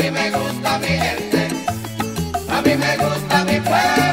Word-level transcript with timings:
A 0.00 0.02
mí 0.02 0.10
me 0.12 0.30
gusta 0.30 0.78
mi 0.78 0.86
gente, 0.86 1.48
a 2.48 2.62
mí 2.62 2.74
me 2.74 2.96
gusta 2.96 3.44
mi 3.44 3.60
pueblo. 3.60 4.09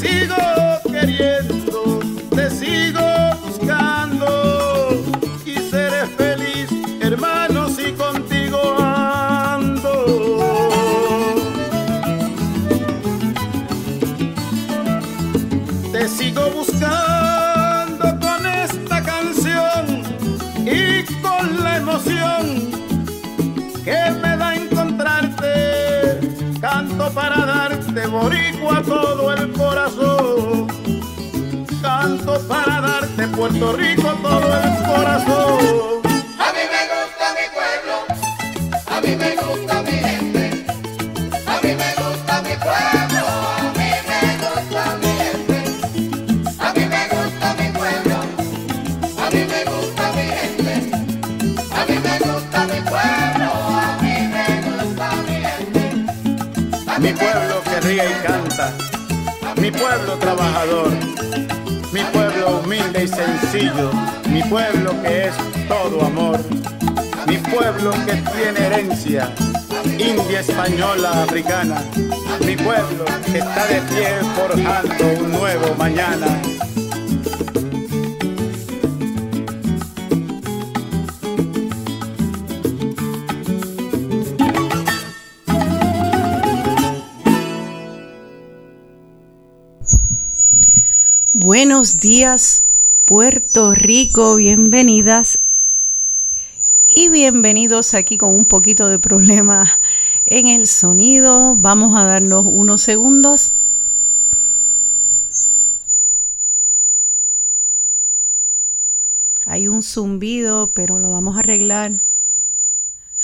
sigo. 0.00 0.49
Puerto 33.40 33.72
Rico 33.72 34.02
todo 34.20 34.54
el 34.54 34.84
corazón. 34.84 36.02
A 36.38 36.52
mí 36.52 36.64
me 36.74 36.82
gusta 36.92 37.26
mi 37.38 37.46
pueblo, 37.56 37.96
a 38.86 39.00
mí 39.00 39.16
me 39.16 39.34
gusta 39.34 39.82
mi 39.82 39.92
gente, 39.92 40.64
a 41.46 41.60
mí 41.62 41.74
me 41.74 41.90
gusta 41.94 42.42
mi 42.42 42.54
pueblo, 42.60 43.24
a 43.56 43.72
mí 43.78 43.90
me 44.10 44.20
gusta 44.44 44.82
mi 45.00 45.12
gente, 45.22 45.58
a 46.58 46.72
mí 46.74 46.84
me 46.84 47.08
gusta 47.08 47.54
mi 47.54 47.68
pueblo, 47.78 48.16
a 49.16 49.30
mí 49.30 49.42
me 49.48 49.64
gusta 49.64 50.12
mi 50.12 50.24
gente, 50.36 50.74
a 51.72 51.86
mí 51.86 51.96
me 51.98 52.18
gusta 52.18 52.66
mi 52.66 52.80
pueblo, 52.90 53.50
a 53.72 53.98
mí 54.02 54.14
me 54.34 54.48
gusta 54.68 55.06
mi 55.26 55.36
gente, 55.48 55.82
a 56.86 56.98
mi 56.98 57.12
pueblo 57.14 57.62
que 57.64 57.80
ríe 57.88 58.04
y 58.04 58.14
canta, 58.22 58.74
a 59.50 59.54
mi 59.58 59.70
pueblo. 59.70 60.18
trabajador 60.18 61.09
sencillo, 63.08 63.90
mi 64.28 64.42
pueblo 64.42 65.00
que 65.02 65.28
es 65.28 65.34
todo 65.68 66.04
amor, 66.04 66.38
mi 67.26 67.36
pueblo 67.38 67.92
que 68.04 68.12
tiene 68.32 68.66
herencia, 68.66 69.32
india, 69.98 70.40
española, 70.40 71.22
africana, 71.22 71.82
mi 72.44 72.56
pueblo 72.56 73.04
que 73.26 73.38
está 73.38 73.66
de 73.66 73.80
pie 73.82 74.08
forjando 74.36 75.22
un 75.24 75.32
nuevo 75.32 75.74
mañana. 75.76 76.26
Buenos 91.32 91.96
días, 91.96 92.69
Puerto 93.10 93.74
Rico, 93.74 94.36
bienvenidas 94.36 95.40
y 96.86 97.08
bienvenidos 97.08 97.94
aquí 97.94 98.16
con 98.16 98.32
un 98.32 98.46
poquito 98.46 98.86
de 98.88 99.00
problema 99.00 99.80
en 100.26 100.46
el 100.46 100.68
sonido. 100.68 101.56
Vamos 101.56 101.98
a 101.98 102.04
darnos 102.04 102.46
unos 102.46 102.82
segundos. 102.82 103.54
Hay 109.44 109.66
un 109.66 109.82
zumbido, 109.82 110.70
pero 110.72 111.00
lo 111.00 111.10
vamos 111.10 111.34
a 111.34 111.40
arreglar 111.40 111.90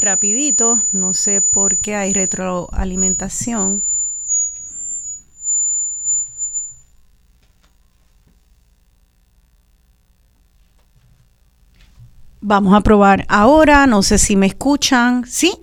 rapidito. 0.01 0.83
No 0.91 1.15
sé 1.15 1.43
por 1.43 1.77
qué 1.77 1.95
hay 1.95 2.13
retroalimentación. 2.13 3.85
Vamos 12.49 12.75
a 12.75 12.81
probar 12.81 13.27
ahora, 13.29 13.89
no 13.89 14.05
sé 14.05 14.19
si 14.19 14.37
me 14.37 14.47
escuchan, 14.47 15.25
¿sí? 15.27 15.59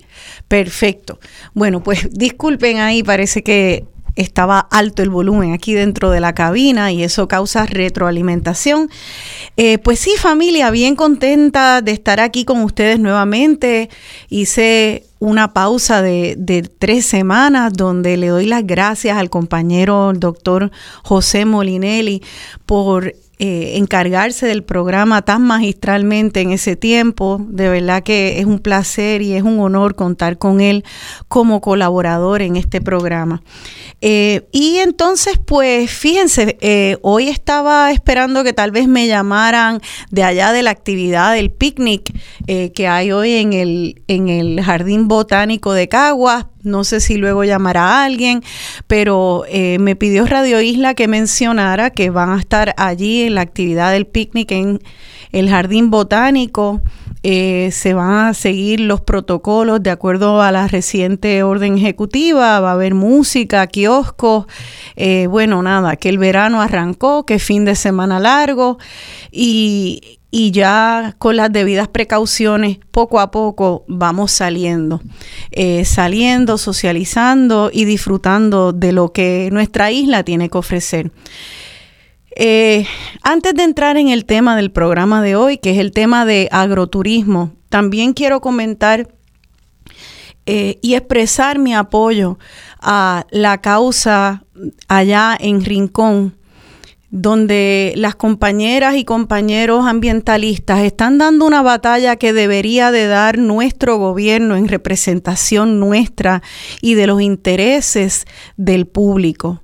Perfecto. 0.50 1.18
Bueno, 1.54 1.82
pues 1.82 2.10
disculpen 2.12 2.80
ahí, 2.80 3.04
parece 3.04 3.42
que 3.42 3.86
estaba 4.18 4.60
alto 4.60 5.02
el 5.02 5.10
volumen 5.10 5.54
aquí 5.54 5.74
dentro 5.74 6.10
de 6.12 6.20
la 6.20 6.36
cabina 6.36 6.92
y 6.92 7.02
eso 7.02 7.30
causa 7.30 7.66
retroalimentación. 7.66 8.90
Eh, 9.56 9.78
pues 9.78 10.00
sí, 10.00 10.12
familia, 10.18 10.72
bien 10.72 10.98
contenta 10.98 11.82
de 11.82 11.94
estar 11.94 12.20
aquí 12.20 12.44
con 12.44 12.62
ustedes 12.62 13.00
nuevamente. 13.00 13.90
Hice 14.28 15.06
una 15.20 15.54
pausa 15.54 16.02
de, 16.02 16.36
de, 16.38 16.64
tres 16.64 17.06
semanas 17.06 17.72
donde 17.72 18.18
le 18.18 18.28
doy 18.28 18.46
las 18.46 18.68
gracias 18.68 19.18
al 19.18 19.30
compañero 19.30 20.12
doctor 20.14 20.70
José 21.02 21.46
Molinelli 21.46 22.22
por 22.66 23.14
eh, 23.40 23.78
encargarse 23.78 24.46
del 24.46 24.64
programa 24.64 25.24
tan 25.24 25.42
magistralmente 25.42 26.42
en 26.42 26.52
ese 26.52 26.76
tiempo. 26.76 27.42
De 27.48 27.68
verdad 27.68 28.04
que 28.04 28.40
es 28.40 28.46
un 28.46 28.60
placer 28.60 29.22
y 29.22 29.34
es 29.34 29.44
un 29.44 29.60
honor 29.60 29.96
contar 29.96 30.38
con 30.38 30.62
él 30.62 30.84
como 31.28 31.60
colaborador 31.60 32.42
en 32.42 32.56
este 32.56 32.80
programa. 32.80 33.42
Eh, 34.02 34.48
y 34.52 34.78
entonces, 34.78 35.40
pues 35.44 35.90
fíjense, 35.90 36.58
eh, 36.62 36.98
hoy 37.02 37.28
estaba 37.28 37.92
esperando 37.92 38.44
que 38.44 38.54
tal 38.54 38.72
vez 38.72 38.88
me 38.88 39.08
llamaran 39.08 39.82
de 40.12 40.24
allá 40.24 40.52
de 40.52 40.62
la 40.62 40.72
actividad 40.72 41.34
del 41.34 41.52
picnic 41.52 42.14
que 42.46 42.88
hay 42.88 43.12
hoy 43.12 43.34
en 43.34 43.54
el, 43.54 44.04
en 44.08 44.30
el 44.30 44.62
Jardín 44.62 45.08
Botánico 45.08 45.74
de 45.74 45.88
Caguas 45.88 46.46
no 46.64 46.84
sé 46.84 47.00
si 47.00 47.18
luego 47.18 47.44
llamará 47.44 47.84
a 47.84 48.06
alguien, 48.06 48.42
pero 48.88 49.44
eh, 49.48 49.78
me 49.80 49.96
pidió 49.96 50.26
Radio 50.26 50.62
Isla 50.62 50.94
que 50.94 51.08
mencionara 51.08 51.90
que 51.90 52.10
van 52.10 52.32
a 52.32 52.40
estar 52.40 52.74
allí 52.78 53.24
en 53.24 53.36
la 53.36 53.42
actividad 53.42 53.92
del 53.92 54.08
picnic 54.08 54.52
en 54.52 54.80
el 55.32 55.50
Jardín 55.50 55.92
Botánico. 55.92 56.82
Eh, 57.26 57.70
se 57.72 57.94
van 57.94 58.28
a 58.28 58.34
seguir 58.34 58.82
los 58.82 59.00
protocolos 59.00 59.82
de 59.82 59.92
acuerdo 59.92 60.42
a 60.42 60.52
la 60.52 60.68
reciente 60.68 61.42
orden 61.44 61.78
ejecutiva, 61.78 62.60
va 62.60 62.72
a 62.72 62.74
haber 62.74 62.96
música, 62.96 63.66
kioscos, 63.68 64.46
eh, 64.98 65.28
bueno, 65.28 65.64
nada, 65.64 65.96
que 65.96 66.10
el 66.10 66.18
verano 66.18 66.62
arrancó, 66.62 67.26
que 67.26 67.40
fin 67.40 67.64
de 67.64 67.76
semana 67.76 68.20
largo. 68.20 68.78
Y, 69.32 70.20
y 70.36 70.50
ya 70.50 71.14
con 71.20 71.38
las 71.38 71.54
debidas 71.54 71.88
precauciones, 71.88 72.80
poco 72.90 73.20
a 73.20 73.30
poco 73.30 73.86
vamos 73.88 74.32
saliendo, 74.32 75.00
eh, 75.52 75.86
saliendo, 75.86 76.58
socializando 76.58 77.70
y 77.72 77.86
disfrutando 77.86 78.74
de 78.74 78.94
lo 78.94 79.14
que 79.14 79.50
nuestra 79.52 79.92
isla 79.92 80.24
tiene 80.24 80.50
que 80.50 80.58
ofrecer. 80.58 81.12
Eh, 82.36 82.88
antes 83.22 83.54
de 83.54 83.62
entrar 83.62 83.96
en 83.98 84.08
el 84.08 84.26
tema 84.26 84.56
del 84.56 84.72
programa 84.72 85.22
de 85.22 85.36
hoy, 85.36 85.60
que 85.60 85.70
es 85.70 85.78
el 85.78 85.92
tema 85.92 86.26
de 86.26 86.50
agroturismo, 86.52 87.54
también 87.70 88.14
quiero 88.14 88.42
comentar 88.42 89.14
eh, 90.48 90.80
y 90.82 90.96
expresar 90.96 91.60
mi 91.60 91.76
apoyo 91.76 92.40
a 92.82 93.28
la 93.30 93.62
causa 93.62 94.46
allá 94.88 95.38
en 95.40 95.64
Rincón 95.64 96.34
donde 97.16 97.94
las 97.96 98.16
compañeras 98.16 98.96
y 98.96 99.06
compañeros 99.06 99.86
ambientalistas 99.86 100.80
están 100.80 101.20
dando 101.20 101.46
una 101.46 101.62
batalla 101.62 102.16
que 102.16 102.34
debería 102.34 102.92
de 102.92 103.06
dar 103.06 103.38
nuestro 103.38 103.98
gobierno 103.98 104.56
en 104.56 104.68
representación 104.68 105.80
nuestra 105.80 106.42
y 106.82 106.96
de 106.96 107.06
los 107.06 107.22
intereses 107.22 108.26
del 108.58 108.88
público. 108.88 109.62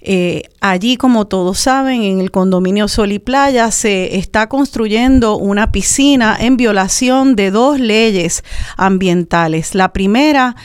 Eh, 0.00 0.42
allí, 0.60 0.96
como 0.96 1.28
todos 1.28 1.60
saben, 1.60 2.02
en 2.02 2.18
el 2.18 2.32
condominio 2.32 2.88
Sol 2.88 3.12
y 3.12 3.20
Playa 3.20 3.70
se 3.70 4.16
está 4.16 4.48
construyendo 4.48 5.36
una 5.36 5.70
piscina 5.70 6.36
en 6.40 6.56
violación 6.56 7.36
de 7.36 7.52
dos 7.52 7.78
leyes 7.78 8.42
ambientales. 8.76 9.76
La 9.76 9.92
primera, 9.92 10.56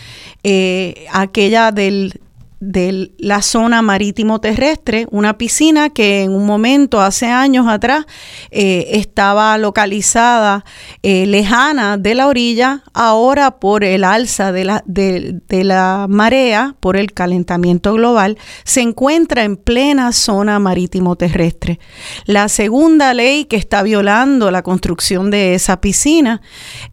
eh, 0.44 1.06
aquella 1.12 1.72
del 1.72 2.20
de 2.60 3.12
la 3.18 3.42
zona 3.42 3.82
marítimo 3.82 4.40
terrestre, 4.40 5.08
una 5.12 5.38
piscina 5.38 5.90
que 5.90 6.24
en 6.24 6.32
un 6.32 6.46
momento, 6.46 7.02
hace 7.02 7.28
años 7.28 7.68
atrás, 7.68 8.06
eh, 8.52 8.88
estaba 8.92 9.58
localizada 9.58 10.64
eh, 11.04 11.26
lejana 11.26 11.98
de 11.98 12.16
la 12.16 12.28
orilla, 12.28 12.84
ahora 12.94 13.60
por 13.60 13.84
el 13.84 14.04
alza 14.04 14.52
de 14.52 14.64
la, 14.64 14.84
de, 14.86 15.42
la 15.64 16.08
marea, 16.10 16.76
por 16.80 16.96
el 16.98 17.14
calentamiento 17.14 17.94
global, 17.94 18.38
se 18.64 18.82
encuentra 18.82 19.44
en 19.44 19.58
plena 19.58 20.12
zona 20.14 20.60
marítimo 20.60 21.16
terrestre. 21.16 21.80
La 22.26 22.48
segunda 22.50 23.14
ley 23.14 23.46
que 23.46 23.58
está 23.58 23.84
violando 23.84 24.50
la 24.52 24.64
construcción 24.64 25.30
de 25.30 25.56
esa 25.56 25.82
piscina 25.82 26.42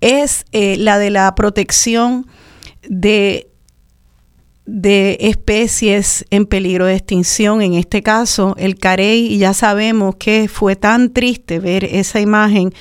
es 0.00 0.44
eh, 0.52 0.76
la 0.76 0.98
de 0.98 1.10
la 1.10 1.34
protección 1.34 2.26
de 2.88 3.51
de 4.64 5.18
especies 5.20 6.24
en 6.30 6.46
peligro 6.46 6.86
de 6.86 6.94
extinción, 6.94 7.62
en 7.62 7.74
este 7.74 8.02
caso 8.02 8.54
el 8.58 8.76
carey, 8.76 9.26
y 9.26 9.38
ya 9.38 9.54
sabemos 9.54 10.16
que 10.16 10.48
fue 10.48 10.76
tan 10.76 11.12
triste 11.12 11.58
ver 11.58 11.84
esa 11.84 12.20
imagen 12.20 12.72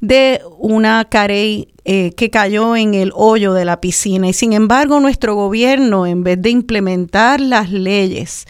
de 0.00 0.40
una 0.58 1.04
carey 1.06 1.74
eh, 1.86 2.12
que 2.16 2.30
cayó 2.30 2.76
en 2.76 2.94
el 2.94 3.12
hoyo 3.14 3.52
de 3.52 3.66
la 3.66 3.80
piscina. 3.80 4.28
Y 4.28 4.32
sin 4.32 4.54
embargo, 4.54 5.00
nuestro 5.00 5.34
gobierno, 5.34 6.06
en 6.06 6.22
vez 6.24 6.40
de 6.40 6.50
implementar 6.50 7.40
las 7.40 7.70
leyes 7.70 8.46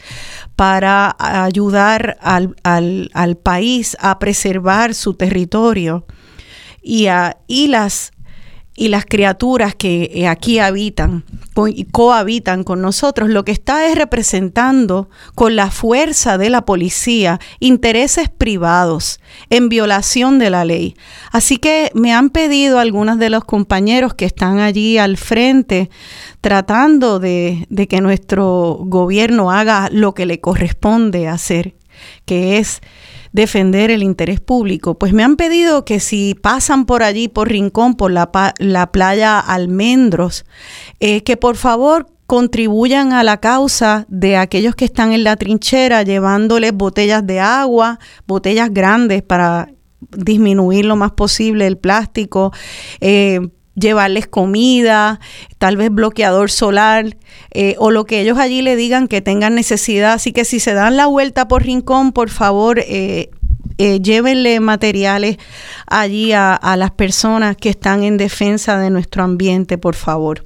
para 0.55 1.17
ayudar 1.19 2.17
al, 2.21 2.55
al, 2.63 3.37
país 3.37 3.97
a 3.99 4.19
preservar 4.21 4.95
su 4.95 5.15
territorio 5.15 6.07
y, 6.81 7.07
a, 7.07 7.39
y 7.49 7.67
las 7.67 8.13
y 8.76 8.88
las 8.88 9.05
criaturas 9.05 9.75
que 9.75 10.11
eh, 10.12 10.26
aquí 10.26 10.59
habitan 10.59 11.25
y 11.69 11.85
cohabitan 11.85 12.65
con 12.65 12.82
nosotros, 12.82 13.29
lo 13.29 13.44
que 13.44 13.53
está 13.53 13.87
es 13.87 13.97
representando 13.97 15.08
con 15.37 15.55
la 15.55 15.70
fuerza 15.70 16.37
de 16.37 16.51
la 16.51 16.65
policía 16.65 17.39
intereses 17.60 18.29
privados 18.29 19.20
en 19.51 19.69
violación 19.69 20.41
de 20.41 20.51
la 20.51 20.65
ley. 20.65 20.96
Así 21.31 21.58
que 21.58 21.93
me 21.94 22.13
han 22.13 22.31
pedido 22.31 22.81
algunos 22.81 23.19
de 23.19 23.31
los 23.31 23.44
compañeros 23.44 24.15
que 24.15 24.25
están 24.25 24.58
allí 24.58 24.99
al 24.99 25.17
frente 25.17 25.91
tratando 26.41 27.20
de, 27.20 27.67
de 27.70 27.87
que 27.87 28.01
nuestro 28.01 28.79
gobierno 28.81 29.53
haga 29.53 29.89
lo 29.93 30.15
que 30.15 30.27
le 30.27 30.41
corresponde 30.41 31.29
hacer, 31.29 31.75
que 32.24 32.58
es 32.58 32.81
defender 33.32 33.91
el 33.91 34.03
interés 34.03 34.41
público. 34.41 34.98
Pues 34.98 35.13
me 35.13 35.24
han 35.24 35.36
pedido 35.36 35.84
que 35.84 36.01
si 36.01 36.34
pasan 36.34 36.86
por 36.86 37.03
allí, 37.03 37.29
por 37.29 37.48
Rincón, 37.48 37.94
por 37.94 38.13
la, 38.13 38.31
la 38.58 38.93
playa 38.93 39.41
Almendros, 39.41 40.44
eh, 41.01 41.22
que 41.22 41.36
por 41.36 41.56
favor 41.56 42.06
contribuyan 42.27 43.13
a 43.13 43.22
la 43.22 43.39
causa 43.39 44.06
de 44.08 44.36
aquellos 44.36 44.74
que 44.74 44.86
están 44.86 45.13
en 45.13 45.24
la 45.24 45.36
trinchera 45.36 46.03
llevándoles 46.03 46.72
botellas 46.72 47.27
de 47.27 47.41
agua, 47.41 47.98
botellas 48.27 48.72
grandes 48.72 49.22
para 49.22 49.69
disminuir 50.10 50.84
lo 50.84 50.96
más 50.96 51.13
posible 51.13 51.67
el 51.67 51.77
plástico, 51.77 52.53
eh, 53.01 53.41
llevarles 53.75 54.27
comida, 54.27 55.21
tal 55.59 55.77
vez 55.77 55.91
bloqueador 55.91 56.51
solar 56.51 57.17
eh, 57.51 57.75
o 57.79 57.91
lo 57.91 58.05
que 58.05 58.21
ellos 58.21 58.39
allí 58.39 58.63
le 58.63 58.77
digan 58.77 59.09
que 59.09 59.21
tengan 59.21 59.55
necesidad. 59.55 60.13
Así 60.13 60.33
que 60.33 60.45
si 60.45 60.61
se 60.61 60.75
dan 60.75 60.97
la 60.97 61.07
vuelta 61.07 61.49
por 61.49 61.65
rincón, 61.65 62.13
por 62.13 62.31
favor, 62.31 62.79
eh, 62.81 63.31
eh, 63.79 64.01
llévenle 64.01 64.61
materiales 64.61 65.39
allí 65.87 66.33
a, 66.33 66.55
a 66.55 66.77
las 66.77 66.93
personas 66.93 67.57
que 67.57 67.71
están 67.71 68.05
en 68.05 68.17
defensa 68.17 68.79
de 68.79 68.91
nuestro 68.91 69.25
ambiente, 69.25 69.79
por 69.79 69.97
favor. 69.97 70.45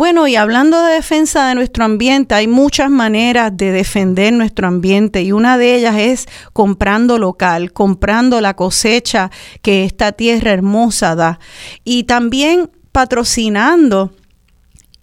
Bueno, 0.00 0.26
y 0.26 0.34
hablando 0.34 0.82
de 0.82 0.94
defensa 0.94 1.48
de 1.48 1.54
nuestro 1.54 1.84
ambiente, 1.84 2.34
hay 2.34 2.48
muchas 2.48 2.88
maneras 2.88 3.54
de 3.54 3.70
defender 3.70 4.32
nuestro 4.32 4.66
ambiente 4.66 5.20
y 5.20 5.32
una 5.32 5.58
de 5.58 5.74
ellas 5.74 5.94
es 5.98 6.26
comprando 6.54 7.18
local, 7.18 7.74
comprando 7.74 8.40
la 8.40 8.56
cosecha 8.56 9.30
que 9.60 9.84
esta 9.84 10.12
tierra 10.12 10.52
hermosa 10.52 11.14
da. 11.16 11.38
Y 11.84 12.04
también 12.04 12.70
patrocinando 12.92 14.14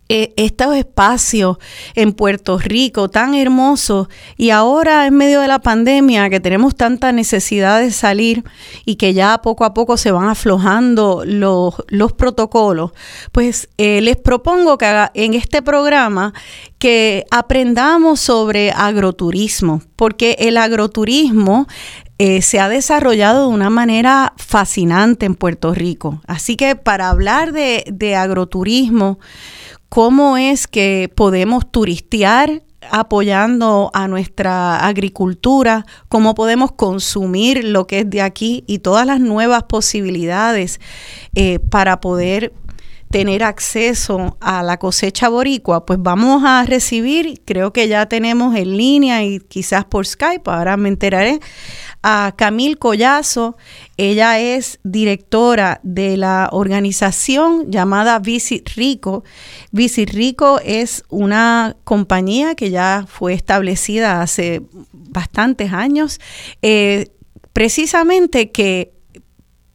eh, 0.09 0.33
estos 0.37 0.73
espacios 0.75 1.57
en 1.93 2.13
Puerto 2.13 2.57
Rico 2.57 3.09
tan 3.09 3.35
hermosos 3.35 4.07
y 4.37 4.51
ahora 4.51 5.05
en 5.05 5.15
medio 5.15 5.41
de 5.41 5.49
la 5.49 5.59
pandemia 5.59 6.29
que 6.29 6.39
tenemos 6.39 6.75
tanta 6.75 7.11
necesidad 7.11 7.81
de 7.81 7.91
salir 7.91 8.45
y 8.85 8.95
que 8.95 9.13
ya 9.13 9.37
poco 9.39 9.65
a 9.65 9.73
poco 9.73 9.97
se 9.97 10.11
van 10.11 10.29
aflojando 10.29 11.23
los, 11.25 11.75
los 11.89 12.13
protocolos, 12.13 12.91
pues 13.33 13.67
eh, 13.77 13.99
les 13.99 14.15
propongo 14.15 14.77
que 14.77 14.87
en 15.13 15.33
este 15.33 15.61
programa 15.61 16.33
que 16.79 17.25
aprendamos 17.29 18.21
sobre 18.21 18.71
agroturismo, 18.71 19.81
porque 19.97 20.37
el 20.39 20.55
agroturismo 20.55 21.67
eh, 22.17 22.41
se 22.41 22.61
ha 22.61 22.69
desarrollado 22.69 23.49
de 23.49 23.53
una 23.53 23.69
manera 23.69 24.33
fascinante 24.37 25.25
en 25.25 25.35
Puerto 25.35 25.73
Rico. 25.73 26.21
Así 26.27 26.55
que 26.55 26.77
para 26.77 27.09
hablar 27.09 27.51
de 27.51 28.15
agroturismo, 28.15 29.19
cómo 29.89 30.37
es 30.37 30.67
que 30.67 31.11
podemos 31.13 31.69
turistear 31.71 32.63
apoyando 32.91 33.89
a 33.93 34.07
nuestra 34.07 34.85
agricultura, 34.85 35.85
cómo 36.09 36.35
podemos 36.35 36.71
consumir 36.71 37.63
lo 37.63 37.87
que 37.87 37.99
es 37.99 38.09
de 38.09 38.21
aquí 38.21 38.63
y 38.67 38.79
todas 38.79 39.05
las 39.05 39.19
nuevas 39.19 39.63
posibilidades 39.63 40.79
eh, 41.35 41.59
para 41.59 41.99
poder 41.99 42.53
tener 43.09 43.43
acceso 43.43 44.37
a 44.41 44.63
la 44.63 44.77
cosecha 44.77 45.29
boricua, 45.29 45.85
pues 45.85 45.99
vamos 46.01 46.43
a 46.45 46.63
recibir, 46.65 47.41
creo 47.45 47.71
que 47.71 47.87
ya 47.87 48.07
tenemos 48.07 48.55
en 48.55 48.75
línea 48.75 49.23
y 49.23 49.39
quizás 49.39 49.85
por 49.85 50.05
Skype, 50.05 50.49
ahora 50.49 50.75
me 50.75 50.89
enteraré, 50.89 51.39
a 52.03 52.33
Camil 52.37 52.77
Collazo. 52.77 53.57
Ella 53.97 54.39
es 54.39 54.79
directora 54.83 55.79
de 55.83 56.17
la 56.17 56.49
organización 56.51 57.71
llamada 57.71 58.19
Visit 58.19 58.69
Rico. 58.75 59.23
Es 60.63 61.03
una 61.09 61.75
compañía 61.83 62.55
que 62.55 62.69
ya 62.69 63.05
fue 63.07 63.33
establecida 63.33 64.21
hace 64.21 64.61
bastantes 64.93 65.73
años, 65.73 66.19
eh, 66.61 67.07
precisamente 67.53 68.51
que 68.51 68.96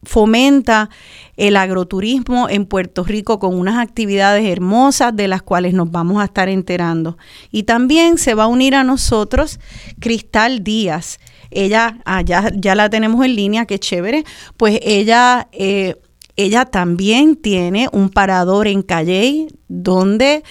fomenta 0.05 0.89
el 1.37 1.57
agroturismo 1.57 2.49
en 2.49 2.65
Puerto 2.65 3.03
Rico 3.03 3.39
con 3.39 3.55
unas 3.55 3.77
actividades 3.77 4.45
hermosas 4.45 5.15
de 5.15 5.27
las 5.27 5.41
cuales 5.41 5.73
nos 5.73 5.91
vamos 5.91 6.21
a 6.21 6.25
estar 6.25 6.49
enterando. 6.49 7.17
Y 7.51 7.63
también 7.63 8.17
se 8.17 8.33
va 8.33 8.43
a 8.43 8.47
unir 8.47 8.75
a 8.75 8.83
nosotros 8.83 9.59
Cristal 9.99 10.63
Díaz. 10.63 11.19
Ella, 11.51 11.99
ah, 12.05 12.21
ya, 12.21 12.75
la 12.75 12.89
tenemos 12.89 13.23
en 13.25 13.35
línea, 13.35 13.65
qué 13.65 13.79
chévere. 13.79 14.23
Pues 14.57 14.79
ella, 14.81 15.47
eh, 15.51 15.95
ella 16.35 16.65
también 16.65 17.35
tiene 17.35 17.89
un 17.91 18.09
parador 18.09 18.67
en 18.67 18.81
Calley 18.81 19.47
donde 19.67 20.43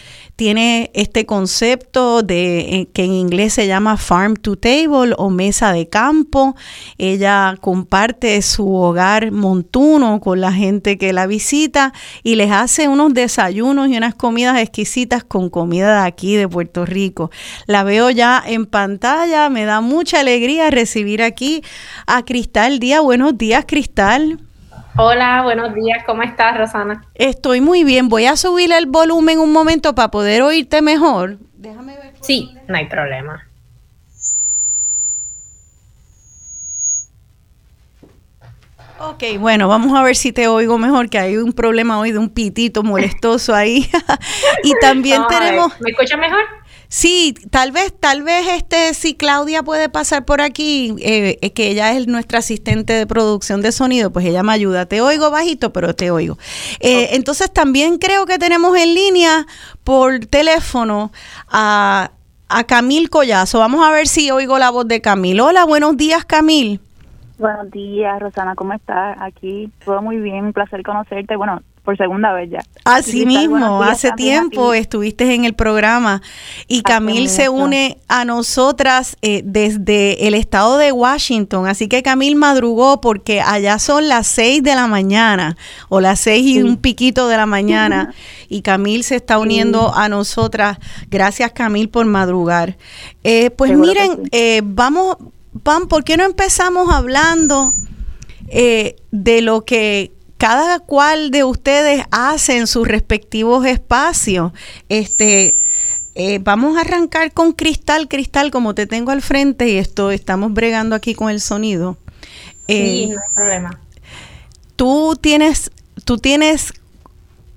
tiene 0.43 0.91
este 0.93 1.25
concepto 1.25 2.25
de 2.25 2.59
eh, 2.59 2.89
que 2.93 3.05
en 3.05 3.13
inglés 3.13 3.53
se 3.53 3.69
llama 3.69 3.97
farm 3.97 4.35
to 4.35 4.57
table 4.57 5.15
o 5.17 5.31
mesa 5.31 5.73
de 5.73 5.89
campo. 5.89 6.57
Ella 6.99 7.57
comparte 7.61 8.43
su 8.43 8.75
hogar 8.75 9.31
montuno 9.31 10.19
con 10.19 10.41
la 10.41 10.53
gente 10.53 10.99
que 10.99 11.13
la 11.13 11.29
visita 11.29 11.93
y 12.25 12.35
les 12.35 12.51
hace 12.51 12.89
unos 12.89 13.15
desayunos 13.15 13.89
y 13.89 13.97
unas 13.97 14.17
comidas 14.17 14.59
exquisitas 14.59 15.23
con 15.23 15.49
comida 15.49 16.01
de 16.01 16.09
aquí 16.09 16.35
de 16.35 16.49
Puerto 16.49 16.87
Rico. 16.87 17.31
La 17.69 17.85
veo 17.85 18.11
ya 18.11 18.43
en 18.45 18.67
pantalla, 18.67 19.49
me 19.49 19.65
da 19.65 19.81
mucha 19.81 20.19
alegría 20.19 20.71
recibir 20.71 21.23
aquí 21.23 21.63
a 22.09 22.25
Cristal 22.25 22.81
Díaz. 22.81 23.01
Buenos 23.01 23.39
días, 23.39 23.65
Cristal. 23.65 24.41
Hola, 24.97 25.41
buenos 25.43 25.75
días, 25.75 26.05
¿cómo 26.05 26.23
estás, 26.23 26.59
Rosana? 26.59 27.07
Estoy 27.15 27.63
muy 27.63 27.83
bien, 27.83 28.11
voy 28.11 28.27
a 28.27 28.37
subir 28.37 28.71
el 28.73 28.85
volumen 28.85 29.39
un 29.39 29.51
momento 29.51 29.95
para 29.95 30.11
poder 30.11 30.43
oírte 30.43 30.83
mejor. 30.83 31.39
Déjame 31.55 31.97
ver. 31.97 32.13
Sí, 32.21 32.55
no 32.69 32.77
hay 32.77 32.87
problema. 32.87 33.49
Ok, 38.99 39.25
bueno, 39.39 39.67
vamos 39.67 39.99
a 39.99 40.03
ver 40.03 40.15
si 40.15 40.31
te 40.31 40.47
oigo 40.47 40.77
mejor, 40.77 41.09
que 41.09 41.19
hay 41.19 41.39
un 41.39 41.55
problema 41.55 41.99
hoy 41.99 42.13
de 42.13 42.19
un 42.19 42.29
pitito 42.29 42.83
molestoso 42.83 43.55
ahí. 43.55 43.91
y 44.63 44.75
también 44.81 45.23
tenemos... 45.27 45.73
¿Me 45.81 45.91
escuchas 45.91 46.21
mejor? 46.21 46.43
Sí, 46.95 47.35
tal 47.51 47.73
vez, 47.73 47.95
tal 47.99 48.23
vez 48.23 48.47
este, 48.49 48.93
si 48.93 49.15
Claudia 49.15 49.63
puede 49.63 49.89
pasar 49.89 50.27
por 50.27 50.43
aquí, 50.43 50.95
eh, 50.99 51.39
que 51.55 51.69
ella 51.71 51.91
es 51.93 52.07
nuestra 52.07 52.41
asistente 52.41 52.93
de 52.93 53.07
producción 53.07 53.63
de 53.63 53.73
sonido, 53.73 54.13
pues 54.13 54.27
ella 54.27 54.43
me 54.43 54.53
ayuda. 54.53 54.85
Te 54.85 55.01
oigo 55.01 55.31
bajito, 55.31 55.73
pero 55.73 55.95
te 55.95 56.11
oigo. 56.11 56.37
Eh, 56.81 57.09
entonces 57.13 57.51
también 57.51 57.97
creo 57.97 58.27
que 58.27 58.39
tenemos 58.39 58.77
en 58.77 58.93
línea 58.93 59.47
por 59.85 60.27
teléfono 60.27 61.13
a, 61.49 62.11
a 62.51 62.65
Camil 62.65 63.09
Collazo. 63.09 63.59
Vamos 63.59 63.83
a 63.83 63.91
ver 63.91 64.07
si 64.07 64.31
oigo 64.31 64.59
la 64.59 64.69
voz 64.69 64.87
de 64.87 65.01
Camil. 65.01 65.41
Hola, 65.41 65.65
buenos 65.65 65.97
días, 65.97 66.27
Camil. 66.27 66.79
Buenos 67.43 67.73
días, 67.73 68.21
Rosana, 68.21 68.55
¿cómo 68.55 68.73
estás? 68.73 69.17
Aquí 69.21 69.69
todo 69.85 70.01
muy 70.01 70.19
bien, 70.19 70.45
un 70.45 70.53
placer 70.53 70.85
conocerte. 70.85 71.35
Bueno, 71.35 71.61
por 71.83 71.97
segunda 71.97 72.33
vez 72.33 72.51
ya. 72.51 72.61
Así 72.85 73.27
mismo, 73.27 73.83
hace 73.83 74.13
tiempo 74.13 74.73
estuviste 74.75 75.35
en 75.35 75.45
el 75.45 75.55
programa 75.55 76.23
y 76.69 76.83
Camil 76.83 77.29
se 77.29 77.49
une 77.49 77.99
a 78.07 78.25
nosotras 78.25 79.17
eh, 79.23 79.43
desde 79.45 80.29
el 80.29 80.35
estado 80.35 80.79
de 80.79 80.93
Washington, 80.93 81.67
así 81.67 81.89
que 81.89 82.05
Camil 82.05 82.37
madrugó 82.37 83.01
porque 83.01 83.41
allá 83.41 83.81
son 83.81 84.07
las 84.07 84.29
seis 84.29 84.63
de 84.63 84.77
la 84.77 84.87
mañana 84.87 85.57
o 85.89 86.01
las 86.01 86.21
seis 86.21 86.47
y 86.47 86.63
un 86.63 86.77
piquito 86.77 87.27
de 87.27 87.39
la 87.39 87.47
mañana 87.47 88.15
y 88.49 88.63
Camil 88.63 89.03
se 89.03 89.17
está 89.17 89.41
uniendo 89.41 89.93
a 89.93 90.09
nosotras. 90.09 90.79
Gracias 91.11 91.51
Camil 91.51 91.89
por 91.89 92.07
madrugar. 92.07 92.77
Eh, 93.25 93.51
pues 93.51 93.77
miren, 93.77 94.29
eh, 94.31 94.63
vamos, 94.65 95.17
Pam, 95.62 95.88
¿por 95.88 96.04
qué 96.04 96.16
no 96.16 96.25
empezamos 96.25 96.92
hablando 96.92 97.75
de 98.50 99.40
lo 99.42 99.64
que 99.64 100.12
cada 100.42 100.80
cual 100.80 101.30
de 101.30 101.44
ustedes 101.44 102.02
hace 102.11 102.59
en 102.59 102.66
sus 102.66 102.88
respectivos 102.88 103.64
espacios. 103.64 104.50
Este, 104.88 105.56
eh, 106.16 106.40
vamos 106.42 106.76
a 106.76 106.80
arrancar 106.80 107.30
con 107.30 107.52
Cristal, 107.52 108.09
Cristal, 108.09 108.50
como 108.50 108.75
te 108.75 108.88
tengo 108.88 109.12
al 109.12 109.23
frente 109.23 109.68
y 109.68 109.76
esto 109.76 110.11
estamos 110.11 110.52
bregando 110.52 110.97
aquí 110.97 111.14
con 111.14 111.30
el 111.30 111.40
sonido. 111.40 111.97
sí, 112.66 113.04
eh, 113.04 113.06
no 113.06 113.21
hay 113.21 113.35
problema. 113.37 113.80
Tú 114.75 115.16
tienes, 115.21 115.71
tú 116.04 116.18
tienes 116.18 116.73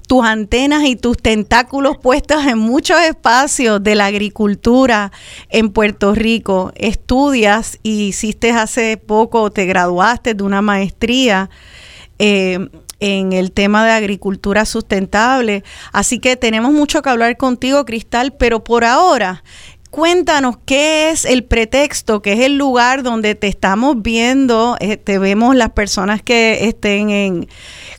tus 0.07 0.23
antenas 0.23 0.83
y 0.85 0.95
tus 0.95 1.17
tentáculos 1.17 1.97
puestos 1.97 2.45
en 2.45 2.57
muchos 2.57 3.01
espacios 3.01 3.83
de 3.83 3.95
la 3.95 4.05
agricultura 4.05 5.11
en 5.49 5.69
Puerto 5.69 6.13
Rico. 6.13 6.71
Estudias 6.75 7.79
y 7.83 8.07
hiciste 8.07 8.51
hace 8.51 8.97
poco, 8.97 9.51
te 9.51 9.65
graduaste 9.65 10.33
de 10.33 10.43
una 10.43 10.61
maestría 10.61 11.49
eh, 12.19 12.69
en 12.99 13.33
el 13.33 13.51
tema 13.51 13.85
de 13.85 13.91
agricultura 13.91 14.65
sustentable. 14.65 15.63
Así 15.91 16.19
que 16.19 16.37
tenemos 16.37 16.71
mucho 16.71 17.01
que 17.01 17.09
hablar 17.09 17.37
contigo, 17.37 17.85
Cristal, 17.85 18.33
pero 18.33 18.63
por 18.63 18.83
ahora, 18.83 19.43
cuéntanos 19.95 20.57
qué 20.65 21.09
es 21.09 21.23
el 21.23 21.45
pretexto, 21.45 22.21
qué 22.21 22.33
es 22.33 22.41
el 22.41 22.57
lugar 22.57 23.01
donde 23.01 23.33
te 23.33 23.47
estamos 23.47 24.01
viendo, 24.01 24.75
eh, 24.81 24.97
te 24.97 25.19
vemos 25.19 25.55
las 25.55 25.69
personas 25.69 26.21
que 26.21 26.67
estén 26.67 27.09
en, 27.09 27.47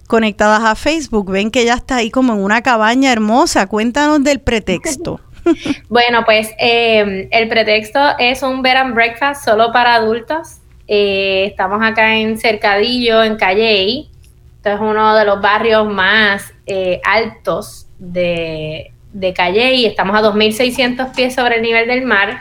conectadas 0.06 0.62
a 0.62 0.74
Facebook, 0.74 1.30
ven 1.30 1.50
que 1.50 1.64
ya 1.64 1.72
está 1.72 1.96
ahí 1.96 2.10
como 2.10 2.34
en 2.34 2.40
una 2.40 2.60
cabaña 2.62 3.10
hermosa. 3.10 3.66
Cuéntanos 3.66 4.22
del 4.22 4.40
pretexto. 4.40 5.20
bueno, 5.88 6.24
pues 6.26 6.50
eh, 6.58 7.28
el 7.30 7.48
pretexto 7.48 8.00
es 8.18 8.42
un 8.42 8.60
bed 8.60 8.92
breakfast 8.92 9.46
solo 9.46 9.72
para 9.72 9.94
adultos 9.94 10.60
eh, 10.88 11.46
estamos 11.46 11.82
acá 11.82 12.16
en 12.16 12.38
Cercadillo, 12.38 13.22
en 13.22 13.36
Calley. 13.36 14.08
Esto 14.56 14.70
es 14.70 14.80
uno 14.80 15.16
de 15.16 15.24
los 15.24 15.40
barrios 15.40 15.86
más 15.86 16.52
eh, 16.66 17.00
altos 17.04 17.86
de, 17.98 18.92
de 19.18 19.32
Calley. 19.32 19.86
Estamos 19.86 20.16
a 20.16 20.22
2.600 20.22 21.14
pies 21.14 21.34
sobre 21.34 21.56
el 21.56 21.62
nivel 21.62 21.86
del 21.86 22.02
mar. 22.02 22.40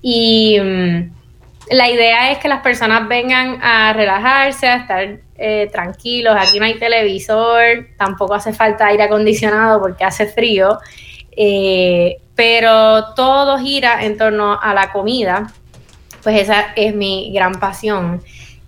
Y 0.00 0.58
mm, 0.60 1.10
la 1.70 1.90
idea 1.90 2.32
es 2.32 2.38
que 2.38 2.48
las 2.48 2.62
personas 2.62 3.08
vengan 3.08 3.58
a 3.62 3.92
relajarse, 3.92 4.68
a 4.68 4.76
estar 4.76 5.18
eh, 5.36 5.68
tranquilos. 5.72 6.36
Aquí 6.38 6.58
no 6.58 6.64
hay 6.66 6.78
televisor, 6.78 7.88
tampoco 7.96 8.34
hace 8.34 8.52
falta 8.52 8.86
aire 8.86 9.04
acondicionado 9.04 9.80
porque 9.80 10.04
hace 10.04 10.26
frío. 10.26 10.78
pero 12.34 13.14
todo 13.14 13.58
gira 13.58 14.04
en 14.04 14.16
torno 14.16 14.58
a 14.60 14.74
la 14.74 14.92
comida 14.92 15.52
pues 16.22 16.40
esa 16.40 16.72
es 16.76 16.94
mi 16.94 17.32
gran 17.32 17.58
pasión. 17.58 18.22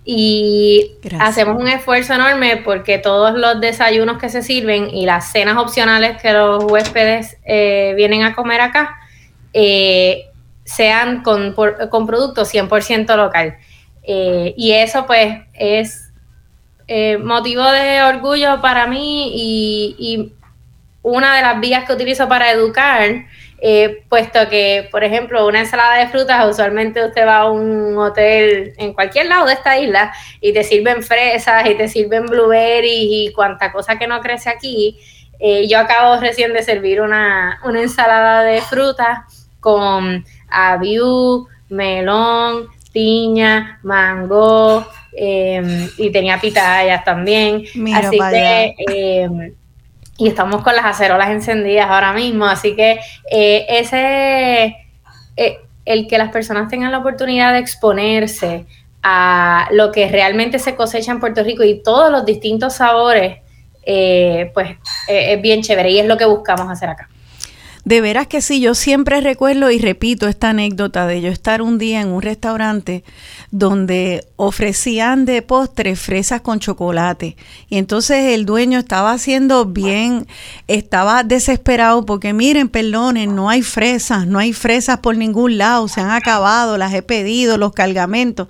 Y 0.07 0.91
hacemos 1.19 1.59
un 1.59 1.67
esfuerzo 1.67 2.13
enorme 2.13 2.57
porque 2.57 2.99
todos 2.99 3.33
los 3.33 3.59
desayunos 3.59 4.19
que 4.19 4.29
se 4.29 4.43
sirven 4.43 4.91
y 4.91 5.07
las 5.07 5.31
cenas 5.31 5.57
opcionales 5.57 6.21
que 6.21 6.31
los 6.31 6.63
huéspedes 6.65 7.37
eh, 7.43 7.93
vienen 7.97 8.21
a 8.21 8.35
comer 8.35 8.61
acá 8.61 8.95
eh, 9.51 10.25
sean 10.63 11.23
con, 11.23 11.53
con 11.53 12.05
productos 12.05 12.53
100% 12.53 13.15
local. 13.17 13.57
Eh, 14.03 14.53
y 14.55 14.73
eso 14.73 15.07
pues 15.07 15.39
es 15.53 16.03
motivo 17.23 17.63
de 17.63 18.03
orgullo 18.03 18.61
para 18.61 18.85
mí 18.85 19.31
y, 19.33 19.95
y, 19.97 20.31
una 21.01 21.35
de 21.35 21.41
las 21.43 21.59
vías 21.59 21.85
que 21.85 21.93
utilizo 21.93 22.27
para 22.27 22.51
educar 22.51 23.25
eh, 23.67 24.03
puesto 24.09 24.47
que, 24.47 24.87
por 24.91 25.03
ejemplo, 25.03 25.47
una 25.47 25.61
ensalada 25.61 25.95
de 25.95 26.07
frutas, 26.09 26.47
usualmente 26.47 27.03
usted 27.03 27.25
va 27.25 27.37
a 27.37 27.49
un 27.49 27.97
hotel 27.97 28.75
en 28.77 28.93
cualquier 28.93 29.25
lado 29.25 29.47
de 29.47 29.53
esta 29.53 29.79
isla 29.79 30.13
y 30.39 30.53
te 30.53 30.63
sirven 30.63 31.01
fresas 31.01 31.67
y 31.67 31.73
te 31.73 31.87
sirven 31.87 32.27
blueberries 32.27 33.07
y 33.09 33.33
cuanta 33.33 33.71
cosa 33.71 33.97
que 33.97 34.05
no 34.05 34.21
crece 34.21 34.51
aquí. 34.51 34.99
Eh, 35.39 35.67
yo 35.67 35.79
acabo 35.79 36.21
recién 36.21 36.53
de 36.53 36.61
servir 36.61 37.01
una, 37.01 37.59
ensalada 37.75 38.43
de 38.43 38.61
frutas 38.61 39.49
con 39.59 40.23
aviú, 40.47 41.47
melón, 41.67 42.67
piña, 42.93 43.79
mango 43.81 44.85
em, 45.17 45.89
y 45.97 46.11
tenía 46.11 46.39
pitayas 46.39 47.03
también. 47.03 47.63
así 47.95 48.19
que 48.31 49.55
y 50.17 50.27
estamos 50.27 50.63
con 50.63 50.75
las 50.75 50.85
acerolas 50.85 51.29
encendidas 51.29 51.89
ahora 51.89 52.13
mismo, 52.13 52.45
así 52.45 52.75
que 52.75 52.99
eh, 53.29 53.65
ese 53.69 54.75
eh, 55.35 55.59
el 55.85 56.07
que 56.07 56.17
las 56.17 56.31
personas 56.31 56.69
tengan 56.69 56.91
la 56.91 56.99
oportunidad 56.99 57.53
de 57.53 57.59
exponerse 57.59 58.65
a 59.03 59.67
lo 59.71 59.91
que 59.91 60.07
realmente 60.09 60.57
se 60.57 60.75
cosecha 60.75 61.11
en 61.11 61.19
Puerto 61.19 61.43
Rico 61.43 61.63
y 61.63 61.83
todos 61.83 62.11
los 62.11 62.25
distintos 62.25 62.75
sabores, 62.75 63.39
eh, 63.83 64.49
pues 64.53 64.77
es 65.07 65.39
bien 65.41 65.61
chévere 65.61 65.91
y 65.91 65.99
es 65.99 66.07
lo 66.07 66.17
que 66.17 66.25
buscamos 66.25 66.71
hacer 66.71 66.89
acá. 66.89 67.07
De 67.85 68.01
veras 68.01 68.25
que 68.25 68.41
sí, 68.41 68.61
yo 68.61 68.73
siempre 68.73 69.21
recuerdo 69.21 69.69
y 69.69 69.77
repito 69.77 70.27
esta 70.27 70.49
anécdota 70.49 71.05
de 71.05 71.21
yo 71.21 71.29
estar 71.29 71.61
un 71.61 71.77
día 71.77 72.01
en 72.01 72.07
un 72.07 72.23
restaurante 72.23 73.03
donde 73.51 74.25
ofrecían 74.37 75.25
de 75.25 75.43
postre 75.43 75.95
fresas 75.95 76.41
con 76.41 76.59
chocolate. 76.59 77.37
Y 77.69 77.77
entonces 77.77 78.33
el 78.33 78.47
dueño 78.47 78.79
estaba 78.79 79.11
haciendo 79.11 79.65
bien, 79.67 80.25
estaba 80.67 81.23
desesperado 81.23 82.07
porque 82.07 82.33
miren, 82.33 82.69
perdonen, 82.69 83.35
no 83.35 83.51
hay 83.51 83.61
fresas, 83.61 84.25
no 84.25 84.39
hay 84.39 84.51
fresas 84.51 84.97
por 84.97 85.15
ningún 85.15 85.59
lado, 85.59 85.87
se 85.87 86.01
han 86.01 86.09
acabado, 86.09 86.79
las 86.79 86.91
he 86.91 87.03
pedido, 87.03 87.59
los 87.59 87.73
cargamentos. 87.73 88.47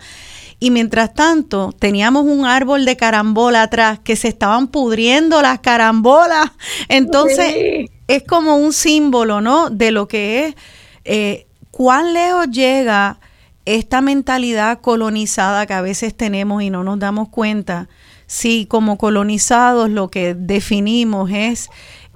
Y 0.65 0.71
mientras 0.71 1.13
tanto, 1.13 1.75
teníamos 1.77 2.25
un 2.25 2.43
árbol 2.43 2.85
de 2.85 2.97
carambola 2.97 3.61
atrás 3.61 3.99
que 4.03 4.15
se 4.15 4.29
estaban 4.29 4.67
pudriendo 4.67 5.39
las 5.43 5.59
carambolas. 5.59 6.49
Entonces, 6.89 7.91
es 8.07 8.23
como 8.23 8.55
un 8.55 8.73
símbolo, 8.73 9.41
¿no? 9.41 9.69
De 9.69 9.91
lo 9.91 10.07
que 10.07 10.47
es, 10.47 10.55
eh, 11.03 11.45
cuán 11.69 12.13
lejos 12.13 12.49
llega 12.49 13.19
esta 13.65 14.01
mentalidad 14.01 14.81
colonizada 14.81 15.67
que 15.67 15.75
a 15.75 15.81
veces 15.81 16.17
tenemos 16.17 16.63
y 16.63 16.71
no 16.71 16.83
nos 16.83 16.97
damos 16.97 17.29
cuenta. 17.29 17.87
Si 18.25 18.65
como 18.65 18.97
colonizados 18.97 19.91
lo 19.91 20.09
que 20.09 20.33
definimos 20.33 21.29
es 21.31 21.69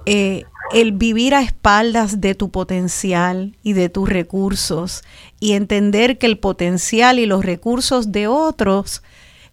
eh, 0.06 0.44
el 0.72 0.92
vivir 0.92 1.34
a 1.34 1.42
espaldas 1.42 2.20
de 2.20 2.34
tu 2.34 2.50
potencial 2.50 3.56
y 3.62 3.72
de 3.72 3.88
tus 3.88 4.08
recursos 4.08 5.02
y 5.40 5.52
entender 5.52 6.18
que 6.18 6.26
el 6.26 6.38
potencial 6.38 7.18
y 7.18 7.26
los 7.26 7.44
recursos 7.44 8.12
de 8.12 8.28
otros 8.28 9.02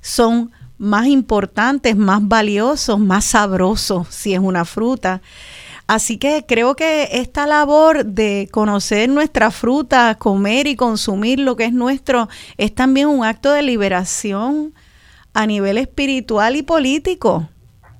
son 0.02 0.52
más 0.78 1.08
importantes, 1.08 1.96
más 1.96 2.28
valiosos, 2.28 3.00
más 3.00 3.26
sabrosos 3.26 4.08
si 4.10 4.34
es 4.34 4.40
una 4.40 4.64
fruta. 4.64 5.22
Así 5.88 6.18
que 6.18 6.46
creo 6.46 6.76
que 6.76 7.10
esta 7.14 7.48
labor 7.48 8.06
de 8.06 8.50
conocer 8.52 9.10
nuestra 9.10 9.52
fruta, 9.52 10.16
comer 10.16 10.68
y 10.68 10.76
consumir 10.76 11.40
lo 11.40 11.56
que 11.56 11.66
es 11.66 11.74
nuestro, 11.74 12.28
es 12.58 12.76
también 12.76 13.08
un 13.08 13.24
acto 13.24 13.52
de 13.54 13.64
liberación 13.64 14.74
a 15.34 15.48
nivel 15.48 15.78
espiritual 15.78 16.58
y 16.58 16.62
político. 16.62 17.48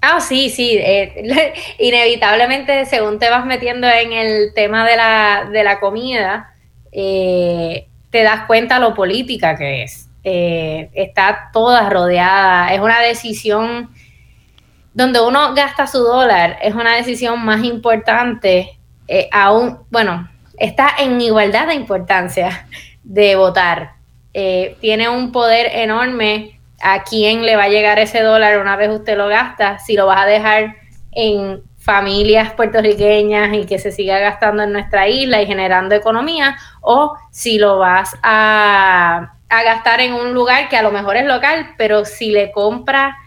Ah, 0.02 0.22
sí, 0.22 0.50
sí, 0.50 0.78
eh, 0.80 1.54
inevitablemente 1.80 2.86
según 2.86 3.20
te 3.20 3.30
vas 3.30 3.46
metiendo 3.46 3.88
en 3.88 4.14
el 4.14 4.54
tema 4.54 4.86
de 4.86 4.96
la, 4.96 5.50
de 5.52 5.64
la 5.64 5.80
comida, 5.80 6.54
eh, 6.92 7.88
te 8.12 8.24
das 8.24 8.46
cuenta 8.46 8.80
lo 8.80 8.94
política 8.94 9.58
que 9.58 9.84
es. 9.84 10.10
Eh, 10.24 10.90
está 10.94 11.50
toda 11.54 11.90
rodeada, 11.90 12.74
es 12.74 12.82
una 12.82 13.00
decisión 13.00 13.90
donde 14.94 15.22
uno 15.22 15.54
gasta 15.54 15.88
su 15.88 16.00
dólar 16.00 16.58
es 16.62 16.74
una 16.74 16.96
decisión 16.96 17.46
más 17.46 17.64
importante, 17.64 18.78
aún, 19.32 19.80
bueno, 19.92 20.28
está 20.58 20.90
en 20.98 21.22
igualdad 21.22 21.68
de 21.68 21.76
importancia 21.76 22.68
de 23.04 23.36
votar. 23.36 23.92
Tiene 24.34 25.08
un 25.08 25.32
poder 25.32 25.68
enorme 25.72 26.57
a 26.82 27.04
quién 27.04 27.46
le 27.46 27.56
va 27.56 27.64
a 27.64 27.70
llegar 27.70 28.00
ese 28.00 28.22
dólar 28.22 28.60
una 28.60 28.76
vez 28.76 28.90
usted 28.90 29.18
lo 29.18 29.28
gasta, 29.28 29.80
si 29.80 29.96
lo 29.96 30.06
vas 30.06 30.22
a 30.22 30.26
dejar 30.26 30.76
en 31.12 31.64
familias 31.78 32.54
puertorriqueñas 32.54 33.54
y 33.54 33.66
que 33.66 33.80
se 33.80 33.92
siga 33.92 34.20
gastando 34.20 34.64
en 34.64 34.74
nuestra 34.74 35.08
isla 35.08 35.42
y 35.42 35.48
generando 35.48 35.96
economía, 35.96 36.58
o 36.82 37.18
si 37.32 37.58
lo 37.58 37.80
vas 37.80 38.16
a, 38.22 39.34
a 39.50 39.64
gastar 39.64 40.02
en 40.02 40.14
un 40.14 40.34
lugar 40.34 40.70
que 40.70 40.78
a 40.78 40.84
lo 40.84 40.92
mejor 40.92 41.16
es 41.16 41.26
local, 41.26 41.74
pero 41.78 42.06
si 42.06 42.32
le 42.32 42.52
compra 42.52 43.18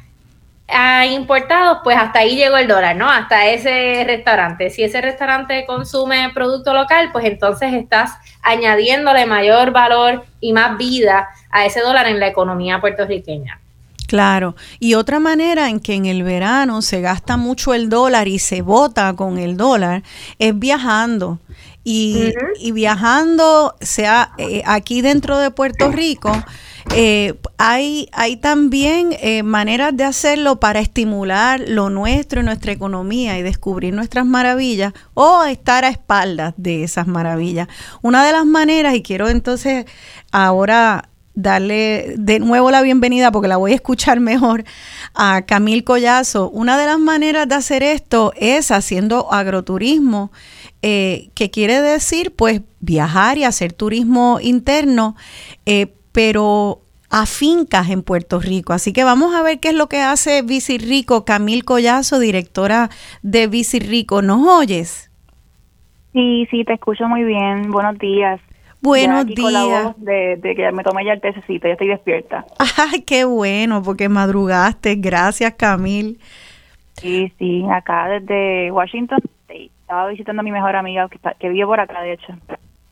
a 0.72 1.06
importados, 1.06 1.78
pues 1.82 1.96
hasta 1.96 2.20
ahí 2.20 2.36
llegó 2.36 2.56
el 2.56 2.68
dólar, 2.68 2.96
¿no? 2.96 3.10
Hasta 3.10 3.46
ese 3.46 4.04
restaurante. 4.06 4.70
Si 4.70 4.84
ese 4.84 5.00
restaurante 5.00 5.64
consume 5.66 6.30
producto 6.32 6.72
local, 6.72 7.10
pues 7.12 7.24
entonces 7.24 7.72
estás 7.72 8.12
añadiéndole 8.42 9.26
mayor 9.26 9.72
valor 9.72 10.24
y 10.38 10.52
más 10.52 10.76
vida 10.76 11.28
a 11.50 11.66
ese 11.66 11.80
dólar 11.80 12.06
en 12.06 12.20
la 12.20 12.28
economía 12.28 12.80
puertorriqueña. 12.80 13.60
Claro, 14.10 14.56
y 14.80 14.94
otra 14.94 15.20
manera 15.20 15.68
en 15.68 15.78
que 15.78 15.94
en 15.94 16.06
el 16.06 16.24
verano 16.24 16.82
se 16.82 17.00
gasta 17.00 17.36
mucho 17.36 17.74
el 17.74 17.88
dólar 17.88 18.26
y 18.26 18.40
se 18.40 18.60
vota 18.60 19.14
con 19.14 19.38
el 19.38 19.56
dólar 19.56 20.02
es 20.40 20.58
viajando. 20.58 21.38
Y, 21.84 22.32
viajando, 22.72 23.76
sea 23.80 24.32
eh, 24.36 24.62
aquí 24.66 25.00
dentro 25.00 25.38
de 25.38 25.52
Puerto 25.52 25.92
Rico, 25.92 26.32
eh, 26.94 27.34
hay, 27.56 28.08
hay 28.12 28.36
también 28.36 29.16
eh, 29.20 29.44
maneras 29.44 29.96
de 29.96 30.04
hacerlo 30.04 30.58
para 30.58 30.80
estimular 30.80 31.60
lo 31.68 31.88
nuestro 31.88 32.40
y 32.40 32.44
nuestra 32.44 32.72
economía 32.72 33.38
y 33.38 33.42
descubrir 33.42 33.94
nuestras 33.94 34.26
maravillas 34.26 34.92
o 35.14 35.44
estar 35.44 35.84
a 35.84 35.88
espaldas 35.88 36.54
de 36.56 36.82
esas 36.82 37.06
maravillas. 37.06 37.68
Una 38.02 38.26
de 38.26 38.32
las 38.32 38.44
maneras, 38.44 38.94
y 38.94 39.02
quiero 39.02 39.28
entonces 39.28 39.84
ahora 40.32 41.09
darle 41.42 42.14
de 42.16 42.38
nuevo 42.38 42.70
la 42.70 42.82
bienvenida 42.82 43.32
porque 43.32 43.48
la 43.48 43.56
voy 43.56 43.72
a 43.72 43.76
escuchar 43.76 44.20
mejor 44.20 44.64
a 45.14 45.42
Camil 45.42 45.84
Collazo. 45.84 46.50
Una 46.50 46.78
de 46.78 46.86
las 46.86 46.98
maneras 46.98 47.48
de 47.48 47.54
hacer 47.54 47.82
esto 47.82 48.32
es 48.36 48.70
haciendo 48.70 49.32
agroturismo, 49.32 50.30
eh, 50.82 51.30
que 51.34 51.50
quiere 51.50 51.80
decir 51.80 52.34
pues 52.34 52.62
viajar 52.80 53.38
y 53.38 53.44
hacer 53.44 53.72
turismo 53.72 54.38
interno. 54.40 55.16
Eh, 55.66 55.94
pero 56.12 56.82
a 57.10 57.26
fincas 57.26 57.90
en 57.90 58.02
Puerto 58.02 58.40
Rico. 58.40 58.72
Así 58.72 58.92
que 58.92 59.04
vamos 59.04 59.34
a 59.34 59.42
ver 59.42 59.58
qué 59.60 59.68
es 59.70 59.74
lo 59.74 59.88
que 59.88 60.00
hace 60.00 60.42
Bici 60.42 60.78
Rico, 60.78 61.24
Camil 61.24 61.64
Collazo, 61.64 62.18
directora 62.18 62.88
de 63.22 63.48
Bici 63.48 63.80
Rico. 63.80 64.22
¿Nos 64.22 64.46
oyes? 64.46 65.10
Sí, 66.12 66.46
sí, 66.50 66.64
te 66.64 66.74
escucho 66.74 67.06
muy 67.08 67.24
bien. 67.24 67.70
Buenos 67.70 67.98
días. 67.98 68.40
Buenos 68.82 69.26
días. 69.26 69.94
de, 69.98 70.36
de, 70.36 70.54
que 70.54 70.72
me 70.72 70.82
tomé 70.82 71.04
ya 71.04 71.12
el 71.12 71.20
tececito, 71.20 71.68
ya 71.68 71.72
estoy 71.74 71.88
despierta. 71.88 72.46
Ay, 72.92 73.02
qué 73.02 73.24
bueno, 73.24 73.82
porque 73.82 74.08
madrugaste. 74.08 74.94
Gracias, 74.96 75.54
Camil. 75.54 76.18
Sí, 76.94 77.32
sí, 77.38 77.64
acá 77.70 78.08
desde 78.08 78.70
Washington 78.70 79.20
Estaba 79.48 80.08
visitando 80.08 80.40
a 80.40 80.42
mi 80.42 80.52
mejor 80.52 80.76
amiga 80.76 81.08
que, 81.08 81.18
que 81.38 81.48
vive 81.48 81.66
por 81.66 81.80
acá, 81.80 82.00
de 82.02 82.12
hecho. 82.12 82.32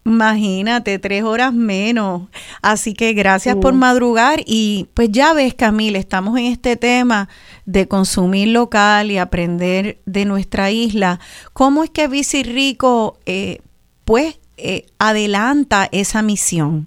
Imagínate, 0.04 0.98
tres 0.98 1.22
horas 1.22 1.52
menos. 1.52 2.22
Así 2.62 2.94
que 2.94 3.12
gracias 3.12 3.56
por 3.56 3.74
madrugar 3.74 4.40
y 4.46 4.88
pues 4.94 5.12
ya 5.12 5.34
ves, 5.34 5.54
Camila, 5.54 5.98
estamos 5.98 6.38
en 6.38 6.46
este 6.46 6.76
tema 6.76 7.28
de 7.66 7.86
consumir 7.86 8.48
local 8.48 9.10
y 9.10 9.18
aprender 9.18 9.98
de 10.06 10.24
nuestra 10.24 10.70
isla. 10.70 11.20
¿Cómo 11.52 11.84
es 11.84 11.90
que 11.90 12.08
Bici 12.08 12.42
Rico 12.42 13.18
eh, 13.26 13.60
pues 14.06 14.37
eh, 14.58 14.86
adelanta 14.98 15.88
esa 15.92 16.22
misión? 16.22 16.86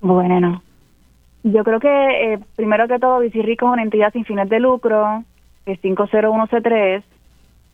Bueno, 0.00 0.62
yo 1.42 1.64
creo 1.64 1.80
que 1.80 2.34
eh, 2.34 2.38
primero 2.56 2.88
que 2.88 2.98
todo 2.98 3.20
Bici 3.20 3.42
Rico 3.42 3.66
es 3.66 3.72
una 3.72 3.82
entidad 3.82 4.12
sin 4.12 4.24
fines 4.24 4.48
de 4.48 4.60
lucro, 4.60 5.24
es 5.66 5.80
501C3, 5.80 7.02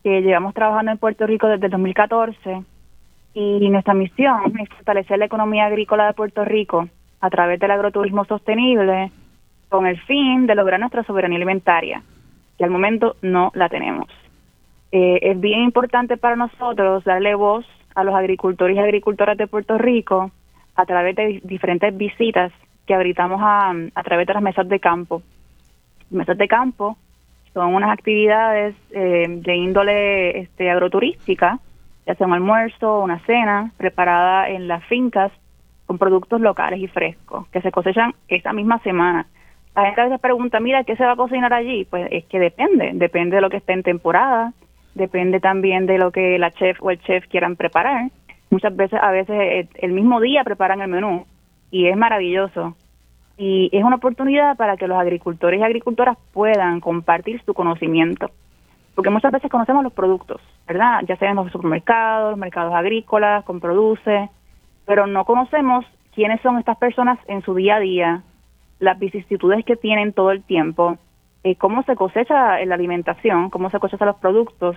que 0.03 0.23
llevamos 0.23 0.55
trabajando 0.55 0.93
en 0.93 0.99
Puerto 0.99 1.27
Rico 1.27 1.49
desde 1.49 1.67
el 1.67 1.73
2014 1.73 2.63
y 3.35 3.69
nuestra 3.69 3.93
misión 3.93 4.59
es 4.59 4.69
fortalecer 4.71 5.19
la 5.19 5.27
economía 5.27 5.67
agrícola 5.67 6.07
de 6.07 6.15
Puerto 6.15 6.45
Rico 6.45 6.89
a 7.21 7.29
través 7.29 7.61
del 7.61 7.71
agroturismo 7.71 8.25
sostenible 8.25 9.11
con 9.69 9.87
el 9.87 10.01
fin 10.03 10.47
de 10.47 10.55
lograr 10.55 10.81
nuestra 10.81 11.03
soberanía 11.05 11.37
alimentaria, 11.37 12.03
que 12.57 12.65
al 12.65 12.71
momento 12.71 13.17
no 13.23 13.51
la 13.55 13.69
tenemos. 13.69 14.07
Eh, 14.93 15.19
es 15.23 15.41
bien 15.41 15.61
importante 15.61 16.17
para 16.17 16.37
nosotros 16.37 17.05
darle 17.05 17.35
voz 17.35 17.67
a 17.97 18.05
los 18.05 18.15
agricultores 18.15 18.77
y 18.77 18.79
agricultoras 18.79 19.37
de 19.37 19.49
Puerto 19.49 19.77
Rico 19.77 20.31
a 20.77 20.87
través 20.87 21.17
de 21.17 21.41
diferentes 21.43 21.97
visitas 21.97 22.53
que 22.87 22.95
habilitamos 22.95 23.41
a, 23.43 23.73
a 23.95 24.03
través 24.05 24.29
de 24.29 24.35
las 24.35 24.43
mesas 24.43 24.69
de 24.69 24.79
campo. 24.79 25.23
Mesas 26.11 26.39
de 26.39 26.47
campo 26.47 26.97
son 27.53 27.75
unas 27.75 27.91
actividades 27.91 28.77
eh, 28.91 29.27
de 29.29 29.57
índole 29.57 30.39
este, 30.39 30.71
agroturística 30.71 31.59
ya 32.07 32.15
sea 32.15 32.27
un 32.27 32.35
almuerzo 32.35 33.01
una 33.01 33.19
cena 33.21 33.73
preparada 33.77 34.49
en 34.49 34.69
las 34.69 34.85
fincas 34.85 35.33
con 35.87 35.99
productos 35.99 36.41
locales 36.41 36.81
y 36.81 36.87
frescos 36.87 37.49
que 37.49 37.61
se 37.61 37.73
cosechan 37.73 38.15
esa 38.29 38.53
misma 38.53 38.79
semana. 38.81 39.27
La 39.75 39.87
gente 39.87 40.01
a 40.01 40.05
veces 40.05 40.21
pregunta, 40.21 40.59
mira, 40.59 40.85
¿qué 40.85 40.97
se 40.97 41.05
va 41.05 41.13
a 41.13 41.17
cocinar 41.17 41.53
allí? 41.53 41.85
Pues 41.85 42.09
es 42.11 42.25
que 42.27 42.39
depende, 42.39 42.93
depende 42.95 43.37
de 43.37 43.43
lo 43.43 43.51
que 43.51 43.59
esté 43.59 43.73
en 43.73 43.83
temporada, 43.83 44.53
depende 44.97 45.41
también 45.41 45.87
de 45.87 45.99
lo 45.99 46.11
que 46.11 46.39
la 46.39 46.51
chef 46.51 46.83
o 46.83 46.91
el 46.91 47.01
chef 47.01 47.27
quieran 47.29 47.55
preparar. 47.55 48.11
Muchas 48.51 48.75
veces, 48.75 48.99
a 49.01 49.11
veces 49.11 49.69
el 49.75 49.93
mismo 49.93 50.21
día 50.21 50.43
preparan 50.43 50.81
el 50.81 50.89
menú 50.89 51.27
y 51.71 51.87
es 51.87 51.97
maravilloso. 51.97 52.75
Y 53.37 53.69
es 53.73 53.85
una 53.85 53.97
oportunidad 53.97 54.57
para 54.57 54.77
que 54.79 54.89
los 54.89 54.99
agricultores 54.99 55.61
y 55.61 55.63
agricultoras 55.63 56.17
puedan 56.33 56.81
compartir 56.81 57.43
su 57.45 57.53
conocimiento. 57.53 58.31
Porque 58.95 59.11
muchas 59.11 59.31
veces 59.31 59.51
conocemos 59.51 59.85
los 59.85 59.93
productos, 59.93 60.41
¿verdad? 60.67 61.03
Ya 61.07 61.17
sea 61.17 61.31
en 61.31 61.37
los 61.37 61.53
supermercados, 61.53 62.31
los 62.31 62.39
mercados 62.39 62.73
agrícolas, 62.75 63.45
con 63.45 63.61
produce, 63.61 64.31
pero 64.87 65.07
no 65.07 65.27
conocemos 65.27 65.85
quiénes 66.15 66.41
son 66.41 66.59
estas 66.59 66.79
personas 66.79 67.19
en 67.29 67.43
su 67.43 67.55
día 67.55 67.77
a 67.77 67.81
día, 67.81 68.23
las 68.79 68.99
vicisitudes 68.99 69.67
que 69.67 69.77
tienen 69.77 70.15
todo 70.15 70.31
el 70.31 70.43
tiempo, 70.43 70.97
eh, 71.47 71.55
cómo 71.55 71.85
se 71.85 71.95
cosecha 71.95 72.59
la 72.65 72.75
alimentación, 72.75 73.51
cómo 73.51 73.71
se 73.71 73.79
cosechan 73.79 74.09
los 74.09 74.17
productos, 74.17 74.77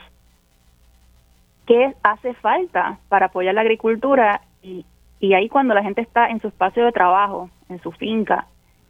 qué 1.65 1.95
hace 2.03 2.35
falta 2.35 2.99
para 3.09 3.25
apoyar 3.25 3.55
la 3.55 3.61
agricultura. 3.61 4.41
Y, 4.61 4.85
y 5.19 5.33
ahí 5.33 5.49
cuando 5.49 5.73
la 5.73 5.81
gente 5.81 6.01
está 6.01 6.27
en 6.27 6.39
su 6.39 6.47
espacio 6.47 6.85
de 6.85 6.91
trabajo, 6.91 7.49
en 7.69 7.81
su 7.81 7.91
finca, 7.91 8.45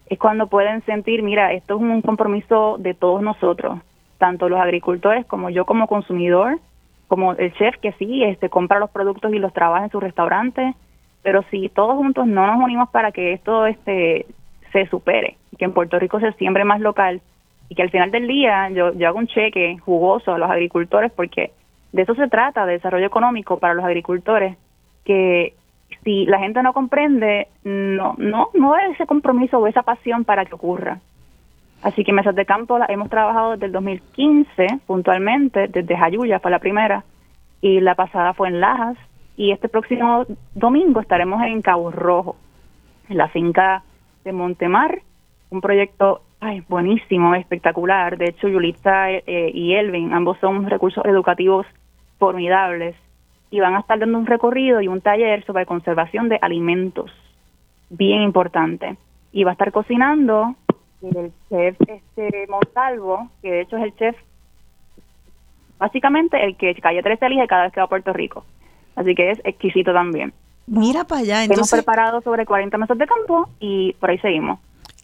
es 0.07 0.19
cuando 0.19 0.47
pueden 0.47 0.83
sentir, 0.83 1.23
mira, 1.23 1.53
esto 1.53 1.75
es 1.75 1.81
un 1.81 2.01
compromiso 2.01 2.75
de 2.79 2.93
todos 2.95 3.21
nosotros, 3.21 3.79
tanto 4.17 4.49
los 4.49 4.59
agricultores 4.59 5.25
como 5.25 5.49
yo 5.49 5.63
como 5.63 5.87
consumidor, 5.87 6.59
como 7.07 7.31
el 7.31 7.53
chef 7.53 7.77
que 7.77 7.93
sí, 7.93 8.25
este 8.25 8.49
compra 8.49 8.79
los 8.79 8.89
productos 8.89 9.33
y 9.33 9.39
los 9.39 9.53
trabaja 9.53 9.85
en 9.85 9.91
su 9.91 10.01
restaurante, 10.01 10.75
pero 11.23 11.43
si 11.49 11.69
todos 11.69 11.95
juntos 11.95 12.27
no 12.27 12.45
nos 12.45 12.61
unimos 12.61 12.89
para 12.89 13.13
que 13.13 13.31
esto 13.31 13.65
este 13.67 14.25
se 14.73 14.85
supere, 14.87 15.37
que 15.57 15.63
en 15.63 15.71
Puerto 15.71 15.97
Rico 15.97 16.19
se 16.19 16.33
siembre 16.33 16.65
más 16.65 16.81
local 16.81 17.21
y 17.69 17.75
que 17.75 17.83
al 17.83 17.91
final 17.91 18.11
del 18.11 18.27
día 18.27 18.69
yo, 18.69 18.93
yo 18.93 19.07
hago 19.07 19.19
un 19.19 19.27
cheque 19.27 19.77
jugoso 19.77 20.33
a 20.33 20.37
los 20.39 20.49
agricultores 20.49 21.11
porque 21.11 21.51
de 21.91 22.01
eso 22.01 22.15
se 22.15 22.27
trata, 22.27 22.65
de 22.65 22.73
desarrollo 22.73 23.05
económico 23.05 23.59
para 23.59 23.73
los 23.73 23.85
agricultores, 23.85 24.57
que 25.05 25.53
si 26.03 26.25
la 26.25 26.39
gente 26.39 26.61
no 26.61 26.73
comprende, 26.73 27.47
no, 27.63 28.15
no, 28.17 28.49
no 28.53 28.77
es 28.77 28.91
ese 28.91 29.05
compromiso 29.05 29.59
o 29.59 29.67
esa 29.67 29.83
pasión 29.83 30.23
para 30.23 30.45
que 30.45 30.55
ocurra. 30.55 30.99
Así 31.81 32.03
que 32.03 32.13
Mesas 32.13 32.35
de 32.35 32.45
Campo 32.45 32.77
la 32.77 32.85
hemos 32.89 33.09
trabajado 33.09 33.51
desde 33.51 33.67
el 33.67 33.71
2015 33.71 34.67
puntualmente, 34.85 35.67
desde 35.67 35.97
Jayuya 35.97 36.39
fue 36.39 36.51
la 36.51 36.59
primera, 36.59 37.03
y 37.61 37.79
la 37.79 37.95
pasada 37.95 38.33
fue 38.33 38.49
en 38.49 38.59
Lajas, 38.59 38.97
y 39.37 39.51
este 39.51 39.69
próximo 39.69 40.25
domingo 40.53 40.99
estaremos 40.99 41.41
en 41.43 41.61
Cabo 41.61 41.91
Rojo, 41.91 42.35
en 43.07 43.17
la 43.17 43.29
finca 43.29 43.83
de 44.25 44.33
Montemar, 44.33 45.01
un 45.49 45.61
proyecto 45.61 46.21
ay, 46.39 46.63
buenísimo, 46.67 47.35
espectacular. 47.35 48.17
De 48.17 48.29
hecho, 48.29 48.47
Yulita 48.47 49.11
eh, 49.11 49.51
y 49.53 49.73
Elvin, 49.73 50.13
ambos 50.13 50.37
son 50.39 50.69
recursos 50.69 51.03
educativos 51.05 51.65
formidables 52.17 52.95
y 53.51 53.59
van 53.59 53.75
a 53.75 53.79
estar 53.79 53.99
dando 53.99 54.17
un 54.17 54.25
recorrido 54.25 54.81
y 54.81 54.87
un 54.87 55.01
taller 55.01 55.43
sobre 55.45 55.65
conservación 55.65 56.29
de 56.29 56.39
alimentos, 56.41 57.11
bien 57.89 58.21
importante. 58.21 58.97
Y 59.31 59.43
va 59.43 59.51
a 59.51 59.53
estar 59.53 59.71
cocinando 59.71 60.55
el 61.01 61.31
chef 61.49 61.77
este 61.87 62.47
Montalvo, 62.47 63.29
que 63.41 63.51
de 63.51 63.61
hecho 63.61 63.77
es 63.77 63.83
el 63.83 63.95
chef, 63.95 64.15
básicamente 65.77 66.43
el 66.43 66.55
que 66.57 66.75
Calle 66.75 67.01
13 67.01 67.25
elige 67.25 67.47
cada 67.47 67.63
vez 67.63 67.73
que 67.73 67.79
va 67.79 67.85
a 67.85 67.89
Puerto 67.89 68.13
Rico. 68.13 68.43
Así 68.95 69.15
que 69.15 69.31
es 69.31 69.39
exquisito 69.43 69.93
también. 69.93 70.33
Mira 70.67 71.05
para 71.05 71.21
allá. 71.21 71.43
Entonces... 71.43 71.73
Hemos 71.73 71.85
preparado 71.85 72.21
sobre 72.21 72.45
40 72.45 72.77
meses 72.77 72.97
de 72.97 73.07
campo 73.07 73.49
y 73.59 73.93
por 73.93 74.09
ahí 74.09 74.19
seguimos. 74.19 74.59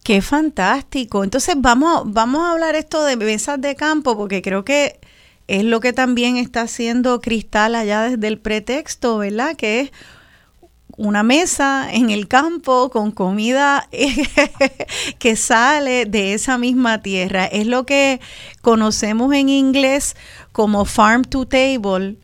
Qué 0.05 0.21
fantástico. 0.21 1.23
Entonces 1.23 1.55
vamos, 1.57 2.03
vamos 2.05 2.41
a 2.41 2.51
hablar 2.51 2.75
esto 2.75 3.03
de 3.03 3.17
mesas 3.17 3.59
de 3.59 3.73
campo 3.73 4.15
porque 4.15 4.43
creo 4.43 4.63
que 4.63 4.99
es 5.47 5.63
lo 5.63 5.79
que 5.79 5.93
también 5.93 6.37
está 6.37 6.61
haciendo 6.61 7.19
Cristal 7.21 7.73
allá 7.73 8.03
desde 8.03 8.27
el 8.27 8.37
pretexto, 8.37 9.17
¿verdad? 9.17 9.55
Que 9.55 9.79
es 9.79 9.91
una 10.95 11.23
mesa 11.23 11.91
en 11.91 12.11
el 12.11 12.27
campo 12.27 12.91
con 12.91 13.09
comida 13.09 13.89
que 15.17 15.35
sale 15.35 16.05
de 16.05 16.35
esa 16.35 16.59
misma 16.59 17.01
tierra. 17.01 17.45
Es 17.45 17.65
lo 17.65 17.87
que 17.87 18.21
conocemos 18.61 19.33
en 19.33 19.49
inglés 19.49 20.15
como 20.51 20.85
farm 20.85 21.23
to 21.23 21.47
table. 21.47 22.15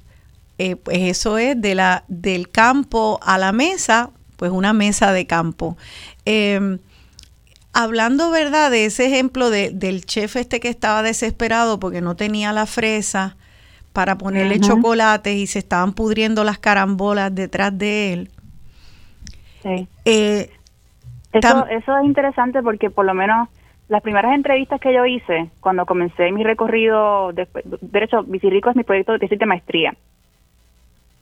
Eh, 0.60 0.76
pues 0.76 1.00
eso 1.00 1.39
es 1.39 1.60
de 1.60 1.74
la, 1.74 2.04
del 2.10 2.48
campo 2.48 3.20
a 3.24 3.39
la 3.39 3.52
mesa, 3.52 4.12
pues 4.36 4.52
una 4.52 4.72
mesa 4.72 5.12
de 5.13 5.26
campo. 5.26 5.78
Em, 6.26 6.78
hablando, 7.73 8.31
¿verdad? 8.31 8.71
De 8.71 8.86
ese 8.86 9.05
ejemplo 9.05 9.49
de, 9.49 9.71
del 9.71 10.05
chef 10.05 10.36
este 10.36 10.60
que 10.60 10.69
estaba 10.69 11.03
desesperado 11.03 11.79
porque 11.79 12.01
no 12.01 12.15
tenía 12.15 12.53
la 12.53 12.65
fresa 12.65 13.36
para 13.93 14.17
ponerle 14.17 14.60
chocolates 14.60 15.36
y 15.36 15.47
se 15.47 15.60
estaban 15.60 15.93
pudriendo 15.93 16.43
las 16.43 16.60
carambolas 16.60 17.34
detrás 17.36 17.77
de 17.77 18.13
él. 18.13 18.29
Sí. 19.63 19.88
Eh, 20.05 20.49
eso, 21.34 21.65
eso 21.67 21.97
es 21.97 22.05
interesante 22.05 22.62
porque 22.62 22.89
por 22.89 23.05
lo 23.05 23.13
menos 23.13 23.49
las 23.89 24.01
primeras 24.01 24.34
entrevistas 24.34 24.79
que 24.79 24.93
yo 24.93 25.05
hice 25.05 25.49
cuando 25.60 25.86
comencé 25.86 26.31
mi 26.31 26.43
recorrido, 26.43 27.34
después, 27.34 27.65
de 27.65 28.03
hecho, 28.03 28.23
Vicirico 28.23 28.69
es 28.69 28.75
mi 28.77 28.84
proyecto 28.84 29.12
de 29.12 29.19
tesis 29.19 29.38
de 29.38 29.45
maestría, 29.45 29.93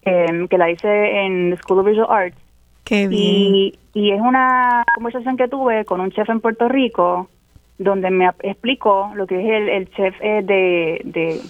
em, 0.03 0.47
que 0.47 0.57
la 0.57 0.69
hice 0.69 1.25
en 1.25 1.57
School 1.57 1.79
of 1.79 1.87
Visual 1.87 2.07
Arts 2.09 2.37
y, 2.89 3.77
es 3.93 4.21
una 4.21 4.83
conversación 4.95 5.37
que 5.37 5.47
tuve 5.47 5.85
con 5.85 6.01
un 6.01 6.11
chef 6.11 6.29
en 6.29 6.39
Puerto 6.39 6.67
Rico 6.67 7.29
donde 7.77 8.09
me 8.09 8.29
explicó 8.43 9.11
lo 9.15 9.27
que 9.27 9.39
es 9.39 9.69
el, 9.69 9.89
chef 9.91 10.15
eh, 10.21 10.41
de, 10.43 11.41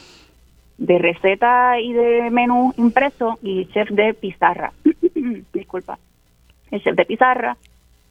de, 0.78 1.00
receta 1.00 1.80
y 1.80 1.94
de 1.94 2.30
menú 2.30 2.74
impreso 2.78 3.39
y 3.42 3.65
chef 3.68 3.89
de 3.89 4.13
pizarra. 4.13 4.72
Disculpa. 5.54 5.98
El 6.72 6.84
chef 6.84 6.96
de 6.96 7.06
pizarra 7.06 7.58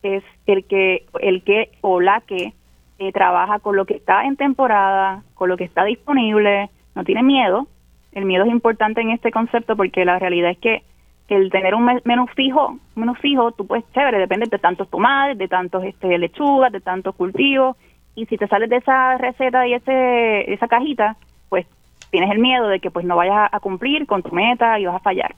es 0.03 0.25
el 0.47 0.65
que, 0.65 1.05
el 1.21 1.43
que 1.43 1.71
o 1.81 2.01
la 2.01 2.21
que 2.23 2.53
eh, 2.99 3.13
trabaja 3.13 3.61
con 3.61 3.77
lo 3.77 3.85
que 3.85 3.95
está 3.95 4.25
en 4.25 4.37
temporada, 4.37 5.23
con 5.35 5.49
lo 5.49 5.57
que 5.57 5.65
está 5.65 5.85
disponible, 5.85 6.69
no 6.95 7.05
tiene 7.05 7.23
miedo. 7.23 7.69
El 8.13 8.25
miedo 8.25 8.45
es 8.45 8.51
importante 8.51 9.01
en 9.01 9.11
este 9.11 9.31
concepto 9.31 9.77
porque 9.77 10.05
la 10.05 10.19
realidad 10.19 10.51
es 10.51 10.59
que 10.59 10.83
el 11.29 11.51
tener 11.51 11.75
un 11.75 11.85
menú 12.05 12.27
fijo, 12.35 12.79
menú 12.95 13.15
fijo, 13.15 13.53
tú 13.53 13.67
puedes, 13.67 13.85
chévere, 13.93 14.19
depende 14.19 14.47
de 14.47 14.59
tantos 14.59 14.89
tomates, 14.89 15.37
de 15.37 15.47
tantos 15.47 15.85
este, 15.85 16.17
lechugas, 16.17 16.73
de 16.73 16.81
tantos 16.81 17.15
cultivos, 17.15 17.77
y 18.15 18.27
si 18.27 18.37
te 18.37 18.49
sales 18.49 18.71
de 18.71 18.77
esa 18.77 19.17
receta 19.19 19.67
y 19.67 19.75
ese, 19.75 20.53
esa 20.53 20.67
cajita, 20.69 21.17
pues 21.49 21.67
tienes 22.11 22.31
el 22.31 22.39
miedo 22.39 22.69
de 22.69 22.81
que 22.81 22.91
pues 22.91 23.05
no 23.05 23.15
vayas 23.17 23.49
a 23.53 23.61
cumplir 23.61 24.07
con 24.07 24.23
tu 24.23 24.35
meta 24.35 24.81
y 24.81 24.87
vas 24.87 24.97
a 24.97 25.01
fallar. 25.01 25.35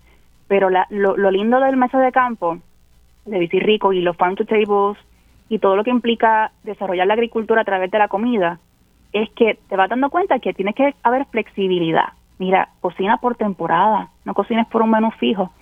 Pero 0.49 0.71
la, 0.71 0.87
lo, 0.91 1.17
lo 1.17 1.31
lindo 1.31 1.61
del 1.61 1.77
mesa 1.77 1.99
de 1.99 2.13
campo, 2.13 2.59
de 3.27 3.39
Bici 3.39 3.59
Rico 3.59 3.93
y 3.93 4.01
los 4.01 4.17
farm 4.17 4.37
to 4.37 4.45
tables 4.45 4.97
y 5.49 5.59
todo 5.59 5.77
lo 5.77 5.85
que 5.85 5.91
implica 5.91 6.53
desarrollar 6.63 7.09
la 7.09 7.15
agricultura 7.15 7.63
a 7.63 7.65
través 7.65 7.91
de 7.91 7.99
la 7.99 8.09
comida, 8.09 8.61
es 9.13 9.29
que 9.31 9.59
te 9.69 9.77
vas 9.77 9.91
dando 9.91 10.09
cuenta 10.09 10.39
que 10.39 10.55
tienes 10.55 10.77
que 10.77 10.95
haber 11.03 11.27
flexibilidad. 11.27 12.13
Mira, 12.39 12.69
cocina 12.81 13.17
por 13.17 13.35
temporada, 13.35 14.09
no 14.25 14.35
cocines 14.35 14.67
por 14.69 14.83
un 14.83 14.91
menú 14.91 15.11
fijo 15.19 15.53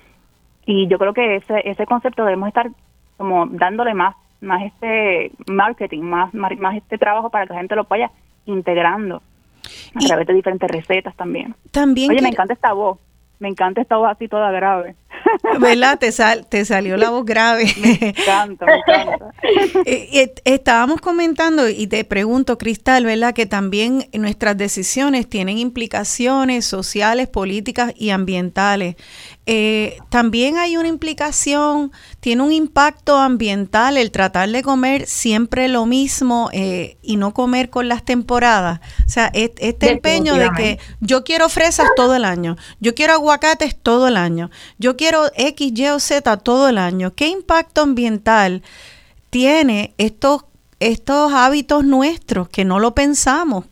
y 0.71 0.87
yo 0.87 0.99
creo 0.99 1.15
que 1.15 1.37
ese, 1.37 1.63
ese 1.65 1.87
concepto 1.87 2.25
debemos 2.25 2.49
estar 2.49 2.71
como 3.17 3.47
dándole 3.47 3.95
más 3.95 4.15
más 4.41 4.63
este 4.63 5.33
marketing, 5.47 6.03
más, 6.03 6.33
más 6.33 6.77
este 6.77 6.99
trabajo 6.99 7.31
para 7.31 7.47
que 7.47 7.55
la 7.55 7.61
gente 7.61 7.75
lo 7.75 7.85
vaya 7.85 8.11
integrando 8.47 9.23
a 9.95 9.99
través 9.99 10.27
de 10.27 10.35
diferentes 10.35 10.71
recetas 10.71 11.15
también. 11.17 11.55
También 11.71 12.11
Oye, 12.11 12.23
me 12.23 12.29
encanta 12.29 12.55
esta 12.55 12.73
voz. 12.73 12.99
Me 13.41 13.49
encanta 13.49 13.81
esta 13.81 13.97
voz 13.97 14.11
así 14.11 14.27
toda 14.27 14.51
grave. 14.51 14.97
¿Verdad? 15.61 15.99
Te, 15.99 16.11
sal, 16.11 16.47
te 16.49 16.65
salió 16.65 16.97
la 16.97 17.11
voz 17.11 17.25
grave. 17.25 17.67
Me 17.81 18.09
encanta, 18.09 18.67
me 18.67 18.77
encanta. 18.77 19.33
Eh, 19.85 20.09
eh, 20.13 20.35
estábamos 20.45 21.01
comentando 21.01 21.69
y 21.69 21.87
te 21.87 22.05
pregunto, 22.05 22.59
Cristal, 22.59 23.05
¿verdad? 23.05 23.35
Que 23.35 23.47
también 23.47 24.07
nuestras 24.13 24.57
decisiones 24.57 25.29
tienen 25.29 25.59
implicaciones 25.59 26.67
sociales, 26.67 27.29
políticas 27.29 27.93
y 27.97 28.11
ambientales. 28.11 28.97
Eh, 29.51 29.97
también 30.11 30.59
hay 30.59 30.77
una 30.77 30.89
implicación, 30.89 31.91
tiene 32.21 32.43
un 32.43 32.53
impacto 32.53 33.17
ambiental 33.17 33.97
el 33.97 34.11
tratar 34.11 34.51
de 34.51 34.63
comer 34.63 35.07
siempre 35.07 35.69
lo 35.69 35.87
mismo 35.87 36.51
y 36.53 37.17
no 37.17 37.33
comer 37.33 37.71
con 37.71 37.89
las 37.89 38.05
temporadas. 38.05 38.81
O 39.07 39.09
sea, 39.09 39.31
este 39.33 39.91
empeño 39.91 40.35
de 40.35 40.51
que 40.55 40.79
yo 41.01 41.25
quiero 41.25 41.49
fresas 41.49 41.89
todo 41.97 42.15
el 42.15 42.27
año, 42.27 42.57
yo 42.81 42.95
quiero 42.95 43.15
aguacates 43.15 43.75
todo 43.75 44.09
el 44.09 44.19
año, 44.19 44.51
yo 44.77 44.99
quiero 44.99 45.31
X, 45.35 45.73
Y 45.75 45.87
o 45.89 45.99
Z 45.99 46.37
todo 46.37 46.69
el 46.69 46.77
año. 46.77 47.15
¿Qué 47.15 47.29
impacto 47.29 47.81
ambiental 47.81 48.63
tiene 49.31 49.95
estos, 49.97 50.45
estos 50.79 51.33
hábitos 51.33 51.87
nuestros 51.87 52.51
que 52.51 52.67
no 52.67 52.81
lo 52.81 52.95
pensamos? 52.95 53.65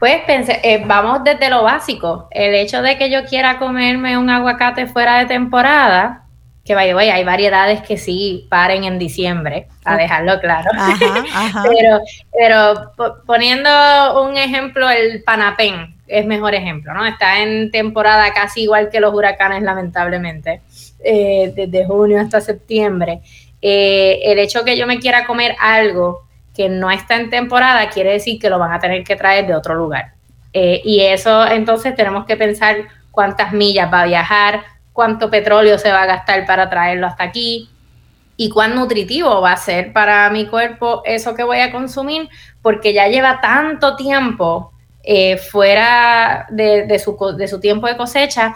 Pues 0.00 0.22
pensé, 0.26 0.60
eh, 0.62 0.82
vamos 0.84 1.24
desde 1.24 1.48
lo 1.48 1.62
básico. 1.62 2.28
El 2.30 2.54
hecho 2.54 2.82
de 2.82 2.98
que 2.98 3.10
yo 3.10 3.24
quiera 3.24 3.58
comerme 3.58 4.18
un 4.18 4.28
aguacate 4.30 4.86
fuera 4.86 5.18
de 5.18 5.26
temporada, 5.26 6.24
que 6.64 6.74
vaya, 6.74 6.94
vaya, 6.94 7.14
hay 7.14 7.24
variedades 7.24 7.82
que 7.82 7.98
sí 7.98 8.46
paren 8.48 8.84
en 8.84 8.98
diciembre, 8.98 9.68
a 9.84 9.96
dejarlo 9.96 10.40
claro. 10.40 10.70
pero, 11.68 12.00
pero 12.32 12.92
poniendo 13.26 13.70
un 14.24 14.36
ejemplo, 14.36 14.88
el 14.88 15.22
panapén, 15.22 15.94
es 16.06 16.26
mejor 16.26 16.54
ejemplo, 16.54 16.92
¿no? 16.94 17.04
Está 17.06 17.42
en 17.42 17.70
temporada 17.70 18.32
casi 18.32 18.62
igual 18.62 18.90
que 18.90 19.00
los 19.00 19.14
huracanes, 19.14 19.62
lamentablemente, 19.62 20.62
eh, 21.02 21.52
desde 21.54 21.86
junio 21.86 22.20
hasta 22.20 22.40
septiembre. 22.40 23.20
eh, 23.60 24.20
el 24.24 24.38
hecho 24.38 24.64
que 24.64 24.76
yo 24.76 24.86
me 24.86 24.98
quiera 24.98 25.26
comer 25.26 25.56
algo 25.58 26.23
que 26.54 26.68
no 26.68 26.90
está 26.90 27.16
en 27.16 27.30
temporada 27.30 27.88
quiere 27.90 28.12
decir 28.12 28.38
que 28.38 28.48
lo 28.48 28.58
van 28.58 28.72
a 28.72 28.78
tener 28.78 29.02
que 29.04 29.16
traer 29.16 29.46
de 29.46 29.54
otro 29.54 29.74
lugar. 29.74 30.12
Eh, 30.52 30.80
y 30.84 31.00
eso 31.00 31.46
entonces 31.46 31.96
tenemos 31.96 32.26
que 32.26 32.36
pensar 32.36 32.76
cuántas 33.10 33.52
millas 33.52 33.92
va 33.92 34.02
a 34.02 34.06
viajar, 34.06 34.62
cuánto 34.92 35.30
petróleo 35.30 35.78
se 35.78 35.90
va 35.90 36.02
a 36.02 36.06
gastar 36.06 36.46
para 36.46 36.70
traerlo 36.70 37.08
hasta 37.08 37.24
aquí 37.24 37.68
y 38.36 38.48
cuán 38.48 38.74
nutritivo 38.74 39.40
va 39.40 39.52
a 39.52 39.56
ser 39.56 39.92
para 39.92 40.30
mi 40.30 40.46
cuerpo 40.46 41.02
eso 41.04 41.34
que 41.34 41.42
voy 41.42 41.58
a 41.58 41.72
consumir, 41.72 42.28
porque 42.62 42.92
ya 42.92 43.08
lleva 43.08 43.40
tanto 43.40 43.96
tiempo 43.96 44.72
eh, 45.02 45.36
fuera 45.36 46.46
de, 46.50 46.98
su, 46.98 47.60
tiempo 47.60 47.86
de 47.86 47.96
cosecha, 47.96 48.54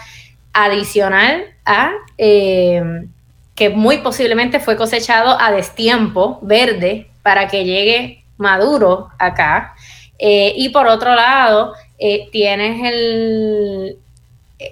adicional 0.52 1.44
a 1.64 1.92
eh, 2.16 3.06
que 3.54 3.70
muy 3.70 3.98
posiblemente 3.98 4.60
fue 4.60 4.76
cosechado 4.76 5.36
a 5.38 5.50
destiempo, 5.52 6.38
verde, 6.42 7.08
para 7.28 7.46
que 7.46 7.62
llegue 7.62 8.24
maduro 8.38 9.10
acá. 9.18 9.74
Eh, 10.18 10.54
y 10.56 10.70
por 10.70 10.86
otro 10.86 11.14
lado, 11.14 11.74
tienes 12.32 12.82
el, 12.90 13.98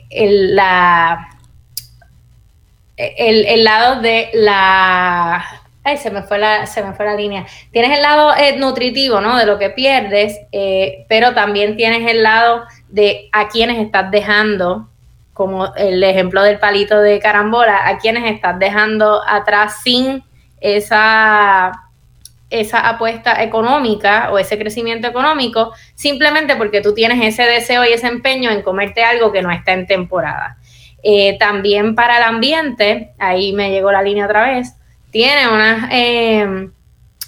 el, 0.08 0.56
la, 0.56 1.28
el, 2.96 3.62
lado 3.62 4.00
de 4.00 4.30
la 4.32 5.44
Ay, 5.84 5.98
se 5.98 6.10
me 6.10 6.22
fue 6.22 6.38
la, 6.38 6.64
se 6.64 6.82
me 6.82 6.94
fue 6.94 7.04
la 7.04 7.14
línea. 7.14 7.44
Tienes 7.72 7.94
el 7.94 8.00
lado 8.00 8.34
eh, 8.34 8.56
nutritivo, 8.56 9.20
¿no? 9.20 9.36
De 9.36 9.44
lo 9.44 9.58
que 9.58 9.68
pierdes, 9.68 10.40
eh, 10.50 11.04
pero 11.10 11.34
también 11.34 11.76
tienes 11.76 12.10
el 12.10 12.22
lado 12.22 12.64
de 12.88 13.28
a 13.32 13.48
quienes 13.48 13.78
estás 13.78 14.10
dejando, 14.10 14.88
como 15.34 15.74
el 15.76 16.02
ejemplo 16.02 16.42
del 16.42 16.58
palito 16.58 16.98
de 17.00 17.20
carambola, 17.20 17.86
a 17.86 17.98
quienes 17.98 18.32
estás 18.32 18.58
dejando 18.58 19.20
atrás 19.28 19.82
sin 19.84 20.24
esa, 20.60 21.85
esa 22.50 22.88
apuesta 22.88 23.42
económica 23.42 24.30
o 24.32 24.38
ese 24.38 24.58
crecimiento 24.58 25.08
económico, 25.08 25.72
simplemente 25.94 26.56
porque 26.56 26.80
tú 26.80 26.94
tienes 26.94 27.24
ese 27.24 27.42
deseo 27.42 27.84
y 27.84 27.92
ese 27.92 28.06
empeño 28.06 28.50
en 28.50 28.62
comerte 28.62 29.02
algo 29.04 29.32
que 29.32 29.42
no 29.42 29.50
está 29.50 29.72
en 29.72 29.86
temporada. 29.86 30.58
Eh, 31.02 31.36
también 31.38 31.94
para 31.94 32.18
el 32.18 32.22
ambiente, 32.24 33.12
ahí 33.18 33.52
me 33.52 33.70
llegó 33.70 33.92
la 33.92 34.02
línea 34.02 34.26
otra 34.26 34.50
vez, 34.50 34.74
tiene 35.10 35.48
unas, 35.48 35.88
em, 35.92 36.72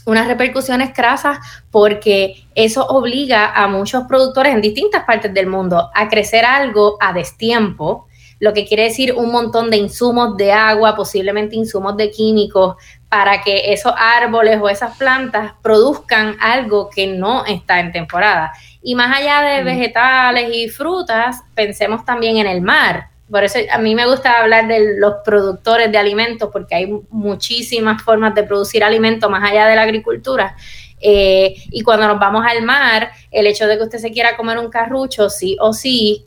unas 0.05 0.27
repercusiones 0.27 0.93
crasas 0.93 1.39
porque 1.71 2.45
eso 2.55 2.87
obliga 2.87 3.53
a 3.53 3.69
muchos 3.69 4.05
productores 4.09 4.55
en 4.55 4.61
distintas 4.61 5.05
partes 5.05 5.33
del 5.33 5.47
mundo 5.47 5.91
a 5.95 6.09
crecer 6.09 6.45
algo 6.45 6.97
a 7.01 7.13
destiempo, 7.13 8.08
lo 8.41 8.53
que 8.53 8.67
quiere 8.67 8.85
decir 8.85 9.15
un 9.15 9.33
montón 9.33 9.71
de 9.71 9.77
insumos 9.77 10.37
de 10.37 10.53
agua, 10.53 10.95
posiblemente 10.95 11.57
insumos 11.57 11.97
de 11.97 12.11
químicos, 12.11 12.77
para 13.09 13.43
que 13.43 13.73
esos 13.73 13.93
árboles 13.97 14.59
o 14.61 14.69
esas 14.69 14.97
plantas 14.97 15.53
produzcan 15.63 16.37
algo 16.41 16.91
que 16.91 17.07
no 17.07 17.45
está 17.47 17.81
en 17.81 17.91
temporada. 17.91 18.53
Y 18.83 18.95
más 18.95 19.17
allá 19.17 19.43
de 19.43 19.63
mm. 19.63 19.65
vegetales 19.65 20.51
y 20.55 20.69
frutas, 20.69 21.43
pensemos 21.55 22.05
también 22.05 22.37
en 22.37 22.47
el 22.47 22.61
mar. 22.61 23.09
Por 23.31 23.45
eso 23.45 23.59
a 23.71 23.79
mí 23.79 23.95
me 23.95 24.07
gusta 24.07 24.41
hablar 24.41 24.69
de 24.69 24.97
los 24.99 25.17
productores 25.25 25.91
de 25.91 25.99
alimentos, 25.99 26.49
porque 26.53 26.75
hay 26.75 26.93
muchísimas 27.11 28.03
formas 28.03 28.35
de 28.35 28.45
producir 28.45 28.85
alimentos 28.85 29.31
más 29.31 29.51
allá 29.51 29.67
de 29.67 29.77
la 29.77 29.83
agricultura. 29.83 30.57
Eh, 31.01 31.55
y 31.71 31.83
cuando 31.83 32.09
nos 32.09 32.19
vamos 32.19 32.45
al 32.47 32.63
mar, 32.63 33.11
el 33.31 33.47
hecho 33.47 33.67
de 33.67 33.77
que 33.77 33.85
usted 33.85 33.99
se 33.99 34.11
quiera 34.11 34.37
comer 34.37 34.59
un 34.59 34.71
carrucho, 34.71 35.29
sí 35.29 35.57
o 35.61 35.73
sí, 35.73 36.25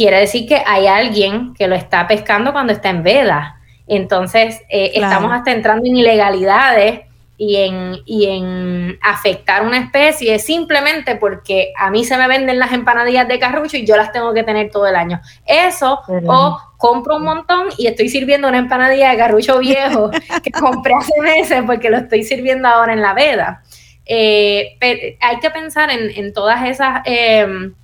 quiere 0.00 0.20
decir 0.20 0.48
que 0.48 0.62
hay 0.66 0.86
alguien 0.86 1.52
que 1.52 1.68
lo 1.68 1.74
está 1.74 2.08
pescando 2.08 2.52
cuando 2.52 2.72
está 2.72 2.88
en 2.88 3.02
veda. 3.02 3.60
Entonces, 3.86 4.62
eh, 4.70 4.92
estamos 4.94 5.30
hasta 5.30 5.52
entrando 5.52 5.86
en 5.86 5.94
ilegalidades 5.94 7.00
y 7.36 7.56
en, 7.56 7.98
y 8.06 8.24
en 8.24 8.98
afectar 9.02 9.62
una 9.62 9.76
especie 9.76 10.38
simplemente 10.38 11.16
porque 11.16 11.74
a 11.76 11.90
mí 11.90 12.06
se 12.06 12.16
me 12.16 12.28
venden 12.28 12.58
las 12.58 12.72
empanadillas 12.72 13.28
de 13.28 13.38
carrucho 13.38 13.76
y 13.76 13.84
yo 13.84 13.98
las 13.98 14.10
tengo 14.10 14.32
que 14.32 14.42
tener 14.42 14.70
todo 14.70 14.86
el 14.86 14.96
año. 14.96 15.20
Eso, 15.44 16.00
o 16.26 16.58
compro 16.78 17.16
un 17.16 17.24
montón 17.24 17.66
y 17.76 17.86
estoy 17.86 18.08
sirviendo 18.08 18.48
una 18.48 18.56
empanadilla 18.56 19.10
de 19.10 19.18
carrucho 19.18 19.58
viejo 19.58 20.10
que 20.42 20.50
compré 20.50 20.94
hace 20.94 21.20
meses 21.20 21.62
porque 21.66 21.90
lo 21.90 21.98
estoy 21.98 22.22
sirviendo 22.22 22.68
ahora 22.68 22.94
en 22.94 23.02
la 23.02 23.12
veda. 23.12 23.62
Eh, 24.06 24.78
hay 25.20 25.40
que 25.40 25.50
pensar 25.50 25.90
en, 25.90 26.32
todas 26.32 26.66
esas 26.66 27.02
em, 27.04 27.74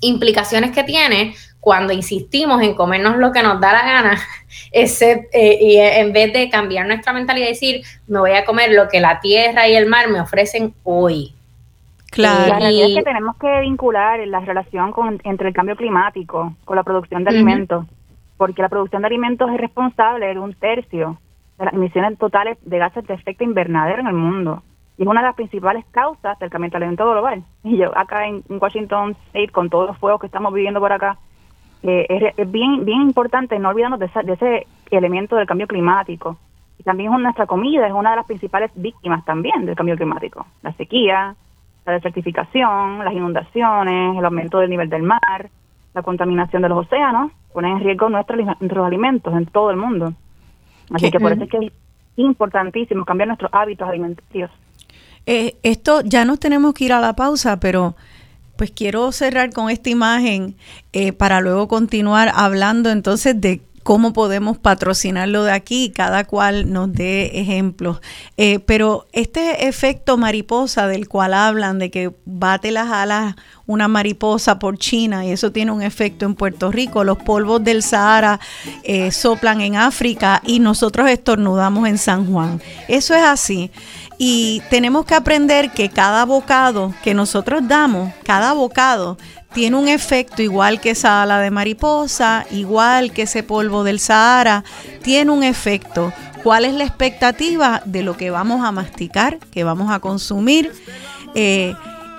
implicaciones 0.00 0.70
que 0.70 0.84
tiene 0.84 1.34
cuando 1.64 1.94
insistimos 1.94 2.60
en 2.60 2.74
comernos 2.74 3.16
lo 3.16 3.32
que 3.32 3.42
nos 3.42 3.58
da 3.58 3.72
la 3.72 3.86
gana, 3.86 4.18
ese, 4.70 5.30
eh, 5.32 5.58
y 5.58 5.78
en 5.78 6.12
vez 6.12 6.30
de 6.34 6.50
cambiar 6.50 6.86
nuestra 6.86 7.14
mentalidad 7.14 7.46
y 7.46 7.50
decir, 7.52 7.82
me 8.06 8.18
voy 8.18 8.32
a 8.32 8.44
comer 8.44 8.70
lo 8.72 8.86
que 8.88 9.00
la 9.00 9.18
tierra 9.18 9.66
y 9.66 9.74
el 9.74 9.86
mar 9.86 10.10
me 10.10 10.20
ofrecen 10.20 10.74
hoy. 10.82 11.32
Claro. 12.10 12.48
La 12.48 12.58
realidad 12.58 12.88
es 12.90 12.96
que 12.96 13.02
tenemos 13.02 13.36
que 13.38 13.60
vincular 13.62 14.20
la 14.26 14.40
relación 14.40 14.92
con, 14.92 15.22
entre 15.24 15.48
el 15.48 15.54
cambio 15.54 15.74
climático 15.74 16.54
con 16.66 16.76
la 16.76 16.82
producción 16.82 17.24
de 17.24 17.30
alimentos, 17.30 17.86
porque 18.36 18.60
la 18.60 18.68
producción 18.68 19.00
de 19.00 19.06
alimentos 19.06 19.50
es 19.50 19.56
responsable 19.56 20.26
de 20.26 20.38
un 20.38 20.52
tercio 20.52 21.18
de 21.58 21.64
las 21.64 21.72
emisiones 21.72 22.18
totales 22.18 22.58
de 22.60 22.76
gases 22.76 23.06
de 23.06 23.14
efecto 23.14 23.42
invernadero 23.42 24.00
en 24.00 24.08
el 24.08 24.12
mundo. 24.12 24.62
Y 24.98 25.02
es 25.04 25.08
una 25.08 25.22
de 25.22 25.28
las 25.28 25.34
principales 25.34 25.82
causas 25.92 26.38
del 26.38 26.50
calentamiento 26.50 27.10
global. 27.10 27.42
Y 27.62 27.78
yo 27.78 27.96
acá 27.96 28.28
en 28.28 28.44
Washington 28.50 29.16
State, 29.28 29.48
con 29.48 29.70
todos 29.70 29.86
los 29.86 29.96
fuegos 29.96 30.20
que 30.20 30.26
estamos 30.26 30.52
viviendo 30.52 30.78
por 30.78 30.92
acá, 30.92 31.16
es, 31.84 32.50
bien, 32.50 32.84
bien 32.84 33.02
importante 33.02 33.58
no 33.58 33.68
olvidarnos 33.68 34.00
de, 34.00 34.06
ese 34.06 34.66
elemento 34.90 35.36
del 35.36 35.46
cambio 35.46 35.66
climático. 35.66 36.38
Y 36.78 36.82
también 36.82 37.10
nuestra 37.22 37.46
comida 37.46 37.86
es 37.86 37.92
una 37.92 38.10
de 38.10 38.16
las 38.16 38.26
principales 38.26 38.70
víctimas 38.74 39.24
también 39.24 39.66
del 39.66 39.76
cambio 39.76 39.96
climático. 39.96 40.46
La 40.62 40.72
sequía, 40.72 41.34
la 41.84 41.92
desertificación, 41.92 43.04
las 43.04 43.12
inundaciones, 43.12 44.16
el 44.18 44.24
aumento 44.24 44.58
del 44.58 44.70
nivel 44.70 44.88
del 44.88 45.02
mar, 45.02 45.50
la 45.94 46.02
contaminación 46.02 46.62
de 46.62 46.68
los 46.68 46.86
océanos, 46.86 47.30
ponen 47.52 47.76
en 47.76 47.84
riesgo 47.84 48.08
nuestros, 48.08 48.44
nuestros 48.44 48.86
alimentos 48.86 49.32
en 49.34 49.46
todo 49.46 49.70
el 49.70 49.76
mundo. 49.76 50.12
Así 50.92 51.10
que 51.10 51.20
por 51.20 51.32
eso 51.32 51.44
es 51.44 51.50
que 51.50 51.58
es 51.58 51.72
importantísimo 52.16 53.04
cambiar 53.04 53.28
nuestros 53.28 53.50
hábitos 53.52 53.88
alimentarios. 53.88 54.50
Eh, 55.26 55.56
esto 55.62 56.00
ya 56.02 56.24
nos 56.24 56.38
tenemos 56.40 56.74
que 56.74 56.84
ir 56.84 56.92
a 56.92 57.00
la 57.00 57.14
pausa, 57.14 57.58
pero 57.58 57.94
pues 58.56 58.70
quiero 58.70 59.10
cerrar 59.12 59.52
con 59.52 59.70
esta 59.70 59.90
imagen 59.90 60.56
eh, 60.92 61.12
para 61.12 61.40
luego 61.40 61.68
continuar 61.68 62.32
hablando 62.34 62.90
entonces 62.90 63.40
de 63.40 63.60
cómo 63.84 64.14
podemos 64.14 64.56
patrocinarlo 64.56 65.44
de 65.44 65.52
aquí, 65.52 65.92
cada 65.94 66.24
cual 66.24 66.72
nos 66.72 66.92
dé 66.92 67.38
ejemplos. 67.38 68.00
Eh, 68.38 68.58
pero 68.60 69.06
este 69.12 69.68
efecto 69.68 70.16
mariposa 70.16 70.88
del 70.88 71.06
cual 71.06 71.34
hablan, 71.34 71.78
de 71.78 71.90
que 71.90 72.10
bate 72.24 72.72
las 72.72 72.88
alas 72.90 73.36
una 73.66 73.88
mariposa 73.88 74.58
por 74.58 74.78
China 74.78 75.24
y 75.24 75.30
eso 75.30 75.52
tiene 75.52 75.70
un 75.70 75.82
efecto 75.82 76.26
en 76.26 76.34
Puerto 76.34 76.70
Rico, 76.70 77.04
los 77.04 77.18
polvos 77.18 77.64
del 77.64 77.82
Sahara 77.82 78.40
eh, 78.82 79.10
soplan 79.10 79.60
en 79.60 79.76
África 79.76 80.42
y 80.44 80.60
nosotros 80.60 81.08
estornudamos 81.08 81.88
en 81.88 81.98
San 81.98 82.30
Juan. 82.30 82.60
Eso 82.88 83.14
es 83.14 83.22
así. 83.22 83.70
Y 84.18 84.62
tenemos 84.70 85.06
que 85.06 85.14
aprender 85.14 85.70
que 85.72 85.88
cada 85.88 86.24
bocado 86.24 86.94
que 87.02 87.14
nosotros 87.14 87.62
damos, 87.66 88.12
cada 88.24 88.52
bocado, 88.52 89.18
tiene 89.52 89.76
un 89.76 89.88
efecto 89.88 90.42
igual 90.42 90.80
que 90.80 90.90
esa 90.90 91.22
ala 91.22 91.38
de 91.38 91.50
mariposa, 91.50 92.44
igual 92.50 93.12
que 93.12 93.22
ese 93.22 93.42
polvo 93.42 93.84
del 93.84 94.00
Sahara, 94.00 94.64
tiene 95.02 95.30
un 95.30 95.42
efecto. 95.44 96.12
¿Cuál 96.42 96.64
es 96.64 96.74
la 96.74 96.84
expectativa 96.84 97.80
de 97.84 98.02
lo 98.02 98.16
que 98.16 98.30
vamos 98.30 98.64
a 98.64 98.72
masticar, 98.72 99.38
que 99.50 99.64
vamos 99.64 99.90
a 99.90 100.00
consumir? 100.00 100.72
Eh, 101.34 101.74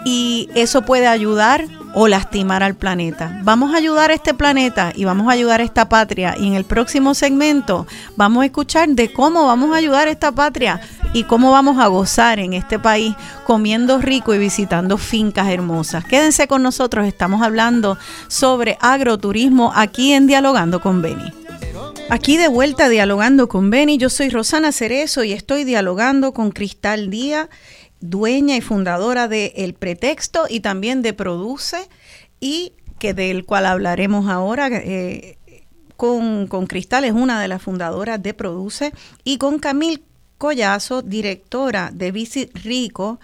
y 0.05 0.49
eso 0.53 0.83
puede 0.83 1.07
ayudar 1.07 1.65
o 1.95 2.07
lastimar 2.07 2.61
al 2.61 2.75
planeta. 2.75 3.39
Vamos 3.43 3.73
a 3.73 3.77
ayudar 3.77 4.11
a 4.11 4.13
este 4.13 4.33
planeta 4.33 4.91
y 4.95 5.05
vamos 5.05 5.27
a 5.27 5.31
ayudar 5.31 5.61
a 5.61 5.63
esta 5.63 5.89
patria. 5.89 6.35
Y 6.37 6.47
en 6.47 6.53
el 6.53 6.65
próximo 6.65 7.15
segmento 7.15 7.87
vamos 8.15 8.43
a 8.43 8.45
escuchar 8.45 8.89
de 8.89 9.11
cómo 9.11 9.45
vamos 9.45 9.73
a 9.73 9.77
ayudar 9.77 10.07
a 10.07 10.11
esta 10.11 10.31
patria 10.31 10.79
y 11.13 11.23
cómo 11.23 11.51
vamos 11.51 11.79
a 11.79 11.87
gozar 11.87 12.39
en 12.39 12.53
este 12.53 12.77
país 12.77 13.15
comiendo 13.45 13.97
rico 13.97 14.35
y 14.35 14.37
visitando 14.37 14.97
fincas 14.97 15.49
hermosas. 15.49 16.05
Quédense 16.05 16.47
con 16.47 16.61
nosotros, 16.61 17.07
estamos 17.07 17.41
hablando 17.41 17.97
sobre 18.27 18.77
agroturismo 18.81 19.71
aquí 19.73 20.13
en 20.13 20.27
Dialogando 20.27 20.81
con 20.81 21.01
Beni. 21.01 21.31
Aquí 22.09 22.37
de 22.37 22.49
vuelta 22.49 22.87
dialogando 22.87 23.47
con 23.47 23.71
Beni, 23.71 23.97
yo 23.97 24.09
soy 24.09 24.29
Rosana 24.29 24.71
Cerezo 24.71 25.23
y 25.23 25.33
estoy 25.33 25.63
dialogando 25.63 26.33
con 26.33 26.51
Cristal 26.51 27.09
Díaz 27.09 27.47
dueña 28.09 28.55
y 28.55 28.61
fundadora 28.61 29.27
de 29.27 29.53
El 29.55 29.73
Pretexto 29.73 30.45
y 30.49 30.59
también 30.59 31.01
de 31.01 31.13
Produce 31.13 31.89
y 32.39 32.73
que 32.99 33.13
del 33.13 33.45
cual 33.45 33.65
hablaremos 33.65 34.29
ahora. 34.29 34.67
Eh, 34.71 35.37
con, 35.97 36.47
con, 36.47 36.67
Cristal 36.67 37.05
es 37.05 37.13
una 37.13 37.41
de 37.41 37.47
las 37.47 37.61
fundadoras 37.61 38.21
de 38.21 38.33
Produce 38.33 38.91
y 39.23 39.37
con 39.37 39.59
Camil 39.59 40.03
Collazo, 40.37 41.01
directora 41.01 41.89
de 41.93 42.11
Visit 42.11 42.55
Rico, 42.57 43.19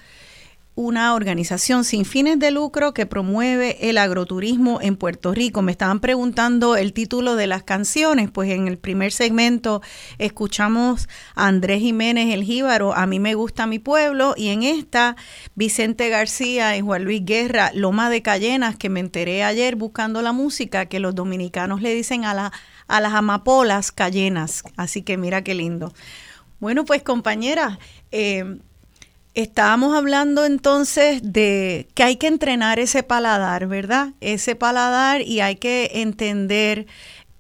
una 0.81 1.13
organización 1.13 1.83
sin 1.83 2.05
fines 2.05 2.39
de 2.39 2.49
lucro 2.49 2.93
que 2.93 3.05
promueve 3.05 3.89
el 3.89 3.99
agroturismo 3.99 4.79
en 4.81 4.97
Puerto 4.97 5.31
Rico. 5.31 5.61
Me 5.61 5.71
estaban 5.71 5.99
preguntando 5.99 6.75
el 6.75 6.91
título 6.91 7.35
de 7.35 7.45
las 7.45 7.61
canciones, 7.61 8.31
pues 8.31 8.49
en 8.49 8.67
el 8.67 8.79
primer 8.79 9.11
segmento 9.11 9.81
escuchamos 10.17 11.07
a 11.35 11.47
Andrés 11.47 11.81
Jiménez 11.81 12.33
el 12.33 12.43
Jíbaro, 12.43 12.95
A 12.95 13.05
mí 13.05 13.19
me 13.19 13.35
gusta 13.35 13.67
mi 13.67 13.77
pueblo, 13.77 14.33
y 14.35 14.49
en 14.49 14.63
esta 14.63 15.15
Vicente 15.53 16.09
García 16.09 16.75
y 16.75 16.81
Juan 16.81 17.03
Luis 17.03 17.23
Guerra, 17.23 17.69
Loma 17.75 18.09
de 18.09 18.23
Cayenas, 18.23 18.75
que 18.75 18.89
me 18.89 19.01
enteré 19.01 19.43
ayer 19.43 19.75
buscando 19.75 20.23
la 20.23 20.31
música, 20.31 20.87
que 20.87 20.99
los 20.99 21.13
dominicanos 21.13 21.81
le 21.81 21.93
dicen 21.93 22.25
a, 22.25 22.33
la, 22.33 22.51
a 22.87 23.01
las 23.01 23.13
amapolas 23.13 23.91
cayenas. 23.91 24.63
Así 24.77 25.03
que 25.03 25.17
mira 25.17 25.43
qué 25.43 25.53
lindo. 25.53 25.93
Bueno, 26.59 26.85
pues 26.85 27.01
compañera, 27.03 27.79
eh, 28.11 28.59
estábamos 29.33 29.95
hablando 29.95 30.45
entonces 30.45 31.21
de 31.23 31.87
que 31.93 32.03
hay 32.03 32.15
que 32.17 32.27
entrenar 32.27 32.79
ese 32.79 33.03
paladar, 33.03 33.67
¿verdad? 33.67 34.13
Ese 34.19 34.55
paladar 34.55 35.21
y 35.21 35.39
hay 35.41 35.55
que 35.55 35.91
entender 35.95 36.87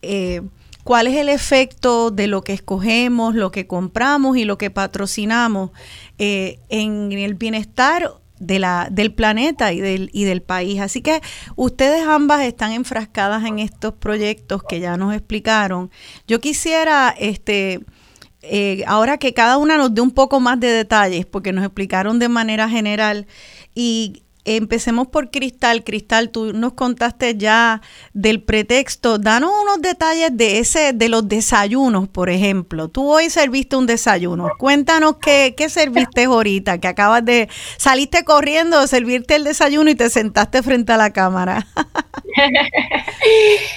eh, 0.01 0.41
cuál 0.83 1.07
es 1.07 1.15
el 1.15 1.29
efecto 1.29 2.11
de 2.11 2.27
lo 2.27 2.43
que 2.43 2.53
escogemos, 2.53 3.35
lo 3.35 3.51
que 3.51 3.67
compramos 3.67 4.37
y 4.37 4.45
lo 4.45 4.57
que 4.57 4.69
patrocinamos 4.69 5.71
eh, 6.17 6.59
en 6.69 7.11
el 7.11 7.35
bienestar 7.35 8.13
de 8.39 8.57
la, 8.57 8.87
del 8.89 9.13
planeta 9.13 9.71
y 9.71 9.81
del, 9.81 10.09
y 10.13 10.23
del 10.23 10.41
país. 10.41 10.79
Así 10.79 11.01
que 11.01 11.21
ustedes 11.55 12.07
ambas 12.07 12.41
están 12.41 12.71
enfrascadas 12.71 13.45
en 13.45 13.59
estos 13.59 13.93
proyectos 13.93 14.63
que 14.63 14.79
ya 14.79 14.97
nos 14.97 15.13
explicaron. 15.13 15.91
Yo 16.27 16.39
quisiera 16.39 17.13
este, 17.17 17.81
eh, 18.41 18.83
ahora 18.87 19.17
que 19.17 19.33
cada 19.33 19.57
una 19.57 19.77
nos 19.77 19.93
dé 19.93 20.01
un 20.01 20.11
poco 20.11 20.39
más 20.39 20.59
de 20.59 20.67
detalles, 20.67 21.25
porque 21.25 21.53
nos 21.53 21.63
explicaron 21.63 22.19
de 22.19 22.29
manera 22.29 22.69
general, 22.69 23.27
y 23.75 24.23
empecemos 24.45 25.07
por 25.07 25.29
Cristal. 25.29 25.83
Cristal, 25.83 26.29
tú 26.29 26.53
nos 26.53 26.73
contaste 26.73 27.37
ya 27.37 27.81
del 28.13 28.41
pretexto. 28.41 29.17
Danos 29.17 29.51
unos 29.61 29.81
detalles 29.81 30.35
de 30.35 30.59
ese, 30.59 30.93
de 30.93 31.09
los 31.09 31.27
desayunos, 31.27 32.07
por 32.07 32.29
ejemplo. 32.29 32.87
Tú 32.87 33.11
hoy 33.11 33.29
serviste 33.29 33.75
un 33.75 33.85
desayuno. 33.85 34.49
Cuéntanos 34.57 35.17
qué, 35.21 35.53
qué 35.55 35.69
serviste 35.69 36.25
ahorita, 36.25 36.79
que 36.79 36.87
acabas 36.87 37.23
de, 37.23 37.49
saliste 37.77 38.23
corriendo 38.23 38.85
servirte 38.87 39.35
el 39.35 39.43
desayuno 39.43 39.89
y 39.89 39.95
te 39.95 40.09
sentaste 40.09 40.63
frente 40.63 40.91
a 40.93 40.97
la 40.97 41.11
cámara. 41.11 41.67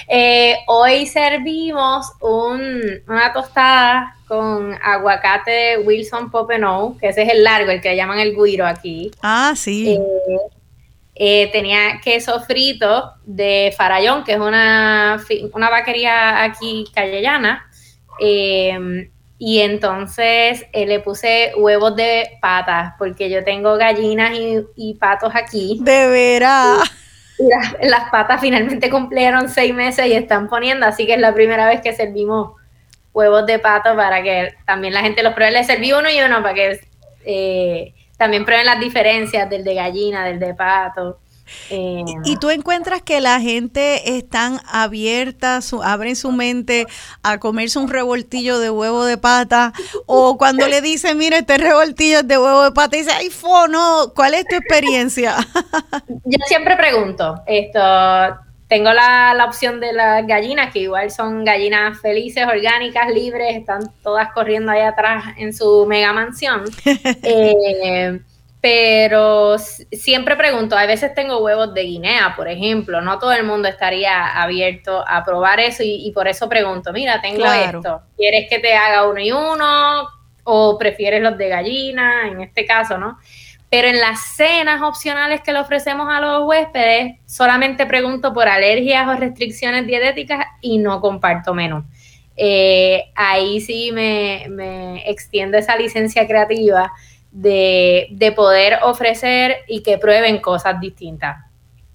Eh, 0.07 0.55
hoy 0.67 1.05
servimos 1.07 2.11
un, 2.21 2.61
una 3.07 3.33
tostada 3.33 4.15
con 4.27 4.77
aguacate 4.81 5.77
Wilson 5.79 6.31
Popenow, 6.31 6.97
que 6.97 7.09
ese 7.09 7.23
es 7.23 7.29
el 7.29 7.43
largo, 7.43 7.71
el 7.71 7.81
que 7.81 7.95
llaman 7.95 8.19
el 8.19 8.35
guiro 8.35 8.65
aquí. 8.65 9.11
Ah, 9.21 9.53
sí. 9.55 9.95
Eh, 9.95 10.37
eh, 11.15 11.49
tenía 11.51 12.01
queso 12.03 12.41
frito 12.41 13.13
de 13.25 13.73
Farallón, 13.77 14.23
que 14.23 14.33
es 14.33 14.39
una, 14.39 15.23
una 15.53 15.69
vaquería 15.69 16.43
aquí 16.43 16.85
callellana. 16.93 17.69
y 19.37 19.59
entonces 19.59 20.65
le 20.73 20.99
puse 21.01 21.51
huevos 21.57 21.95
de 21.95 22.37
patas, 22.41 22.93
porque 22.97 23.29
yo 23.29 23.43
tengo 23.43 23.77
gallinas 23.77 24.37
y, 24.75 24.93
patos 24.95 25.33
aquí. 25.35 25.79
De 25.81 26.07
veras 26.07 26.91
las, 27.37 28.09
patas 28.11 28.39
finalmente 28.41 28.89
cumplieron 28.89 29.49
seis 29.49 29.73
meses 29.73 30.07
y 30.07 30.13
están 30.13 30.47
poniendo, 30.47 30.85
así 30.85 31.05
que 31.05 31.13
es 31.13 31.19
la 31.19 31.33
primera 31.33 31.67
vez 31.67 31.81
que 31.81 31.93
servimos 31.93 32.53
huevos 33.15 33.45
de 33.45 33.57
pato 33.57 33.95
para 33.95 34.21
que 34.21 34.53
también 34.65 34.93
la 34.93 35.01
gente 35.01 35.23
los 35.23 35.33
pruebe. 35.33 35.53
Les 35.53 35.65
serví 35.65 35.93
uno 35.93 36.09
y 36.09 36.19
uno 36.21 36.43
para 36.43 36.53
que 36.53 36.79
eh, 37.25 37.93
también 38.17 38.45
prueben 38.45 38.65
las 38.65 38.79
diferencias 38.79 39.49
del 39.49 39.63
de 39.63 39.73
gallina, 39.73 40.25
del 40.25 40.37
de 40.37 40.53
pato. 40.53 41.17
Eh, 41.69 42.03
y 42.25 42.37
tú 42.37 42.49
encuentras 42.49 43.03
que 43.03 43.21
la 43.21 43.39
gente 43.39 44.17
están 44.17 44.59
abierta, 44.67 45.61
su, 45.61 45.81
abren 45.83 46.15
su 46.15 46.31
mente 46.31 46.87
a 47.21 47.37
comerse 47.37 47.77
un 47.77 47.87
revoltillo 47.87 48.57
de 48.59 48.71
huevo 48.71 49.05
de 49.05 49.17
pata, 49.17 49.71
o 50.07 50.37
cuando 50.37 50.67
le 50.67 50.81
dicen, 50.81 51.19
mire, 51.19 51.37
este 51.37 51.59
revoltillo 51.59 52.19
es 52.19 52.27
de 52.27 52.37
huevo 52.39 52.63
de 52.63 52.71
pata, 52.71 52.97
dice, 52.97 53.11
ay, 53.11 53.29
fo, 53.29 53.67
no, 53.67 54.11
¿cuál 54.15 54.33
es 54.33 54.45
tu 54.47 54.55
experiencia? 54.55 55.35
Yo 56.25 56.39
siempre 56.47 56.75
pregunto, 56.77 57.35
esto, 57.45 57.79
tengo 58.75 58.91
la, 58.91 59.33
la, 59.33 59.45
opción 59.45 59.79
de 59.79 59.93
las 59.93 60.27
gallinas, 60.27 60.73
que 60.73 60.79
igual 60.79 61.09
son 61.09 61.45
gallinas 61.45 62.01
felices, 62.01 62.45
orgánicas, 62.45 63.07
libres, 63.09 63.55
están 63.55 63.89
todas 64.03 64.33
corriendo 64.33 64.69
ahí 64.69 64.81
atrás 64.81 65.23
en 65.37 65.53
su 65.53 65.85
mega 65.87 66.11
mansión. 66.11 66.65
Eh, 67.23 68.19
pero 68.59 69.57
siempre 69.57 70.35
pregunto, 70.35 70.75
a 70.77 70.85
veces 70.85 71.13
tengo 71.13 71.37
huevos 71.37 71.73
de 71.73 71.83
Guinea, 71.83 72.33
por 72.35 72.47
ejemplo, 72.47 72.99
no 72.99 73.19
todo 73.19 73.31
el 73.31 73.43
mundo 73.43 73.67
estaría 73.67 74.41
abierto 74.41 75.03
a 75.07 75.23
probar 75.23 75.59
eso 75.59 75.83
y, 75.85 76.11
por 76.13 76.27
eso 76.27 76.49
pregunto, 76.49 76.91
mira, 76.91 77.21
tengo 77.21 77.45
esto, 77.45 78.01
¿quieres 78.17 78.49
que 78.49 78.59
te 78.59 78.73
haga 78.73 79.07
uno 79.07 79.19
y 79.19 79.31
uno 79.31 80.09
o 80.43 80.77
prefieres 80.77 81.21
los 81.21 81.37
de 81.37 81.47
gallina, 81.47 82.27
en 82.27 82.41
este 82.41 82.65
caso, 82.65 82.97
¿no? 82.97 83.19
Pero 83.69 83.87
en 83.87 83.99
las 83.99 84.35
cenas 84.35 84.81
opcionales 84.81 85.41
que 85.41 85.51
le 85.51 85.59
ofrecemos 85.59 86.07
a 86.09 86.21
los 86.21 86.47
huéspedes, 86.47 87.15
solamente 87.25 87.85
pregunto 87.85 88.33
por 88.33 88.47
alergias 88.47 89.07
o 89.07 89.15
restricciones 89.15 89.87
dietéticas 89.87 90.45
y 90.61 90.77
no 90.77 91.01
comparto 91.01 91.53
menú. 91.53 91.83
Eh, 92.37 93.11
ahí 93.15 93.61
sí 93.61 93.91
me, 93.91 94.45
me 94.49 95.09
extiendo 95.09 95.57
esa 95.57 95.75
licencia 95.77 96.27
creativa 96.27 96.91
de, 97.35 98.33
poder 98.35 98.79
ofrecer 98.83 99.57
y 99.67 99.83
que 99.83 99.97
prueben 99.97 100.39
cosas 100.39 100.79
distintas, 100.79 101.37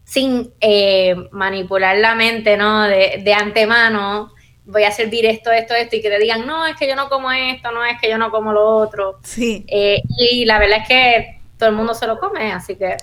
sin 0.05 0.53
eh, 0.61 1.15
manipular 1.31 1.97
la 1.97 2.15
mente, 2.15 2.57
¿no? 2.57 2.83
De, 2.83 3.21
de, 3.25 3.35
antemano, 3.35 4.33
voy 4.67 4.85
a 4.85 4.93
servir 4.93 5.25
esto, 5.27 5.51
esto, 5.51 5.75
esto, 5.75 5.97
y 5.97 6.03
que 6.03 6.11
te 6.11 6.19
digan, 6.19 6.47
no, 6.47 6.67
es 6.67 6.77
que 6.77 6.87
yo 6.87 6.95
no 6.95 7.09
como 7.09 7.33
esto, 7.33 7.73
no 7.73 7.85
es 7.85 7.99
que 8.01 8.11
yo 8.11 8.19
no 8.19 8.31
como 8.31 8.53
lo 8.53 8.67
otro. 8.67 9.19
Sí. 9.23 9.65
Eh, 9.69 10.03
y 10.19 10.45
la 10.45 10.59
verdad 10.59 10.79
es 10.83 10.89
que 10.89 11.40
todo 11.61 11.71
el 11.71 11.77
mundo 11.77 11.95
se 11.95 12.09
lo 12.09 12.19
come, 12.19 12.51
así 12.51 12.75
que. 12.75 12.97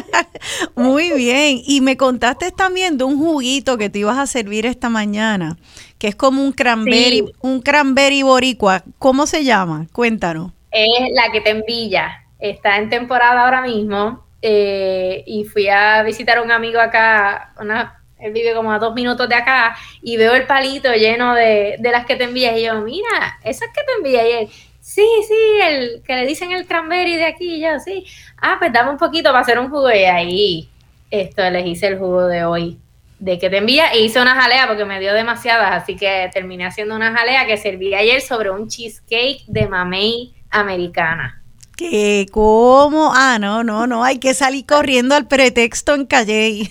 Muy 0.74 1.12
bien. 1.12 1.60
Y 1.66 1.82
me 1.82 1.98
contaste 1.98 2.50
también 2.50 2.96
de 2.96 3.04
un 3.04 3.18
juguito 3.18 3.76
que 3.76 3.90
te 3.90 3.98
ibas 3.98 4.16
a 4.16 4.26
servir 4.26 4.64
esta 4.64 4.88
mañana, 4.88 5.58
que 5.98 6.08
es 6.08 6.16
como 6.16 6.42
un 6.42 6.52
cranberry, 6.52 7.30
un 7.42 7.60
cranberry 7.60 8.22
boricua. 8.22 8.82
¿Cómo 8.98 9.26
se 9.26 9.44
llama? 9.44 9.86
Cuéntanos 9.92 10.52
es 10.72 11.12
la 11.12 11.30
que 11.30 11.40
te 11.40 11.50
envilla. 11.50 12.24
Está 12.38 12.78
en 12.78 12.88
temporada 12.88 13.44
ahora 13.44 13.62
mismo 13.62 14.24
eh, 14.40 15.22
y 15.26 15.44
fui 15.44 15.68
a 15.68 16.02
visitar 16.02 16.38
a 16.38 16.42
un 16.42 16.50
amigo 16.50 16.80
acá, 16.80 17.52
una, 17.60 18.02
él 18.18 18.32
vive 18.32 18.54
como 18.54 18.72
a 18.72 18.78
dos 18.78 18.94
minutos 18.94 19.28
de 19.28 19.36
acá 19.36 19.76
y 20.02 20.16
veo 20.16 20.34
el 20.34 20.46
palito 20.46 20.92
lleno 20.94 21.34
de, 21.34 21.78
las 21.80 22.06
que 22.06 22.16
te 22.16 22.24
envía 22.24 22.56
y 22.58 22.64
yo, 22.64 22.80
mira, 22.80 23.38
esas 23.44 23.68
que 23.68 23.82
te 23.84 23.92
envía 23.98 24.28
y 24.28 24.32
él, 24.32 24.48
sí, 24.82 25.06
sí, 25.26 25.60
el 25.62 26.02
que 26.02 26.16
le 26.16 26.26
dicen 26.26 26.52
el 26.52 26.66
cranberry 26.66 27.16
de 27.16 27.24
aquí 27.24 27.54
y 27.54 27.60
yo, 27.60 27.78
sí, 27.78 28.04
ah, 28.36 28.56
pues 28.58 28.70
dame 28.72 28.90
un 28.90 28.98
poquito 28.98 29.30
para 29.30 29.40
hacer 29.40 29.58
un 29.58 29.70
jugo 29.70 29.90
y 29.90 30.04
ahí, 30.04 30.68
esto 31.10 31.48
les 31.48 31.64
hice 31.64 31.86
el 31.86 31.98
jugo 31.98 32.26
de 32.26 32.44
hoy 32.44 32.78
de 33.22 33.38
que 33.38 33.48
te 33.48 33.58
envía 33.58 33.92
e 33.92 34.00
hice 34.00 34.20
una 34.20 34.34
jalea 34.34 34.66
porque 34.66 34.84
me 34.84 34.98
dio 34.98 35.14
demasiadas, 35.14 35.80
así 35.80 35.94
que 35.94 36.28
terminé 36.34 36.66
haciendo 36.66 36.96
una 36.96 37.12
jalea 37.12 37.46
que 37.46 37.56
serví 37.56 37.94
ayer 37.94 38.20
sobre 38.20 38.50
un 38.50 38.68
cheesecake 38.68 39.44
de 39.46 39.68
mamey 39.68 40.34
americana. 40.50 41.40
¿Qué? 41.76 42.26
¿Cómo? 42.32 43.12
Ah, 43.14 43.38
no, 43.40 43.62
no, 43.62 43.86
no, 43.86 44.02
hay 44.02 44.18
que 44.18 44.34
salir 44.34 44.66
corriendo 44.66 45.14
al 45.14 45.28
pretexto 45.28 45.94
en 45.94 46.06
calle. 46.06 46.68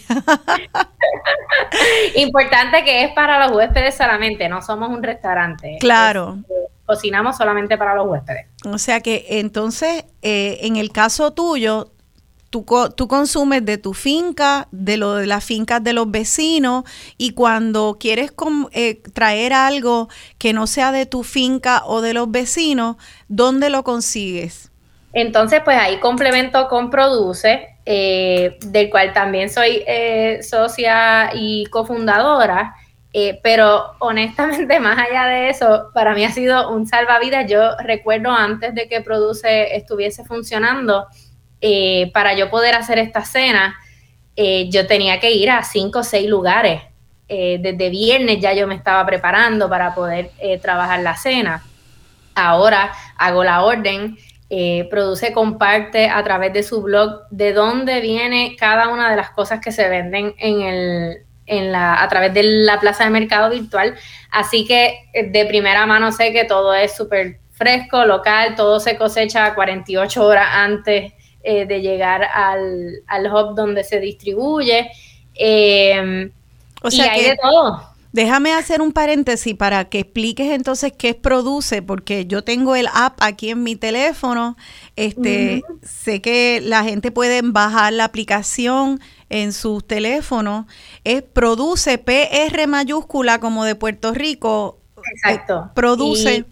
Importante 2.15 2.83
que 2.83 3.05
es 3.05 3.13
para 3.13 3.47
los 3.47 3.55
huéspedes 3.55 3.95
solamente, 3.95 4.49
no 4.49 4.61
somos 4.61 4.89
un 4.89 5.01
restaurante. 5.01 5.77
Claro. 5.79 6.39
Cocinamos 6.91 7.37
solamente 7.37 7.77
para 7.77 7.95
los 7.95 8.05
huéspedes. 8.07 8.47
O 8.65 8.77
sea 8.77 8.99
que 8.99 9.25
entonces, 9.29 10.03
eh, 10.21 10.59
en 10.63 10.75
el 10.75 10.91
caso 10.91 11.31
tuyo, 11.31 11.91
Tú, 12.49 12.65
tú, 12.97 13.07
consumes 13.07 13.63
de 13.63 13.77
tu 13.77 13.93
finca, 13.93 14.67
de 14.71 14.97
lo 14.97 15.15
de 15.15 15.25
las 15.25 15.45
fincas 15.45 15.81
de 15.81 15.93
los 15.93 16.11
vecinos 16.11 16.83
y 17.17 17.31
cuando 17.31 17.95
quieres 17.97 18.33
eh, 18.73 19.01
traer 19.13 19.53
algo 19.53 20.09
que 20.37 20.51
no 20.51 20.67
sea 20.67 20.91
de 20.91 21.05
tu 21.05 21.23
finca 21.23 21.83
o 21.85 22.01
de 22.01 22.13
los 22.13 22.29
vecinos, 22.29 22.97
¿dónde 23.29 23.69
lo 23.69 23.85
consigues? 23.85 24.69
Entonces, 25.13 25.61
pues 25.63 25.77
ahí 25.77 25.97
complemento 26.01 26.67
con 26.67 26.89
Produce, 26.89 27.69
eh, 27.85 28.57
del 28.65 28.89
cual 28.89 29.13
también 29.13 29.49
soy 29.49 29.83
eh, 29.87 30.39
socia 30.43 31.31
y 31.33 31.67
cofundadora. 31.67 32.75
Pero 33.43 33.95
honestamente, 33.99 34.79
más 34.81 34.97
allá 34.97 35.25
de 35.25 35.49
eso, 35.49 35.89
para 35.93 36.13
mí 36.13 36.23
ha 36.23 36.31
sido 36.31 36.71
un 36.71 36.87
salvavidas. 36.87 37.49
Yo 37.49 37.75
recuerdo 37.77 38.31
antes 38.31 38.73
de 38.73 38.87
que 38.87 39.01
Produce 39.01 39.75
estuviese 39.75 40.23
funcionando, 40.23 41.07
eh, 41.61 42.11
para 42.13 42.33
yo 42.33 42.49
poder 42.49 42.75
hacer 42.75 42.97
esta 42.99 43.23
cena, 43.23 43.75
eh, 44.35 44.69
yo 44.69 44.87
tenía 44.87 45.19
que 45.19 45.31
ir 45.31 45.49
a 45.51 45.63
cinco 45.63 45.99
o 45.99 46.03
seis 46.03 46.27
lugares. 46.29 46.81
Eh, 47.27 47.59
desde 47.61 47.89
viernes 47.89 48.39
ya 48.41 48.53
yo 48.53 48.67
me 48.67 48.75
estaba 48.75 49.05
preparando 49.05 49.69
para 49.69 49.95
poder 49.95 50.31
trabajar 50.61 50.99
la 51.01 51.15
cena. 51.15 51.63
Ahora 52.35 52.91
hago 53.17 53.43
la 53.43 53.63
orden 53.63 54.17
Eh, 54.53 54.89
produce, 54.89 55.31
comparte 55.31 56.09
a 56.09 56.21
través 56.25 56.51
de 56.51 56.61
su 56.61 56.81
blog 56.81 57.21
de 57.29 57.53
dónde 57.53 58.01
viene 58.01 58.57
cada 58.59 58.89
una 58.89 59.09
de 59.09 59.15
las 59.15 59.31
cosas 59.31 59.61
que 59.61 59.71
se 59.71 59.87
venden 59.87 60.35
en 60.37 60.61
el, 60.61 61.17
en 61.51 61.71
la, 61.71 62.01
a 62.01 62.07
través 62.07 62.33
de 62.33 62.43
la 62.43 62.79
plaza 62.79 63.03
de 63.03 63.11
mercado 63.11 63.49
virtual. 63.51 63.95
Así 64.31 64.65
que 64.65 65.09
eh, 65.13 65.29
de 65.29 65.45
primera 65.45 65.85
mano 65.85 66.11
sé 66.11 66.31
que 66.31 66.45
todo 66.45 66.73
es 66.73 66.95
súper 66.95 67.39
fresco, 67.51 68.05
local, 68.05 68.55
todo 68.55 68.79
se 68.79 68.97
cosecha 68.97 69.53
48 69.53 70.25
horas 70.25 70.47
antes 70.51 71.13
eh, 71.43 71.65
de 71.65 71.81
llegar 71.81 72.23
al, 72.23 73.03
al, 73.05 73.27
hub 73.27 73.55
donde 73.55 73.83
se 73.83 73.99
distribuye. 73.99 74.89
o 76.81 76.89
sea 76.89 77.05
y 77.05 77.09
hay 77.09 77.23
de 77.23 77.37
todo. 77.37 77.91
Déjame 78.13 78.53
hacer 78.53 78.81
un 78.81 78.91
paréntesis 78.91 79.55
para 79.55 79.85
que 79.85 79.99
expliques 79.99 80.51
entonces 80.51 80.91
qué 80.97 81.09
es 81.09 81.15
Produce, 81.15 81.81
porque 81.81 82.25
yo 82.25 82.43
tengo 82.43 82.75
el 82.75 82.87
app 82.93 83.17
aquí 83.21 83.51
en 83.51 83.63
mi 83.63 83.77
teléfono. 83.77 84.57
Este, 84.97 85.63
sé 85.81 86.21
que 86.21 86.59
la 86.61 86.83
gente 86.83 87.11
puede 87.11 87.41
bajar 87.41 87.93
la 87.93 88.03
aplicación 88.03 88.99
en 89.31 89.53
sus 89.53 89.85
teléfonos. 89.85 90.65
Es 91.03 91.23
Produce 91.23 91.97
PR 91.97 92.67
mayúscula 92.67 93.39
como 93.39 93.65
de 93.65 93.75
Puerto 93.75 94.13
Rico. 94.13 94.79
Exacto. 95.13 95.65
Eh, 95.65 95.71
produce. 95.73 96.45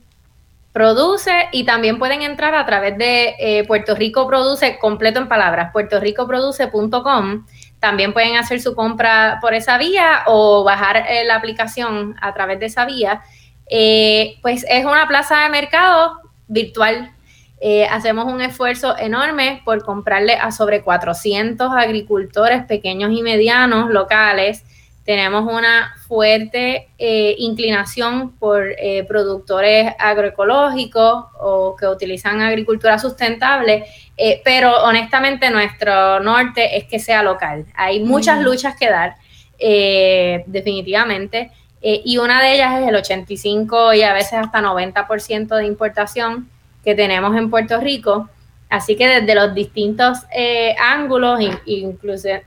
produce 0.73 1.49
y 1.51 1.65
también 1.65 1.99
pueden 1.99 2.23
entrar 2.23 2.55
a 2.55 2.65
través 2.65 2.97
de 2.97 3.35
eh, 3.39 3.63
Puerto 3.67 3.93
Rico 3.93 4.27
Produce 4.27 4.79
completo 4.79 5.19
en 5.19 5.27
palabras, 5.27 5.71
puertoricoproduce.com 5.71 7.45
también 7.79 8.13
pueden 8.13 8.35
hacer 8.35 8.59
su 8.61 8.75
compra 8.75 9.39
por 9.41 9.53
esa 9.53 9.77
vía 9.77 10.23
o 10.27 10.63
bajar 10.63 10.97
eh, 11.09 11.23
la 11.25 11.35
aplicación 11.35 12.15
a 12.21 12.33
través 12.33 12.59
de 12.59 12.65
esa 12.65 12.85
vía. 12.85 13.21
Eh, 13.69 14.37
pues 14.41 14.65
es 14.69 14.85
una 14.85 15.07
plaza 15.07 15.43
de 15.43 15.49
mercado 15.49 16.19
virtual. 16.47 17.11
Eh, 17.61 17.85
hacemos 17.85 18.31
un 18.31 18.41
esfuerzo 18.41 18.97
enorme 18.97 19.61
por 19.65 19.83
comprarle 19.83 20.33
a 20.33 20.51
sobre 20.51 20.81
400 20.81 21.69
agricultores 21.75 22.63
pequeños 22.63 23.11
y 23.11 23.21
medianos 23.21 23.89
locales. 23.89 24.63
Tenemos 25.03 25.51
una 25.51 25.93
fuerte 26.07 26.87
eh, 26.97 27.35
inclinación 27.37 28.31
por 28.37 28.63
eh, 28.77 29.03
productores 29.05 29.93
agroecológicos 29.99 31.25
o 31.39 31.75
que 31.75 31.87
utilizan 31.87 32.41
agricultura 32.41 32.97
sustentable, 32.99 33.85
pero 34.43 34.83
honestamente 34.83 35.49
nuestro 35.49 36.19
norte 36.19 36.77
es 36.77 36.83
que 36.85 36.99
sea 36.99 37.23
local. 37.23 37.65
Hay 37.73 38.01
muchas 38.01 38.41
luchas 38.41 38.75
que 38.75 38.89
dar, 38.89 39.15
definitivamente, 40.45 41.51
y 41.81 42.17
una 42.17 42.41
de 42.41 42.53
ellas 42.53 42.81
es 42.81 42.87
el 42.89 42.95
85 42.95 43.93
y 43.93 44.03
a 44.03 44.13
veces 44.13 44.33
hasta 44.33 44.61
90% 44.61 45.55
de 45.55 45.65
importación 45.65 46.49
que 46.89 46.95
tenemos 46.95 47.35
en 47.37 47.51
Puerto 47.51 47.79
Rico. 47.79 48.29
Así 48.67 48.95
que 48.95 49.07
desde 49.07 49.35
los 49.35 49.53
distintos 49.53 50.19
eh, 50.35 50.75
ángulos, 50.79 51.39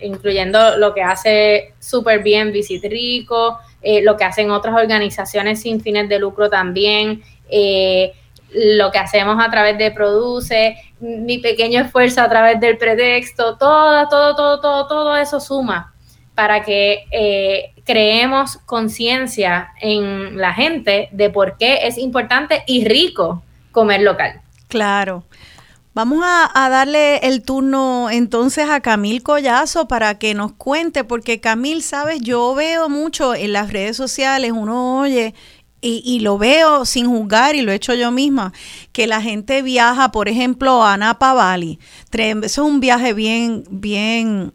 incluyendo 0.00 0.76
lo 0.78 0.94
que 0.94 1.02
hace 1.02 1.74
súper 1.78 2.22
bien 2.22 2.52
Visit 2.52 2.84
Rico, 2.84 3.58
eh, 3.82 4.02
lo 4.02 4.16
que 4.16 4.24
hacen 4.24 4.50
otras 4.50 4.74
organizaciones 4.74 5.60
sin 5.62 5.80
fines 5.80 6.08
de 6.08 6.18
lucro 6.18 6.50
también, 6.50 7.22
eh, 7.48 8.12
lo 8.52 8.90
que 8.90 8.98
hacemos 8.98 9.36
a 9.44 9.50
través 9.50 9.78
de 9.78 9.92
Produce, 9.92 10.76
mi 11.00 11.38
pequeño 11.38 11.80
esfuerzo 11.80 12.20
a 12.20 12.28
través 12.28 12.60
del 12.60 12.78
pretexto, 12.78 13.56
todo, 13.56 14.08
todo, 14.08 14.34
todo, 14.34 14.60
todo, 14.60 14.86
todo 14.88 15.16
eso 15.16 15.38
suma 15.40 15.94
para 16.34 16.62
que 16.62 17.72
creemos 17.84 18.56
conciencia 18.64 19.72
en 19.80 20.38
la 20.38 20.54
gente 20.54 21.08
de 21.12 21.30
por 21.30 21.58
qué 21.58 21.86
es 21.86 21.98
importante 21.98 22.62
y 22.66 22.86
rico 22.86 23.42
comer 23.72 24.02
local. 24.02 24.40
Claro. 24.68 25.24
Vamos 25.94 26.24
a, 26.24 26.68
darle 26.70 27.18
el 27.18 27.42
turno 27.42 28.08
entonces 28.08 28.70
a 28.70 28.80
Camil 28.80 29.22
Collazo 29.22 29.88
para 29.88 30.18
que 30.18 30.32
nos 30.32 30.52
cuente, 30.52 31.04
porque 31.04 31.40
Camil, 31.40 31.82
sabes, 31.82 32.22
yo 32.22 32.54
veo 32.54 32.88
mucho 32.88 33.34
en 33.34 33.52
las 33.52 33.70
redes 33.70 33.98
sociales, 33.98 34.52
uno 34.52 35.00
oye 35.00 35.34
y, 35.82 36.20
lo 36.20 36.38
veo 36.38 36.84
sin 36.86 37.08
juzgar 37.08 37.56
y 37.56 37.62
lo 37.62 37.72
he 37.72 37.74
hecho 37.74 37.92
yo 37.92 38.10
misma, 38.10 38.52
que 38.92 39.06
la 39.06 39.20
gente 39.20 39.62
viaja, 39.62 40.12
por 40.12 40.28
ejemplo, 40.28 40.84
a 40.84 40.96
Napa 40.96 41.34
Valley. 41.34 41.78
Eso 42.12 42.38
es 42.42 42.58
un 42.58 42.80
viaje 42.80 43.12
bien, 43.12 43.64
bien 43.68 44.54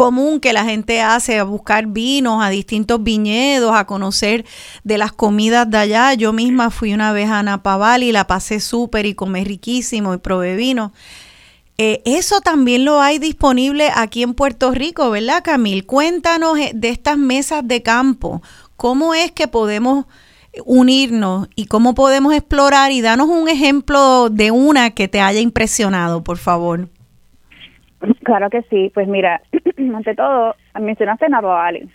común 0.00 0.40
que 0.40 0.54
la 0.54 0.64
gente 0.64 1.02
hace 1.02 1.38
a 1.38 1.44
buscar 1.44 1.86
vinos 1.86 2.42
a 2.42 2.48
distintos 2.48 3.02
viñedos, 3.02 3.74
a 3.74 3.84
conocer 3.84 4.46
de 4.82 4.96
las 4.96 5.12
comidas 5.12 5.68
de 5.68 5.76
allá. 5.76 6.14
Yo 6.14 6.32
misma 6.32 6.70
fui 6.70 6.94
una 6.94 7.12
vez 7.12 7.28
a 7.28 7.42
Napa 7.42 7.98
y 7.98 8.10
la 8.10 8.26
pasé 8.26 8.60
súper 8.60 9.04
y 9.04 9.12
comí 9.12 9.44
riquísimo 9.44 10.14
y 10.14 10.16
probé 10.16 10.56
vino. 10.56 10.94
Eh, 11.76 12.00
eso 12.06 12.40
también 12.40 12.86
lo 12.86 13.02
hay 13.02 13.18
disponible 13.18 13.90
aquí 13.94 14.22
en 14.22 14.32
Puerto 14.32 14.70
Rico, 14.70 15.10
¿verdad, 15.10 15.42
Camil? 15.44 15.84
Cuéntanos 15.84 16.58
eh, 16.58 16.72
de 16.74 16.88
estas 16.88 17.18
mesas 17.18 17.60
de 17.68 17.82
campo. 17.82 18.40
¿Cómo 18.78 19.12
es 19.12 19.32
que 19.32 19.48
podemos 19.48 20.06
unirnos 20.64 21.48
y 21.56 21.66
cómo 21.66 21.94
podemos 21.94 22.32
explorar? 22.32 22.90
Y 22.90 23.02
danos 23.02 23.28
un 23.28 23.50
ejemplo 23.50 24.30
de 24.30 24.50
una 24.50 24.92
que 24.92 25.08
te 25.08 25.20
haya 25.20 25.40
impresionado, 25.40 26.24
por 26.24 26.38
favor. 26.38 26.88
Claro 28.24 28.50
que 28.50 28.62
sí. 28.62 28.90
Pues 28.94 29.08
mira, 29.08 29.40
ante 29.94 30.14
todo, 30.14 30.54
mencionaste 30.78 31.28
Napa 31.28 31.48
Valley. 31.48 31.88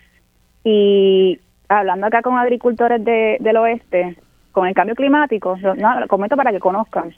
Y 0.64 1.40
hablando 1.70 2.08
acá 2.08 2.22
con 2.22 2.38
agricultores 2.38 3.04
de, 3.04 3.38
del 3.40 3.58
oeste, 3.58 4.16
con 4.52 4.68
el 4.68 4.74
cambio 4.74 4.96
climático, 4.96 5.58
no, 5.58 6.08
comento 6.08 6.36
para 6.36 6.52
que 6.52 6.60
conozcan, 6.60 7.14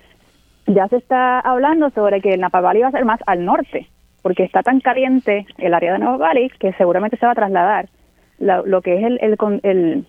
ya 0.66 0.88
se 0.88 0.98
está 0.98 1.40
hablando 1.40 1.90
sobre 1.92 2.22
que 2.22 2.34
el 2.34 2.42
Napa 2.42 2.62
Valley 2.62 2.82
va 2.82 2.90
a 2.90 2.92
ser 2.92 3.06
más 3.06 3.20
al 3.26 3.46
norte, 3.46 3.88
porque 4.22 4.44
está 4.44 4.64
tan 4.64 4.80
caliente 4.82 5.46
el 5.58 5.74
área 5.74 5.94
de 5.94 6.00
Napa 6.00 6.18
Valley 6.18 6.50
que 6.60 6.74
seguramente 6.74 7.18
se 7.18 7.26
va 7.26 7.32
a 7.34 7.36
trasladar 7.36 7.90
lo, 8.40 8.82
que 8.82 8.98
es 8.98 9.04
el, 9.04 9.20
el, 9.22 9.38
el, 9.64 10.06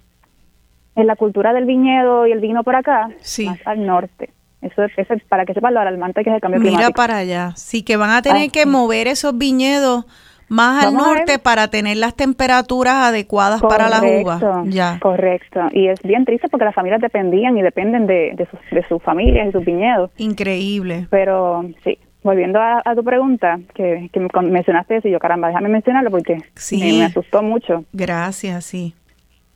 en 0.96 1.06
la 1.06 1.16
cultura 1.16 1.52
del 1.52 1.64
viñedo 1.64 2.26
y 2.26 2.32
el 2.32 2.40
vino 2.40 2.64
por 2.64 2.76
acá, 2.76 3.08
más 3.44 3.66
al 3.66 3.86
norte. 3.86 4.30
Eso 4.60 4.82
es, 4.84 5.22
para 5.28 5.44
que 5.44 5.54
sepan 5.54 5.74
lo 5.74 5.80
alarmante 5.80 6.24
que 6.24 6.30
es 6.30 6.34
el 6.34 6.40
cambio 6.40 6.60
Mira 6.60 6.70
climático. 6.70 6.88
Mira 6.88 6.96
para 6.96 7.18
allá. 7.18 7.52
Sí, 7.56 7.82
que 7.82 7.96
van 7.96 8.10
a 8.10 8.22
tener 8.22 8.50
que 8.50 8.66
mover 8.66 9.06
esos 9.06 9.36
viñedos 9.38 10.04
más 10.48 10.84
al 10.84 10.94
norte 10.94 11.38
para 11.38 11.68
tener 11.68 11.98
las 11.98 12.14
temperaturas 12.14 12.94
adecuadas 12.94 13.60
para 13.62 13.88
la 13.88 14.02
uva. 14.02 14.64
Ya. 14.66 14.98
Correcto. 15.00 15.60
Y 15.72 15.88
es 15.88 16.00
bien 16.02 16.24
triste 16.24 16.48
porque 16.48 16.64
las 16.64 16.74
familias 16.74 17.00
dependían 17.00 17.56
y 17.56 17.62
dependen 17.62 18.06
de, 18.06 18.32
de, 18.34 18.46
sus, 18.46 18.58
de 18.70 18.86
sus 18.88 19.02
familias 19.02 19.48
y 19.48 19.52
sus 19.52 19.64
viñedos. 19.64 20.10
Increíble. 20.16 21.06
Pero 21.10 21.64
sí, 21.84 21.98
volviendo 22.22 22.60
a, 22.60 22.82
tu 22.94 23.04
pregunta, 23.04 23.60
que, 23.74 24.10
que 24.12 24.20
mencionaste 24.42 24.96
eso, 24.96 25.08
y 25.08 25.12
yo, 25.12 25.18
caramba, 25.18 25.48
déjame 25.48 25.68
mencionarlo 25.68 26.10
porque 26.10 26.38
me, 26.72 27.04
asustó 27.04 27.42
mucho. 27.42 27.84
Gracias, 27.92 28.64
sí. 28.64 28.94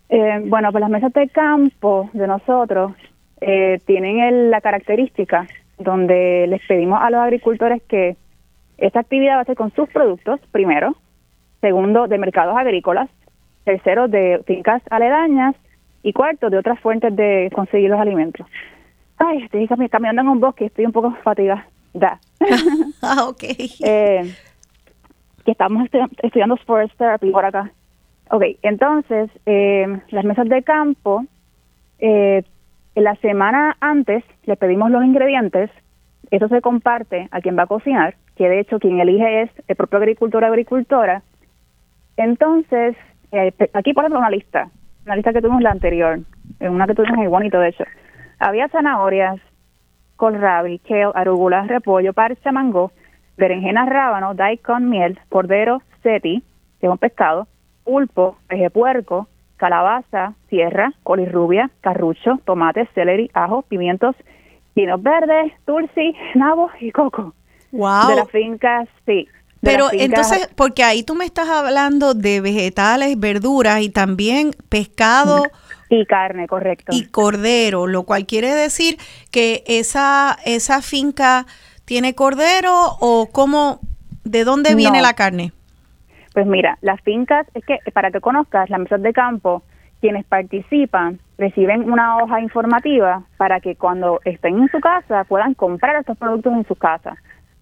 Eh, 0.09 0.43
bueno, 0.45 0.71
pues 0.73 0.83
las 0.83 0.91
mesas 0.91 1.13
de 1.13 1.29
campo 1.29 2.11
de 2.13 2.27
nosotros 2.27 2.93
eh, 3.43 3.81
tienen 3.87 4.51
la 4.51 4.61
característica 4.61 5.47
donde 5.79 6.47
les 6.49 6.65
pedimos 6.67 7.01
a 7.03 7.11
los 7.11 7.21
agricultores 7.21 7.83
que 7.83 8.17
esta 8.79 9.01
actividad 9.01 9.37
va 9.37 9.41
a 9.41 9.45
ser 9.45 9.57
con 9.57 9.73
sus 9.75 9.89
productos, 9.89 10.41
primero, 10.53 10.97
segundo, 11.61 12.07
de 12.09 12.19
mercados 12.19 12.57
agrícolas, 12.57 13.09
tercero, 13.65 14.09
de 14.09 14.43
fincas 14.47 14.83
aledañas 14.91 15.55
y 16.03 16.13
cuarto, 16.13 16.51
de 16.51 16.59
otras 16.59 16.81
fuentes 16.81 17.15
de 17.15 17.51
conseguir 17.55 17.91
los 17.91 18.01
alimentos. 18.01 18.47
Ay, 19.19 19.45
estoy 19.45 19.69
caminando 19.89 20.23
en 20.23 20.29
un 20.29 20.41
bosque, 20.41 20.67
estoy 20.67 20.87
un 20.87 20.93
poco 20.93 21.13
fatigada. 21.23 21.67
ah, 23.03 23.25
ok. 23.29 23.43
Eh, 23.43 24.35
que 25.45 25.51
estamos 25.51 25.89
estudiando 26.23 26.57
Forest 26.59 26.97
Therapy 26.97 27.31
por 27.31 27.45
acá. 27.45 27.71
Ok, 28.31 28.45
entonces, 28.63 29.31
eh, 29.47 29.87
las 30.11 30.25
mesas 30.25 30.49
de 30.49 30.63
campo 30.63 31.25
eh, 31.99 32.43
la 33.01 33.15
semana 33.17 33.77
antes 33.81 34.23
le 34.45 34.57
pedimos 34.57 34.91
los 34.91 35.05
ingredientes, 35.05 35.71
eso 36.31 36.49
se 36.49 36.61
comparte 36.61 37.29
a 37.31 37.41
quien 37.41 37.57
va 37.59 37.65
a 37.65 37.67
cocinar, 37.67 38.15
que 38.37 38.49
de 38.49 38.61
hecho 38.61 38.79
quien 38.79 39.01
elige 39.01 39.43
es 39.43 39.51
el 39.69 39.77
propio 39.77 39.99
agricultor 39.99 40.45
o 40.45 40.47
agricultora. 40.47 41.23
Entonces, 42.17 42.97
eh, 43.33 43.53
aquí 43.73 43.95
por 43.95 44.05
ejemplo 44.05 44.19
una 44.19 44.31
lista, 44.31 44.69
una 45.07 45.17
lista 45.17 45.33
que 45.33 45.41
tuvimos 45.41 45.63
la 45.63 45.71
anterior, 45.71 46.21
una 46.61 46.87
que 46.87 46.95
tuvimos 46.95 47.17
muy 47.17 47.27
bonito 47.27 47.59
de 47.59 47.71
hecho. 47.71 47.85
Había 48.39 48.69
zanahorias, 48.69 49.41
colrabi, 50.17 50.79
kale, 50.79 51.13
arugula, 51.15 51.63
repollo, 51.63 52.13
parcha, 52.13 52.53
mango, 52.53 52.93
berenjenas, 53.37 53.89
rábano, 53.89 54.35
daikon, 54.35 54.89
miel, 54.89 55.19
cordero, 55.29 55.83
seti, 56.03 56.43
que 56.81 56.87
es 56.87 56.93
un 56.93 56.99
pescado, 56.99 57.47
pulpo, 57.85 58.37
peje 58.49 58.71
puerco, 58.71 59.29
calabaza, 59.63 60.35
sierra, 60.51 60.93
colirrubia, 61.05 61.71
carrucho, 61.83 62.41
tomates, 62.45 62.89
celery, 62.97 63.31
ajo, 63.33 63.63
pimientos, 63.63 64.17
pinos 64.75 65.01
verdes, 65.01 65.53
tulsi, 65.65 66.17
nabos 66.35 66.73
y 66.81 66.91
coco. 66.91 67.33
Wow. 67.71 68.09
De 68.09 68.17
las 68.17 68.31
fincas, 68.33 68.89
sí. 69.07 69.29
Pero 69.61 69.87
entonces, 69.93 70.51
porque 70.57 70.83
ahí 70.83 71.05
tú 71.05 71.15
me 71.15 71.25
estás 71.25 71.49
hablando 71.49 72.15
de 72.15 72.41
vegetales, 72.41 73.17
verduras 73.21 73.83
y 73.83 73.89
también 73.89 74.51
pescado. 74.69 75.45
Y 75.89 76.07
carne, 76.07 76.49
correcto. 76.49 76.91
Y 76.91 77.07
cordero, 77.07 77.87
lo 77.87 78.03
cual 78.03 78.27
quiere 78.27 78.53
decir 78.57 78.99
que 79.31 79.63
esa, 79.69 80.37
esa 80.45 80.83
finca 80.83 81.47
tiene 81.85 82.17
cordero 82.17 82.97
o 82.99 83.29
cómo, 83.31 83.79
¿de 84.25 84.43
dónde 84.43 84.75
viene 84.75 85.01
la 85.03 85.15
carne? 85.15 85.53
Pues 86.35 86.47
mira, 86.47 86.79
las 86.81 87.01
fincas, 87.03 87.47
es 87.55 87.65
que 87.65 87.79
para 87.93 88.11
que 88.11 88.21
conozcas, 88.21 88.71
las 88.71 88.81
mesas 88.81 89.03
de 89.03 89.13
campo, 89.13 89.63
quienes 90.01 90.25
participan 90.25 91.21
reciben 91.39 91.91
una 91.91 92.19
hoja 92.19 92.41
informativa 92.41 93.23
para 93.37 93.61
que 93.61 93.77
cuando 93.77 94.21
estén 94.25 94.59
en 94.59 94.69
su 94.69 94.81
casa 94.81 95.25
puedan 95.25 95.55
comprar 95.55 95.97
estos 95.97 96.19
productos 96.19 96.53
en 96.55 96.67
su 96.67 96.75
casa 96.75 97.17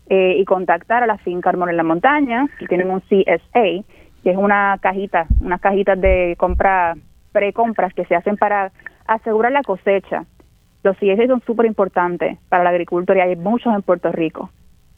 eh, 0.09 0.37
y 0.39 0.45
contactar 0.45 1.03
a 1.03 1.07
la 1.07 1.19
finca 1.19 1.51
Armor 1.51 1.71
en 1.71 1.77
la 1.77 1.83
Montaña, 1.83 2.47
que 2.59 2.67
tienen 2.67 2.91
un 2.91 3.01
CSA, 3.01 3.85
que 4.23 4.31
es 4.31 4.37
una 4.37 4.79
cajita, 4.81 5.27
unas 5.41 5.61
cajitas 5.61 6.01
de 6.01 6.35
compra, 6.39 6.97
precompras 7.33 7.93
que 7.93 8.05
se 8.07 8.15
hacen 8.15 8.37
para 8.37 8.73
asegurar 9.07 9.53
la 9.53 9.63
cosecha. 9.63 10.25
Los 10.83 10.97
CSA 10.97 11.27
son 11.27 11.43
súper 11.43 11.67
importantes 11.67 12.39
para 12.49 12.65
la 12.65 12.71
agricultura 12.71 13.19
y 13.27 13.31
hay 13.31 13.37
muchos 13.37 13.75
en 13.75 13.83
Puerto 13.83 14.11
Rico. 14.13 14.51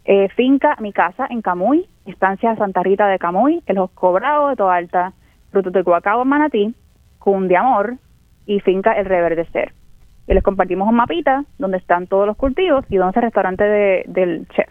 Eh, 0.04 0.28
finca 0.36 0.76
Mi 0.80 0.92
Casa 0.92 1.26
en 1.28 1.42
Camuy, 1.42 1.86
Estancia 2.06 2.56
Santa 2.56 2.82
Rita 2.82 3.06
de 3.06 3.18
Camuy, 3.18 3.62
El 3.66 3.78
Cobrado 3.94 4.48
de 4.48 4.56
Toalta, 4.56 5.12
Frutos 5.50 5.72
de 5.72 5.84
Cuacao 5.84 6.24
Manatí, 6.24 6.74
Amor 7.56 7.94
y 8.46 8.60
Finca 8.60 8.92
El 8.92 9.06
Reverdecer. 9.06 9.72
Y 10.26 10.34
les 10.34 10.42
compartimos 10.42 10.88
un 10.88 10.96
mapita 10.96 11.44
donde 11.58 11.78
están 11.78 12.06
todos 12.06 12.26
los 12.26 12.36
cultivos 12.36 12.84
y 12.88 12.96
donde 12.96 13.10
es 13.10 13.16
el 13.16 13.22
restaurante 13.22 13.64
del 14.06 14.46
chef. 14.48 14.68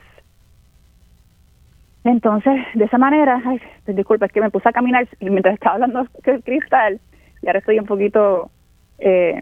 Entonces, 2.04 2.54
de 2.74 2.86
esa 2.86 2.98
manera, 2.98 3.42
ay, 3.46 3.62
disculpa, 3.88 4.26
es 4.26 4.32
que 4.32 4.42
me 4.42 4.50
puse 4.50 4.68
a 4.68 4.72
caminar 4.72 5.08
mientras 5.20 5.54
estaba 5.54 5.76
hablando 5.76 6.08
el 6.24 6.44
cristal 6.44 7.00
y 7.42 7.48
ahora 7.48 7.60
estoy 7.60 7.80
un 7.80 7.86
poquito 7.86 8.50
eh, 9.00 9.42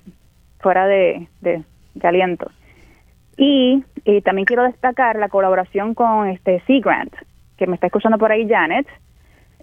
fuera 0.59 0.87
de, 0.87 1.27
de, 1.41 1.63
aliento. 2.03 2.51
Y, 3.37 3.83
también 4.23 4.45
quiero 4.45 4.63
destacar 4.63 5.17
la 5.17 5.29
colaboración 5.29 5.93
con 5.93 6.27
este 6.27 6.61
Sea 6.65 6.79
Grant, 6.81 7.13
que 7.59 7.67
me 7.67 7.75
está 7.75 7.87
escuchando 7.87 8.17
por 8.17 8.31
ahí 8.31 8.47
Janet, 8.47 8.87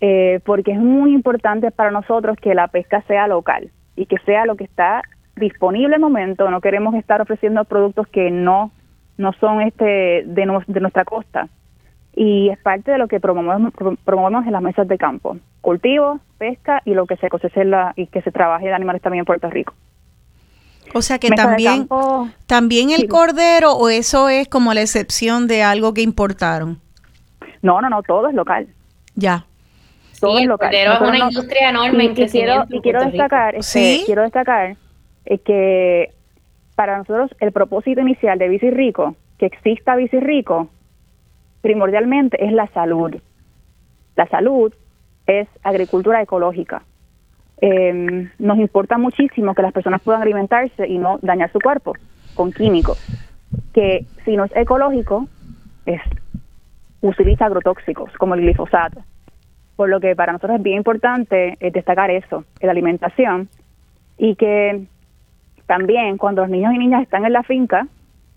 eh, 0.00 0.40
porque 0.44 0.72
es 0.72 0.78
muy 0.78 1.12
importante 1.12 1.70
para 1.70 1.90
nosotros 1.90 2.36
que 2.40 2.54
la 2.54 2.68
pesca 2.68 3.02
sea 3.08 3.26
local 3.26 3.70
y 3.96 4.06
que 4.06 4.18
sea 4.18 4.46
lo 4.46 4.56
que 4.56 4.64
está 4.64 5.02
disponible 5.34 5.88
en 5.88 5.94
el 5.94 6.00
momento. 6.00 6.50
No 6.50 6.60
queremos 6.60 6.94
estar 6.94 7.20
ofreciendo 7.20 7.64
productos 7.64 8.06
que 8.08 8.30
no, 8.30 8.70
no 9.16 9.32
son 9.34 9.62
este 9.62 9.84
de, 10.26 10.62
de 10.66 10.80
nuestra 10.80 11.04
costa 11.04 11.48
y 12.16 12.48
es 12.48 12.58
parte 12.58 12.90
de 12.90 12.98
lo 12.98 13.08
que 13.08 13.20
promovemos, 13.20 13.72
promovemos 14.04 14.46
en 14.46 14.52
las 14.52 14.62
mesas 14.62 14.88
de 14.88 14.96
campo, 14.96 15.36
cultivo, 15.60 16.18
pesca 16.38 16.80
y 16.84 16.94
lo 16.94 17.06
que 17.06 17.16
se 17.16 17.28
cosecha 17.28 17.62
la, 17.64 17.92
y 17.94 18.06
que 18.06 18.22
se 18.22 18.32
trabaje 18.32 18.66
de 18.66 18.72
animales 18.72 19.02
también 19.02 19.20
en 19.20 19.26
Puerto 19.26 19.50
Rico. 19.50 19.74
O 20.94 21.02
sea 21.02 21.18
que 21.18 21.28
también, 21.30 21.88
también 22.46 22.90
el 22.90 23.08
cordero 23.08 23.72
o 23.72 23.90
eso 23.90 24.30
es 24.30 24.48
como 24.48 24.72
la 24.72 24.80
excepción 24.80 25.46
de 25.46 25.62
algo 25.62 25.92
que 25.92 26.00
importaron. 26.00 26.80
No, 27.66 27.80
no, 27.80 27.90
no, 27.90 28.00
todo 28.04 28.28
es 28.28 28.34
local. 28.34 28.68
Ya. 29.16 29.44
Todo 30.20 30.38
es 30.38 30.46
local. 30.46 30.68
Pero 30.70 30.92
es 30.92 31.00
una 31.00 31.18
industria 31.18 31.70
enorme 31.70 32.04
y, 32.04 32.06
en 32.06 32.14
quiero, 32.14 32.64
y 32.70 32.80
quiero 32.80 33.04
destacar, 33.04 33.56
este, 33.56 34.02
quiero 34.06 34.22
destacar 34.22 34.76
eh, 35.24 35.38
que 35.38 36.12
para 36.76 36.96
nosotros 36.96 37.34
el 37.40 37.50
propósito 37.50 38.00
inicial 38.00 38.38
de 38.38 38.48
Bici 38.48 38.70
Rico, 38.70 39.16
que 39.36 39.46
exista 39.46 39.96
Bici 39.96 40.20
Rico, 40.20 40.68
primordialmente 41.60 42.44
es 42.44 42.52
la 42.52 42.68
salud. 42.68 43.16
La 44.14 44.28
salud 44.28 44.72
es 45.26 45.48
agricultura 45.64 46.22
ecológica. 46.22 46.84
Em, 47.58 48.30
nos 48.38 48.58
importa 48.58 48.96
muchísimo 48.96 49.56
que 49.56 49.62
las 49.62 49.72
personas 49.72 50.00
puedan 50.02 50.22
alimentarse 50.22 50.86
y 50.86 50.98
no 50.98 51.18
dañar 51.20 51.50
su 51.50 51.58
cuerpo 51.58 51.94
con 52.34 52.52
químicos. 52.52 52.96
Que 53.74 54.06
si 54.24 54.36
no 54.36 54.44
es 54.44 54.54
ecológico, 54.54 55.26
es 55.84 56.00
utiliza 57.00 57.46
agrotóxicos 57.46 58.12
como 58.18 58.34
el 58.34 58.42
glifosato. 58.42 59.00
Por 59.76 59.88
lo 59.88 60.00
que 60.00 60.16
para 60.16 60.32
nosotros 60.32 60.56
es 60.56 60.62
bien 60.62 60.78
importante 60.78 61.56
eh, 61.60 61.70
destacar 61.70 62.10
eso, 62.10 62.44
la 62.60 62.70
alimentación, 62.70 63.48
y 64.18 64.34
que 64.36 64.86
también 65.66 66.16
cuando 66.16 66.42
los 66.42 66.50
niños 66.50 66.72
y 66.72 66.78
niñas 66.78 67.02
están 67.02 67.24
en 67.24 67.32
la 67.32 67.42
finca, 67.42 67.86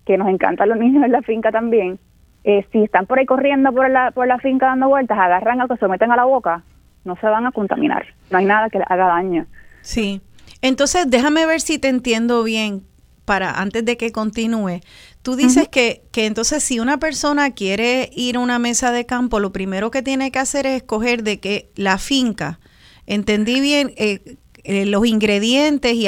que 0.04 0.18
nos 0.18 0.28
encantan 0.28 0.68
los 0.68 0.78
niños 0.84 1.04
en 1.04 1.12
la 1.12 1.22
finca 1.22 1.50
también, 1.50 1.98
eh, 2.44 2.66
si 2.72 2.82
están 2.82 3.06
por 3.06 3.18
ahí 3.18 3.26
corriendo 3.26 3.72
por 3.72 3.90
la, 3.90 4.10
por 4.12 4.26
la 4.26 4.38
finca 4.38 4.66
dando 4.66 4.88
vueltas, 4.88 5.18
agarran 5.18 5.60
algo, 5.60 5.76
se 5.76 5.88
meten 5.88 6.10
a 6.10 6.16
la 6.16 6.24
boca, 6.24 6.62
no 7.04 7.16
se 7.16 7.26
van 7.26 7.46
a 7.46 7.52
contaminar. 7.52 8.06
No 8.30 8.38
hay 8.38 8.44
nada 8.44 8.70
que 8.70 8.78
les 8.78 8.90
haga 8.90 9.06
daño. 9.06 9.46
Sí. 9.82 10.20
Entonces, 10.62 11.10
déjame 11.10 11.46
ver 11.46 11.60
si 11.60 11.78
te 11.78 11.88
entiendo 11.88 12.42
bien 12.42 12.82
para 13.24 13.60
antes 13.60 13.84
de 13.84 13.96
que 13.96 14.12
continúe. 14.12 14.80
Tú 15.22 15.36
dices 15.36 15.68
que, 15.68 16.02
que 16.12 16.24
entonces 16.24 16.62
si 16.62 16.80
una 16.80 16.98
persona 16.98 17.50
quiere 17.50 18.08
ir 18.14 18.36
a 18.36 18.40
una 18.40 18.58
mesa 18.58 18.90
de 18.90 19.04
campo, 19.04 19.38
lo 19.38 19.52
primero 19.52 19.90
que 19.90 20.02
tiene 20.02 20.30
que 20.30 20.38
hacer 20.38 20.64
es 20.64 20.76
escoger 20.76 21.22
de 21.22 21.40
que 21.40 21.68
la 21.76 21.98
finca, 21.98 22.58
entendí 23.06 23.60
bien, 23.60 23.92
eh, 23.96 24.36
eh, 24.64 24.86
los 24.86 25.06
ingredientes 25.06 25.94
y 25.94 26.06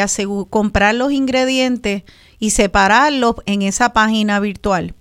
comprar 0.48 0.94
los 0.94 1.12
ingredientes 1.12 2.04
y 2.38 2.50
separarlos 2.50 3.36
en 3.46 3.62
esa 3.62 3.92
página 3.92 4.40
virtual. 4.40 4.94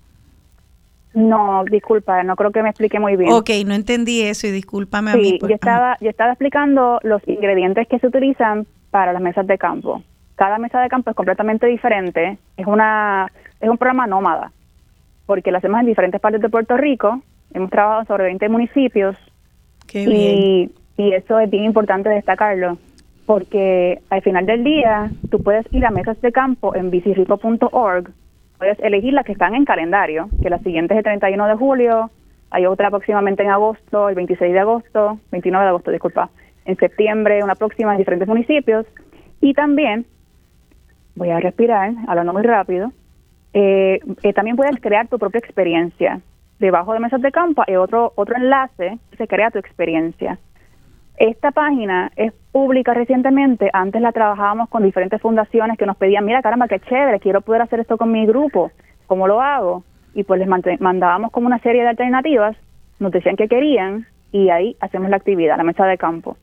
No, 1.14 1.64
disculpa, 1.64 2.22
no 2.22 2.36
creo 2.36 2.52
que 2.52 2.62
me 2.62 2.70
explique 2.70 2.98
muy 2.98 3.16
bien. 3.16 3.32
Ok, 3.32 3.50
no 3.66 3.74
entendí 3.74 4.22
eso 4.22 4.46
y 4.46 4.50
discúlpame 4.50 5.10
a 5.10 5.16
mí. 5.16 5.38
yo 5.40 5.48
estaba, 5.48 5.96
yo 6.00 6.08
estaba 6.08 6.32
explicando 6.32 6.98
los 7.02 7.20
ingredientes 7.26 7.86
que 7.88 7.98
se 7.98 8.06
utilizan 8.06 8.66
para 8.90 9.12
las 9.12 9.20
mesas 9.20 9.46
de 9.46 9.58
campo. 9.58 10.02
Cada 10.36 10.58
mesa 10.58 10.80
de 10.80 10.88
campo 10.88 11.10
es 11.10 11.16
completamente 11.16 11.66
diferente. 11.66 12.38
Es 12.56 12.66
una, 12.66 13.30
es 13.60 13.68
un 13.68 13.78
programa 13.78 14.06
nómada, 14.06 14.52
porque 15.26 15.50
lo 15.50 15.58
hacemos 15.58 15.80
en 15.80 15.86
diferentes 15.86 16.20
partes 16.20 16.40
de 16.40 16.48
Puerto 16.48 16.76
Rico. 16.76 17.22
Hemos 17.54 17.70
trabajado 17.70 18.04
sobre 18.06 18.24
20 18.24 18.48
municipios. 18.48 19.16
Qué 19.86 20.04
y, 20.04 20.72
y 20.96 21.12
eso 21.12 21.38
es 21.38 21.50
bien 21.50 21.64
importante 21.64 22.08
destacarlo, 22.08 22.78
porque 23.26 24.00
al 24.10 24.22
final 24.22 24.46
del 24.46 24.64
día 24.64 25.10
tú 25.30 25.42
puedes 25.42 25.66
ir 25.72 25.84
a 25.84 25.90
mesas 25.90 26.20
de 26.20 26.32
campo 26.32 26.74
en 26.74 26.90
bicirico.org 26.90 28.10
puedes 28.62 28.78
elegir 28.78 29.12
las 29.12 29.26
que 29.26 29.32
están 29.32 29.56
en 29.56 29.64
calendario, 29.64 30.28
que 30.40 30.48
la 30.48 30.60
siguiente 30.60 30.94
es 30.94 30.98
el 30.98 31.02
31 31.02 31.48
de 31.48 31.56
julio, 31.56 32.12
hay 32.48 32.64
otra 32.66 32.90
próximamente 32.90 33.42
en 33.42 33.50
agosto, 33.50 34.08
el 34.08 34.14
26 34.14 34.52
de 34.52 34.58
agosto, 34.60 35.18
29 35.32 35.64
de 35.64 35.68
agosto, 35.68 35.90
disculpa, 35.90 36.30
en 36.64 36.76
septiembre, 36.76 37.42
una 37.42 37.56
próxima 37.56 37.90
en 37.90 37.98
diferentes 37.98 38.28
municipios. 38.28 38.86
Y 39.40 39.52
también, 39.54 40.06
voy 41.14 41.30
a 41.30 41.40
respirar, 41.40 41.92
hablando 42.06 42.32
muy 42.32 42.42
rápido, 42.42 42.92
eh, 43.54 44.00
eh, 44.22 44.32
también 44.32 44.56
puedes 44.56 44.80
crear 44.80 45.08
tu 45.08 45.18
propia 45.18 45.38
experiencia. 45.38 46.20
Debajo 46.58 46.92
de 46.92 47.00
mesas 47.00 47.20
de 47.20 47.32
campo 47.32 47.62
hay 47.66 47.76
otro, 47.76 48.12
otro 48.14 48.36
enlace 48.36 48.98
se 49.16 49.26
crea 49.26 49.50
tu 49.50 49.58
experiencia. 49.58 50.38
Esta 51.16 51.50
página 51.50 52.10
es 52.16 52.32
pública 52.52 52.94
recientemente, 52.94 53.70
antes 53.72 54.00
la 54.00 54.12
trabajábamos 54.12 54.68
con 54.68 54.82
diferentes 54.82 55.20
fundaciones 55.20 55.78
que 55.78 55.86
nos 55.86 55.96
pedían, 55.96 56.24
mira 56.24 56.42
caramba, 56.42 56.68
qué 56.68 56.80
chévere, 56.80 57.20
quiero 57.20 57.42
poder 57.42 57.62
hacer 57.62 57.80
esto 57.80 57.96
con 57.96 58.10
mi 58.10 58.26
grupo, 58.26 58.70
¿cómo 59.06 59.28
lo 59.28 59.40
hago? 59.40 59.84
Y 60.14 60.24
pues 60.24 60.40
les 60.40 60.80
mandábamos 60.80 61.30
como 61.30 61.46
una 61.46 61.58
serie 61.58 61.82
de 61.82 61.88
alternativas, 61.88 62.56
nos 62.98 63.12
decían 63.12 63.36
que 63.36 63.48
querían 63.48 64.06
y 64.32 64.48
ahí 64.48 64.76
hacemos 64.80 65.10
la 65.10 65.16
actividad, 65.16 65.56
la 65.56 65.64
mesa 65.64 65.86
de 65.86 65.98
campo. 65.98 66.36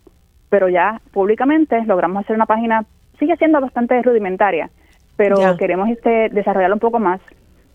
Pero 0.49 0.69
ya 0.69 1.01
públicamente 1.11 1.83
logramos 1.85 2.23
hacer 2.23 2.35
una 2.35 2.45
página, 2.45 2.85
sigue 3.19 3.35
siendo 3.37 3.61
bastante 3.61 4.01
rudimentaria, 4.01 4.69
pero 5.15 5.57
queremos 5.57 5.89
este 5.89 6.29
desarrollarlo 6.29 6.75
un 6.75 6.79
poco 6.79 6.99
más. 6.99 7.19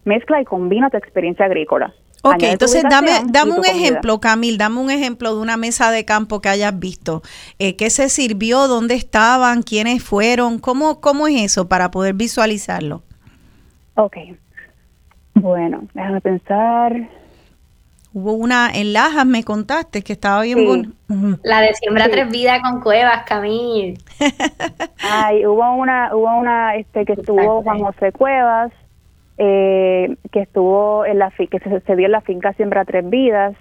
Mezcla 0.04 0.40
y 0.40 0.44
combina 0.44 0.90
tu 0.90 0.96
experiencia 0.96 1.46
agrícola. 1.46 1.94
Ok, 2.26 2.42
entonces 2.42 2.82
dame, 2.88 3.10
dame 3.26 3.52
un 3.52 3.66
ejemplo, 3.66 4.18
Camil, 4.18 4.56
dame 4.56 4.80
un 4.80 4.90
ejemplo 4.90 5.34
de 5.34 5.42
una 5.42 5.58
mesa 5.58 5.90
de 5.90 6.06
campo 6.06 6.40
que 6.40 6.48
hayas 6.48 6.78
visto. 6.78 7.20
Eh, 7.58 7.76
¿Qué 7.76 7.90
se 7.90 8.08
sirvió? 8.08 8.66
¿Dónde 8.66 8.94
estaban? 8.94 9.62
¿Quiénes 9.62 10.02
fueron? 10.02 10.58
¿Cómo, 10.58 11.02
¿Cómo 11.02 11.28
es 11.28 11.42
eso 11.42 11.68
para 11.68 11.90
poder 11.90 12.14
visualizarlo? 12.14 13.02
Ok. 13.96 14.16
Bueno, 15.34 15.84
déjame 15.92 16.22
pensar. 16.22 17.08
Hubo 18.14 18.34
una 18.34 18.70
en 18.72 18.92
Lajas, 18.92 19.26
me 19.26 19.42
contaste, 19.42 20.02
que 20.02 20.12
estaba 20.12 20.42
bien 20.42 20.94
La 21.42 21.60
de 21.60 21.74
Siembra 21.74 22.08
Tres 22.08 22.30
Vidas 22.30 22.60
con 22.62 22.80
Cuevas, 22.80 23.24
Camil. 23.26 23.98
Ay, 25.02 25.44
hubo 25.44 25.74
una, 25.74 26.14
hubo 26.14 26.32
una 26.38 26.76
este 26.76 27.04
que 27.04 27.14
estuvo 27.14 27.60
Juan 27.64 27.80
José 27.80 28.12
Cuevas, 28.12 28.70
eh, 29.36 30.16
que 30.30 30.42
estuvo 30.42 31.04
en 31.04 31.18
la 31.18 31.32
que 31.32 31.58
se, 31.58 31.96
dio 31.96 32.06
en 32.06 32.12
la 32.12 32.20
finca 32.20 32.52
Siembra 32.52 32.84
Tres 32.84 33.10
Vidas, 33.10 33.56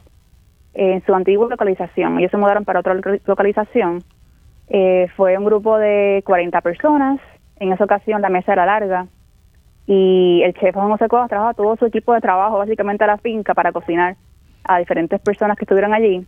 en 0.76 1.04
su 1.04 1.16
antigua 1.16 1.48
localización. 1.50 2.20
Ellos 2.20 2.30
se 2.30 2.38
mudaron 2.38 2.64
para 2.64 2.82
otra 2.82 2.94
localización. 3.26 4.04
Eh, 4.68 5.08
fue 5.18 5.36
un 5.36 5.46
grupo 5.46 5.80
de 5.80 6.22
40 6.28 6.62
personas. 6.62 7.20
En 7.56 7.74
esa 7.74 7.86
ocasión 7.86 8.22
la 8.22 8.30
mesa 8.30 8.54
era 8.54 8.68
larga 8.68 9.08
y 9.88 10.44
el 10.44 10.54
chef 10.54 10.76
Juan 10.76 10.90
José 10.90 11.08
Cuevas 11.08 11.30
trajo 11.30 11.56
todo 11.56 11.76
su 11.76 11.88
equipo 11.88 12.14
de 12.14 12.22
trabajo 12.22 12.60
básicamente 12.60 13.04
a 13.04 13.08
la 13.08 13.18
finca 13.18 13.56
para 13.56 13.72
cocinar. 13.72 14.16
A 14.64 14.80
diferentes 14.80 15.20
personas 15.22 15.58
que 15.58 15.66
estuvieron 15.66 15.94
allí. 15.94 16.26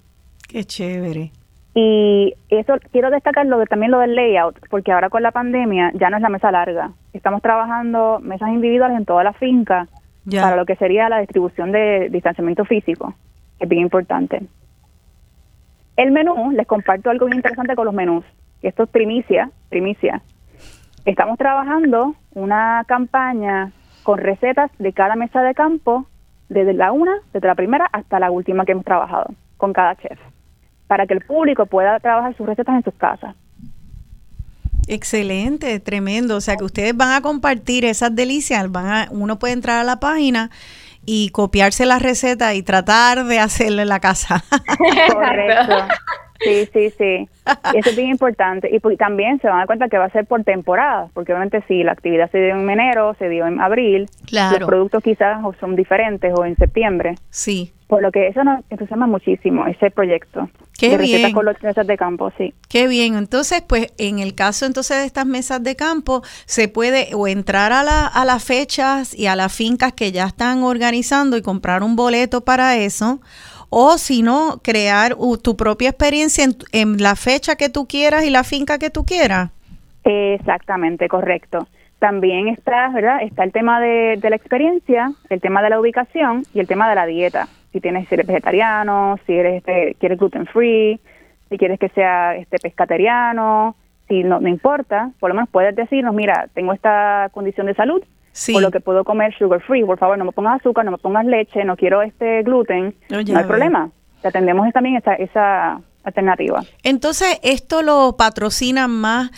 Qué 0.48 0.64
chévere. 0.64 1.32
Y 1.74 2.34
eso 2.50 2.76
quiero 2.92 3.10
destacar 3.12 3.46
lo 3.46 3.60
de, 3.60 3.66
también 3.66 3.92
lo 3.92 4.00
del 4.00 4.16
layout, 4.16 4.60
porque 4.70 4.92
ahora 4.92 5.10
con 5.10 5.24
la 5.24 5.32
pandemia 5.32 5.92
ya 5.96 6.10
no 6.10 6.16
es 6.18 6.24
la 6.24 6.30
mesa 6.30 6.52
larga. 6.52 6.92
Estamos 7.12 7.42
trabajando 7.42 8.20
mesas 8.22 8.50
individuales 8.50 8.98
en 8.98 9.06
toda 9.06 9.24
la 9.24 9.34
finca 9.34 9.88
para 10.32 10.56
lo 10.56 10.66
que 10.66 10.76
sería 10.78 11.10
la 11.10 11.20
distribución 11.20 11.72
de 11.72 12.10
distanciamiento 12.10 12.66
físico, 12.66 13.14
que 13.58 13.66
es 13.66 13.70
bien 13.70 13.84
importante. 13.84 14.42
El 15.98 16.12
menú, 16.12 16.52
les 16.52 16.66
comparto 16.66 17.10
algo 17.10 17.26
bien 17.26 17.38
interesante 17.38 17.76
con 17.76 17.86
los 17.86 17.94
menús, 17.94 18.26
esto 18.62 18.84
es 18.84 18.90
primicia, 18.90 19.52
primicia. 19.70 20.22
Estamos 21.06 21.38
trabajando 21.38 22.16
una 22.34 22.84
campaña 22.88 23.72
con 24.04 24.18
recetas 24.18 24.72
de 24.80 24.92
cada 24.92 25.16
mesa 25.16 25.44
de 25.44 25.54
campo, 25.54 26.08
desde 26.50 26.74
la 26.74 26.92
una, 26.92 27.14
desde 27.34 27.48
la 27.48 27.56
primera 27.56 27.88
hasta 27.92 28.20
la 28.20 28.32
última 28.32 28.66
que 28.66 28.74
hemos 28.74 28.86
trabajado, 28.86 29.34
con 29.58 29.74
cada 29.74 29.96
chef, 29.96 30.20
para 30.88 31.06
que 31.08 31.14
el 31.14 31.22
público 31.22 31.66
pueda 31.66 32.00
trabajar 32.00 32.36
sus 32.36 32.46
recetas 32.46 32.76
en 32.76 32.84
sus 32.84 32.94
casas. 32.96 33.36
Excelente, 34.88 35.80
tremendo. 35.80 36.38
O 36.38 36.42
sea 36.42 36.58
que 36.58 36.64
ustedes 36.64 36.96
van 36.96 37.14
a 37.14 37.22
compartir 37.22 37.86
esas 37.86 38.16
delicias, 38.16 38.72
van 38.72 38.88
a, 38.88 39.08
uno 39.12 39.40
puede 39.40 39.54
entrar 39.54 39.80
a 39.80 39.84
la 39.84 40.00
página 40.00 40.52
y 41.06 41.30
copiarse 41.30 41.86
la 41.86 42.00
receta 42.00 42.54
y 42.54 42.64
tratar 42.64 43.26
de 43.26 43.40
hacerla 43.40 43.84
en 43.84 43.90
la 43.90 44.00
casa. 44.00 44.44
Correcto. 45.14 45.88
Sí, 46.40 46.68
sí, 46.74 46.90
sí. 46.98 47.30
Eso 47.74 47.90
es 47.90 47.96
bien 47.96 48.10
importante. 48.10 48.70
Y 48.74 48.80
pues, 48.80 48.98
también 48.98 49.40
se 49.40 49.48
van 49.48 49.58
a 49.58 49.60
dar 49.60 49.68
cuenta 49.68 49.88
que 49.88 49.98
va 49.98 50.06
a 50.06 50.10
ser 50.10 50.26
por 50.26 50.44
temporada, 50.44 51.08
porque 51.14 51.34
obviamente 51.34 51.64
si 51.68 51.84
la 51.84 51.94
actividad 51.94 52.30
se 52.32 52.40
dio 52.40 52.56
en 52.56 52.70
enero, 52.70 53.16
se 53.20 53.30
dio 53.30 53.48
en 53.48 53.60
abril, 53.62 54.10
los 54.32 54.66
productos 54.66 55.04
quizás 55.04 55.40
son 55.60 55.76
diferentes 55.76 56.34
o 56.36 56.46
en 56.46 56.56
septiembre. 56.56 57.16
Sí. 57.30 57.72
Por 57.88 58.02
lo 58.02 58.12
que 58.12 58.28
eso 58.28 58.44
nos 58.44 58.64
entusiasma 58.72 59.06
muchísimo, 59.06 59.68
ese 59.68 59.92
proyecto. 59.92 60.50
Qué 60.78 60.98
bien. 60.98 61.32
con 61.32 61.46
las 61.46 61.62
mesas 61.62 61.86
de 61.86 61.98
campo, 61.98 62.32
sí. 62.38 62.54
Qué 62.68 62.88
bien. 62.88 63.16
Entonces, 63.16 63.62
pues 63.62 63.94
en 64.00 64.20
el 64.20 64.34
caso 64.34 64.66
entonces 64.66 64.98
de 64.98 65.06
estas 65.06 65.26
mesas 65.28 65.64
de 65.64 65.76
campo, 65.76 66.24
se 66.46 66.68
puede 66.68 67.10
o 67.14 67.28
entrar 67.28 67.72
a, 67.72 67.84
la, 67.84 68.08
a 68.08 68.26
las 68.26 68.44
fechas 68.44 69.18
y 69.18 69.28
a 69.28 69.36
las 69.36 69.54
fincas 69.54 69.94
que 69.94 70.12
ya 70.12 70.26
están 70.26 70.64
organizando 70.64 71.38
y 71.38 71.44
comprar 71.44 71.84
un 71.84 71.96
boleto 71.96 72.42
para 72.42 72.76
eso, 72.76 73.22
o 73.78 73.98
si 73.98 74.22
no, 74.22 74.62
crear 74.64 75.18
tu 75.44 75.58
propia 75.58 75.90
experiencia 75.90 76.46
en, 76.72 76.98
la 76.98 77.18
fecha 77.18 77.58
que 77.58 77.68
tú 77.68 77.88
quieras 77.88 78.24
y 78.24 78.30
la 78.30 78.46
finca 78.46 78.80
que 78.80 78.90
tú 78.90 79.04
quieras. 79.04 79.50
Exactamente, 80.06 81.10
correcto. 81.10 81.68
También 82.00 82.48
está, 82.48 82.88
¿verdad? 82.94 83.22
Está 83.22 83.44
el 83.44 83.52
tema 83.52 83.82
de, 83.82 84.18
la 84.22 84.36
experiencia, 84.38 85.12
el 85.30 85.42
tema 85.42 85.62
de 85.62 85.72
la 85.72 85.82
ubicación 85.82 86.44
y 86.54 86.62
el 86.62 86.68
tema 86.68 86.88
de 86.88 86.96
la 86.96 87.06
dieta. 87.06 87.50
Si 87.74 87.82
tienes, 87.82 88.08
si 88.08 88.16
eres 88.16 88.28
vegetariano, 88.28 89.20
si 89.26 89.34
eres, 89.34 89.58
este, 89.58 89.98
quieres 90.00 90.20
gluten 90.20 90.46
free, 90.46 91.02
si 91.50 91.58
quieres 91.58 91.78
que 91.78 91.90
sea 91.90 92.34
este 92.38 92.60
pescateriano, 92.60 93.76
si 94.08 94.24
no, 94.24 94.40
no 94.40 94.48
importa, 94.48 95.12
por 95.20 95.32
lo 95.32 95.36
menos 95.36 95.50
puedes 95.50 95.76
decirnos, 95.76 96.16
mira, 96.16 96.48
tengo 96.54 96.72
esta 96.72 97.28
condición 97.34 97.68
de 97.68 97.74
salud, 97.74 98.02
por 98.52 98.62
lo 98.62 98.72
que 98.72 98.80
puedo 98.80 99.04
comer 99.04 99.36
sugar 99.38 99.62
free. 99.62 99.84
Por 99.84 99.98
favor, 99.98 100.18
no 100.18 100.26
me 100.26 100.32
pongas 100.32 100.60
azúcar, 100.60 100.86
no 100.86 100.92
me 100.92 100.98
pongas 100.98 101.26
leche, 101.26 101.64
no 101.64 101.76
quiero 101.76 102.02
este 102.02 102.44
gluten. 102.44 102.96
no 103.10 103.18
hay 103.18 103.44
problema. 103.46 103.90
Te 104.22 104.28
atendemos 104.28 104.72
también 104.74 104.98
esa, 104.98 105.14
esa 105.16 105.82
alternativa. 106.04 106.64
Entonces, 106.84 107.40
¿esto 107.44 107.82
lo 107.82 108.16
patrocinan 108.18 108.92
más 108.92 109.32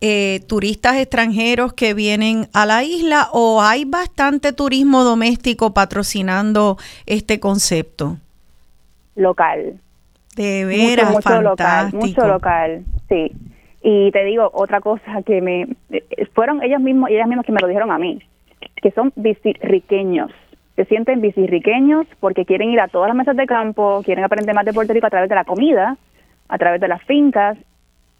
eh, 0.00 0.40
turistas 0.48 0.96
extranjeros 0.96 1.72
que 1.72 1.94
vienen 1.94 2.48
a 2.52 2.66
la 2.66 2.82
isla 2.82 3.28
o 3.32 3.62
hay 3.62 3.84
bastante 3.84 4.52
turismo 4.52 5.04
doméstico 5.04 5.72
patrocinando 5.72 6.76
este 7.06 7.40
concepto? 7.40 8.18
Local. 9.14 9.80
De 10.36 10.64
veras, 10.64 11.10
mucho, 11.10 11.28
mucho 11.28 11.42
local, 11.42 11.90
mucho 11.92 12.26
local, 12.26 12.84
sí. 13.08 13.30
Y 13.82 14.10
te 14.12 14.24
digo 14.24 14.50
otra 14.54 14.80
cosa 14.80 15.22
que 15.26 15.40
me 15.42 15.68
eh, 15.90 16.26
fueron 16.34 16.62
ellos 16.62 16.80
mismos, 16.80 17.10
ellas 17.10 17.26
mismas 17.26 17.44
que 17.44 17.52
me 17.52 17.60
lo 17.60 17.68
dijeron 17.68 17.90
a 17.90 17.98
mí 17.98 18.18
que 18.76 18.90
son 18.92 19.12
visirriqueños. 19.16 20.30
Se 20.76 20.84
sienten 20.86 21.20
visirriqueños 21.20 22.06
porque 22.20 22.44
quieren 22.44 22.70
ir 22.70 22.80
a 22.80 22.88
todas 22.88 23.08
las 23.08 23.16
mesas 23.16 23.36
de 23.36 23.46
campo, 23.46 24.02
quieren 24.04 24.24
aprender 24.24 24.54
más 24.54 24.64
de 24.64 24.72
Puerto 24.72 24.92
Rico 24.92 25.06
a 25.06 25.10
través 25.10 25.28
de 25.28 25.34
la 25.34 25.44
comida, 25.44 25.96
a 26.48 26.58
través 26.58 26.80
de 26.80 26.88
las 26.88 27.02
fincas. 27.04 27.58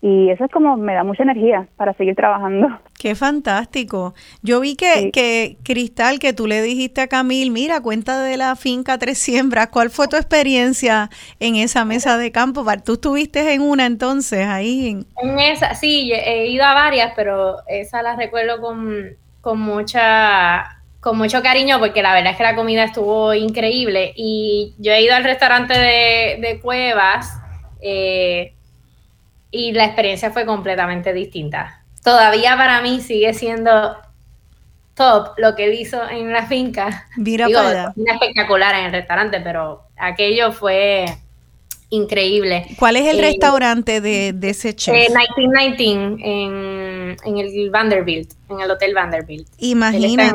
Y 0.05 0.31
eso 0.31 0.45
es 0.45 0.51
como 0.51 0.77
me 0.77 0.95
da 0.95 1.05
mucha 1.05 1.23
energía 1.23 1.69
para 1.77 1.95
seguir 1.95 2.17
trabajando. 2.17 2.69
Qué 2.99 3.15
fantástico. 3.15 4.15
Yo 4.43 4.61
vi 4.61 4.75
que, 4.75 5.11
que 5.13 5.57
Cristal, 5.63 6.19
que 6.19 6.33
tú 6.33 6.49
le 6.49 6.61
dijiste 6.61 7.01
a 7.01 7.07
Camil, 7.07 7.53
mira, 7.53 7.81
cuenta 7.81 8.21
de 8.21 8.37
la 8.37 8.57
finca 8.57 8.99
Tres 8.99 9.19
Siembras, 9.19 9.69
¿cuál 9.69 9.91
fue 9.91 10.09
tu 10.09 10.17
experiencia 10.17 11.09
en 11.39 11.55
esa 11.55 11.85
mesa 11.85 12.19
de 12.19 12.33
campo? 12.33 12.65
Tú 12.85 12.95
estuviste 12.95 13.55
en 13.55 13.63
una 13.63 13.87
entonces 13.87 14.47
ahí. 14.47 15.05
En 15.23 15.39
esa, 15.39 15.75
sí, 15.75 16.13
he 16.13 16.49
ido 16.49 16.65
a 16.65 16.75
varias, 16.75 17.13
pero 17.15 17.59
esa 17.69 18.03
la 18.03 18.17
recuerdo 18.17 18.61
con, 18.61 19.17
con 19.43 19.61
mucha 19.61 20.79
con 21.01 21.19
mucho 21.19 21.43
cariño 21.43 21.81
porque 21.81 22.01
la 22.01 22.15
verdad 22.15 22.31
es 22.31 22.37
que 22.37 22.45
la 22.45 22.55
comida 22.55 22.85
estuvo 22.85 23.35
increíble 23.35 24.13
y 24.17 24.73
yo 24.79 24.93
he 24.93 25.03
ido 25.03 25.17
al 25.17 25.25
restaurante 25.25 25.75
de, 25.75 26.61
Cuevas 26.63 27.39
eh, 27.81 28.55
y 29.51 29.73
la 29.73 29.85
experiencia 29.85 30.31
fue 30.31 30.47
completamente 30.47 31.13
distinta. 31.13 31.83
Todavía 32.05 32.57
para 32.57 32.81
mí 32.83 33.01
sigue 33.01 33.35
siendo 33.35 33.97
top 34.95 35.33
lo 35.39 35.57
que 35.57 35.65
él 35.65 35.75
hizo 35.75 36.09
en 36.09 36.33
la 36.33 36.47
finca. 36.47 37.09
Mira 37.17 37.49
espectacular 37.49 38.77
en 38.77 38.85
el 38.87 38.93
restaurante, 38.93 39.41
pero 39.41 39.83
aquello 39.97 40.53
fue 40.53 41.07
increíble. 41.91 42.67
¿Cuál 42.79 42.97
es 42.97 43.07
el 43.07 43.19
eh, 43.19 43.23
restaurante 43.23 44.01
de, 44.01 44.35
ese 44.43 44.77
chef? 44.77 44.95
1919 44.95 46.23
eh, 46.25 46.82
en, 47.25 47.39
el 47.39 47.71
Vanderbilt, 47.71 48.33
en 48.49 48.61
el 48.61 48.71
Hotel 48.71 48.95
Vanderbilt. 48.95 49.47
Imagina. 49.59 50.35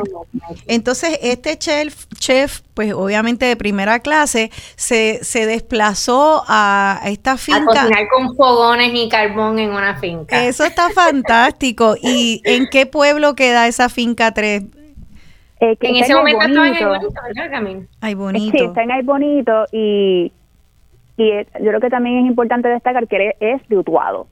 Entonces, 0.66 1.18
este 1.22 1.58
chef, 1.58 2.06
chef, 2.18 2.60
pues 2.74 2.92
obviamente 2.92 3.46
de 3.46 3.56
primera 3.56 4.00
clase, 4.00 4.50
se, 4.76 5.22
se 5.22 5.46
desplazó 5.46 6.44
a 6.48 7.00
esta 7.06 7.36
finca. 7.36 7.60
A 7.60 7.64
cocinar 7.64 8.08
con 8.08 8.36
fogones 8.36 8.90
y 8.94 9.08
carbón 9.08 9.58
en 9.58 9.70
una 9.70 9.98
finca. 9.98 10.44
Eso 10.44 10.64
está 10.64 10.90
fantástico. 10.90 11.96
¿Y 12.00 12.42
en 12.44 12.66
qué 12.70 12.86
pueblo 12.86 13.34
queda 13.34 13.66
esa 13.66 13.88
finca 13.88 14.32
3? 14.32 14.62
Eh, 15.60 15.76
en 15.80 15.96
ese 15.96 16.14
momento 16.14 16.42
estaba 16.42 16.68
en 16.68 16.74
el 16.76 16.86
bonito, 16.86 17.20
¿verdad, 17.26 17.50
Camín? 17.50 17.88
Ay, 18.00 18.14
bonito. 18.14 18.56
Sí, 18.56 18.64
está 18.64 18.82
en 18.82 18.90
el 18.92 19.02
bonito 19.02 19.64
y 19.72 20.32
y 21.18 21.32
yo 21.32 21.44
creo 21.58 21.80
que 21.80 21.90
también 21.90 22.18
es 22.18 22.26
importante 22.26 22.68
destacar 22.68 23.08
que 23.08 23.16
él 23.16 23.34
es 23.40 23.68
de 23.68 23.76
Utuado. 23.76 24.28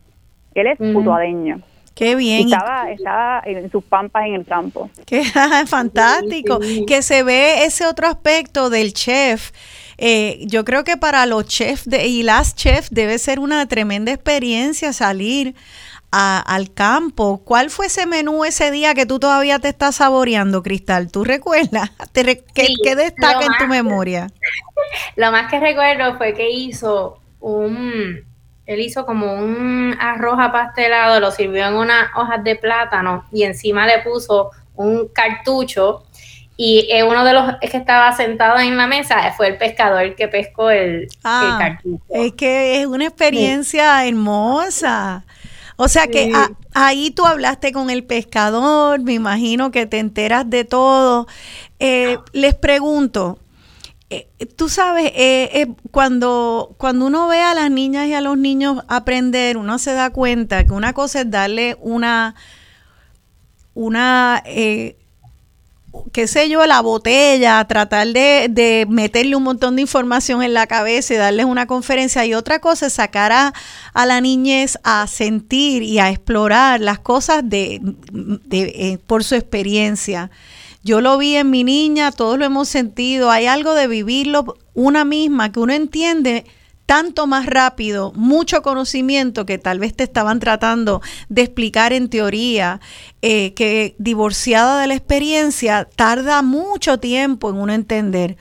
Él 0.54 0.68
es 0.68 0.80
utuadeño. 0.80 1.60
Qué 1.96 2.14
bien. 2.14 2.52
estaba, 2.52 2.90
estaba 2.90 3.42
en 3.46 3.70
sus 3.70 3.82
pampas 3.82 4.26
en 4.26 4.34
el 4.34 4.44
campo. 4.44 4.90
Qué 5.06 5.24
fantástico. 5.66 6.60
Que 6.86 7.00
se 7.02 7.22
ve 7.22 7.64
ese 7.64 7.86
otro 7.86 8.06
aspecto 8.06 8.68
del 8.68 8.92
chef. 8.92 9.50
Eh, 9.96 10.44
yo 10.46 10.66
creo 10.66 10.84
que 10.84 10.98
para 10.98 11.24
los 11.24 11.46
chefs 11.46 11.88
de, 11.88 12.06
y 12.06 12.22
las 12.22 12.54
chefs 12.54 12.90
debe 12.90 13.18
ser 13.18 13.40
una 13.40 13.66
tremenda 13.66 14.12
experiencia 14.12 14.92
salir 14.92 15.54
al 16.10 16.72
campo. 16.72 17.42
¿Cuál 17.44 17.70
fue 17.70 17.86
ese 17.86 18.06
menú 18.06 18.44
ese 18.44 18.70
día 18.70 18.94
que 18.94 19.06
tú 19.06 19.18
todavía 19.18 19.58
te 19.58 19.68
estás 19.68 19.96
saboreando, 19.96 20.62
Cristal? 20.62 21.10
¿Tú 21.10 21.24
recuerdas? 21.24 21.90
¿Qué, 22.12 22.94
destaca 22.94 23.46
en 23.46 23.52
tu 23.58 23.66
memoria? 23.68 24.28
Lo 25.16 25.32
más 25.32 25.50
que 25.50 25.60
recuerdo 25.60 26.16
fue 26.18 26.34
que 26.34 26.50
hizo 26.50 27.20
un, 27.40 28.22
él 28.66 28.80
hizo 28.80 29.06
como 29.06 29.34
un 29.34 29.96
arroz 29.98 30.36
apastelado, 30.38 31.20
lo 31.20 31.30
sirvió 31.30 31.66
en 31.66 31.74
unas 31.74 32.10
hojas 32.16 32.42
de 32.42 32.56
plátano 32.56 33.24
y 33.32 33.44
encima 33.44 33.86
le 33.86 34.00
puso 34.00 34.50
un 34.74 35.08
cartucho 35.08 36.02
y 36.56 36.88
uno 37.02 37.22
de 37.24 37.34
los 37.34 37.56
que 37.60 37.76
estaba 37.76 38.12
sentado 38.16 38.58
en 38.58 38.76
la 38.76 38.86
mesa 38.86 39.32
fue 39.36 39.48
el 39.48 39.58
pescador 39.58 40.14
que 40.14 40.26
pescó 40.26 40.70
el, 40.70 41.06
ah, 41.22 41.58
cartucho. 41.60 42.02
Es 42.08 42.32
que 42.32 42.80
es 42.80 42.86
una 42.86 43.04
experiencia 43.04 44.06
hermosa. 44.06 45.24
O 45.76 45.88
sea 45.88 46.06
que 46.06 46.32
ahí 46.72 47.10
tú 47.10 47.26
hablaste 47.26 47.72
con 47.72 47.90
el 47.90 48.04
pescador, 48.04 49.00
me 49.00 49.12
imagino 49.12 49.70
que 49.70 49.84
te 49.84 49.98
enteras 49.98 50.48
de 50.48 50.64
todo. 50.64 51.26
Eh, 51.78 52.16
les 52.32 52.54
pregunto, 52.54 53.38
eh, 54.10 54.28
tú 54.56 54.68
sabes, 54.68 55.12
eh, 55.14 55.66
cuando, 55.90 56.74
cuando 56.78 57.06
uno 57.06 57.28
ve 57.28 57.40
a 57.40 57.54
las 57.54 57.70
niñas 57.70 58.06
y 58.06 58.14
a 58.14 58.20
los 58.20 58.38
niños 58.38 58.84
aprender, 58.88 59.56
uno 59.56 59.78
se 59.78 59.92
da 59.92 60.10
cuenta 60.10 60.64
que 60.64 60.72
una 60.72 60.92
cosa 60.92 61.22
es 61.22 61.30
darle 61.30 61.76
una, 61.80 62.34
una 63.74 64.42
qué 66.12 66.26
sé 66.26 66.48
yo, 66.48 66.64
la 66.66 66.80
botella, 66.80 67.64
tratar 67.66 68.08
de, 68.08 68.86
meterle 68.88 69.36
un 69.36 69.42
montón 69.42 69.76
de 69.76 69.82
información 69.82 70.42
en 70.42 70.54
la 70.54 70.66
cabeza 70.66 71.14
y 71.14 71.16
darles 71.16 71.46
una 71.46 71.66
conferencia. 71.66 72.24
Y 72.26 72.34
otra 72.34 72.58
cosa 72.60 72.86
es 72.86 72.94
sacar 72.94 73.32
a, 73.32 73.52
la 73.94 74.20
niñez 74.20 74.78
a 74.82 75.06
sentir 75.06 75.82
y 75.82 75.98
a 75.98 76.10
explorar 76.10 76.80
las 76.80 76.98
cosas 76.98 77.42
de, 77.44 77.80
de 77.82 78.62
eh, 78.62 78.98
por 79.06 79.24
su 79.24 79.34
experiencia. 79.34 80.30
Yo 80.86 81.00
lo 81.00 81.18
vi 81.18 81.34
en 81.34 81.50
mi 81.50 81.64
niña, 81.64 82.12
todos 82.12 82.38
lo 82.38 82.44
hemos 82.44 82.68
sentido. 82.68 83.32
Hay 83.32 83.46
algo 83.46 83.74
de 83.74 83.88
vivirlo 83.88 84.56
una 84.72 85.04
misma 85.04 85.50
que 85.50 85.58
uno 85.58 85.72
entiende 85.72 86.44
tanto 86.86 87.26
más 87.26 87.46
rápido, 87.46 88.12
mucho 88.14 88.62
conocimiento 88.62 89.46
que 89.46 89.58
tal 89.58 89.80
vez 89.80 89.96
te 89.96 90.04
estaban 90.04 90.38
tratando 90.38 91.02
de 91.28 91.42
explicar 91.42 91.92
en 91.92 92.08
teoría, 92.08 92.80
eh, 93.20 93.52
que 93.54 93.96
divorciada 93.98 94.80
de 94.80 94.86
la 94.86 94.94
experiencia 94.94 95.88
tarda 95.96 96.42
mucho 96.42 97.00
tiempo 97.00 97.50
en 97.50 97.56
uno 97.56 97.72
entender. 97.72 98.36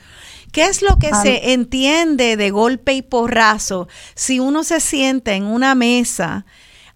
¿Qué 0.52 0.66
es 0.66 0.82
lo 0.82 1.00
que 1.00 1.12
se 1.14 1.52
entiende 1.52 2.36
de 2.36 2.50
golpe 2.52 2.92
y 2.92 3.02
porrazo 3.02 3.88
si 4.14 4.38
uno 4.38 4.62
se 4.62 4.78
sienta 4.78 5.34
en 5.34 5.42
una 5.42 5.74
mesa? 5.74 6.46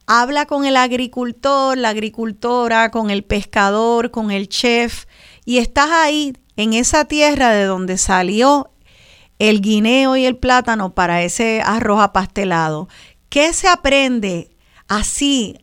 Habla 0.06 0.46
con 0.46 0.64
el 0.64 0.76
agricultor, 0.76 1.76
la 1.76 1.88
agricultora, 1.88 2.92
con 2.92 3.10
el 3.10 3.24
pescador, 3.24 4.12
con 4.12 4.30
el 4.30 4.48
chef, 4.48 5.06
y 5.50 5.58
estás 5.58 5.90
ahí 5.90 6.34
en 6.56 6.74
esa 6.74 7.06
tierra 7.06 7.48
de 7.48 7.64
donde 7.64 7.98
salió 7.98 8.70
el 9.40 9.60
guineo 9.60 10.16
y 10.16 10.24
el 10.24 10.36
plátano 10.36 10.94
para 10.94 11.22
ese 11.22 11.60
arroz 11.66 12.00
apastelado. 12.00 12.86
¿Qué 13.30 13.52
se 13.52 13.66
aprende 13.66 14.50
así 14.86 15.58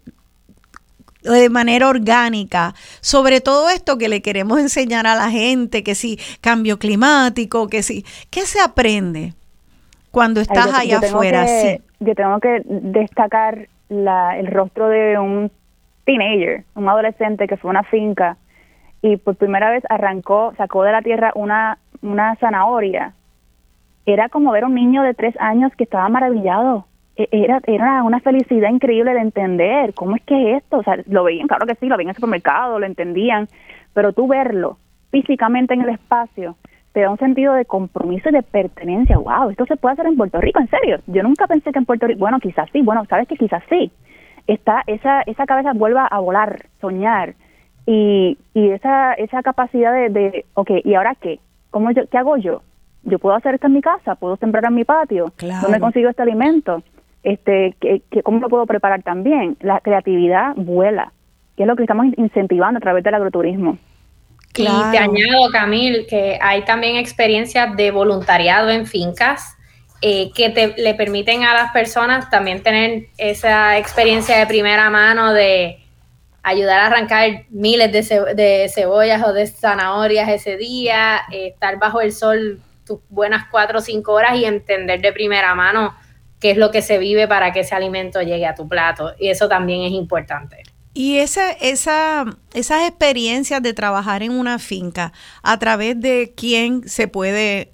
de 1.23 1.49
manera 1.49 1.87
orgánica 1.87 2.73
sobre 2.99 3.39
todo 3.39 3.69
esto 3.69 3.97
que 3.97 4.09
le 4.09 4.21
queremos 4.21 4.59
enseñar 4.59 5.07
a 5.07 5.15
la 5.15 5.31
gente, 5.31 5.83
que 5.83 5.95
si 5.95 6.19
cambio 6.41 6.79
climático, 6.79 7.69
que 7.69 7.81
si, 7.81 8.03
¿qué 8.29 8.41
se 8.41 8.59
aprende 8.59 9.35
cuando 10.11 10.41
estás 10.41 10.73
allá 10.73 10.97
afuera? 10.97 11.45
Yo 12.01 12.13
tengo 12.13 12.41
que 12.41 12.61
destacar 12.65 13.69
la, 13.87 14.37
el 14.37 14.47
rostro 14.47 14.89
de 14.89 15.17
un 15.17 15.49
teenager, 16.03 16.65
un 16.75 16.89
adolescente 16.89 17.47
que 17.47 17.55
fue 17.55 17.69
a 17.69 17.71
una 17.71 17.83
finca 17.83 18.35
y 19.01 19.17
por 19.17 19.35
primera 19.35 19.69
vez 19.69 19.83
arrancó, 19.89 20.53
sacó 20.57 20.83
de 20.83 20.91
la 20.91 21.01
tierra 21.01 21.31
una, 21.35 21.77
una 22.01 22.35
zanahoria 22.35 23.13
era 24.07 24.29
como 24.29 24.51
ver 24.51 24.63
a 24.63 24.67
un 24.67 24.73
niño 24.73 25.03
de 25.03 25.13
tres 25.13 25.35
años 25.39 25.71
que 25.77 25.83
estaba 25.83 26.07
maravillado. 26.09 26.85
E, 27.17 27.27
era, 27.31 27.59
era 27.67 28.03
una 28.03 28.21
felicidad 28.21 28.69
increíble 28.69 29.13
de 29.13 29.19
entender 29.19 29.93
cómo 29.93 30.15
es 30.15 30.23
que 30.23 30.51
es 30.53 30.63
esto. 30.63 30.77
O 30.77 30.83
sea, 30.83 30.97
lo 31.07 31.25
veían, 31.25 31.47
claro 31.47 31.65
que 31.67 31.75
sí, 31.75 31.87
lo 31.87 31.97
veían 31.97 32.07
en 32.07 32.11
el 32.11 32.15
supermercado, 32.15 32.79
lo 32.79 32.85
entendían, 32.85 33.47
pero 33.93 34.13
tú 34.13 34.27
verlo 34.27 34.77
físicamente 35.11 35.73
en 35.73 35.81
el 35.81 35.89
espacio 35.89 36.55
te 36.93 37.01
da 37.01 37.11
un 37.11 37.17
sentido 37.19 37.53
de 37.53 37.65
compromiso 37.65 38.29
y 38.29 38.31
de 38.31 38.41
pertenencia. 38.41 39.17
¡Wow! 39.17 39.51
Esto 39.51 39.65
se 39.65 39.75
puede 39.75 39.93
hacer 39.93 40.07
en 40.07 40.17
Puerto 40.17 40.41
Rico, 40.41 40.59
en 40.59 40.69
serio. 40.69 40.99
Yo 41.05 41.21
nunca 41.21 41.45
pensé 41.45 41.71
que 41.71 41.77
en 41.77 41.85
Puerto 41.85 42.07
Rico, 42.07 42.19
bueno, 42.19 42.39
quizás 42.39 42.67
sí, 42.71 42.81
bueno, 42.81 43.05
sabes 43.05 43.27
que 43.27 43.35
quizás 43.35 43.61
sí. 43.69 43.91
Está, 44.47 44.83
esa, 44.87 45.21
esa 45.23 45.45
cabeza 45.45 45.73
vuelva 45.73 46.07
a 46.07 46.19
volar, 46.19 46.65
soñar 46.79 47.35
y, 47.87 48.37
y 48.53 48.69
esa, 48.69 49.13
esa 49.13 49.41
capacidad 49.41 49.91
de, 49.91 50.09
de, 50.09 50.45
ok, 50.53 50.71
¿y 50.83 50.93
ahora 50.93 51.15
qué? 51.15 51.39
¿Cómo 51.71 51.89
yo, 51.89 52.07
¿Qué 52.07 52.17
hago 52.19 52.37
yo? 52.37 52.61
yo 53.07 53.19
puedo 53.19 53.35
hacer 53.35 53.55
esto 53.55 53.67
en 53.67 53.73
mi 53.73 53.81
casa, 53.81 54.15
puedo 54.15 54.35
sembrar 54.37 54.65
en 54.65 54.75
mi 54.75 54.83
patio, 54.83 55.31
¿dónde 55.61 55.79
consigo 55.79 56.09
este 56.09 56.21
alimento? 56.21 56.83
Este, 57.23 57.75
que, 57.79 58.01
¿Cómo 58.21 58.39
lo 58.39 58.49
puedo 58.49 58.65
preparar 58.65 59.01
también? 59.01 59.57
La 59.61 59.79
creatividad 59.79 60.53
vuela, 60.55 61.13
que 61.55 61.63
es 61.63 61.67
lo 61.67 61.75
que 61.75 61.83
estamos 61.83 62.07
incentivando 62.17 62.77
a 62.77 62.81
través 62.81 63.03
del 63.03 63.15
agroturismo. 63.15 63.77
Y 64.55 64.65
te 64.65 64.97
añado, 64.97 65.51
Camil, 65.51 66.05
que 66.09 66.37
hay 66.41 66.63
también 66.63 66.95
experiencias 66.95 67.75
de 67.77 67.91
voluntariado 67.91 68.69
en 68.69 68.87
fincas 68.87 69.55
eh, 70.01 70.31
que 70.35 70.49
te, 70.49 70.73
le 70.81 70.93
permiten 70.95 71.43
a 71.43 71.53
las 71.53 71.71
personas 71.71 72.29
también 72.29 72.63
tener 72.63 73.07
esa 73.17 73.77
experiencia 73.77 74.37
de 74.37 74.47
primera 74.47 74.89
mano 74.89 75.31
de 75.33 75.77
ayudar 76.49 76.79
a 76.79 76.87
arrancar 76.87 77.45
miles 77.49 77.91
de, 77.91 78.33
de 78.35 78.69
cebollas 78.73 79.23
o 79.23 79.33
de 79.33 79.47
zanahorias 79.47 80.29
ese 80.29 80.57
día, 80.57 81.21
eh, 81.31 81.47
estar 81.47 81.77
bajo 81.77 82.01
el 82.01 82.11
sol 82.13 82.61
tus 82.85 82.99
buenas 83.09 83.47
cuatro 83.51 83.79
o 83.79 83.81
cinco 83.81 84.13
horas 84.13 84.37
y 84.37 84.45
entender 84.45 85.01
de 85.01 85.11
primera 85.11 85.53
mano 85.55 85.93
qué 86.39 86.51
es 86.51 86.57
lo 86.57 86.71
que 86.71 86.81
se 86.81 86.97
vive 86.97 87.27
para 87.27 87.51
que 87.51 87.61
ese 87.61 87.75
alimento 87.75 88.21
llegue 88.21 88.45
a 88.45 88.55
tu 88.55 88.67
plato. 88.67 89.13
Y 89.19 89.29
eso 89.29 89.49
también 89.49 89.81
es 89.81 89.91
importante. 89.91 90.63
Y 90.93 91.17
esa, 91.17 91.51
esa, 91.51 92.25
esas 92.53 92.87
experiencias 92.87 93.61
de 93.61 93.73
trabajar 93.73 94.23
en 94.23 94.31
una 94.31 94.57
finca, 94.57 95.11
¿a 95.43 95.59
través 95.59 95.99
de 95.99 96.33
quién 96.35 96.87
se 96.87 97.07
puede, 97.07 97.71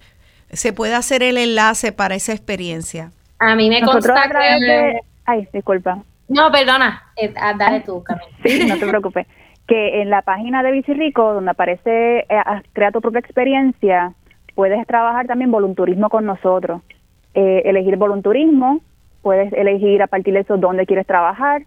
se 0.51 0.73
puede 0.73 0.95
hacer 0.95 1.23
el 1.23 1.37
enlace 1.37 1.91
para 1.91 2.15
esa 2.15 2.33
experiencia? 2.33 3.11
A 3.39 3.55
mí 3.55 3.69
me 3.69 3.81
consta 3.81 4.29
que... 4.29 4.99
Ay, 5.25 5.47
disculpa. 5.53 6.03
No, 6.27 6.51
perdona, 6.51 7.03
eh, 7.15 7.33
ah, 7.37 7.53
dale 7.57 7.81
tú, 7.81 8.03
Camila. 8.03 8.27
Sí, 8.43 8.65
no 8.67 8.77
te 8.77 8.87
preocupes. 8.87 9.27
Que 9.67 10.01
en 10.01 10.09
la 10.09 10.21
página 10.21 10.63
de 10.63 10.71
Bicirrico, 10.71 11.33
donde 11.33 11.51
aparece 11.51 12.19
eh, 12.19 12.41
Crea 12.73 12.91
tu 12.91 13.01
propia 13.01 13.19
experiencia, 13.19 14.13
puedes 14.55 14.85
trabajar 14.87 15.27
también 15.27 15.51
volunturismo 15.51 16.09
con 16.09 16.25
nosotros. 16.25 16.81
Eh, 17.33 17.63
elegir 17.65 17.97
volunturismo, 17.97 18.81
puedes 19.21 19.51
elegir 19.53 20.01
a 20.01 20.07
partir 20.07 20.33
de 20.33 20.41
eso 20.41 20.57
dónde 20.57 20.85
quieres 20.85 21.07
trabajar 21.07 21.63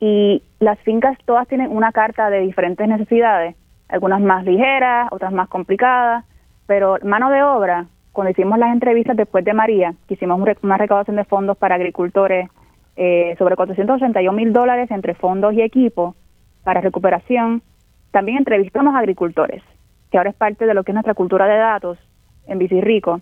y 0.00 0.42
las 0.60 0.78
fincas 0.80 1.16
todas 1.24 1.48
tienen 1.48 1.74
una 1.74 1.92
carta 1.92 2.28
de 2.30 2.40
diferentes 2.40 2.86
necesidades, 2.86 3.56
algunas 3.88 4.20
más 4.20 4.44
ligeras, 4.44 5.08
otras 5.10 5.32
más 5.32 5.48
complicadas, 5.48 6.24
pero 6.66 6.98
mano 7.02 7.30
de 7.30 7.42
obra, 7.42 7.86
cuando 8.12 8.30
hicimos 8.30 8.58
las 8.58 8.72
entrevistas 8.72 9.16
después 9.16 9.44
de 9.44 9.54
María, 9.54 9.94
que 10.06 10.14
hicimos 10.14 10.40
una 10.62 10.76
recaudación 10.76 11.16
de 11.16 11.24
fondos 11.24 11.56
para 11.56 11.76
agricultores 11.76 12.48
eh, 12.96 13.34
sobre 13.38 13.56
481 13.56 14.32
mil 14.36 14.52
dólares 14.52 14.90
entre 14.90 15.14
fondos 15.14 15.54
y 15.54 15.62
equipos 15.62 16.14
para 16.64 16.80
recuperación, 16.80 17.62
también 18.10 18.38
entrevistamos 18.38 18.94
a 18.94 18.98
agricultores, 18.98 19.62
que 20.10 20.18
ahora 20.18 20.30
es 20.30 20.36
parte 20.36 20.66
de 20.66 20.74
lo 20.74 20.84
que 20.84 20.92
es 20.92 20.94
nuestra 20.94 21.14
cultura 21.14 21.46
de 21.46 21.56
datos, 21.56 21.98
en 22.46 22.58
Bicirrico 22.58 23.20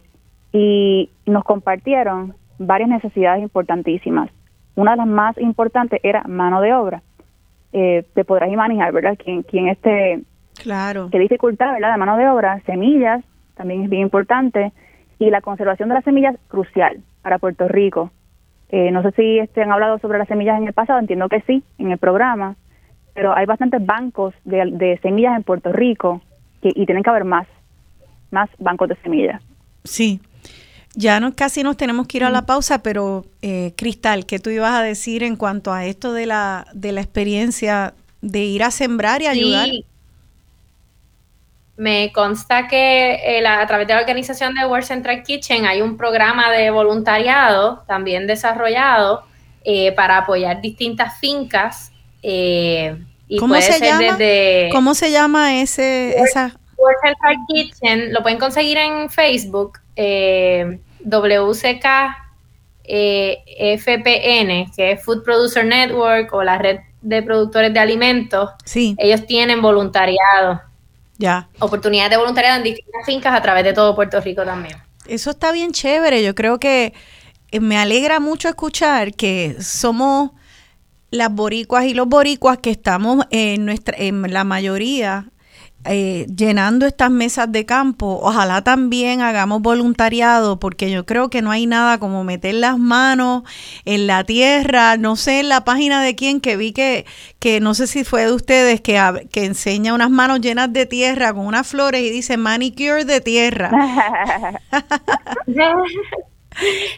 y 0.53 1.11
nos 1.27 1.45
compartieron 1.45 2.35
varias 2.59 2.89
necesidades 2.89 3.43
importantísimas. 3.43 4.31
Una 4.77 4.93
de 4.93 4.99
las 4.99 5.07
más 5.07 5.37
importantes 5.39 6.01
era 6.03 6.23
mano 6.25 6.61
de 6.61 6.73
obra. 6.75 7.03
Eh, 7.73 8.05
te 8.15 8.25
podrás 8.25 8.53
imaginar, 8.53 8.93
¿verdad? 8.93 9.19
Quien, 9.23 9.43
quien 9.43 9.69
este... 9.69 10.23
Claro. 10.63 11.09
Qué 11.11 11.19
dificultad, 11.19 11.73
¿verdad? 11.73 11.93
De 11.93 11.99
mano 11.99 12.17
de 12.17 12.29
obra, 12.29 12.61
semillas, 12.67 13.25
también 13.57 13.83
es 13.83 13.91
bien 13.91 14.03
importante, 14.03 14.73
y 15.19 15.31
la 15.31 15.41
conservación 15.41 15.89
de 15.89 15.97
las 15.97 16.05
semillas, 16.05 16.37
crucial 16.49 17.01
para 17.23 17.39
Puerto 17.39 17.67
Rico. 17.67 18.11
Eh, 18.77 18.91
no 18.91 19.03
sé 19.03 19.13
si 19.13 19.39
este, 19.39 19.63
han 19.63 19.71
hablado 19.71 20.01
sobre 20.01 20.19
las 20.19 20.27
semillas 20.27 20.59
en 20.59 20.67
el 20.67 20.73
pasado, 20.73 20.99
entiendo 20.99 21.29
que 21.29 21.43
sí, 21.43 21.63
en 21.79 21.93
el 21.93 21.99
programa, 21.99 22.57
pero 23.15 23.33
hay 23.33 23.47
bastantes 23.47 23.87
bancos 23.87 24.35
de, 24.45 24.69
de 24.73 24.99
semillas 25.01 25.37
en 25.37 25.45
Puerto 25.45 25.73
Rico 25.73 26.21
que, 26.61 26.73
y 26.75 26.85
tienen 26.85 27.05
que 27.05 27.11
haber 27.11 27.23
más 27.23 27.47
más 28.33 28.51
bancos 28.59 28.89
de 28.89 28.97
semillas. 28.97 29.41
Sí. 29.85 30.21
Ya 30.97 31.21
no, 31.21 31.37
casi 31.37 31.63
nos 31.63 31.77
tenemos 31.77 32.09
que 32.09 32.17
ir 32.17 32.25
a 32.25 32.31
la 32.31 32.47
pausa, 32.47 32.83
pero 32.83 33.27
eh, 33.43 33.75
Cristal, 33.77 34.27
¿qué 34.27 34.41
tú 34.41 34.51
ibas 34.51 34.73
a 34.73 34.83
decir 34.83 35.23
en 35.23 35.37
cuanto 35.37 35.73
a 35.73 35.85
esto 35.87 36.13
de 36.13 36.27
la, 36.27 36.67
de 36.75 36.91
la 36.91 37.01
experiencia 37.01 37.95
de 38.23 38.41
ir 38.41 38.65
a 38.65 38.73
sembrar 38.73 39.23
y 39.23 39.29
ayudar? 39.29 39.69
Me 41.77 42.13
consta 42.13 42.69
que 42.69 43.15
eh, 43.15 43.47
a 43.47 43.67
través 43.67 43.89
de 43.89 43.95
la 43.95 44.01
organización 44.01 44.55
de 44.55 44.65
World 44.65 44.87
Central 44.87 45.23
Kitchen 45.23 45.67
hay 45.67 45.83
un 45.83 45.97
programa 45.97 46.51
de 46.51 46.71
voluntariado 46.71 47.83
también 47.87 48.27
desarrollado 48.27 49.25
eh, 49.65 49.93
para 49.93 50.19
apoyar 50.19 50.61
distintas 50.61 51.19
fincas. 51.19 51.91
y 52.23 53.39
¿Cómo, 53.39 53.61
se 53.61 53.81
llama? 53.81 54.19
¿Cómo 54.73 54.95
se 54.95 55.11
llama 55.11 55.61
ese, 55.61 56.19
esa? 56.21 56.55
Central 57.03 57.37
Kitchen 57.49 58.13
lo 58.13 58.23
pueden 58.23 58.39
conseguir 58.39 58.77
en 58.79 59.09
Facebook, 59.11 59.79
eh, 59.97 60.81
WCK 61.05 61.87
eh, 62.85 63.79
FPN, 63.79 64.71
que 64.75 64.93
es 64.93 65.05
Food 65.05 65.23
Producer 65.23 65.65
Network 65.65 66.33
o 66.33 66.43
la 66.43 66.59
red 66.59 66.81
de 67.01 67.23
productores 67.23 67.73
de 67.73 67.81
alimentos. 67.81 68.51
Sí. 68.65 68.95
Ellos 68.99 69.27
tienen 69.27 69.63
voluntariado. 69.63 70.61
Ya. 71.19 71.49
Oportunidades 71.61 72.11
de 72.11 72.17
voluntariado 72.17 72.59
en 72.59 72.65
distintas 72.65 73.07
fincas 73.07 73.35
a 73.35 73.43
través 73.43 73.65
de 73.65 73.73
todo 73.73 73.95
Puerto 73.95 74.21
Rico 74.21 74.45
también. 74.45 74.77
Eso 75.07 75.31
está 75.31 75.53
bien 75.53 75.73
chévere. 75.73 76.23
Yo 76.23 76.35
creo 76.35 76.59
que 76.59 76.93
eh, 77.51 77.61
me 77.61 77.79
alegra 77.79 78.21
mucho 78.21 78.49
escuchar 78.49 79.15
que 79.15 79.57
somos 79.61 80.31
las 81.11 81.33
boricuas 81.33 81.85
y 81.85 81.95
los 81.95 82.09
boricuas 82.09 82.59
que 82.59 82.71
estamos 82.71 83.27
en 83.31 83.65
nuestra 83.65 83.97
en 83.99 84.33
la 84.33 84.43
mayoría 84.43 85.31
eh, 85.87 86.27
llenando 86.35 86.87
estas 86.87 87.11
mesas 87.11 87.53
de 87.53 87.67
campo, 87.67 88.19
ojalá 88.23 88.63
también 88.63 89.21
hagamos 89.21 89.61
voluntariado, 89.61 90.59
porque 90.59 90.91
yo 90.91 91.05
creo 91.05 91.29
que 91.29 91.43
no 91.43 91.51
hay 91.51 91.67
nada 91.67 91.99
como 91.99 92.25
meter 92.25 92.55
las 92.55 92.79
manos 92.79 93.43
en 93.85 94.07
la 94.07 94.25
tierra, 94.25 94.97
no 94.97 95.17
sé 95.17 95.41
en 95.41 95.49
la 95.49 95.65
página 95.65 96.03
de 96.03 96.15
quién 96.15 96.41
que 96.41 96.57
vi 96.57 96.73
que, 96.73 97.05
que 97.39 97.61
no 97.61 97.75
sé 97.75 97.87
si 97.87 98.05
fue 98.05 98.27
de 98.27 98.33
ustedes, 98.33 98.81
que, 98.81 98.99
que 99.31 99.45
enseña 99.45 99.95
unas 99.95 100.11
manos 100.11 100.41
llenas 100.41 100.73
de 100.73 100.87
tierra 100.87 101.35
con 101.35 101.47
unas 101.47 101.67
flores 101.67 102.01
y 102.01 102.11
dice 102.11 102.37
manicure 102.37 103.05
de 103.05 103.21
tierra. 103.21 103.71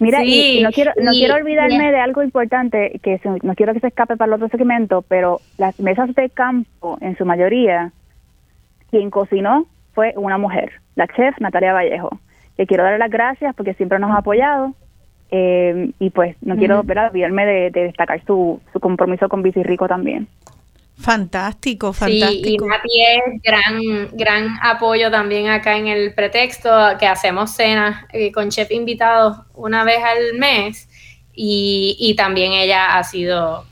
Mira, 0.01 0.23
y, 0.23 0.63
no 0.63 0.71
quiero 0.71 0.93
no 1.03 1.13
quiero 1.13 1.35
olvidarme 1.35 1.91
de 1.91 1.99
algo 1.99 2.23
importante 2.23 3.01
que 3.03 3.21
no 3.43 3.55
quiero 3.55 3.73
que 3.73 3.81
se 3.81 3.89
escape 3.89 4.17
para 4.17 4.29
el 4.29 4.35
otro 4.35 4.49
segmento, 4.49 5.03
pero 5.03 5.41
las 5.59 5.81
mesas 5.81 6.15
de 6.15 6.29
campo 6.31 6.99
en 7.01 7.17
su 7.17 7.25
mayoría 7.25 7.93
quien 8.91 9.11
cocinó 9.11 9.67
fue 9.95 10.13
una 10.17 10.39
mujer, 10.39 10.73
la 10.95 11.07
chef 11.07 11.39
Natalia 11.41 11.73
Vallejo, 11.73 12.21
que 12.57 12.67
quiero 12.67 12.85
darle 12.85 12.99
las 12.99 13.11
gracias 13.11 13.55
porque 13.55 13.75
siempre 13.75 13.99
nos 13.99 14.11
ha 14.11 14.19
apoyado 14.19 14.75
eh, 15.31 15.91
y 15.99 16.11
pues 16.11 16.37
no 16.43 16.57
quiero 16.57 16.81
olvidarme 16.81 17.47
de, 17.47 17.71
destacar 17.71 18.25
su, 18.25 18.61
su 18.73 18.81
compromiso 18.81 19.29
con 19.29 19.43
Bici 19.43 19.63
Rico 19.63 19.89
también. 19.89 20.29
Fantástico, 20.99 21.93
fantástico. 21.93 22.43
Sí, 22.45 22.55
y 22.55 22.67
Nati 22.67 23.03
es 23.03 23.43
gran, 23.43 24.17
gran 24.17 24.59
apoyo 24.63 25.11
también 25.11 25.49
acá 25.49 25.77
en 25.77 25.89
el 25.89 26.15
pretexto 26.15 26.71
que 26.99 27.07
hacemos 27.07 27.51
cenas 27.51 28.05
eh, 28.13 28.33
con 28.33 28.49
chef 28.49 28.71
invitados 28.71 29.39
una 29.55 29.85
vez 29.85 29.99
al 30.03 30.39
mes 30.39 30.89
y, 31.35 31.97
y 32.01 32.17
también 32.17 32.53
ella 32.53 32.97
ha 32.97 33.05
sido, 33.05 33.67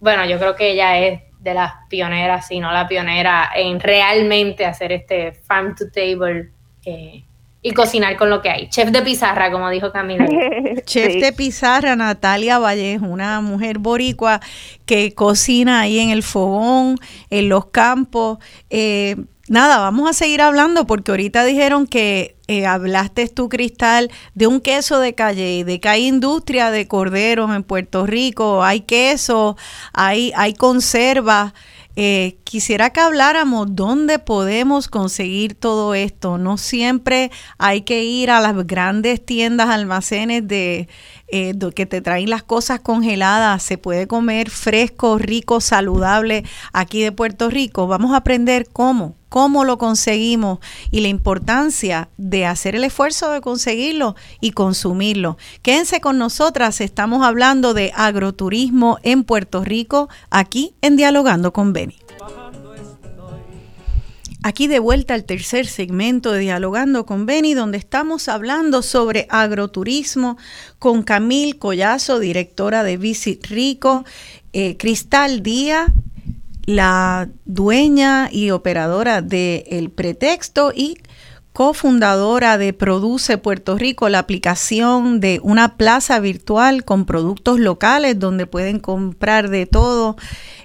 bueno, 0.00 0.24
yo 0.24 0.38
creo 0.38 0.56
que 0.56 0.72
ella 0.72 0.98
es 0.98 1.20
de 1.40 1.54
las 1.54 1.72
pioneras, 1.88 2.48
si 2.48 2.60
no 2.60 2.72
la 2.72 2.88
pionera, 2.88 3.50
en 3.54 3.80
realmente 3.80 4.66
hacer 4.66 4.92
este 4.92 5.32
farm 5.32 5.74
to 5.74 5.86
table 5.90 6.50
eh, 6.84 7.24
y 7.62 7.72
cocinar 7.72 8.16
con 8.16 8.30
lo 8.30 8.40
que 8.42 8.50
hay. 8.50 8.68
Chef 8.68 8.90
de 8.90 9.02
pizarra, 9.02 9.50
como 9.50 9.68
dijo 9.70 9.92
Camila. 9.92 10.26
Chef 10.84 11.20
de 11.20 11.32
pizarra, 11.32 11.96
Natalia 11.96 12.58
Vallejo, 12.58 13.06
una 13.06 13.40
mujer 13.40 13.78
boricua 13.78 14.40
que 14.86 15.14
cocina 15.14 15.80
ahí 15.80 15.98
en 15.98 16.10
el 16.10 16.22
fogón, 16.22 16.96
en 17.30 17.48
los 17.48 17.66
campos. 17.66 18.38
Eh, 18.70 19.16
nada, 19.48 19.78
vamos 19.78 20.08
a 20.08 20.12
seguir 20.12 20.42
hablando 20.42 20.86
porque 20.86 21.10
ahorita 21.10 21.44
dijeron 21.44 21.86
que 21.86 22.36
eh, 22.48 22.66
hablaste 22.66 23.28
tú, 23.28 23.48
Cristal, 23.48 24.10
de 24.34 24.46
un 24.46 24.60
queso 24.60 25.00
de 25.00 25.14
calle, 25.14 25.64
de 25.64 25.80
que 25.80 25.88
hay 25.88 26.06
industria 26.06 26.70
de 26.70 26.88
corderos 26.88 27.54
en 27.54 27.62
Puerto 27.62 28.06
Rico, 28.06 28.64
hay 28.64 28.80
queso, 28.80 29.56
hay, 29.92 30.32
hay 30.34 30.54
conservas. 30.54 31.52
Eh, 32.00 32.38
quisiera 32.44 32.90
que 32.90 33.00
habláramos 33.00 33.74
dónde 33.74 34.20
podemos 34.20 34.86
conseguir 34.86 35.54
todo 35.54 35.94
esto. 35.94 36.38
No 36.38 36.56
siempre 36.56 37.32
hay 37.58 37.82
que 37.82 38.04
ir 38.04 38.30
a 38.30 38.40
las 38.40 38.54
grandes 38.68 39.26
tiendas, 39.26 39.68
almacenes 39.68 40.46
de 40.46 40.88
eh, 41.26 41.54
que 41.74 41.86
te 41.86 42.00
traen 42.00 42.30
las 42.30 42.44
cosas 42.44 42.78
congeladas. 42.80 43.64
Se 43.64 43.78
puede 43.78 44.06
comer 44.06 44.48
fresco, 44.48 45.18
rico, 45.18 45.60
saludable 45.60 46.44
aquí 46.72 47.02
de 47.02 47.10
Puerto 47.10 47.50
Rico. 47.50 47.88
Vamos 47.88 48.12
a 48.12 48.18
aprender 48.18 48.68
cómo 48.72 49.16
cómo 49.28 49.64
lo 49.64 49.78
conseguimos 49.78 50.58
y 50.90 51.00
la 51.00 51.08
importancia 51.08 52.08
de 52.16 52.46
hacer 52.46 52.74
el 52.74 52.84
esfuerzo 52.84 53.30
de 53.30 53.40
conseguirlo 53.40 54.16
y 54.40 54.52
consumirlo. 54.52 55.36
Quédense 55.62 56.00
con 56.00 56.18
nosotras, 56.18 56.80
estamos 56.80 57.24
hablando 57.24 57.74
de 57.74 57.92
agroturismo 57.94 58.98
en 59.02 59.24
Puerto 59.24 59.64
Rico, 59.64 60.08
aquí 60.30 60.74
en 60.80 60.96
Dialogando 60.96 61.52
con 61.52 61.72
Beni. 61.72 61.96
Aquí 64.44 64.68
de 64.68 64.78
vuelta 64.78 65.14
al 65.14 65.24
tercer 65.24 65.66
segmento 65.66 66.30
de 66.30 66.38
Dialogando 66.38 67.04
con 67.04 67.26
Beni, 67.26 67.54
donde 67.54 67.76
estamos 67.76 68.28
hablando 68.28 68.82
sobre 68.82 69.26
agroturismo 69.30 70.38
con 70.78 71.02
Camil 71.02 71.58
Collazo, 71.58 72.20
directora 72.20 72.84
de 72.84 72.96
Visit 72.96 73.46
Rico, 73.46 74.04
eh, 74.52 74.76
Cristal 74.76 75.42
Díaz, 75.42 75.90
la 76.68 77.30
dueña 77.46 78.28
y 78.30 78.50
operadora 78.50 79.22
de 79.22 79.64
El 79.70 79.88
Pretexto 79.88 80.70
y 80.74 80.98
cofundadora 81.58 82.56
de 82.56 82.72
Produce 82.72 83.36
Puerto 83.36 83.76
Rico, 83.76 84.08
la 84.08 84.20
aplicación 84.20 85.18
de 85.18 85.40
una 85.42 85.76
plaza 85.76 86.20
virtual 86.20 86.84
con 86.84 87.04
productos 87.04 87.58
locales 87.58 88.16
donde 88.16 88.46
pueden 88.46 88.78
comprar 88.78 89.50
de 89.50 89.66
todo 89.66 90.14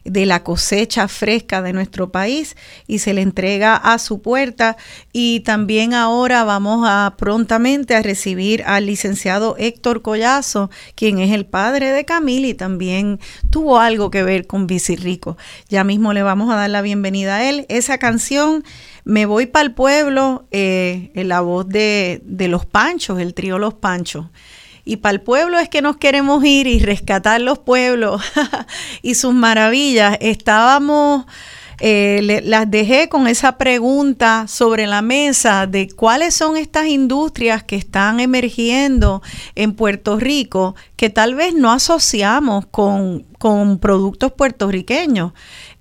de 0.04 0.26
la 0.26 0.44
cosecha 0.44 1.08
fresca 1.08 1.64
de 1.64 1.74
nuestro 1.74 2.12
país 2.12 2.56
y 2.88 3.00
se 3.00 3.14
le 3.14 3.22
entrega 3.22 3.76
a 3.76 3.98
su 3.98 4.22
puerta. 4.22 4.78
Y 5.12 5.40
también 5.40 5.96
ahora 5.96 6.44
vamos 6.44 6.86
a 6.88 7.16
prontamente 7.18 7.96
a 7.96 8.04
recibir 8.04 8.64
al 8.68 8.86
licenciado 8.86 9.56
Héctor 9.58 10.04
Collazo, 10.04 10.70
quien 10.94 11.18
es 11.18 11.32
el 11.32 11.48
padre 11.48 11.92
de 11.92 12.06
Camil 12.06 12.46
y 12.46 12.54
también 12.54 13.20
tuvo 13.50 13.80
algo 13.80 14.12
que 14.12 14.22
ver 14.22 14.46
con 14.46 14.68
Rico. 14.68 15.38
Ya 15.70 15.84
mismo 15.84 16.14
le 16.14 16.22
vamos 16.24 16.52
a 16.52 16.56
dar 16.56 16.70
la 16.70 16.82
bienvenida 16.82 17.38
a 17.38 17.50
él. 17.50 17.66
Esa 17.70 17.98
canción 17.98 18.64
me 19.06 19.26
voy 19.26 19.46
para 19.46 19.66
el 19.66 19.74
pueblo 19.74 20.48
eh, 20.52 21.12
en 21.16 21.28
la 21.28 21.42
voz 21.42 21.68
de, 21.68 22.22
de 22.26 22.48
Los 22.48 22.66
Panchos, 22.66 23.20
el 23.20 23.34
trío 23.34 23.58
Los 23.60 23.74
Panchos. 23.74 24.26
Y 24.86 24.98
para 24.98 25.14
el 25.14 25.22
pueblo 25.22 25.60
es 25.60 25.70
que 25.70 25.82
nos 25.82 25.98
queremos 25.98 26.44
ir 26.44 26.68
y 26.68 26.80
rescatar 26.80 27.40
los 27.40 27.60
pueblos 27.60 28.22
y 29.02 29.16
sus 29.16 29.34
maravillas. 29.34 30.18
Estábamos, 30.20 31.26
eh, 31.80 32.42
las 32.44 32.70
dejé 32.70 33.08
con 33.08 33.28
esa 33.28 33.58
pregunta 33.58 34.46
sobre 34.50 34.86
la 34.86 35.02
mesa 35.02 35.68
de 35.68 35.88
cuáles 35.90 36.36
son 36.36 36.58
estas 36.58 36.88
industrias 36.88 37.64
que 37.64 37.78
están 37.78 38.20
emergiendo 38.20 39.22
en 39.56 39.74
Puerto 39.74 40.20
Rico 40.20 40.76
que 40.98 41.10
tal 41.10 41.36
vez 41.36 41.54
no 41.54 41.72
asociamos 41.72 42.66
con, 42.66 43.24
con 43.40 43.80
productos 43.80 44.34
puertorriqueños. 44.34 45.32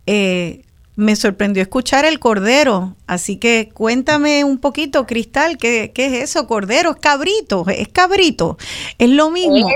Eh, 0.07 0.63
me 0.97 1.17
sorprendió 1.17 1.63
escuchar 1.63 2.05
el 2.05 2.19
cordero, 2.19 2.95
así 3.07 3.37
que 3.37 3.71
cuéntame 3.73 4.45
un 4.45 4.59
poquito, 4.59 5.07
Cristal, 5.07 5.57
¿qué, 5.57 5.93
es 5.95 6.13
eso? 6.13 6.47
Cordero, 6.47 6.91
es 6.91 6.97
cabrito, 6.97 7.65
es 7.69 7.89
cabrito, 7.89 8.59
es 8.99 9.09
lo 9.09 9.31
mismo. 9.31 9.71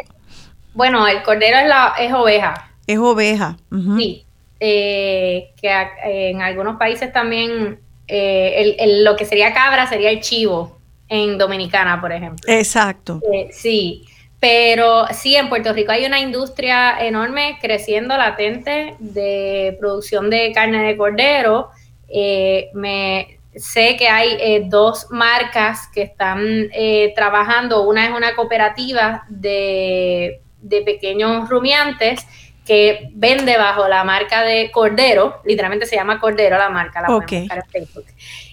bueno, 0.75 1.07
el 1.07 1.23
cordero 1.23 1.59
es, 1.59 1.67
la, 1.69 1.95
es 1.99 2.13
oveja. 2.13 2.71
Es 2.87 2.99
oveja. 2.99 3.57
Sí, 3.97 4.25
eh, 4.61 5.53
que 5.61 5.71
en 6.05 6.43
algunos 6.43 6.77
países 6.77 7.13
también 7.13 7.81
eh, 8.09 9.03
lo 9.03 9.17
que 9.17 9.25
sería 9.25 9.53
cabra 9.53 9.87
sería 9.87 10.11
el 10.11 10.21
chivo, 10.21 10.79
en 11.09 11.39
Dominicana, 11.39 12.01
por 12.01 12.13
ejemplo. 12.13 12.45
Exacto. 12.53 13.21
Eh, 13.33 13.49
sí. 13.53 14.07
Pero 14.39 15.07
sí, 15.13 15.35
en 15.35 15.49
Puerto 15.49 15.73
Rico 15.73 15.93
hay 15.93 16.05
una 16.05 16.21
industria 16.21 16.99
enorme 17.01 17.59
creciendo 17.61 18.17
latente 18.17 18.95
de 18.99 19.77
producción 19.81 20.29
de 20.29 20.53
carne 20.53 20.83
de 20.83 20.97
cordero. 20.97 21.71
Eh, 22.09 22.69
me 22.75 23.39
sé 23.55 23.97
que 23.97 24.09
hay 24.09 24.37
eh, 24.39 24.65
dos 24.67 25.07
marcas 25.11 25.89
que 25.89 26.03
están 26.03 26.69
eh, 26.73 27.15
trabajando. 27.17 27.83
Una 27.85 28.05
es 28.05 28.13
una 28.13 28.35
cooperativa 28.35 29.25
de, 29.29 30.43
pequeños 30.85 31.49
rumiantes 31.49 32.27
que 32.67 33.09
vende 33.15 33.57
bajo 33.57 33.89
la 33.89 34.03
marca 34.03 34.43
de 34.43 34.73
Cordero, 34.73 35.41
literalmente 35.45 35.87
se 35.87 35.95
llama 35.95 36.19
Cordero 36.19 36.59
la 36.59 36.69
marca, 36.69 37.01
la 37.01 37.15
okay. 37.15 37.47
en 37.49 37.63
Facebook. 37.69 38.07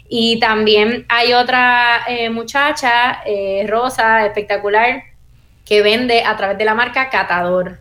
Y 0.07 0.39
también 0.39 1.07
hay 1.09 1.33
otra 1.33 2.05
muchacha, 2.29 3.23
Rosa, 3.65 4.27
espectacular, 4.27 5.01
que 5.65 5.81
vende 5.81 6.23
a 6.23 6.35
través 6.35 6.57
de 6.57 6.65
la 6.65 6.73
marca 6.73 7.09
Catador. 7.09 7.79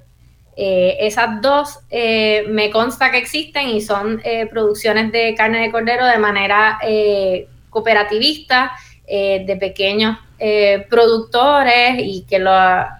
Eh, 0.54 0.98
esas 1.00 1.40
dos 1.40 1.80
eh, 1.88 2.44
me 2.48 2.70
consta 2.70 3.10
que 3.10 3.16
existen 3.16 3.68
y 3.68 3.80
son 3.80 4.20
eh, 4.22 4.46
producciones 4.46 5.10
de 5.10 5.34
carne 5.34 5.60
de 5.60 5.72
cordero 5.72 6.04
de 6.04 6.18
manera 6.18 6.78
cooperativista 7.70 8.72
de 9.08 9.56
pequeños 9.60 10.16
productores 10.88 11.96
y 11.98 12.24
que 12.26 12.38
lo, 12.38 12.50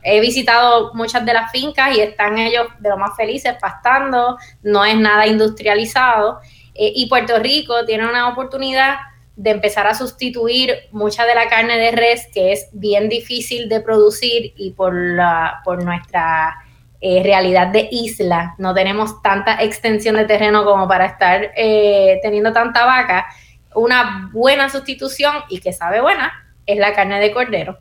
he 0.03 0.21
visitado 0.21 0.93
muchas 0.93 1.25
de 1.25 1.33
las 1.33 1.51
fincas 1.51 1.97
y 1.97 2.01
están 2.01 2.37
ellos 2.39 2.67
de 2.81 2.89
lo 2.91 2.99
más 2.99 3.17
felices 3.17 3.55
pastando, 3.59 4.37
no 4.63 4.85
es 4.85 4.97
nada 4.97 5.27
industrializado 5.27 6.41
y 6.75 7.07
Puerto 7.07 7.39
Rico 7.39 7.87
tiene 7.87 8.07
una 8.07 8.29
oportunidad 8.29 8.97
de 9.43 9.51
empezar 9.51 9.89
a 9.89 9.95
sustituir 9.95 10.73
mucha 10.93 11.27
de 11.27 11.35
la 11.35 11.49
carne 11.49 11.77
de 11.77 11.91
res 11.91 12.29
que 12.33 12.53
es 12.53 12.69
bien 12.73 13.09
difícil 13.09 13.69
de 13.69 13.81
producir 13.81 14.53
y 14.57 14.71
por, 14.71 14.95
la, 14.95 15.61
por 15.65 15.83
nuestra 15.83 16.55
eh, 17.01 17.25
realidad 17.25 17.67
de 17.67 17.89
isla 17.91 18.55
no 18.59 18.73
tenemos 18.73 19.21
tanta 19.21 19.61
extensión 19.61 20.15
de 20.15 20.27
terreno 20.27 20.65
como 20.65 20.87
para 20.87 21.07
estar 21.07 21.51
eh, 21.57 22.21
teniendo 22.23 22.53
tanta 22.53 22.87
vaca. 22.87 23.27
Una 23.75 24.31
buena 24.33 24.69
sustitución 24.69 25.35
y 25.49 25.59
que 25.59 25.73
sabe 25.73 26.01
buena 26.01 26.33
es 26.65 26.79
la 26.79 26.95
carne 26.95 27.19
de 27.19 27.33
cordero. 27.33 27.79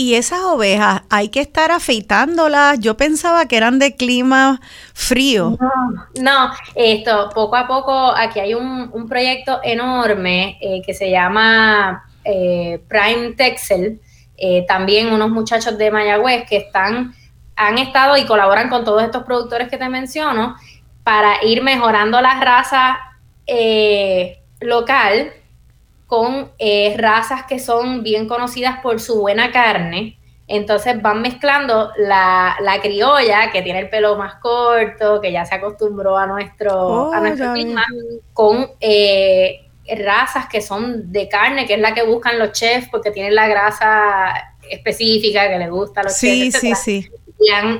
Y 0.00 0.14
esas 0.14 0.42
ovejas, 0.42 1.02
hay 1.10 1.28
que 1.28 1.40
estar 1.40 1.72
afeitándolas. 1.72 2.78
Yo 2.78 2.96
pensaba 2.96 3.46
que 3.46 3.56
eran 3.56 3.80
de 3.80 3.96
clima 3.96 4.60
frío. 4.94 5.58
No, 6.20 6.52
esto, 6.76 7.30
poco 7.34 7.56
a 7.56 7.66
poco, 7.66 8.14
aquí 8.14 8.38
hay 8.38 8.54
un, 8.54 9.08
proyecto 9.08 9.58
enorme 9.64 10.56
eh, 10.60 10.82
que 10.86 10.94
se 10.94 11.10
llama 11.10 12.08
eh, 12.24 12.80
Prime 12.86 13.32
Texel. 13.32 14.00
Eh, 14.36 14.64
también 14.68 15.12
unos 15.12 15.30
muchachos 15.30 15.76
de 15.76 15.90
Mayagüez 15.90 16.48
que 16.48 16.58
están, 16.58 17.12
han 17.56 17.78
estado 17.78 18.16
y 18.16 18.24
colaboran 18.24 18.68
con 18.68 18.84
todos 18.84 19.02
estos 19.02 19.24
productores 19.24 19.68
que 19.68 19.78
te 19.78 19.88
menciono 19.88 20.54
para 21.02 21.44
ir 21.44 21.60
mejorando 21.60 22.20
la 22.20 22.38
raza 22.38 23.00
local 24.60 25.32
con 26.08 26.50
eh, 26.58 26.96
razas 26.96 27.44
que 27.44 27.58
son 27.58 28.02
bien 28.02 28.26
conocidas 28.26 28.80
por 28.80 28.98
su 28.98 29.20
buena 29.20 29.52
carne. 29.52 30.18
Entonces 30.46 31.00
van 31.02 31.20
mezclando 31.20 31.92
la, 31.98 32.56
criolla, 32.80 33.52
que 33.52 33.60
tiene 33.60 33.80
el 33.80 33.90
pelo 33.90 34.16
más 34.16 34.36
corto, 34.36 35.20
que 35.20 35.30
ya 35.30 35.44
se 35.44 35.54
acostumbró 35.54 36.16
a 36.16 36.26
nuestro, 36.26 37.12
a 37.12 37.18
oh, 37.18 37.20
nuestro 37.20 37.52
clima, 37.52 37.84
con 38.32 38.70
eh, 38.80 39.66
razas 39.98 40.48
que 40.48 40.62
son 40.62 41.12
de 41.12 41.28
carne, 41.28 41.66
que 41.66 41.74
es 41.74 41.80
la 41.80 41.92
que 41.92 42.04
buscan 42.04 42.38
los 42.38 42.52
chefs 42.52 42.88
porque 42.88 43.10
tienen 43.10 43.34
la 43.34 43.46
grasa 43.46 44.54
específica 44.70 45.46
que 45.46 45.58
les 45.58 45.70
gusta 45.70 46.00
a 46.00 46.04
los 46.04 46.18
chefs. 46.18 46.58
Sí, 46.58 46.74
sí, 46.74 46.74
sí. 46.74 47.10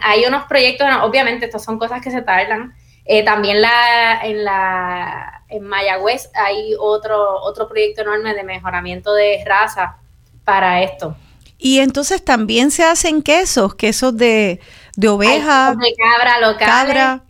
hay 0.03 0.27
unos 0.27 0.45
proyectos, 0.45 0.87
obviamente 1.03 1.47
estas 1.47 1.65
son 1.65 1.79
cosas 1.79 2.03
que 2.03 2.11
se 2.11 2.21
tardan. 2.21 2.75
Eh, 3.07 3.25
también 3.25 3.63
la, 3.63 4.21
en 4.23 4.45
la 4.45 5.38
en 5.49 5.65
Mayagüez 5.65 6.31
hay 6.35 6.75
otro, 6.79 7.41
otro 7.43 7.69
proyecto 7.69 8.03
enorme 8.03 8.35
de 8.35 8.43
mejoramiento 8.43 9.15
de 9.15 9.43
raza 9.45 9.99
para 10.45 10.83
esto. 10.83 11.17
Y 11.61 11.81
entonces 11.81 12.25
también 12.25 12.71
se 12.71 12.85
hacen 12.85 13.21
quesos, 13.21 13.75
quesos 13.75 14.17
de, 14.17 14.61
de 14.97 15.09
oveja. 15.09 15.75
de 15.75 15.95
cabra 15.95 16.41
local. 16.41 17.23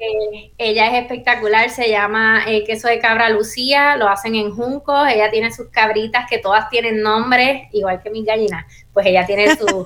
ella 0.59 0.87
es 0.87 1.03
espectacular, 1.03 1.71
se 1.71 1.89
llama 1.89 2.43
eh, 2.47 2.63
queso 2.65 2.89
de 2.89 2.99
cabra 2.99 3.31
Lucía, 3.31 3.97
lo 3.97 4.07
hacen 4.07 4.35
en 4.35 4.55
Junco, 4.55 5.07
ella 5.07 5.31
tiene 5.31 5.51
sus 5.51 5.69
cabritas 5.71 6.27
que 6.29 6.37
todas 6.37 6.69
tienen 6.69 7.03
nombres, 7.03 7.69
igual 7.73 8.03
que 8.03 8.11
mis 8.11 8.27
gallinas, 8.27 8.67
pues 8.93 9.07
ella 9.07 9.25
tiene 9.25 9.57
sus 9.57 9.85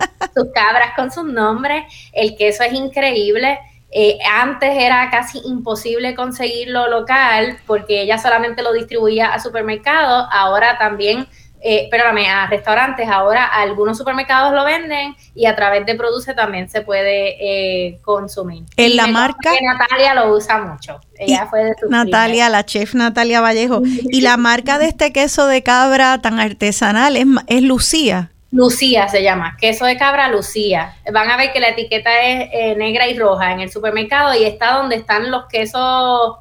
cabras 0.53 0.95
con 0.97 1.13
sus 1.13 1.25
nombres, 1.25 1.85
el 2.13 2.37
queso 2.37 2.65
es 2.65 2.73
increíble. 2.73 3.61
Eh, 3.95 4.19
antes 4.27 4.71
era 4.75 5.11
casi 5.11 5.39
imposible 5.45 6.15
conseguirlo 6.15 6.89
local 6.89 7.59
porque 7.67 8.01
ella 8.01 8.17
solamente 8.17 8.63
lo 8.63 8.73
distribuía 8.73 9.35
a 9.35 9.39
supermercados, 9.39 10.27
ahora 10.31 10.79
también 10.79 11.27
eh, 11.65 11.87
perdóname, 11.91 12.29
a 12.29 12.49
restaurantes, 12.49 13.09
ahora 13.09 13.45
algunos 13.45 13.97
supermercados 13.97 14.53
lo 14.53 14.65
venden 14.65 15.15
y 15.33 15.47
a 15.47 15.55
través 15.55 15.87
de 15.87 15.95
Produce 15.95 16.35
también 16.35 16.69
se 16.69 16.81
puede 16.81 17.37
eh, 17.39 18.01
consumir. 18.03 18.65
En 18.77 18.97
la 18.97 19.07
marca... 19.07 19.53
Natalia 19.63 20.15
lo 20.15 20.35
usa 20.35 20.59
mucho. 20.59 21.01
Ella 21.17 21.47
fue 21.49 21.65
de 21.65 21.75
Natalia, 21.89 22.49
la 22.49 22.65
chef 22.65 22.95
Natalia 22.95 23.41
Vallejo. 23.41 23.81
y 23.85 24.23
la 24.23 24.37
marca 24.37 24.79
de 24.79 24.89
este 24.89 25.13
queso 25.13 25.47
de 25.47 25.63
cabra 25.63 26.21
tan 26.21 26.41
artesanal 26.41 27.17
es, 27.17 27.27
es 27.47 27.63
Lucía. 27.63 28.33
Lucía 28.53 29.09
se 29.09 29.23
llama, 29.23 29.57
queso 29.59 29.87
de 29.87 29.97
cabra 29.97 30.29
Lucía. 30.29 30.97
Van 31.11 31.31
a 31.31 31.37
ver 31.37 31.53
que 31.53 31.61
la 31.61 31.71
etiqueta 31.71 32.23
es 32.23 32.51
eh, 32.53 32.75
negra 32.77 33.09
y 33.09 33.19
roja 33.19 33.53
en 33.53 33.61
el 33.61 33.73
supermercado 33.73 34.35
y 34.35 34.45
está 34.45 34.75
donde 34.75 34.97
están 34.97 35.31
los 35.31 35.47
quesos 35.47 36.37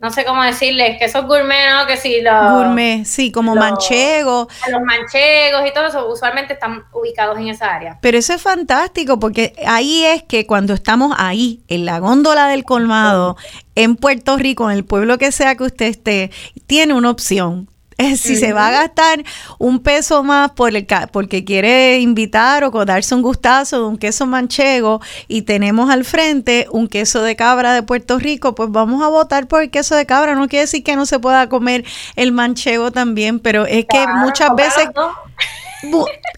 no 0.00 0.10
sé 0.10 0.24
cómo 0.24 0.42
decirles, 0.42 0.96
que 0.98 1.04
esos 1.04 1.26
gourmet, 1.26 1.70
¿no? 1.74 1.86
Que 1.86 1.98
si 1.98 2.22
los... 2.22 2.52
Gourmet, 2.52 3.04
sí, 3.04 3.30
como 3.30 3.54
manchegos. 3.54 4.48
Los 4.70 4.80
manchegos 4.80 5.68
y 5.68 5.74
todo 5.74 5.88
eso 5.88 6.10
usualmente 6.10 6.54
están 6.54 6.84
ubicados 6.92 7.36
en 7.36 7.48
esa 7.48 7.74
área. 7.74 7.98
Pero 8.00 8.16
eso 8.16 8.32
es 8.32 8.40
fantástico 8.40 9.20
porque 9.20 9.52
ahí 9.66 10.06
es 10.06 10.22
que 10.22 10.46
cuando 10.46 10.72
estamos 10.72 11.14
ahí, 11.18 11.60
en 11.68 11.84
la 11.84 11.98
góndola 11.98 12.48
del 12.48 12.64
colmado, 12.64 13.36
en 13.74 13.96
Puerto 13.96 14.38
Rico, 14.38 14.70
en 14.70 14.76
el 14.78 14.86
pueblo 14.86 15.18
que 15.18 15.32
sea 15.32 15.54
que 15.54 15.64
usted 15.64 15.86
esté, 15.86 16.30
tiene 16.66 16.94
una 16.94 17.10
opción 17.10 17.68
si 18.16 18.36
se 18.36 18.52
va 18.52 18.68
a 18.68 18.70
gastar 18.72 19.24
un 19.58 19.80
peso 19.80 20.22
más 20.22 20.52
por 20.52 20.74
el, 20.74 20.86
porque 21.12 21.44
quiere 21.44 21.98
invitar 22.00 22.64
o 22.64 22.70
darse 22.84 23.14
un 23.14 23.22
gustazo 23.22 23.80
de 23.80 23.88
un 23.88 23.98
queso 23.98 24.26
manchego 24.26 25.00
y 25.28 25.42
tenemos 25.42 25.90
al 25.90 26.04
frente 26.04 26.66
un 26.70 26.88
queso 26.88 27.22
de 27.22 27.36
cabra 27.36 27.74
de 27.74 27.82
Puerto 27.82 28.18
Rico, 28.18 28.54
pues 28.54 28.70
vamos 28.70 29.02
a 29.02 29.08
votar 29.08 29.46
por 29.46 29.62
el 29.62 29.70
queso 29.70 29.94
de 29.94 30.06
cabra. 30.06 30.34
No 30.34 30.48
quiere 30.48 30.62
decir 30.62 30.82
que 30.82 30.96
no 30.96 31.06
se 31.06 31.18
pueda 31.18 31.48
comer 31.48 31.84
el 32.16 32.32
manchego 32.32 32.90
también, 32.90 33.40
pero 33.40 33.66
es 33.66 33.86
que 33.86 34.06
muchas 34.06 34.54
veces... 34.54 34.88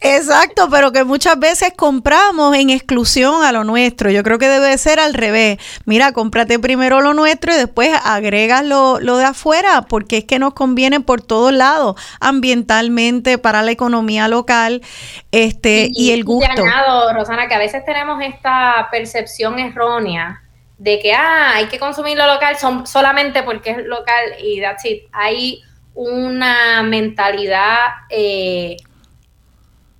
Exacto, 0.01 0.69
pero 0.71 0.93
que 0.93 1.05
muchas 1.05 1.39
veces 1.39 1.73
compramos 1.77 2.57
en 2.57 2.71
exclusión 2.71 3.45
a 3.45 3.53
lo 3.53 3.65
nuestro. 3.65 4.11
Yo 4.11 4.23
creo 4.23 4.39
que 4.39 4.49
debe 4.49 4.77
ser 4.79 5.01
al 5.01 5.15
revés. 5.15 5.59
Mira, 5.85 6.13
cómprate 6.13 6.59
primero 6.59 7.01
lo 7.01 7.15
nuestro 7.15 7.53
y 7.53 7.57
después 7.57 7.91
agregas 8.05 8.65
lo, 8.65 8.99
de 8.99 9.25
afuera, 9.25 9.83
porque 9.83 10.19
es 10.19 10.25
que 10.25 10.39
nos 10.39 10.55
conviene 10.55 11.01
por 11.01 11.23
todos 11.23 11.53
lados, 11.53 11.97
ambientalmente, 12.21 13.39
para 13.39 13.63
la 13.63 13.71
economía 13.71 14.29
local, 14.29 14.83
este, 15.31 15.89
y, 15.93 16.13
el 16.13 16.25
gusto. 16.25 16.51
Y 16.57 16.61
añado, 16.61 17.13
Rosana, 17.13 17.49
que 17.49 17.55
a 17.55 17.59
veces 17.59 17.85
tenemos 17.85 18.23
esta 18.23 18.89
percepción 18.91 19.59
errónea 19.59 20.43
de 20.79 20.99
que 20.99 21.13
ah, 21.13 21.53
hay 21.55 21.67
que 21.67 21.79
consumir 21.79 22.17
lo 22.17 22.27
local 22.27 22.57
son, 22.59 22.87
solamente 22.89 23.45
porque 23.45 23.71
es 23.71 23.79
local 23.87 24.35
y 24.43 24.61
that's 24.61 24.85
it. 24.85 25.05
Hay 25.13 25.63
una 25.95 26.83
mentalidad 26.83 27.77
eh, 28.09 28.77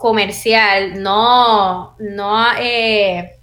comercial, 0.03 1.01
no, 1.01 1.95
no, 2.01 2.45
eh, 2.59 3.39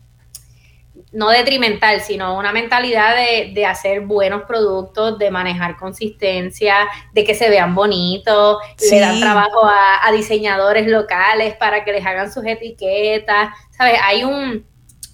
no 1.14 1.30
detrimental, 1.30 2.02
sino 2.02 2.38
una 2.38 2.52
mentalidad 2.52 3.16
de, 3.16 3.66
hacer 3.66 4.02
buenos 4.02 4.44
productos, 4.44 5.18
de 5.18 5.32
manejar 5.32 5.78
consistencia, 5.78 6.76
de 7.14 7.24
que 7.24 7.34
se 7.34 7.50
vean 7.50 7.74
bonitos, 7.74 8.58
le 8.92 9.00
dan 9.00 9.22
trabajo 9.22 9.62
a, 9.64 10.12
diseñadores 10.12 10.86
locales 10.88 11.56
para 11.56 11.86
que 11.86 11.94
les 11.94 12.06
hagan 12.06 12.30
sus 12.30 12.46
etiquetas, 12.46 13.56
¿sabes? 13.72 13.98
Hay 14.04 14.26
un, 14.26 14.66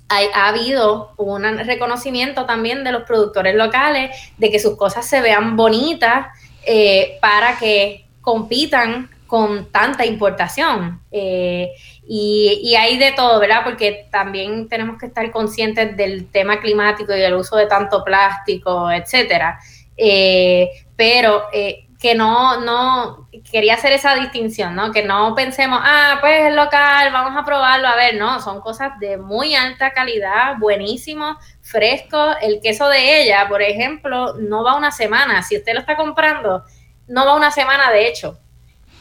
ha 0.09 0.47
habido 0.47 1.13
un 1.17 1.43
reconocimiento 1.59 2.47
también 2.47 2.83
de 2.83 2.91
los 2.91 3.03
productores 3.03 3.53
locales 3.53 4.09
de 4.39 4.49
que 4.49 4.57
sus 4.57 4.75
cosas 4.77 5.05
se 5.05 5.21
vean 5.21 5.55
bonitas 5.55 6.25
eh, 6.65 7.19
para 7.21 7.59
que 7.59 8.07
compitan 8.21 9.14
con 9.35 9.69
tanta 9.69 10.05
importación. 10.05 11.01
Eh, 11.11 11.73
y, 12.07 12.73
hay 12.73 12.97
de 12.97 13.11
todo, 13.11 13.37
¿verdad? 13.37 13.65
Porque 13.65 14.07
también 14.09 14.69
tenemos 14.69 14.97
que 14.97 15.07
estar 15.07 15.29
conscientes 15.29 15.97
del 15.97 16.31
tema 16.31 16.61
climático 16.61 17.13
y 17.13 17.19
del 17.19 17.33
uso 17.33 17.57
de 17.57 17.65
tanto 17.65 18.01
plástico, 18.01 18.89
etcétera. 18.89 19.59
Eh, 19.97 20.69
pero 20.95 21.47
eh, 21.51 21.85
que 21.99 22.15
no, 22.15 22.61
no, 22.61 23.27
quería 23.51 23.73
hacer 23.73 23.91
esa 23.91 24.15
distinción, 24.15 24.73
¿no? 24.73 24.93
Que 24.93 25.03
no 25.03 25.35
pensemos, 25.35 25.81
ah, 25.83 26.19
pues 26.21 26.47
es 26.47 26.55
local, 26.55 27.11
vamos 27.11 27.33
a 27.35 27.43
probarlo, 27.43 27.89
a 27.89 27.97
ver, 27.97 28.15
no, 28.15 28.39
son 28.39 28.61
cosas 28.61 28.97
de 29.01 29.17
muy 29.17 29.53
alta 29.53 29.91
calidad, 29.91 30.55
buenísimo, 30.59 31.37
fresco. 31.61 32.37
El 32.41 32.61
queso 32.61 32.87
de 32.87 33.21
ella, 33.21 33.49
por 33.49 33.61
ejemplo, 33.61 34.35
no 34.35 34.63
va 34.63 34.77
una 34.77 34.91
semana. 34.91 35.41
Si 35.41 35.57
usted 35.57 35.73
lo 35.73 35.81
está 35.81 35.97
comprando, 35.97 36.63
no 37.09 37.25
va 37.25 37.35
una 37.35 37.51
semana 37.51 37.91
de 37.91 38.07
hecho 38.07 38.39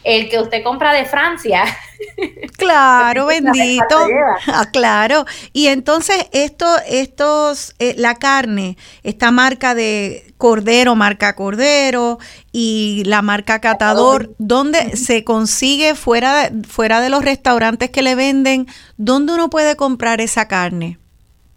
el 0.04 0.28
que 0.28 0.38
usted 0.38 0.62
compra 0.62 0.92
de 0.92 1.04
Francia. 1.04 1.64
Claro, 2.58 3.26
bendito. 3.26 3.96
Ah, 4.46 4.66
claro. 4.72 5.24
Y 5.52 5.68
entonces 5.68 6.28
esto, 6.32 6.66
estos, 6.86 7.74
eh, 7.78 7.94
la 7.96 8.16
carne, 8.16 8.76
esta 9.02 9.30
marca 9.30 9.74
de 9.74 10.34
Cordero, 10.38 10.94
marca 10.94 11.34
Cordero 11.34 12.18
y 12.52 13.02
la 13.06 13.22
marca 13.22 13.60
Catador, 13.60 14.34
¿dónde 14.38 14.96
se 14.96 15.24
consigue 15.24 15.94
fuera, 15.94 16.50
fuera 16.68 17.00
de 17.00 17.10
los 17.10 17.24
restaurantes 17.24 17.90
que 17.90 18.02
le 18.02 18.14
venden? 18.14 18.66
¿Dónde 18.96 19.32
uno 19.32 19.50
puede 19.50 19.76
comprar 19.76 20.20
esa 20.20 20.46
carne? 20.46 20.98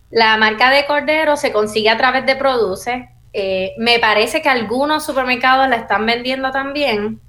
La 0.10 0.38
marca 0.38 0.72
de 0.72 0.86
Cordero 0.86 1.36
se 1.36 1.52
consigue 1.52 1.90
a 1.90 1.98
través 1.98 2.26
de 2.26 2.36
Produce. 2.36 3.10
Eh, 3.34 3.74
me 3.78 4.00
parece 4.00 4.42
que 4.42 4.50
algunos 4.50 5.06
supermercados 5.06 5.68
la 5.70 5.76
están 5.76 6.06
vendiendo 6.06 6.52
también. 6.52 7.22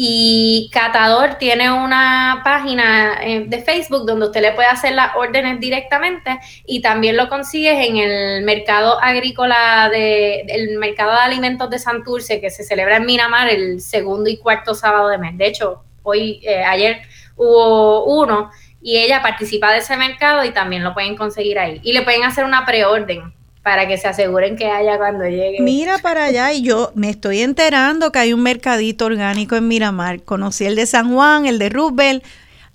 Y 0.00 0.70
Catador 0.72 1.38
tiene 1.40 1.72
una 1.72 2.42
página 2.44 3.18
eh, 3.20 3.46
de 3.48 3.62
Facebook 3.62 4.06
donde 4.06 4.26
usted 4.26 4.42
le 4.42 4.52
puede 4.52 4.68
hacer 4.68 4.92
las 4.92 5.16
órdenes 5.16 5.58
directamente 5.58 6.38
y 6.64 6.80
también 6.80 7.16
lo 7.16 7.28
consigues 7.28 7.84
en 7.84 7.96
el 7.96 8.44
mercado 8.44 9.02
agrícola 9.02 9.88
de 9.90 10.42
el 10.42 10.78
mercado 10.78 11.10
de 11.14 11.18
alimentos 11.18 11.68
de 11.68 11.80
Santurce 11.80 12.40
que 12.40 12.48
se 12.48 12.62
celebra 12.62 12.98
en 12.98 13.06
Miramar 13.06 13.48
el 13.48 13.80
segundo 13.80 14.30
y 14.30 14.36
cuarto 14.36 14.72
sábado 14.72 15.08
de 15.08 15.18
mes. 15.18 15.36
De 15.36 15.48
hecho, 15.48 15.82
hoy 16.04 16.38
eh, 16.44 16.62
ayer 16.62 17.00
hubo 17.34 18.04
uno 18.04 18.52
y 18.80 18.98
ella 18.98 19.20
participa 19.20 19.72
de 19.72 19.78
ese 19.78 19.96
mercado 19.96 20.44
y 20.44 20.52
también 20.52 20.84
lo 20.84 20.94
pueden 20.94 21.16
conseguir 21.16 21.58
ahí. 21.58 21.80
Y 21.82 21.92
le 21.92 22.02
pueden 22.02 22.22
hacer 22.22 22.44
una 22.44 22.64
preorden 22.64 23.34
para 23.62 23.86
que 23.86 23.98
se 23.98 24.08
aseguren 24.08 24.56
que 24.56 24.66
haya 24.66 24.96
cuando 24.98 25.24
llegue. 25.24 25.58
Mira 25.60 25.98
para 25.98 26.24
allá 26.24 26.52
y 26.52 26.62
yo 26.62 26.92
me 26.94 27.10
estoy 27.10 27.40
enterando 27.40 28.12
que 28.12 28.18
hay 28.18 28.32
un 28.32 28.42
mercadito 28.42 29.06
orgánico 29.06 29.56
en 29.56 29.68
Miramar. 29.68 30.22
Conocí 30.22 30.64
el 30.64 30.76
de 30.76 30.86
San 30.86 31.12
Juan, 31.12 31.46
el 31.46 31.58
de 31.58 31.68
Rubel 31.68 32.22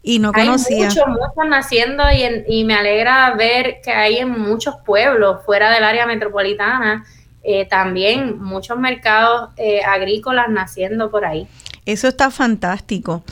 y 0.01 0.19
no 0.19 0.34
conocía. 0.34 0.77
Hay 0.77 0.84
muchos, 0.84 1.07
muchos 1.07 1.49
naciendo 1.49 2.03
y, 2.11 2.43
y, 2.47 2.63
me 2.65 2.75
alegra 2.75 3.34
ver 3.36 3.81
que 3.84 3.91
hay 3.91 4.17
en 4.17 4.29
muchos 4.29 4.75
pueblos 4.86 5.43
fuera 5.45 5.71
del 5.71 5.84
área 5.84 6.05
metropolitana 6.05 7.05
eh, 7.45 7.65
también 7.65 8.41
muchos 8.41 8.79
mercados 8.79 9.49
eh, 9.57 9.81
agrícolas 9.84 10.49
naciendo 10.49 11.11
por 11.11 11.25
ahí. 11.25 11.45
Eso 11.86 12.07
está 12.07 12.31
fantástico. 12.31 13.23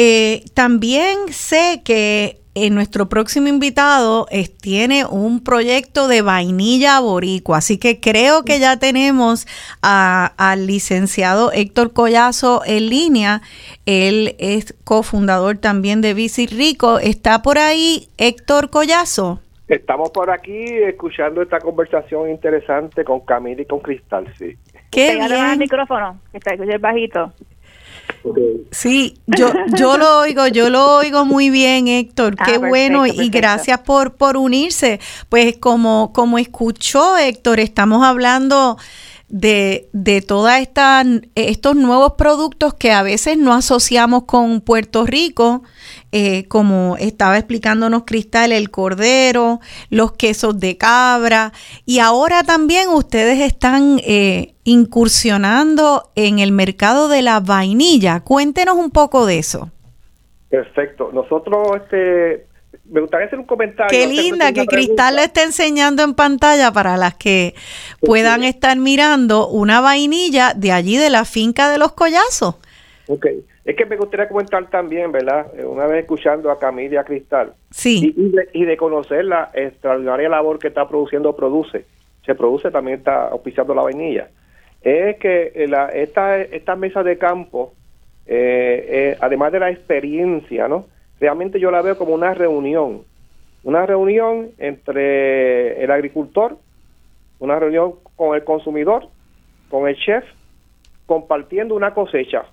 Eh, 0.00 0.44
también 0.54 1.32
sé 1.32 1.82
que 1.84 2.38
en 2.54 2.76
nuestro 2.76 3.08
próximo 3.08 3.48
invitado 3.48 4.28
tiene 4.60 5.04
un 5.04 5.42
proyecto 5.42 6.06
de 6.06 6.22
vainilla 6.22 7.00
boricua, 7.00 7.58
así 7.58 7.78
que 7.78 7.98
creo 7.98 8.44
que 8.44 8.60
ya 8.60 8.78
tenemos 8.78 9.48
al 9.82 10.68
licenciado 10.68 11.50
Héctor 11.50 11.92
Collazo 11.92 12.62
en 12.64 12.90
línea. 12.90 13.42
Él 13.86 14.36
es 14.38 14.72
cofundador 14.84 15.58
también 15.58 16.00
de 16.00 16.14
Bici 16.14 16.46
Rico. 16.46 17.00
¿Está 17.00 17.42
por 17.42 17.58
ahí 17.58 18.06
Héctor 18.18 18.70
Collazo? 18.70 19.40
Estamos 19.66 20.10
por 20.10 20.30
aquí 20.30 20.64
escuchando 20.64 21.42
esta 21.42 21.58
conversación 21.58 22.30
interesante 22.30 23.02
con 23.02 23.18
Camila 23.22 23.62
y 23.62 23.66
con 23.66 23.80
Cristal, 23.80 24.32
sí. 24.38 24.56
Qué 24.92 25.16
bien. 25.16 25.32
el 25.32 25.58
micrófono, 25.58 26.20
que 26.30 26.38
está 26.38 26.54
bajito. 26.78 27.32
Sí, 28.70 29.18
yo, 29.26 29.52
yo 29.76 29.98
lo 29.98 30.20
oigo, 30.20 30.46
yo 30.46 30.70
lo 30.70 30.96
oigo 30.96 31.24
muy 31.24 31.50
bien, 31.50 31.88
Héctor. 31.88 32.36
Qué 32.36 32.54
ah, 32.54 32.68
bueno 32.68 33.06
y 33.06 33.28
gracias 33.28 33.80
por, 33.80 34.14
por 34.14 34.36
unirse. 34.36 35.00
Pues 35.28 35.56
como, 35.58 36.12
como 36.12 36.38
escuchó 36.38 37.16
Héctor, 37.16 37.60
estamos 37.60 38.04
hablando 38.04 38.78
de, 39.28 39.88
de 39.92 40.22
todos 40.22 40.50
estos 41.34 41.76
nuevos 41.76 42.14
productos 42.14 42.74
que 42.74 42.92
a 42.92 43.02
veces 43.02 43.36
no 43.36 43.52
asociamos 43.52 44.24
con 44.24 44.60
Puerto 44.62 45.04
Rico, 45.04 45.62
eh, 46.12 46.48
como 46.48 46.96
estaba 46.98 47.36
explicándonos 47.36 48.04
Cristal, 48.06 48.52
el 48.52 48.70
cordero, 48.70 49.60
los 49.90 50.12
quesos 50.12 50.58
de 50.58 50.78
cabra, 50.78 51.52
y 51.84 51.98
ahora 51.98 52.42
también 52.42 52.88
ustedes 52.88 53.40
están 53.40 54.00
eh, 54.04 54.54
incursionando 54.64 56.10
en 56.14 56.38
el 56.38 56.52
mercado 56.52 57.08
de 57.08 57.22
la 57.22 57.40
vainilla. 57.40 58.20
Cuéntenos 58.20 58.76
un 58.76 58.90
poco 58.90 59.26
de 59.26 59.38
eso. 59.38 59.70
Perfecto. 60.48 61.10
Nosotros 61.12 61.76
este, 61.76 62.47
me 62.90 63.00
gustaría 63.00 63.26
hacer 63.26 63.38
un 63.38 63.46
comentario. 63.46 63.90
Qué 63.90 64.06
linda 64.06 64.52
que 64.52 64.66
Cristal 64.66 65.16
le 65.16 65.24
esté 65.24 65.42
enseñando 65.42 66.02
en 66.02 66.14
pantalla 66.14 66.72
para 66.72 66.96
las 66.96 67.14
que 67.14 67.54
puedan 68.00 68.44
estar 68.44 68.76
mirando 68.78 69.48
una 69.48 69.80
vainilla 69.80 70.54
de 70.54 70.72
allí 70.72 70.96
de 70.96 71.10
la 71.10 71.24
finca 71.24 71.70
de 71.70 71.78
los 71.78 71.92
Collazos. 71.92 72.56
Ok, 73.06 73.26
es 73.64 73.76
que 73.76 73.86
me 73.86 73.96
gustaría 73.96 74.28
comentar 74.28 74.68
también, 74.70 75.12
¿verdad? 75.12 75.46
Eh, 75.56 75.64
una 75.64 75.86
vez 75.86 76.00
escuchando 76.00 76.50
a 76.50 76.58
Camilia 76.58 77.04
Cristal. 77.04 77.54
Sí. 77.70 78.14
Y, 78.52 78.64
de, 78.64 78.76
conocer 78.76 79.24
la 79.24 79.50
extraordinaria 79.54 80.28
labor 80.28 80.58
que 80.58 80.68
está 80.68 80.88
produciendo 80.88 81.34
Produce. 81.34 81.84
Se 82.24 82.34
produce, 82.34 82.70
también 82.70 82.98
está 82.98 83.28
auspiciando 83.28 83.74
la 83.74 83.82
vainilla. 83.82 84.28
Es 84.82 85.16
que 85.16 85.52
eh, 85.54 85.66
la, 85.66 85.88
esta, 85.88 86.38
esta 86.40 86.76
mesa 86.76 87.02
de 87.02 87.16
campo, 87.16 87.72
eh, 88.26 89.16
además 89.20 89.52
de 89.52 89.60
la 89.60 89.70
experiencia, 89.70 90.68
¿no? 90.68 90.86
Realmente 91.20 91.60
yo 91.60 91.70
la 91.70 91.82
veo 91.82 91.96
como 91.98 92.14
una 92.14 92.34
reunión, 92.34 93.02
una 93.64 93.86
reunión 93.86 94.50
entre 94.58 95.82
el 95.82 95.90
agricultor, 95.90 96.56
una 97.38 97.58
reunión 97.58 97.94
con 98.16 98.34
el 98.34 98.44
consumidor, 98.44 99.08
con 99.70 99.88
el 99.88 99.96
chef, 99.96 100.24
compartiendo 101.06 101.74
una 101.74 101.94
cosecha, 101.94 102.44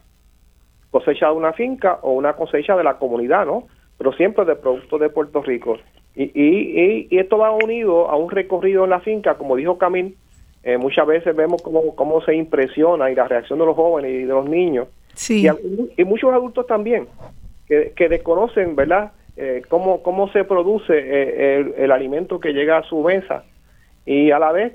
cosecha 0.91 1.27
de 1.27 1.33
una 1.33 1.53
finca 1.53 1.99
o 2.01 2.13
una 2.13 2.33
cosecha 2.33 2.75
de 2.75 2.83
la 2.83 2.97
comunidad, 2.97 3.45
¿no? 3.45 3.67
Pero 3.97 4.13
siempre 4.13 4.45
de 4.45 4.55
productos 4.55 4.99
de 4.99 5.09
Puerto 5.09 5.41
Rico. 5.41 5.77
Y, 6.15 6.23
y, 6.23 7.07
y, 7.09 7.17
esto 7.19 7.37
va 7.37 7.51
unido 7.51 8.09
a 8.09 8.15
un 8.15 8.29
recorrido 8.29 8.85
en 8.85 8.89
la 8.89 9.01
finca, 9.01 9.35
como 9.35 9.57
dijo 9.57 9.77
Camil, 9.77 10.15
eh, 10.63 10.77
muchas 10.77 11.05
veces 11.05 11.35
vemos 11.35 11.61
cómo, 11.61 11.93
cómo 11.95 12.21
se 12.21 12.35
impresiona 12.35 13.11
y 13.11 13.15
la 13.15 13.27
reacción 13.27 13.59
de 13.59 13.65
los 13.65 13.75
jóvenes 13.75 14.11
y 14.11 14.23
de 14.23 14.33
los 14.33 14.47
niños. 14.47 14.87
Sí. 15.13 15.47
y 15.95 16.03
muchos 16.03 16.33
adultos 16.33 16.67
también 16.67 17.07
que, 17.67 18.09
desconocen, 18.09 18.75
¿verdad?, 18.75 19.11
eh, 19.37 19.63
cómo, 19.67 20.01
cómo 20.01 20.29
se 20.31 20.43
produce 20.45 20.93
eh, 20.97 21.73
el, 21.77 21.91
alimento 21.91 22.39
que 22.39 22.53
llega 22.53 22.77
a 22.77 22.83
su 22.83 23.01
mesa. 23.01 23.43
Y 24.05 24.31
a 24.31 24.39
la 24.39 24.51
vez, 24.51 24.73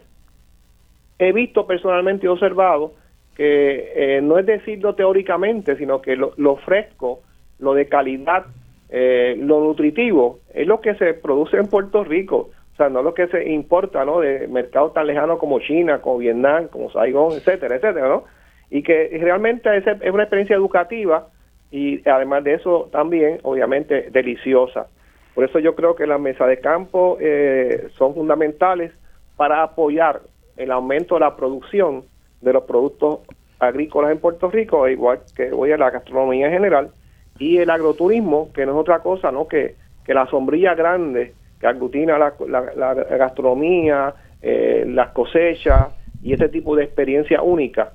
he 1.18 1.32
visto 1.32 1.66
personalmente 1.66 2.26
y 2.26 2.28
observado 2.28 2.92
que 3.36 3.92
eh, 3.94 4.20
no 4.22 4.38
es 4.38 4.46
decirlo 4.46 4.94
teóricamente, 4.94 5.76
sino 5.76 6.02
que 6.02 6.16
lo, 6.16 6.32
lo 6.36 6.56
fresco, 6.56 7.20
lo 7.58 7.74
de 7.74 7.86
calidad, 7.86 8.46
lo 8.92 9.60
nutritivo, 9.60 10.40
es 10.52 10.66
lo 10.66 10.80
que 10.80 10.96
se 10.96 11.14
produce 11.14 11.56
en 11.56 11.68
Puerto 11.68 12.02
Rico. 12.02 12.50
O 12.72 12.76
sea, 12.76 12.88
no 12.88 13.02
lo 13.02 13.14
que 13.14 13.28
se 13.28 13.48
importa, 13.48 14.04
¿no? 14.04 14.18
De 14.18 14.48
mercados 14.48 14.94
tan 14.94 15.06
lejanos 15.06 15.38
como 15.38 15.60
China, 15.60 16.00
como 16.00 16.18
Vietnam, 16.18 16.66
como 16.66 16.90
Saigón, 16.90 17.34
etcétera, 17.34 17.76
etcétera, 17.76 18.08
¿no? 18.08 18.24
Y 18.68 18.82
que 18.82 19.16
realmente 19.20 19.76
es, 19.76 19.86
es 19.86 20.10
una 20.10 20.24
experiencia 20.24 20.56
educativa 20.56 21.28
y 21.70 22.08
además 22.08 22.44
de 22.44 22.54
eso 22.54 22.88
también 22.92 23.38
obviamente 23.42 24.10
deliciosa. 24.10 24.88
Por 25.34 25.44
eso 25.44 25.58
yo 25.58 25.74
creo 25.74 25.94
que 25.94 26.06
las 26.06 26.20
mesas 26.20 26.48
de 26.48 26.58
campo 26.58 27.16
eh, 27.20 27.88
son 27.96 28.14
fundamentales 28.14 28.92
para 29.36 29.62
apoyar 29.62 30.20
el 30.56 30.70
aumento 30.70 31.14
de 31.14 31.20
la 31.20 31.36
producción 31.36 32.04
de 32.40 32.52
los 32.52 32.64
productos 32.64 33.20
agrícolas 33.58 34.10
en 34.10 34.18
Puerto 34.18 34.50
Rico, 34.50 34.88
igual 34.88 35.20
que 35.36 35.50
voy 35.50 35.72
a 35.72 35.76
la 35.76 35.90
gastronomía 35.90 36.46
en 36.46 36.52
general, 36.52 36.90
y 37.38 37.58
el 37.58 37.70
agroturismo, 37.70 38.52
que 38.52 38.66
no 38.66 38.72
es 38.72 38.78
otra 38.78 39.00
cosa 39.00 39.30
¿no? 39.30 39.46
que, 39.46 39.76
que 40.04 40.12
la 40.12 40.26
sombrilla 40.26 40.74
grande 40.74 41.34
que 41.60 41.66
aglutina 41.66 42.18
la, 42.18 42.34
la, 42.74 42.94
gastronomía, 42.94 44.14
eh, 44.40 44.84
las 44.86 45.10
cosechas 45.10 45.94
y 46.22 46.32
este 46.32 46.48
tipo 46.48 46.74
de 46.74 46.84
experiencia 46.84 47.42
única 47.42 47.92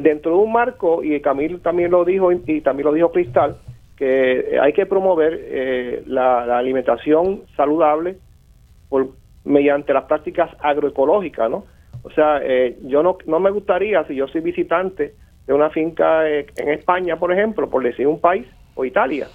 dentro 0.00 0.32
de 0.32 0.38
un 0.38 0.52
marco, 0.52 1.02
y 1.02 1.20
Camilo 1.20 1.58
también 1.58 1.90
lo 1.90 2.04
dijo, 2.04 2.32
y 2.32 2.60
también 2.60 2.86
lo 2.86 2.94
dijo 2.94 3.12
Cristal, 3.12 3.56
que 3.96 4.58
hay 4.60 4.72
que 4.72 4.86
promover 4.86 5.38
eh, 5.40 6.02
la, 6.06 6.58
alimentación 6.58 7.42
saludable 7.56 8.16
mediante 9.44 9.92
las 9.92 10.04
prácticas 10.04 10.50
agroecológicas, 10.60 11.50
¿no? 11.50 11.64
O 12.02 12.10
sea, 12.10 12.40
eh, 12.42 12.78
yo 12.82 13.02
no, 13.02 13.18
no 13.26 13.38
me 13.38 13.50
gustaría, 13.50 14.02
si 14.04 14.14
yo 14.14 14.26
soy 14.28 14.40
visitante 14.40 15.14
de 15.46 15.52
una 15.52 15.70
finca 15.70 16.28
eh, 16.28 16.46
en 16.56 16.70
España, 16.70 17.16
por 17.16 17.32
ejemplo, 17.32 17.68
por 17.68 17.82
decir 17.82 18.06
un 18.06 18.20
país, 18.20 18.46
o 18.74 18.84
Italia, 18.84 19.28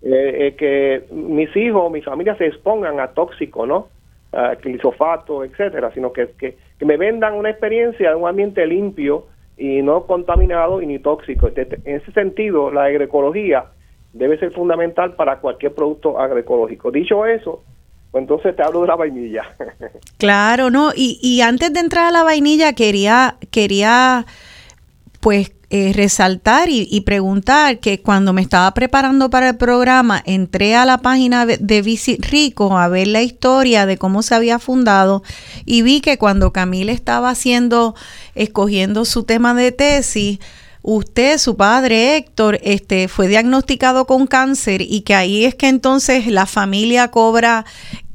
que 0.00 1.04
mis 1.10 1.56
hijos, 1.56 1.90
mi 1.90 2.02
familia 2.02 2.36
se 2.36 2.46
expongan 2.46 3.00
a 3.00 3.08
tóxicos, 3.08 3.66
¿no? 3.66 3.88
A 4.30 4.54
glisofato, 4.56 5.42
etcétera, 5.42 5.90
sino 5.92 6.12
que, 6.12 6.28
que, 6.38 6.56
que 6.78 6.84
me 6.84 6.96
vendan 6.96 7.34
una 7.34 7.50
experiencia 7.50 8.10
de 8.10 8.16
un 8.16 8.28
ambiente 8.28 8.64
limpio, 8.66 9.26
y 9.58 9.82
no 9.82 10.06
contaminado 10.06 10.80
y 10.80 10.86
ni 10.86 10.98
tóxico. 10.98 11.50
En 11.54 11.96
ese 11.96 12.12
sentido, 12.12 12.70
la 12.70 12.84
agroecología 12.84 13.66
debe 14.12 14.38
ser 14.38 14.52
fundamental 14.52 15.14
para 15.14 15.40
cualquier 15.40 15.74
producto 15.74 16.18
agroecológico. 16.18 16.90
Dicho 16.90 17.26
eso, 17.26 17.62
pues 18.10 18.22
entonces 18.22 18.54
te 18.56 18.62
hablo 18.62 18.82
de 18.82 18.88
la 18.88 18.96
vainilla. 18.96 19.42
Claro, 20.18 20.68
no, 20.68 20.90
y, 20.96 21.20
y 21.22 21.42
antes 21.42 21.72
de 21.72 21.78
entrar 21.78 22.06
a 22.06 22.10
la 22.10 22.24
vainilla 22.24 22.72
quería, 22.72 23.36
quería 23.52 24.26
pues 25.20 25.52
eh, 25.70 25.92
resaltar 25.94 26.70
y, 26.70 27.00
preguntar 27.02 27.78
que 27.78 28.00
cuando 28.00 28.32
me 28.32 28.40
estaba 28.40 28.72
preparando 28.72 29.28
para 29.28 29.50
el 29.50 29.56
programa, 29.58 30.22
entré 30.24 30.74
a 30.74 30.86
la 30.86 31.02
página 31.02 31.44
de 31.44 31.82
Visit 31.82 32.24
Rico 32.24 32.78
a 32.78 32.88
ver 32.88 33.08
la 33.08 33.20
historia 33.20 33.84
de 33.84 33.98
cómo 33.98 34.22
se 34.22 34.34
había 34.34 34.58
fundado 34.58 35.22
y 35.66 35.82
vi 35.82 36.00
que 36.00 36.16
cuando 36.16 36.54
Camila 36.54 36.92
estaba 36.92 37.28
haciendo, 37.28 37.94
escogiendo 38.34 39.04
su 39.04 39.24
tema 39.24 39.52
de 39.52 39.70
tesis, 39.72 40.38
usted, 40.80 41.36
su 41.36 41.56
padre 41.56 42.16
Héctor, 42.16 42.58
este, 42.62 43.06
fue 43.08 43.28
diagnosticado 43.28 44.06
con 44.06 44.26
cáncer 44.26 44.80
y 44.80 45.02
que 45.02 45.14
ahí 45.14 45.44
es 45.44 45.54
que 45.54 45.68
entonces 45.68 46.28
la 46.28 46.46
familia 46.46 47.08
cobra 47.08 47.66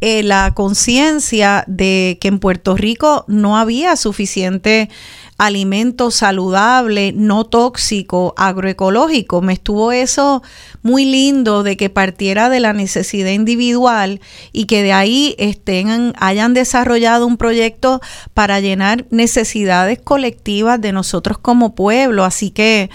eh, 0.06 0.22
la 0.22 0.54
conciencia 0.54 1.64
de 1.66 2.18
que 2.20 2.28
en 2.28 2.40
Puerto 2.40 2.76
Rico 2.76 3.24
no 3.30 3.58
había 3.58 3.96
suficiente 3.96 4.90
alimento 5.38 6.12
saludable, 6.12 7.14
no 7.16 7.46
tóxico, 7.46 8.34
agroecológico. 8.36 9.42
Me 9.42 9.54
estuvo 9.54 9.94
eso 9.94 10.44
muy 10.82 11.06
lindo 11.06 11.64
de 11.64 11.78
que 11.78 11.90
partiera 11.90 12.50
de 12.50 12.60
la 12.60 12.74
necesidad 12.74 13.30
individual 13.30 14.20
y 14.52 14.66
que 14.66 14.84
de 14.84 14.92
ahí 14.92 15.36
estén, 15.38 16.12
hayan 16.20 16.54
desarrollado 16.54 17.26
un 17.26 17.38
proyecto 17.38 18.02
para 18.34 18.60
llenar 18.60 19.06
necesidades 19.10 20.00
colectivas 20.04 20.82
de 20.82 20.92
nosotros 20.92 21.38
como 21.38 21.76
pueblo. 21.76 22.26
Así 22.26 22.52
que 22.52 22.90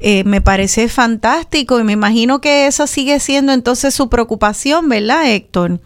eh, 0.00 0.24
me 0.24 0.40
parece 0.40 0.88
fantástico 0.88 1.78
y 1.78 1.84
me 1.84 1.92
imagino 1.92 2.40
que 2.40 2.66
esa 2.66 2.88
sigue 2.88 3.20
siendo 3.20 3.52
entonces 3.52 3.94
su 3.94 4.08
preocupación, 4.08 4.88
¿verdad, 4.88 5.30
Héctor? 5.30 5.78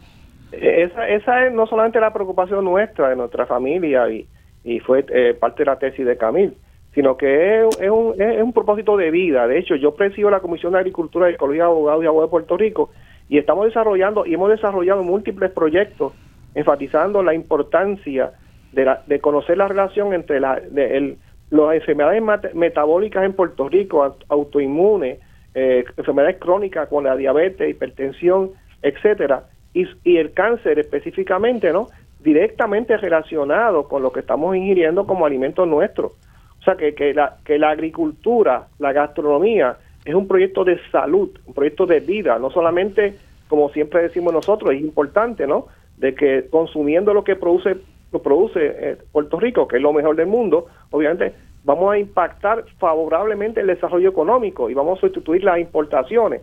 Esa, 0.52 1.08
esa 1.08 1.46
es 1.46 1.52
no 1.52 1.66
solamente 1.66 2.00
la 2.00 2.12
preocupación 2.12 2.64
nuestra, 2.64 3.08
de 3.08 3.16
nuestra 3.16 3.46
familia 3.46 4.08
y, 4.10 4.26
y 4.64 4.80
fue 4.80 5.04
eh, 5.08 5.34
parte 5.34 5.62
de 5.62 5.70
la 5.70 5.78
tesis 5.78 6.06
de 6.06 6.16
Camil, 6.16 6.54
sino 6.94 7.16
que 7.16 7.60
es, 7.60 7.90
un, 7.90 8.20
es, 8.20 8.42
un, 8.42 8.52
propósito 8.52 8.96
de 8.96 9.10
vida. 9.10 9.46
De 9.46 9.58
hecho, 9.58 9.76
yo 9.76 9.94
presido 9.94 10.30
la 10.30 10.40
Comisión 10.40 10.72
de 10.72 10.80
Agricultura 10.80 11.30
y 11.30 11.34
Ecología 11.34 11.64
de 11.64 11.70
Abogados 11.70 12.04
y 12.04 12.06
Abogados 12.06 12.28
de 12.28 12.32
Puerto 12.32 12.56
Rico 12.56 12.90
y 13.28 13.38
estamos 13.38 13.66
desarrollando 13.66 14.26
y 14.26 14.34
hemos 14.34 14.50
desarrollado 14.50 15.02
múltiples 15.02 15.50
proyectos 15.50 16.12
enfatizando 16.54 17.22
la 17.22 17.34
importancia 17.34 18.32
de, 18.72 18.84
la, 18.84 19.02
de 19.06 19.20
conocer 19.20 19.56
la 19.56 19.68
relación 19.68 20.12
entre 20.12 20.38
la, 20.38 20.60
de 20.60 20.96
el, 20.96 21.18
las 21.50 21.74
enfermedades 21.74 22.22
metabólicas 22.54 23.24
en 23.24 23.34
Puerto 23.34 23.68
Rico, 23.68 24.16
autoinmunes, 24.28 25.18
eh, 25.54 25.84
enfermedades 25.96 26.38
crónicas 26.38 26.88
con 26.88 27.04
la 27.04 27.16
diabetes, 27.16 27.68
hipertensión, 27.68 28.52
etcétera, 28.80 29.44
y, 29.74 30.16
el 30.16 30.32
cáncer 30.32 30.78
específicamente, 30.78 31.72
¿no? 31.72 31.88
directamente 32.20 32.96
relacionado 32.96 33.88
con 33.88 34.02
lo 34.02 34.12
que 34.12 34.20
estamos 34.20 34.56
ingiriendo 34.56 35.06
como 35.06 35.26
alimento 35.26 35.66
nuestro. 35.66 36.12
O 36.60 36.64
sea, 36.64 36.76
que, 36.76 36.94
que, 36.94 37.12
la, 37.12 37.38
que 37.44 37.58
la 37.58 37.70
agricultura, 37.70 38.68
la 38.78 38.92
gastronomía, 38.92 39.76
es 40.04 40.14
un 40.14 40.28
proyecto 40.28 40.64
de 40.64 40.78
salud, 40.90 41.30
un 41.46 41.54
proyecto 41.54 41.86
de 41.86 42.00
vida, 42.00 42.38
no 42.38 42.50
solamente, 42.50 43.14
como 43.48 43.70
siempre 43.70 44.02
decimos 44.02 44.32
nosotros, 44.32 44.72
es 44.72 44.80
importante, 44.80 45.46
¿no? 45.46 45.66
De 45.96 46.14
que 46.14 46.46
consumiendo 46.50 47.12
lo 47.12 47.24
que 47.24 47.36
produce 47.36 47.76
lo 48.12 48.20
produce 48.20 48.60
eh, 48.62 48.96
Puerto 49.10 49.40
Rico, 49.40 49.66
que 49.66 49.76
es 49.76 49.82
lo 49.82 49.92
mejor 49.92 50.14
del 50.16 50.26
mundo, 50.26 50.66
obviamente 50.90 51.32
vamos 51.64 51.92
a 51.92 51.98
impactar 51.98 52.64
favorablemente 52.78 53.60
el 53.60 53.68
desarrollo 53.68 54.10
económico 54.10 54.68
y 54.68 54.74
vamos 54.74 54.98
a 54.98 55.00
sustituir 55.00 55.44
las 55.44 55.58
importaciones. 55.58 56.42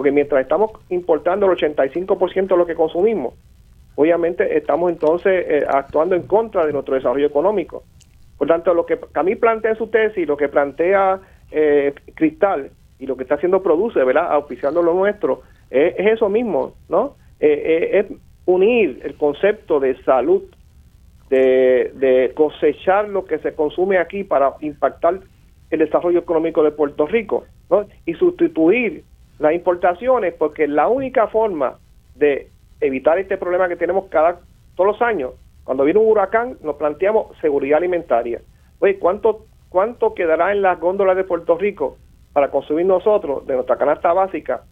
Porque 0.00 0.12
mientras 0.12 0.40
estamos 0.40 0.70
importando 0.88 1.44
el 1.44 1.58
85% 1.58 2.46
de 2.46 2.56
lo 2.56 2.64
que 2.64 2.74
consumimos, 2.74 3.34
obviamente 3.96 4.56
estamos 4.56 4.90
entonces 4.90 5.44
eh, 5.46 5.66
actuando 5.68 6.14
en 6.14 6.22
contra 6.22 6.64
de 6.64 6.72
nuestro 6.72 6.94
desarrollo 6.94 7.26
económico. 7.26 7.82
Por 8.38 8.48
tanto, 8.48 8.72
lo 8.72 8.86
que 8.86 8.98
mí 9.22 9.34
plantea 9.34 9.72
en 9.72 9.76
su 9.76 9.88
tesis, 9.88 10.26
lo 10.26 10.38
que 10.38 10.48
plantea 10.48 11.20
eh, 11.50 11.92
Cristal 12.14 12.70
y 12.98 13.04
lo 13.04 13.14
que 13.14 13.24
está 13.24 13.34
haciendo 13.34 13.62
Produce, 13.62 14.02
¿verdad? 14.02 14.32
Auspiciando 14.32 14.82
lo 14.82 14.94
nuestro, 14.94 15.42
es, 15.68 15.92
eso 15.98 16.30
mismo, 16.30 16.72
¿no? 16.88 17.16
Eh, 17.38 17.90
es 17.92 18.06
unir 18.46 19.02
el 19.04 19.16
concepto 19.16 19.80
de 19.80 20.02
salud 20.04 20.44
de, 21.28 22.32
cosechar 22.34 23.06
lo 23.06 23.26
que 23.26 23.38
se 23.40 23.52
consume 23.52 23.98
aquí 23.98 24.24
para 24.24 24.54
impactar 24.62 25.20
el 25.68 25.78
desarrollo 25.78 26.20
económico 26.20 26.62
de 26.62 26.70
Puerto 26.70 27.06
Rico 27.06 27.44
y 28.06 28.14
sustituir 28.14 29.04
las 29.40 29.54
importaciones 29.54 30.34
porque 30.34 30.68
la 30.68 30.86
única 30.86 31.26
forma 31.26 31.78
de 32.14 32.48
evitar 32.80 33.18
este 33.18 33.36
problema 33.36 33.68
que 33.68 33.76
tenemos 33.76 34.06
cada 34.08 34.40
todos 34.76 34.92
los 34.92 35.02
años 35.02 35.32
cuando 35.64 35.84
viene 35.84 35.98
un 35.98 36.08
huracán 36.08 36.58
nos 36.62 36.76
planteamos 36.76 37.36
seguridad 37.40 37.78
alimentaria. 37.78 38.40
Oye 38.78 38.98
cuánto 38.98 39.46
cuánto 39.70 40.14
quedará 40.14 40.52
en 40.52 40.62
las 40.62 40.78
góndolas 40.78 41.16
de 41.16 41.24
Puerto 41.24 41.56
Rico 41.56 41.96
para 42.32 42.50
consumir 42.50 42.86
nosotros 42.86 43.46
de 43.46 43.54
nuestra 43.54 43.76
canasta 43.76 44.12
básica 44.12 44.62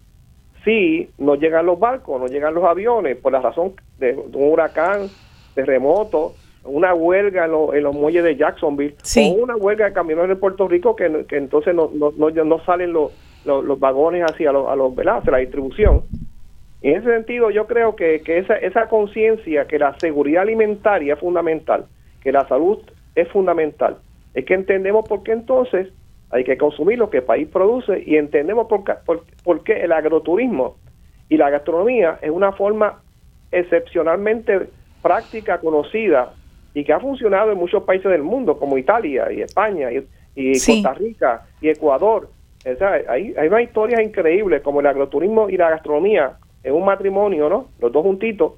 si 0.64 1.10
no 1.18 1.34
llegan 1.36 1.66
los 1.66 1.78
barcos 1.78 2.20
no 2.20 2.26
llegan 2.26 2.54
los 2.54 2.64
aviones 2.64 3.16
por 3.16 3.32
la 3.32 3.40
razón 3.40 3.74
de 3.98 4.14
un 4.14 4.52
huracán 4.52 5.08
terremoto 5.54 6.34
una 6.64 6.94
huelga 6.94 7.46
en, 7.46 7.82
los 7.82 7.94
muelles 7.94 8.24
de 8.24 8.36
Jacksonville 8.36 8.96
o 9.16 9.42
una 9.42 9.56
huelga 9.56 9.86
de 9.86 9.92
camioneros 9.92 10.30
en 10.30 10.40
Puerto 10.40 10.68
Rico 10.68 10.94
que, 10.96 11.24
entonces 11.30 11.74
no, 11.74 11.90
no, 11.94 12.10
no, 12.10 12.64
salen 12.64 12.92
los, 12.92 13.12
los, 13.44 13.78
vagones 13.80 14.24
hacia 14.24 14.52
los, 14.52 14.68
a 14.68 14.76
los 14.76 14.92
hacia 14.96 15.32
la 15.32 15.38
distribución. 15.38 16.02
En 16.82 16.96
ese 16.96 17.10
sentido, 17.10 17.50
yo 17.50 17.66
creo 17.66 17.96
que, 17.96 18.20
que 18.22 18.38
esa, 18.38 18.56
esa 18.56 18.88
conciencia 18.88 19.66
que 19.66 19.78
la 19.78 19.98
seguridad 19.98 20.42
alimentaria 20.42 21.14
es 21.14 21.20
fundamental, 21.20 21.86
que 22.22 22.30
la 22.30 22.46
salud 22.46 22.78
es 23.14 23.28
fundamental, 23.28 23.96
es 24.34 24.44
que 24.44 24.54
entendemos 24.54 25.08
por 25.08 25.22
qué 25.22 25.32
entonces 25.32 25.88
hay 26.30 26.44
que 26.44 26.56
consumir 26.58 26.98
lo 26.98 27.10
que 27.10 27.18
el 27.18 27.24
país 27.24 27.48
produce 27.48 28.02
y 28.06 28.16
entendemos 28.16 28.68
por, 28.68 28.84
por, 29.04 29.24
por 29.42 29.64
qué 29.64 29.80
el 29.80 29.92
agroturismo 29.92 30.76
y 31.28 31.36
la 31.36 31.50
gastronomía 31.50 32.18
es 32.22 32.30
una 32.30 32.52
forma 32.52 33.00
excepcionalmente 33.50 34.68
práctica, 35.02 35.58
conocida 35.58 36.32
y 36.74 36.84
que 36.84 36.92
ha 36.92 37.00
funcionado 37.00 37.52
en 37.52 37.58
muchos 37.58 37.82
países 37.84 38.10
del 38.10 38.22
mundo, 38.22 38.58
como 38.58 38.78
Italia 38.78 39.32
y 39.32 39.42
España 39.42 39.88
y, 39.90 40.52
Costa 40.52 40.94
Rica 40.94 41.46
y 41.60 41.68
Ecuador. 41.68 42.30
O 42.64 42.84
hay, 42.84 43.34
hay 43.36 43.48
unas 43.48 43.62
historias 43.62 44.02
increíbles 44.02 44.62
como 44.62 44.80
el 44.80 44.86
agroturismo 44.86 45.48
y 45.48 45.56
la 45.56 45.70
gastronomía 45.70 46.38
en 46.62 46.74
un 46.74 46.84
matrimonio, 46.84 47.48
¿no? 47.48 47.68
Los 47.78 47.92
dos 47.92 48.02
juntitos, 48.02 48.54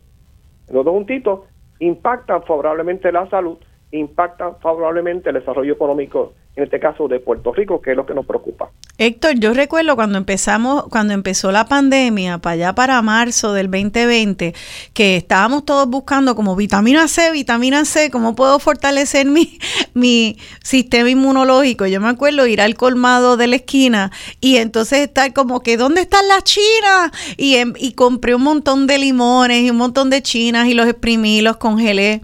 los 0.70 0.84
dos 0.84 0.94
juntitos 0.94 1.40
impactan 1.78 2.42
favorablemente 2.44 3.12
la 3.12 3.28
salud, 3.28 3.58
impactan 3.92 4.58
favorablemente 4.60 5.30
el 5.30 5.36
desarrollo 5.36 5.72
económico 5.72 6.34
en 6.56 6.64
este 6.64 6.80
caso 6.80 7.06
de 7.06 7.20
Puerto 7.20 7.52
Rico, 7.52 7.80
que 7.80 7.92
es 7.92 7.96
lo 7.96 8.04
que 8.04 8.12
nos 8.12 8.26
preocupa. 8.26 8.70
Héctor, 8.98 9.38
yo 9.38 9.54
recuerdo 9.54 9.94
cuando 9.94 10.18
empezamos, 10.18 10.84
cuando 10.90 11.14
empezó 11.14 11.52
la 11.52 11.66
pandemia, 11.66 12.38
para 12.38 12.54
allá 12.54 12.74
para 12.74 13.00
marzo 13.02 13.52
del 13.54 13.70
2020, 13.70 14.54
que 14.92 15.16
estábamos 15.16 15.64
todos 15.64 15.88
buscando 15.88 16.34
como 16.34 16.56
vitamina 16.56 17.08
C, 17.08 17.30
vitamina 17.30 17.84
C, 17.84 18.10
cómo 18.10 18.34
puedo 18.34 18.58
fortalecer 18.58 19.26
mi, 19.26 19.58
mi 19.94 20.38
sistema 20.62 21.08
inmunológico. 21.08 21.86
Yo 21.86 22.00
me 22.00 22.08
acuerdo 22.08 22.46
ir 22.46 22.60
al 22.60 22.74
colmado 22.74 23.36
de 23.36 23.46
la 23.46 23.56
esquina 23.56 24.10
y 24.40 24.56
entonces 24.56 24.98
estar 24.98 25.32
como 25.32 25.60
que, 25.60 25.76
¿dónde 25.76 26.02
están 26.02 26.26
las 26.28 26.44
chinas? 26.44 27.12
Y, 27.36 27.56
em, 27.56 27.72
y 27.78 27.92
compré 27.92 28.34
un 28.34 28.42
montón 28.42 28.86
de 28.86 28.98
limones 28.98 29.62
y 29.62 29.70
un 29.70 29.76
montón 29.76 30.10
de 30.10 30.20
chinas 30.20 30.66
y 30.66 30.74
los 30.74 30.86
exprimí, 30.86 31.40
los 31.40 31.56
congelé. 31.56 32.22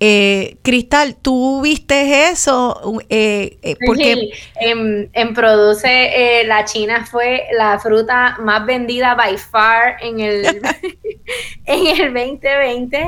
Eh, 0.00 0.56
Cristal, 0.62 1.16
¿tú 1.16 1.62
viste 1.62 2.28
eso? 2.28 3.00
Eh, 3.08 3.58
eh 3.62 3.76
porque 3.86 4.32
en, 4.60 5.34
Produce 5.34 6.40
eh, 6.40 6.46
la 6.46 6.64
China 6.64 7.06
fue 7.06 7.44
la 7.56 7.78
fruta 7.78 8.36
más 8.40 8.66
vendida 8.66 9.14
by 9.14 9.38
far 9.38 9.96
en 10.00 10.20
el, 10.20 10.44
en 11.64 11.86
el 11.86 12.12
2020. 12.12 13.06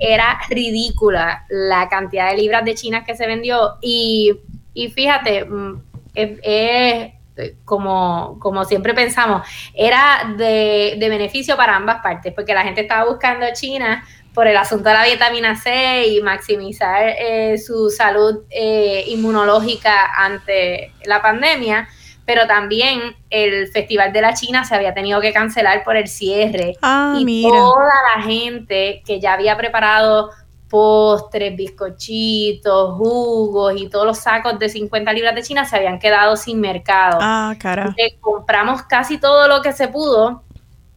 era 0.00 0.38
ridícula 0.48 1.44
la 1.48 1.88
cantidad 1.88 2.30
de 2.30 2.36
libras 2.36 2.64
de 2.64 2.74
chinas 2.76 3.04
que 3.04 3.16
se 3.16 3.26
vendió 3.26 3.76
y, 3.82 4.38
fíjate, 4.94 5.44
mm, 5.44 5.82
es, 6.14 7.12
como, 7.64 8.38
como 8.38 8.64
siempre 8.64 8.94
pensamos, 8.94 9.42
era 9.74 10.34
de, 10.36 10.96
de 10.98 11.08
beneficio 11.08 11.56
para 11.56 11.74
ambas 11.76 12.00
partes, 12.02 12.32
porque 12.32 12.54
la 12.54 12.62
gente 12.62 12.82
estaba 12.82 13.08
buscando 13.08 13.46
China 13.54 14.04
por 14.40 14.48
el 14.48 14.56
asunto 14.56 14.88
de 14.88 14.94
la 14.94 15.04
vitamina 15.04 15.54
C 15.54 16.06
y 16.06 16.22
maximizar 16.22 17.14
eh, 17.18 17.58
su 17.58 17.90
salud 17.90 18.38
eh, 18.48 19.04
inmunológica 19.08 20.14
ante 20.16 20.94
la 21.04 21.20
pandemia, 21.20 21.86
pero 22.24 22.46
también 22.46 23.14
el 23.28 23.68
Festival 23.68 24.14
de 24.14 24.22
la 24.22 24.32
China 24.32 24.64
se 24.64 24.74
había 24.74 24.94
tenido 24.94 25.20
que 25.20 25.34
cancelar 25.34 25.84
por 25.84 25.94
el 25.98 26.08
cierre 26.08 26.74
ah, 26.80 27.18
y 27.18 27.42
toda 27.42 27.92
la 28.16 28.22
gente 28.22 29.02
que 29.04 29.20
ya 29.20 29.34
había 29.34 29.58
preparado 29.58 30.30
postres, 30.70 31.54
bizcochitos, 31.54 32.94
jugos 32.94 33.74
y 33.76 33.90
todos 33.90 34.06
los 34.06 34.20
sacos 34.20 34.58
de 34.58 34.70
50 34.70 35.12
libras 35.12 35.34
de 35.34 35.42
China 35.42 35.66
se 35.66 35.76
habían 35.76 35.98
quedado 35.98 36.34
sin 36.34 36.62
mercado. 36.62 37.18
Ah, 37.20 37.54
cara. 37.60 37.94
compramos 38.22 38.84
casi 38.84 39.18
todo 39.18 39.48
lo 39.48 39.60
que 39.60 39.74
se 39.74 39.88
pudo 39.88 40.44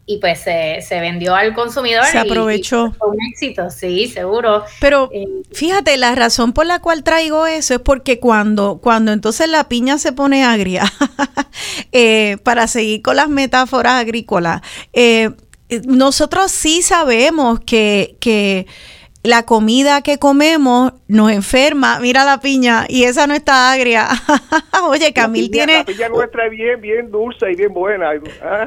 y 0.05 0.17
pues 0.17 0.39
se, 0.41 0.81
se, 0.81 0.99
vendió 0.99 1.33
al 1.33 1.53
consumidor. 1.53 2.03
Se 2.05 2.17
aprovechó. 2.17 2.91
fue 2.97 3.09
un 3.09 3.17
éxito, 3.31 3.69
sí, 3.69 4.07
seguro. 4.07 4.63
Pero 4.81 5.09
eh, 5.13 5.25
fíjate, 5.53 5.95
la 5.97 6.13
razón 6.13 6.51
por 6.51 6.65
la 6.65 6.79
cual 6.79 7.03
traigo 7.03 7.47
eso 7.47 7.75
es 7.75 7.79
porque 7.79 8.19
cuando, 8.19 8.79
cuando 8.81 9.13
entonces 9.13 9.47
la 9.47 9.69
piña 9.69 9.97
se 9.97 10.11
pone 10.11 10.43
agria, 10.43 10.83
eh, 11.93 12.37
para 12.43 12.67
seguir 12.67 13.01
con 13.01 13.15
las 13.15 13.29
metáforas 13.29 13.93
agrícolas, 13.93 14.61
eh, 14.91 15.31
nosotros 15.85 16.51
sí 16.51 16.81
sabemos 16.81 17.61
que, 17.61 18.17
que 18.19 18.67
la 19.23 19.43
comida 19.43 20.01
que 20.01 20.19
comemos 20.19 20.93
nos 21.07 21.31
enferma. 21.31 21.99
Mira 21.99 22.25
la 22.25 22.41
piña 22.41 22.85
y 22.89 23.05
esa 23.05 23.25
no 23.25 23.33
está 23.33 23.71
agria. 23.71 24.09
Oye, 24.89 25.13
Camil 25.13 25.49
tiene. 25.49 25.77
La 25.77 25.85
piña 25.85 26.09
nuestra 26.09 26.47
es 26.47 26.51
bien, 26.51 26.81
bien 26.81 27.09
dulce 27.09 27.49
y 27.51 27.55
bien 27.55 27.73
buena. 27.73 28.11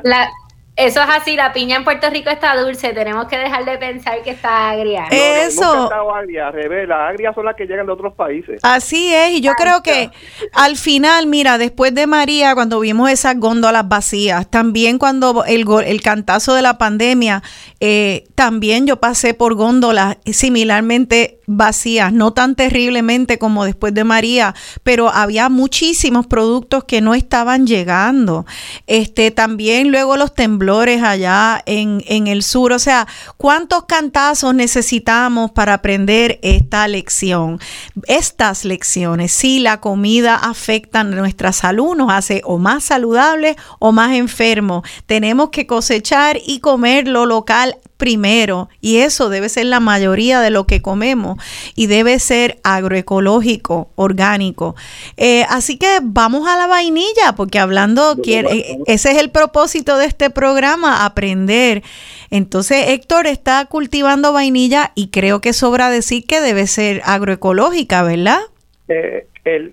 La, 0.02 0.30
eso 0.76 1.00
es 1.00 1.08
así, 1.08 1.36
la 1.36 1.54
piña 1.54 1.76
en 1.76 1.84
Puerto 1.84 2.10
Rico 2.10 2.28
está 2.28 2.54
dulce, 2.54 2.92
tenemos 2.92 3.26
que 3.28 3.38
dejar 3.38 3.64
de 3.64 3.78
pensar 3.78 4.22
que 4.22 4.30
está 4.30 4.68
agria. 4.70 5.06
Eso. 5.10 5.90
agria, 6.14 6.50
las 6.86 7.10
agrias 7.10 7.34
son 7.34 7.46
las 7.46 7.56
que 7.56 7.64
llegan 7.64 7.86
de 7.86 7.92
otros 7.92 8.12
países. 8.12 8.60
Así 8.62 9.12
es, 9.14 9.30
y 9.30 9.40
yo 9.40 9.52
creo 9.54 9.82
que 9.82 10.10
al 10.52 10.76
final, 10.76 11.26
mira, 11.26 11.56
después 11.56 11.94
de 11.94 12.06
María, 12.06 12.54
cuando 12.54 12.78
vimos 12.80 13.10
esas 13.10 13.38
góndolas 13.38 13.88
vacías, 13.88 14.50
también 14.50 14.98
cuando 14.98 15.44
el, 15.46 15.64
el 15.86 16.02
cantazo 16.02 16.54
de 16.54 16.60
la 16.60 16.76
pandemia, 16.76 17.42
eh, 17.80 18.24
también 18.34 18.86
yo 18.86 19.00
pasé 19.00 19.34
por 19.34 19.54
góndolas 19.54 20.16
similarmente 20.24 21.40
vacías, 21.46 22.12
no 22.12 22.32
tan 22.32 22.56
terriblemente 22.56 23.38
como 23.38 23.64
después 23.64 23.92
de 23.94 24.02
María, 24.02 24.54
pero 24.82 25.10
había 25.10 25.48
muchísimos 25.48 26.26
productos 26.26 26.84
que 26.84 27.00
no 27.00 27.14
estaban 27.14 27.66
llegando. 27.66 28.46
Este, 28.86 29.30
también 29.30 29.90
luego 29.90 30.16
los 30.16 30.34
temblores 30.34 31.02
allá 31.02 31.62
en, 31.66 32.02
en 32.06 32.26
el 32.26 32.42
sur, 32.42 32.72
o 32.72 32.78
sea, 32.78 33.06
¿cuántos 33.36 33.84
cantazos 33.84 34.54
necesitamos 34.54 35.50
para 35.52 35.74
aprender 35.74 36.40
esta 36.42 36.88
lección? 36.88 37.60
Estas 38.08 38.64
lecciones, 38.64 39.32
si 39.32 39.60
la 39.60 39.80
comida 39.80 40.34
afecta 40.34 41.04
nuestra 41.04 41.52
salud, 41.52 41.94
nos 41.94 42.10
hace 42.10 42.40
o 42.44 42.58
más 42.58 42.84
saludables 42.84 43.56
o 43.78 43.92
más 43.92 44.12
enfermos. 44.14 44.82
Tenemos 45.06 45.50
que 45.50 45.66
cosechar 45.66 46.38
y 46.44 46.60
comer 46.60 47.06
lo 47.06 47.26
local 47.26 47.65
primero 47.96 48.68
y 48.80 48.98
eso 48.98 49.28
debe 49.28 49.48
ser 49.48 49.66
la 49.66 49.80
mayoría 49.80 50.40
de 50.40 50.50
lo 50.50 50.64
que 50.64 50.82
comemos 50.82 51.36
y 51.74 51.86
debe 51.86 52.18
ser 52.18 52.56
agroecológico, 52.62 53.88
orgánico. 53.96 54.74
Eh, 55.16 55.44
así 55.48 55.78
que 55.78 55.86
vamos 56.02 56.48
a 56.48 56.56
la 56.56 56.66
vainilla 56.66 57.34
porque 57.36 57.58
hablando, 57.58 58.16
quiere, 58.22 58.78
ese 58.86 59.12
es 59.12 59.18
el 59.18 59.30
propósito 59.30 59.96
de 59.98 60.06
este 60.06 60.30
programa, 60.30 61.04
aprender. 61.04 61.82
Entonces 62.30 62.88
Héctor 62.88 63.26
está 63.26 63.64
cultivando 63.66 64.32
vainilla 64.32 64.92
y 64.94 65.10
creo 65.10 65.40
que 65.40 65.52
sobra 65.52 65.90
decir 65.90 66.26
que 66.26 66.40
debe 66.40 66.66
ser 66.66 67.00
agroecológica, 67.04 68.02
¿verdad? 68.02 68.40
Eh, 68.88 69.26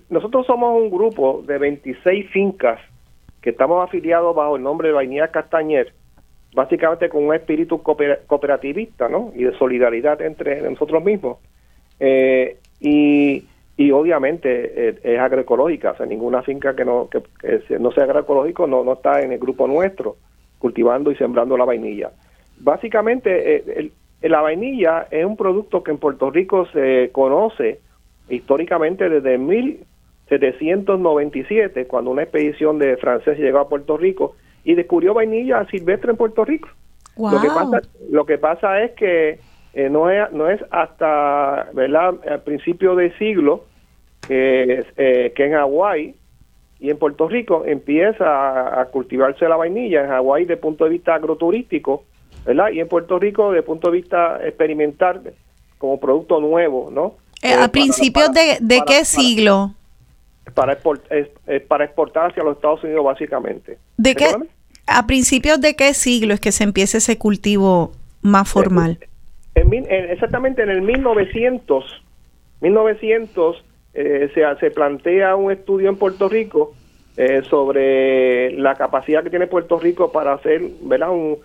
nosotros 0.08 0.46
somos 0.46 0.80
un 0.80 0.90
grupo 0.90 1.42
de 1.46 1.58
26 1.58 2.30
fincas 2.30 2.80
que 3.42 3.50
estamos 3.50 3.86
afiliados 3.86 4.34
bajo 4.34 4.56
el 4.56 4.62
nombre 4.62 4.88
de 4.88 4.94
Vainilla 4.94 5.28
Castañer 5.28 5.92
básicamente 6.54 7.08
con 7.08 7.24
un 7.24 7.34
espíritu 7.34 7.82
cooperativista 7.82 9.08
¿no? 9.08 9.32
y 9.34 9.44
de 9.44 9.56
solidaridad 9.58 10.20
entre 10.22 10.62
nosotros 10.62 11.04
mismos. 11.04 11.38
Eh, 12.00 12.56
y 12.80 13.44
y 13.76 13.90
obviamente 13.90 14.88
eh, 14.88 14.94
es 15.02 15.18
agroecológica, 15.18 15.90
o 15.92 15.96
sea, 15.96 16.06
ninguna 16.06 16.42
finca 16.42 16.76
que 16.76 16.84
no, 16.84 17.08
que, 17.08 17.24
no 17.78 17.90
sea 17.90 18.04
agroecológico 18.04 18.68
no, 18.68 18.84
no 18.84 18.92
está 18.92 19.20
en 19.20 19.32
el 19.32 19.40
grupo 19.40 19.66
nuestro 19.66 20.14
cultivando 20.58 21.10
y 21.10 21.16
sembrando 21.16 21.58
la 21.58 21.64
vainilla. 21.64 22.12
Básicamente, 22.58 23.56
eh, 23.56 23.90
la 24.22 24.40
vainilla 24.40 25.08
es 25.10 25.26
un 25.26 25.36
producto 25.36 25.82
que 25.82 25.90
en 25.90 25.98
Puerto 25.98 26.30
Rico 26.30 26.66
se 26.66 27.10
conoce 27.12 27.80
históricamente 28.28 29.08
desde 29.08 29.38
1797, 29.38 31.86
cuando 31.86 32.12
una 32.12 32.22
expedición 32.22 32.78
de 32.78 32.96
franceses 32.96 33.40
llegó 33.40 33.58
a 33.58 33.68
Puerto 33.68 33.96
Rico 33.98 34.36
y 34.64 34.74
descubrió 34.74 35.14
vainilla 35.14 35.66
silvestre 35.66 36.10
en 36.10 36.16
Puerto 36.16 36.44
Rico. 36.44 36.68
Lo, 37.16 37.40
que 37.40 37.48
pasa, 37.48 37.80
lo 38.10 38.26
que 38.26 38.38
pasa 38.38 38.82
es 38.82 38.92
que 38.92 39.38
eh, 39.74 39.88
no, 39.88 40.10
es, 40.10 40.32
no 40.32 40.48
es 40.48 40.60
hasta 40.70 41.68
¿verdad? 41.72 42.14
al 42.28 42.42
principio 42.42 42.96
del 42.96 43.16
siglo 43.18 43.64
que, 44.26 44.84
eh, 44.96 45.32
que 45.36 45.44
en 45.44 45.52
Hawái 45.52 46.14
y 46.80 46.90
en 46.90 46.98
Puerto 46.98 47.28
Rico 47.28 47.64
empieza 47.66 48.80
a, 48.80 48.84
cultivarse 48.86 49.48
la 49.48 49.56
vainilla. 49.56 50.02
En 50.02 50.10
Hawái, 50.10 50.42
desde 50.42 50.54
el 50.54 50.60
punto 50.60 50.84
de 50.84 50.90
vista 50.90 51.14
agroturístico, 51.14 52.04
¿verdad? 52.44 52.70
Y 52.72 52.80
en 52.80 52.88
Puerto 52.88 53.18
Rico, 53.18 53.50
desde 53.50 53.58
el 53.60 53.64
punto 53.64 53.90
de 53.90 53.96
vista 53.96 54.38
experimental, 54.44 55.32
como 55.78 56.00
producto 56.00 56.40
nuevo, 56.40 56.90
¿no? 56.92 57.14
Eh, 57.42 57.54
¿A 57.54 57.68
principios 57.68 58.32
de, 58.32 58.58
de 58.60 58.82
qué 58.86 59.04
siglo? 59.04 59.72
Para, 60.52 60.78
para 61.68 61.84
exportar 61.84 62.30
hacia 62.30 62.44
los 62.44 62.56
Estados 62.56 62.84
Unidos, 62.84 63.04
básicamente. 63.04 63.78
¿De 63.96 64.14
qué? 64.14 64.26
¿A 64.86 65.06
principios 65.06 65.60
de 65.60 65.74
qué 65.74 65.94
siglo 65.94 66.34
es 66.34 66.40
que 66.40 66.52
se 66.52 66.64
empieza 66.64 66.98
ese 66.98 67.16
cultivo 67.18 67.92
más 68.20 68.50
formal? 68.50 68.98
exactamente 69.54 70.62
en 70.62 70.70
el 70.70 70.82
1900, 70.82 72.02
1900 72.60 73.64
eh, 73.94 74.30
se, 74.34 74.42
se 74.58 74.70
plantea 74.72 75.36
un 75.36 75.52
estudio 75.52 75.88
en 75.88 75.96
Puerto 75.96 76.28
Rico 76.28 76.74
eh, 77.16 77.42
sobre 77.48 78.50
la 78.58 78.74
capacidad 78.74 79.22
que 79.22 79.30
tiene 79.30 79.46
Puerto 79.46 79.78
Rico 79.78 80.10
para 80.10 80.32
hacer 80.34 80.60
¿verdad? 80.82 81.10
Un, 81.10 81.38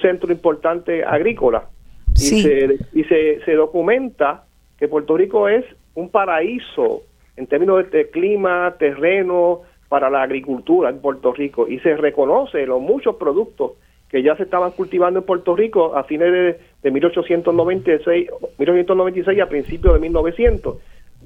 centro 0.00 0.32
importante 0.32 1.04
agrícola. 1.04 1.68
Y, 2.14 2.42
se, 2.42 2.76
y 2.92 3.04
se, 3.04 3.40
se 3.44 3.52
documenta 3.52 4.44
que 4.78 4.88
Puerto 4.88 5.16
Rico 5.16 5.48
es 5.48 5.64
un 5.94 6.10
paraíso 6.10 7.02
en 7.36 7.46
términos 7.46 7.90
de 7.90 8.10
clima, 8.10 8.74
terreno, 8.78 9.62
para 9.88 10.10
la 10.10 10.22
agricultura 10.22 10.90
en 10.90 11.00
Puerto 11.00 11.32
Rico 11.32 11.68
y 11.68 11.78
se 11.80 11.96
reconoce 11.96 12.66
los 12.66 12.80
muchos 12.80 13.16
productos 13.16 13.72
que 14.08 14.22
ya 14.22 14.36
se 14.36 14.44
estaban 14.44 14.70
cultivando 14.72 15.20
en 15.20 15.26
Puerto 15.26 15.54
Rico 15.56 15.96
a 15.96 16.04
fines 16.04 16.32
de, 16.32 16.60
de 16.82 16.90
1896, 16.90 18.30
1896 18.58 19.38
y 19.38 19.40
a 19.40 19.48
principios 19.48 19.94
de 19.94 20.00
1900. 20.00 20.76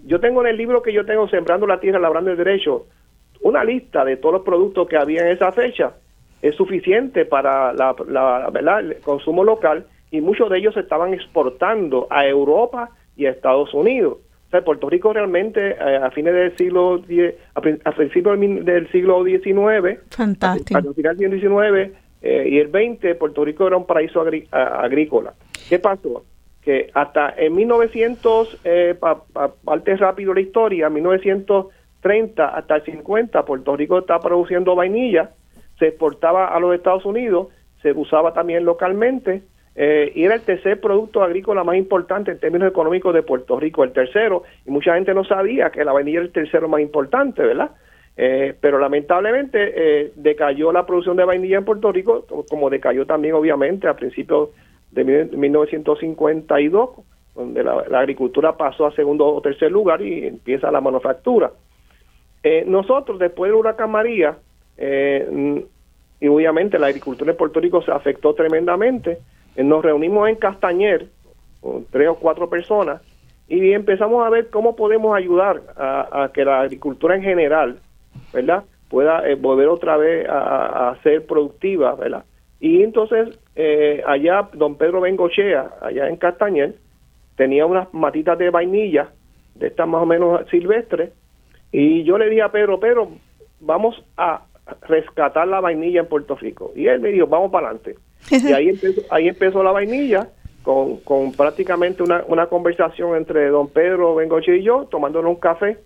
Yo 0.07 0.21
tengo 0.21 0.41
en 0.43 0.49
el 0.49 0.57
libro 0.57 0.83
que 0.83 0.93
yo 0.93 1.05
tengo, 1.05 1.29
Sembrando 1.29 1.67
la 1.67 1.81
Tierra, 1.81 1.99
Labrando 1.99 2.31
el 2.31 2.37
Derecho, 2.37 2.87
una 3.43 3.65
lista 3.65 4.05
de 4.05 4.17
todos 4.17 4.35
los 4.35 4.43
productos 4.43 4.89
que 4.89 4.97
había 4.97 5.23
en 5.23 5.29
esa 5.29 5.53
fecha. 5.53 5.93
Es 6.41 6.55
suficiente 6.55 7.27
para 7.27 7.73
la, 7.75 7.95
¿verdad? 8.51 8.81
el 8.81 8.97
consumo 9.01 9.45
local 9.45 9.87
y 10.11 10.21
muchos 10.23 10.49
de 10.51 10.59
ellos 10.59 10.75
se 10.75 10.81
estaban 10.81 11.13
exportando 11.13 12.07
a 12.11 12.27
Europa 12.27 12.91
y 13.17 13.27
a 13.27 13.31
Estados 13.31 13.75
Unidos. 13.75 14.19
O 14.51 14.53
sea, 14.53 14.65
Puerto 14.65 14.91
Rico 14.91 15.13
realmente 15.13 15.77
eh, 15.79 15.97
a 16.03 16.11
fines 16.11 16.35
del 16.35 16.57
siglo 16.57 17.01
a, 17.55 17.93
principios 17.93 18.41
del 18.65 18.91
siglo 18.91 19.23
XIX, 19.25 20.01
Fantástico. 20.11 20.77
al 20.77 20.93
final 20.93 21.17
del 21.17 21.41
XIX, 21.41 21.97
eh, 22.21 22.49
y 22.51 22.59
el 22.59 22.67
20 22.67 23.15
Puerto 23.15 23.45
Rico 23.45 23.69
era 23.69 23.77
un 23.77 23.87
paraíso 23.87 24.25
agrícola. 24.51 25.35
¿Qué 25.69 25.79
pasó? 25.79 26.25
Que 26.63 26.91
hasta 26.95 27.33
en 27.39 27.55
1900, 27.55 28.59
eh, 28.65 28.97
parte 29.65 29.97
rápido 29.97 30.35
la 30.35 30.41
historia, 30.41 30.91
1930 30.91 32.49
hasta 32.49 32.75
el 32.75 32.83
50, 32.83 33.45
Puerto 33.45 33.77
Rico 33.77 34.01
estaba 34.01 34.19
produciendo 34.19 34.75
vainilla, 34.75 35.31
se 35.79 35.87
exportaba 35.87 36.49
a 36.49 36.59
los 36.59 36.75
Estados 36.75 37.05
Unidos, 37.05 37.51
se 37.83 37.93
usaba 37.93 38.33
también 38.33 38.65
localmente, 38.65 39.45
eh, 39.83 40.13
y 40.15 40.25
era 40.25 40.35
el 40.35 40.43
tercer 40.43 40.79
producto 40.79 41.23
agrícola 41.23 41.65
más 41.65 41.75
importante 41.75 42.31
en 42.31 42.39
términos 42.39 42.69
económicos 42.69 43.15
de 43.15 43.23
Puerto 43.23 43.59
Rico, 43.59 43.83
el 43.83 43.93
tercero, 43.93 44.43
y 44.67 44.71
mucha 44.71 44.95
gente 44.95 45.15
no 45.15 45.25
sabía 45.25 45.71
que 45.71 45.87
la 45.87 45.95
vainilla 45.95 46.19
era 46.19 46.27
el 46.27 46.33
tercero 46.33 46.69
más 46.69 46.83
importante, 46.83 47.41
¿verdad? 47.41 47.71
Eh, 48.15 48.55
pero 48.61 48.79
lamentablemente 48.79 49.73
eh, 49.75 50.13
decayó 50.17 50.71
la 50.71 50.85
producción 50.85 51.17
de 51.17 51.25
vainilla 51.25 51.57
en 51.57 51.65
Puerto 51.65 51.91
Rico, 51.91 52.27
como 52.51 52.69
decayó 52.69 53.07
también 53.07 53.33
obviamente 53.33 53.89
a 53.89 53.97
principios 53.97 54.51
de 54.91 55.03
1952, 55.03 56.91
donde 57.35 57.65
la, 57.65 57.79
agricultura 57.99 58.59
pasó 58.59 58.85
a 58.85 58.93
segundo 58.93 59.29
o 59.29 59.41
tercer 59.41 59.73
lugar 59.73 60.03
y 60.03 60.27
empieza 60.27 60.71
la 60.71 60.83
manufactura. 60.83 61.53
Eh, 62.43 62.65
nosotros, 62.67 63.19
después 63.19 63.51
del 63.51 63.59
huracán 63.59 63.91
María, 63.91 64.37
y 64.77 66.29
obviamente 66.29 66.79
la 66.79 66.89
agricultura 66.89 67.31
en 67.31 67.37
Puerto 67.39 67.61
Rico 67.61 67.81
se 67.81 67.93
afectó 67.93 68.35
tremendamente, 68.35 69.21
nos 69.57 69.85
reunimos 69.85 70.29
en 70.29 70.37
Castañer, 70.37 71.09
con 71.61 71.85
tres 71.87 72.09
o 72.09 72.15
cuatro 72.17 72.49
personas, 72.49 73.03
y 73.49 73.73
empezamos 73.73 74.25
a 74.25 74.31
ver 74.31 74.49
cómo 74.51 74.77
podemos 74.77 75.17
ayudar 75.17 75.61
a 75.77 76.31
que 76.33 76.45
la 76.45 76.61
agricultura 76.61 77.17
en 77.17 77.23
general 77.23 77.81
¿verdad? 78.33 78.65
Pueda 78.89 79.29
eh, 79.29 79.35
volver 79.35 79.69
otra 79.69 79.97
vez 79.97 80.27
a, 80.29 80.97
ser 81.03 81.27
productiva, 81.27 81.95
¿verdad? 81.95 82.25
Y 82.59 82.83
entonces 82.83 83.39
eh, 83.57 84.03
allá 84.07 84.49
don 84.53 84.77
Pedro 84.77 85.01
Bengochea, 85.01 85.71
allá 85.81 86.09
en 86.09 86.17
Castañel, 86.17 86.77
tenía 87.37 87.67
unas 87.67 87.93
matitas 87.95 88.39
de 88.39 88.51
vainilla, 88.51 89.11
de 89.55 89.69
estas 89.69 89.89
más 89.89 90.03
o 90.03 90.07
menos 90.07 90.49
silvestres, 90.51 91.13
y 91.73 92.03
yo 92.03 92.19
le 92.19 92.29
dije 92.29 92.43
a 92.43 92.51
Pedro, 92.51 92.81
Pedro, 92.81 93.09
vamos 93.61 94.03
a 94.17 94.43
rescatar 94.89 95.47
la 95.47 95.61
vainilla 95.61 96.01
en 96.01 96.07
Puerto 96.07 96.35
Rico. 96.37 96.73
Y 96.75 96.89
él 96.89 97.01
me 97.01 97.11
dijo, 97.11 97.27
vamos 97.29 97.53
para 97.53 97.69
adelante. 97.69 97.97
Y 98.49 98.53
ahí 98.53 98.69
empezó, 98.69 99.03
ahí 99.11 99.29
empezó 99.29 99.63
la 99.63 99.73
vainilla, 99.73 100.29
con, 100.63 100.99
con 100.99 101.33
prácticamente 101.33 102.03
una, 102.03 102.25
una 102.29 102.47
conversación 102.47 103.17
entre 103.17 103.49
don 103.49 103.69
Pedro 103.69 104.15
Bengochea 104.15 104.57
y 104.57 104.63
yo, 104.63 104.87
tomándonos 104.91 105.31
un 105.31 105.41
café 105.41 105.79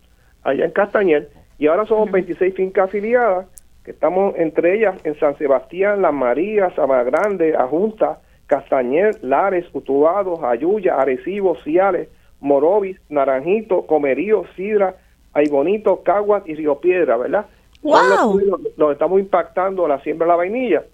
allá 0.42 0.64
en 0.64 0.72
Castañel, 0.72 1.28
y 1.58 1.66
ahora 1.66 1.86
somos 1.86 2.10
26 2.10 2.54
fincas 2.54 2.88
afiliadas, 2.88 3.46
que 3.84 3.92
estamos 3.92 4.34
entre 4.36 4.76
ellas 4.76 4.96
en 5.04 5.18
San 5.18 5.36
Sebastián, 5.38 6.02
Las 6.02 6.12
Marías, 6.12 6.72
Grande, 6.76 7.54
Ajunta, 7.56 8.18
Castañer, 8.46 9.22
Lares, 9.22 9.66
Utubados, 9.72 10.42
Ayuya, 10.42 10.96
Arecibo, 11.00 11.56
Ciales, 11.62 12.08
Morovis, 12.40 12.98
Naranjito, 13.08 13.86
Comerío, 13.86 14.44
Sidra, 14.56 14.96
Aybonito, 15.32 16.02
Caguas 16.02 16.42
y 16.46 16.54
Río 16.54 16.78
Piedra, 16.80 17.16
¿verdad? 17.16 17.46
Wow. 17.82 18.40
Nos 18.76 18.92
estamos 18.92 19.20
impactando 19.20 19.86
la 19.86 20.00
siembra 20.00 20.26
de 20.26 20.30
la 20.30 20.36
vainilla. 20.36 20.84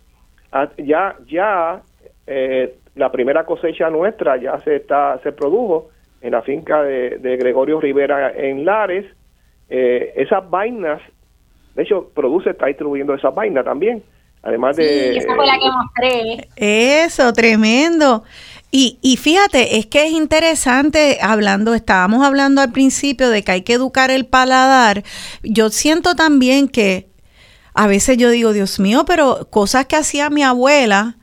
Ah, 0.53 0.69
ya, 0.79 1.17
ya 1.29 1.83
eh, 2.27 2.75
la 2.97 3.13
primera 3.13 3.45
cosecha 3.45 3.89
nuestra 3.91 4.37
ya 4.37 4.59
se 4.61 4.77
está, 4.77 5.19
se 5.23 5.33
produjo 5.33 5.91
en 6.21 6.33
la 6.33 6.43
finca 6.43 6.83
de 6.83 7.37
Gregorio 7.39 7.81
Rivera 7.81 8.33
en 8.33 8.65
Lares, 8.65 9.07
eh, 9.71 10.13
esas 10.17 10.51
vainas, 10.51 11.01
de 11.75 11.85
hecho, 11.85 12.11
Produce 12.13 12.51
está 12.51 12.67
distribuyendo 12.67 13.15
esas 13.15 13.35
vainas 13.35 13.65
también. 13.65 14.03
Además 14.43 14.77
de... 14.77 15.17
esa 15.17 15.35
fue 15.35 15.47
la 15.47 15.59
que 15.59 15.71
mostré. 15.71 16.49
Eso, 16.57 17.33
tremendo. 17.33 18.25
Y, 18.73 18.99
y 19.03 19.17
fíjate, 19.17 19.79
es 19.79 19.87
que 19.87 20.07
es 20.07 20.13
interesante 20.13 21.19
hablando, 21.21 21.75
estábamos 21.75 22.25
hablando 22.25 22.61
al 22.61 22.73
principio 22.73 23.29
de 23.29 23.43
que 23.43 23.53
hay 23.53 23.63
que 23.63 23.75
educar 23.75 24.11
el 24.11 24.27
paladar. 24.27 25.03
Yo 25.43 25.69
siento 25.71 26.15
también 26.15 26.69
que 26.69 27.10
a 27.75 27.87
veces 27.87 28.17
yo 28.17 28.31
digo, 28.31 28.53
Dios 28.53 28.81
mío, 28.81 29.05
pero 29.07 29.49
cosas 29.51 29.87
que 29.87 29.97
hacía 29.97 30.31
mi 30.31 30.43
abuela, 30.43 31.19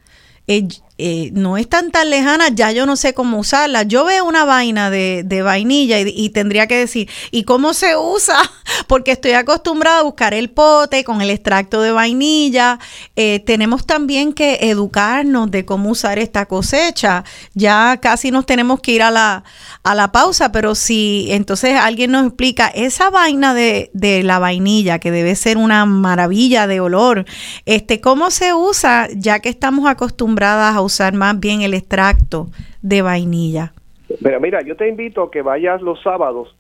eh, 0.48 0.68
eh, 1.00 1.30
no 1.34 1.58
están 1.58 1.92
tan 1.92 2.10
lejanas, 2.10 2.52
ya 2.56 2.72
yo 2.72 2.88
no 2.88 2.96
sé 2.96 3.14
cómo 3.14 3.38
usarla. 3.38 3.84
Yo 3.84 4.06
veo 4.06 4.26
una 4.26 4.46
vaina 4.46 4.90
de, 4.90 5.42
vainilla 5.44 6.00
y, 6.00 6.30
tendría 6.30 6.66
que 6.66 6.78
decir, 6.78 7.10
¿y 7.30 7.44
cómo 7.44 7.74
se 7.74 7.96
usa? 7.96 8.38
Porque 8.88 9.12
estoy 9.12 9.34
acostumbrada 9.34 10.00
a 10.00 10.04
buscar 10.04 10.34
el 10.34 10.50
pote 10.50 11.04
con 11.04 11.22
el 11.22 11.30
extracto 11.30 11.82
de 11.82 11.92
vainilla. 11.92 12.80
Eh, 13.16 13.44
tenemos 13.46 13.86
también 13.86 14.34
que 14.34 14.58
educarnos 14.62 15.52
de 15.52 15.66
cómo 15.66 15.92
usar 15.92 16.18
esta 16.18 16.48
cosecha. 16.48 17.24
Ya 17.54 18.00
casi 18.02 18.32
nos 18.32 18.48
tenemos 18.48 18.80
que 18.80 18.94
ir 18.94 19.04
a 19.04 19.12
la, 19.12 19.44
a 19.84 19.94
la 19.94 20.12
pausa, 20.12 20.52
pero 20.52 20.74
si 20.74 21.28
entonces 21.30 21.78
alguien 21.80 22.12
nos 22.12 22.26
explica 22.26 22.68
esa 22.68 23.12
vaina 23.12 23.54
de, 23.54 23.92
de 23.94 24.24
la 24.24 24.40
vainilla, 24.40 24.98
que 24.98 25.12
debe 25.12 25.36
ser 25.36 25.58
una 25.58 25.86
maravilla 25.86 26.66
de 26.66 26.80
olor, 26.80 27.26
este, 27.66 28.02
¿cómo 28.02 28.32
se 28.32 28.56
usa 28.56 29.08
ya 29.16 29.40
que 29.40 29.50
estamos 29.50 29.88
acostumbradas 29.88 30.76
a 30.76 30.87
usar 30.88 31.14
más 31.14 31.40
bien 31.40 31.62
el 31.62 31.74
extracto 31.74 32.48
de 32.82 33.02
vainilla. 33.02 33.74
Pero 34.22 34.40
mira, 34.40 34.62
yo 34.62 34.76
te 34.76 34.88
invito 34.88 35.24
a 35.24 35.32
que 35.32 35.42
vayas 35.42 35.82
los 35.82 36.02
sábados 36.02 36.56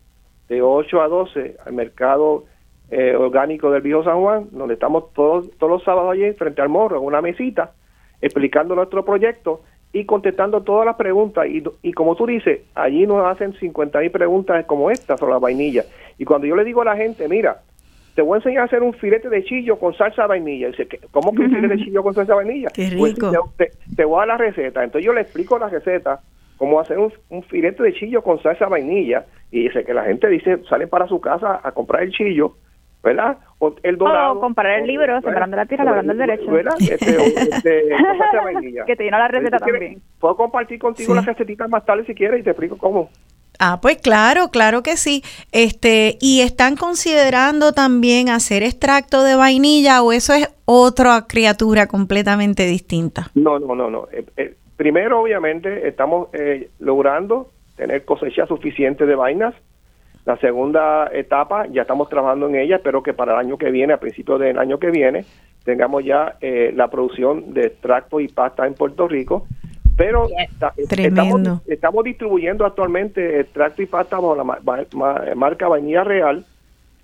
de 0.50 0.62
8 0.62 1.02
a 1.02 1.08
12 1.08 1.58
al 1.66 1.74
mercado 1.74 2.46
eh, 2.90 3.16
orgánico 3.16 3.72
del 3.72 3.82
Viejo 3.82 4.04
San 4.04 4.22
Juan, 4.22 4.48
donde 4.52 4.76
estamos 4.76 5.14
todos, 5.14 5.50
todos 5.58 5.72
los 5.72 5.84
sábados 5.84 6.12
allí 6.12 6.32
frente 6.34 6.62
al 6.62 6.70
morro, 6.70 6.98
en 6.98 7.06
una 7.06 7.22
mesita, 7.22 7.72
explicando 8.22 8.76
nuestro 8.76 9.04
proyecto 9.04 9.62
y 9.94 10.06
contestando 10.06 10.62
todas 10.64 10.86
las 10.86 10.96
preguntas. 10.96 11.48
Y, 11.82 11.94
como 11.94 12.16
tú 12.16 12.26
dices, 12.26 12.62
allí 12.76 13.08
nos 13.08 13.26
hacen 13.26 13.54
50 13.54 14.00
mil 14.00 14.12
preguntas 14.12 14.66
como 14.66 14.92
esta 14.92 15.18
sobre 15.18 15.34
la 15.34 15.40
vainilla. 15.40 15.84
Y 16.18 16.26
cuando 16.26 16.48
yo 16.48 16.56
le 16.56 16.64
digo 16.64 16.82
a 16.82 16.86
la 16.86 16.96
gente, 16.96 17.28
mira, 17.28 17.62
te 18.18 18.24
voy 18.24 18.34
a 18.34 18.38
enseñar 18.38 18.64
a 18.64 18.66
hacer 18.66 18.82
un 18.82 18.94
filete 18.94 19.30
de 19.30 19.44
chillo 19.44 19.78
con 19.78 19.94
salsa 19.94 20.24
de 20.24 20.30
vainilla. 20.30 20.70
Dice, 20.70 20.88
¿cómo 21.12 21.36
que 21.36 21.44
un 21.44 21.52
filete 21.52 21.76
de 21.76 21.84
chillo 21.84 22.02
con 22.02 22.16
salsa 22.16 22.34
de 22.34 22.38
vainilla? 22.38 22.70
Qué 22.74 22.96
pues, 22.98 23.14
te, 23.96 24.06
voy 24.06 24.16
a 24.16 24.20
dar 24.26 24.28
la 24.30 24.38
receta. 24.38 24.84
Entonces 24.84 25.06
yo 25.06 25.14
le 25.14 25.22
explico 25.22 25.60
la 25.60 25.70
receta, 25.70 26.20
cómo 26.58 26.80
hacer 26.80 26.98
un, 26.98 27.14
un 27.30 27.44
filete 27.44 27.84
de 27.84 27.94
chillo 27.94 28.24
con 28.24 28.42
salsa 28.42 28.66
de 28.66 28.72
vainilla. 28.72 29.28
Y 29.52 29.66
dice 29.66 29.86
que 29.86 29.94
la 29.94 30.06
gente 30.06 30.30
dice, 30.30 30.64
salen 30.68 30.90
para 30.90 31.08
su 31.08 31.22
casa 31.22 31.62
a 31.64 31.72
comprar 31.74 32.02
el 32.02 32.12
chillo 32.12 32.56
¿verdad? 33.04 33.38
O 33.60 33.76
el 33.84 33.98
dorado. 33.98 34.34
O 34.34 34.40
comprar 34.40 34.80
el 34.80 34.88
libro, 34.88 35.22
Sembrando 35.22 35.56
la 35.56 35.66
Tierra, 35.66 35.86
Labrando 35.86 36.14
el 36.14 36.18
Derecho. 36.18 36.52
¿Verdad? 36.52 36.74
Este, 36.80 36.96
este, 36.96 37.84
que 38.88 38.96
te 38.96 39.04
llena 39.04 39.20
la 39.20 39.28
receta 39.28 39.60
también. 39.60 40.02
Puedo 40.20 40.36
compartir 40.36 40.80
contigo 40.80 41.14
las 41.16 41.26
recetitas 41.26 41.70
más 41.70 41.86
tarde 41.86 42.04
si 42.06 42.16
quieres 42.16 42.40
y 42.40 42.44
te 42.44 42.50
explico 42.50 42.78
cómo. 42.78 43.10
Ah, 43.60 43.80
pues 43.82 43.98
claro, 43.98 44.50
claro 44.50 44.84
que 44.84 44.98
sí. 44.98 45.24
Este, 45.52 46.18
y 46.22 46.42
están 46.42 46.76
considerando 46.76 47.72
también 47.74 48.30
hacer 48.30 48.64
extracto 48.64 49.24
de 49.24 49.36
vainilla 49.36 50.02
o 50.02 50.12
eso 50.12 50.34
es 50.34 50.50
otra 50.66 51.26
criatura 51.28 51.88
completamente 51.88 52.66
distinta. 52.66 53.32
No, 53.36 53.60
no, 53.60 53.76
no, 53.76 53.90
no. 53.90 54.08
Eh, 54.12 54.26
eh, 54.38 54.56
primero, 54.76 55.22
obviamente, 55.22 55.88
estamos 55.88 56.30
eh, 56.34 56.70
logrando 56.80 57.50
tener 57.76 58.06
cosecha 58.06 58.48
suficiente 58.48 59.06
de 59.06 59.16
vainas 59.16 59.54
la 60.28 60.36
segunda 60.40 61.10
etapa 61.14 61.68
ya 61.68 61.84
estamos 61.84 62.10
trabajando 62.10 62.50
en 62.50 62.56
ella, 62.58 62.76
espero 62.76 63.02
que 63.02 63.14
para 63.14 63.32
el 63.32 63.40
año 63.40 63.58
que 63.58 63.72
viene, 63.72 63.94
a 63.94 63.98
principios 63.98 64.42
del 64.42 64.60
año 64.60 64.78
que 64.78 64.92
viene, 64.92 65.24
tengamos 65.64 66.04
ya 66.04 66.36
eh, 66.42 66.74
la 66.76 66.90
producción 66.90 67.54
de 67.54 67.68
extracto 67.68 68.20
y 68.20 68.28
pasta 68.28 68.68
en 68.68 68.74
Puerto 68.74 69.08
Rico. 69.08 69.48
Pero 69.98 70.28
estamos, 70.78 71.62
estamos, 71.66 72.04
distribuyendo 72.04 72.66
actualmente 72.66 73.40
extracto 73.40 73.82
y 73.82 73.88
pasta 73.88 74.18
bajo 74.18 74.36
la 74.36 75.36
marca 75.36 75.68
Vainilla 75.68 76.04
Real 76.04 76.46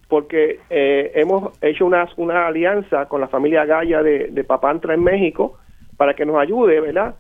porque 0.08 0.60
eh, 0.70 1.12
hemos 1.16 1.58
hecho 1.62 1.88
una, 1.88 2.08
una 2.18 2.46
alianza 2.46 3.08
con 3.08 3.20
la 3.20 3.28
familia 3.28 3.66
Gaya 3.66 4.04
de, 4.04 4.28
de 4.28 4.44
Papantra 4.44 4.94
en 4.94 5.04
México 5.04 5.58
para 5.98 6.14
que 6.14 6.26
nos 6.26 6.38
ayude, 6.38 6.80
¿verdad? 6.80 7.16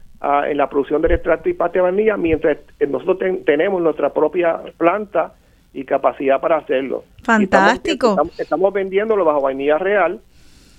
en 0.47 0.57
la 0.57 0.69
producción 0.69 1.01
del 1.01 1.13
extracto 1.13 1.49
y 1.49 1.53
pasta 1.53 1.79
de 1.79 1.81
vainilla 1.81 2.15
mientras 2.15 2.57
nosotros 2.87 3.43
tenemos 3.45 3.81
nuestra 3.81 4.13
propia 4.13 4.61
planta 4.77 5.33
y 5.73 5.83
capacidad 5.83 6.39
para 6.39 6.57
hacerlo. 6.57 7.03
Fantástico. 7.23 8.15
Estamos, 8.37 8.73
vendiéndolo 8.73 9.25
bajo 9.25 9.41
vainilla 9.41 9.77
real, 9.77 10.21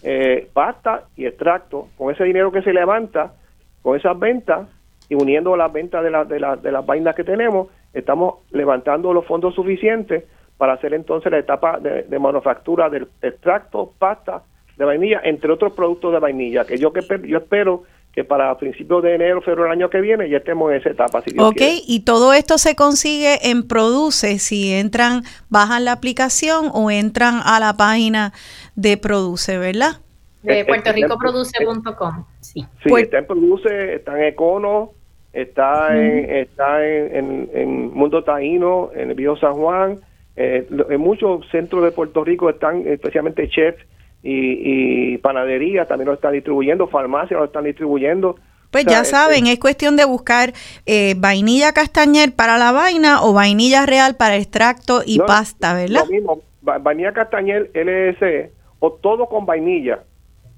eh, 0.02 0.48
pasta 0.52 1.04
y 1.16 1.26
extracto. 1.26 1.88
Con 1.98 2.14
ese 2.14 2.24
dinero 2.24 2.52
que 2.52 2.62
se 2.62 2.72
levanta, 2.72 3.34
con 3.82 3.98
esas 3.98 4.18
ventas 4.18 4.68
y 5.08 5.14
uniendo 5.14 5.56
las 5.56 5.72
ventas 5.72 6.02
de, 6.02 6.10
la, 6.10 6.24
de, 6.24 6.40
la, 6.40 6.56
de 6.56 6.72
las 6.72 6.84
vainas 6.84 7.14
que 7.14 7.24
tenemos, 7.24 7.68
estamos 7.92 8.36
levantando 8.50 9.12
los 9.12 9.26
fondos 9.26 9.54
suficientes 9.54 10.24
para 10.56 10.74
hacer 10.74 10.94
entonces 10.94 11.30
la 11.30 11.38
etapa 11.38 11.78
de, 11.78 12.04
de 12.04 12.18
manufactura 12.18 12.88
del 12.88 13.08
extracto, 13.22 13.92
pasta 13.98 14.42
de 14.76 14.84
vainilla, 14.84 15.20
entre 15.24 15.52
otros 15.52 15.72
productos 15.72 16.12
de 16.12 16.18
vainilla, 16.18 16.64
que 16.64 16.78
yo, 16.78 16.92
que 16.92 17.02
yo 17.26 17.38
espero 17.38 17.84
que 18.14 18.22
para 18.22 18.56
principios 18.56 19.02
de 19.02 19.14
enero, 19.16 19.40
febrero 19.40 19.64
del 19.64 19.72
año 19.72 19.90
que 19.90 20.00
viene 20.00 20.30
ya 20.30 20.38
estemos 20.38 20.70
en 20.70 20.78
esa 20.78 20.90
etapa. 20.90 21.20
Si 21.22 21.36
ok, 21.36 21.60
y 21.86 22.00
todo 22.00 22.32
esto 22.32 22.58
se 22.58 22.76
consigue 22.76 23.50
en 23.50 23.66
Produce, 23.66 24.38
si 24.38 24.72
entran, 24.72 25.22
bajan 25.48 25.84
la 25.84 25.92
aplicación 25.92 26.70
o 26.72 26.90
entran 26.90 27.40
a 27.44 27.58
la 27.58 27.76
página 27.76 28.32
de 28.76 28.96
Produce, 28.96 29.58
¿verdad? 29.58 30.00
De 30.44 30.64
puertorricoproduce.com. 30.64 32.24
Sí, 32.40 32.64
sí 32.82 32.94
está 32.96 33.18
en 33.18 33.26
Produce, 33.26 33.94
está 33.94 34.18
en 34.18 34.24
Econo, 34.26 34.92
está, 35.32 35.96
en, 35.96 36.30
está 36.30 36.86
en, 36.86 37.48
en, 37.52 37.94
Mundo 37.94 38.22
Taíno, 38.22 38.90
en 38.94 39.10
el 39.10 39.16
Viejo 39.16 39.36
San 39.36 39.54
Juan, 39.54 40.00
eh, 40.36 40.66
en 40.90 41.00
muchos 41.00 41.48
centros 41.50 41.82
de 41.82 41.92
Puerto 41.92 42.24
Rico 42.24 42.50
están 42.50 42.86
especialmente 42.86 43.48
chefs 43.48 43.84
y, 44.22 45.18
panadería 45.18 45.86
también 45.86 46.08
lo 46.08 46.14
están 46.14 46.32
distribuyendo, 46.32 46.88
farmacias 46.88 47.38
lo 47.38 47.46
están 47.46 47.64
distribuyendo. 47.64 48.36
Pues 48.70 48.86
ya 48.86 49.04
saben, 49.04 49.46
es 49.46 49.60
cuestión 49.60 49.96
de 49.96 50.04
buscar 50.04 50.52
eh, 50.86 51.14
vainilla 51.16 51.72
castañer 51.72 52.34
para 52.34 52.58
la 52.58 52.72
vaina 52.72 53.22
o 53.22 53.32
vainilla 53.32 53.86
real 53.86 54.16
para 54.16 54.36
extracto 54.36 55.02
y 55.06 55.20
pasta, 55.20 55.74
¿verdad? 55.74 56.00
Lo 56.00 56.06
mismo, 56.06 56.42
vainilla 56.60 57.12
castañer 57.12 57.70
LS 57.72 58.50
o 58.80 58.92
todo 58.92 59.26
con 59.26 59.46
vainilla. 59.46 60.00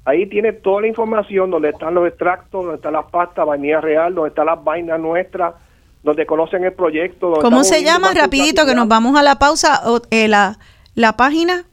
Ahí 0.07 0.27
tiene 0.27 0.53
toda 0.53 0.81
la 0.81 0.87
información 0.87 1.51
donde 1.51 1.69
están 1.69 1.95
los 1.95 2.09
extractos, 2.09 2.63
donde 2.63 2.77
está 2.77 2.91
la 2.91 3.07
pasta, 3.07 3.45
vainilla 3.45 3.81
real, 3.81 4.15
donde 4.15 4.31
están 4.31 4.47
las 4.47 4.63
vainas 4.65 4.99
nuestras, 4.99 5.55
donde 6.03 6.25
conocen 6.25 6.65
el 6.65 6.73
proyecto. 6.73 7.35
¿Cómo 7.43 7.65
se 7.65 7.83
llama? 7.83 8.15
Rapidito 8.15 8.65
que 8.65 8.75
nos 8.75 8.89
vamos 8.89 9.19
a 9.19 9.23
la 9.23 9.39
pausa. 9.39 9.83
Eh, 10.11 10.29
la, 10.29 10.59
la 10.95 11.17
página. 11.17 11.65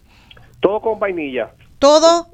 Todo 0.59 0.81
con 0.81 0.99
vainilla 0.99 1.51
todo 1.83 2.27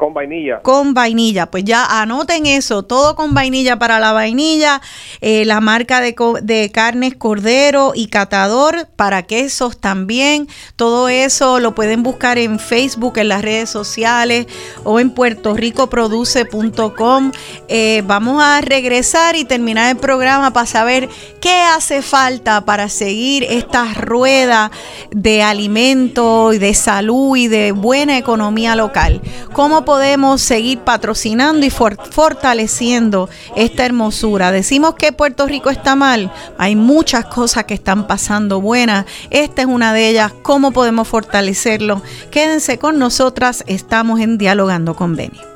con 0.00 0.12
vainilla. 0.14 0.60
Con 0.62 0.94
vainilla. 0.94 1.50
Pues 1.50 1.64
ya 1.64 2.00
anoten 2.00 2.46
eso, 2.46 2.82
todo 2.82 3.14
con 3.14 3.34
vainilla 3.34 3.78
para 3.78 4.00
la 4.00 4.12
vainilla, 4.12 4.80
eh, 5.20 5.44
la 5.44 5.60
marca 5.60 6.00
de, 6.00 6.16
de, 6.42 6.70
carnes 6.72 7.16
Cordero 7.16 7.92
y 7.94 8.06
Catador 8.06 8.88
para 8.96 9.24
quesos 9.24 9.78
también. 9.78 10.48
Todo 10.76 11.10
eso 11.10 11.60
lo 11.60 11.74
pueden 11.74 12.02
buscar 12.02 12.38
en 12.38 12.58
Facebook, 12.58 13.18
en 13.18 13.28
las 13.28 13.42
redes 13.42 13.68
sociales 13.68 14.46
o 14.84 14.98
en 14.98 15.10
puertorricoproduce.com. 15.10 17.32
Eh, 17.68 18.02
vamos 18.06 18.42
a 18.42 18.62
regresar 18.62 19.36
y 19.36 19.44
terminar 19.44 19.90
el 19.90 19.98
programa 19.98 20.54
para 20.54 20.64
saber 20.64 21.10
qué 21.42 21.60
hace 21.76 22.00
falta 22.00 22.64
para 22.64 22.88
seguir 22.88 23.44
esta 23.44 23.92
rueda 23.92 24.70
de 25.10 25.42
alimento 25.42 26.54
y 26.54 26.58
de 26.58 26.72
salud 26.72 27.36
y 27.36 27.48
de 27.48 27.72
buena 27.72 28.16
economía 28.16 28.74
local. 28.76 29.20
¿Cómo 29.52 29.84
podemos 29.90 30.40
seguir 30.40 30.78
patrocinando 30.78 31.66
y 31.66 31.70
fortaleciendo 31.70 33.28
esta 33.56 33.84
hermosura. 33.84 34.52
Decimos 34.52 34.94
que 34.94 35.10
Puerto 35.10 35.48
Rico 35.48 35.68
está 35.68 35.96
mal, 35.96 36.32
hay 36.58 36.76
muchas 36.76 37.24
cosas 37.24 37.64
que 37.64 37.74
están 37.74 38.06
pasando 38.06 38.60
buenas. 38.60 39.04
Esta 39.30 39.62
es 39.62 39.66
una 39.66 39.92
de 39.92 40.08
ellas. 40.08 40.32
¿Cómo 40.42 40.70
podemos 40.70 41.08
fortalecerlo? 41.08 42.02
Quédense 42.30 42.78
con 42.78 43.00
nosotras, 43.00 43.64
estamos 43.66 44.20
en 44.20 44.38
Dialogando 44.38 44.94
con 44.94 45.16
Beni. 45.16 45.49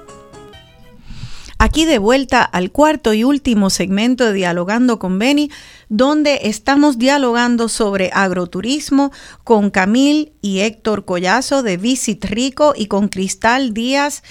Aquí 1.59 1.85
de 1.85 1.99
vuelta 1.99 2.43
al 2.43 2.73
cuarto 2.73 3.15
y 3.15 3.25
último 3.25 3.71
segmento 3.71 4.25
de 4.25 4.33
Dialogando 4.33 4.99
con 4.99 5.19
Beni, 5.19 5.51
donde 5.89 6.41
estamos 6.45 6.99
dialogando 6.99 7.69
sobre 7.69 8.11
agroturismo 8.13 9.13
con 9.45 9.71
Camil 9.71 10.33
y 10.43 10.61
Héctor 10.61 11.05
Collazo 11.05 11.63
de 11.63 11.77
Visit 11.77 12.25
Rico 12.25 12.75
y 12.77 12.87
con 12.87 13.09
Cristal 13.09 13.73
Díaz 13.73 14.23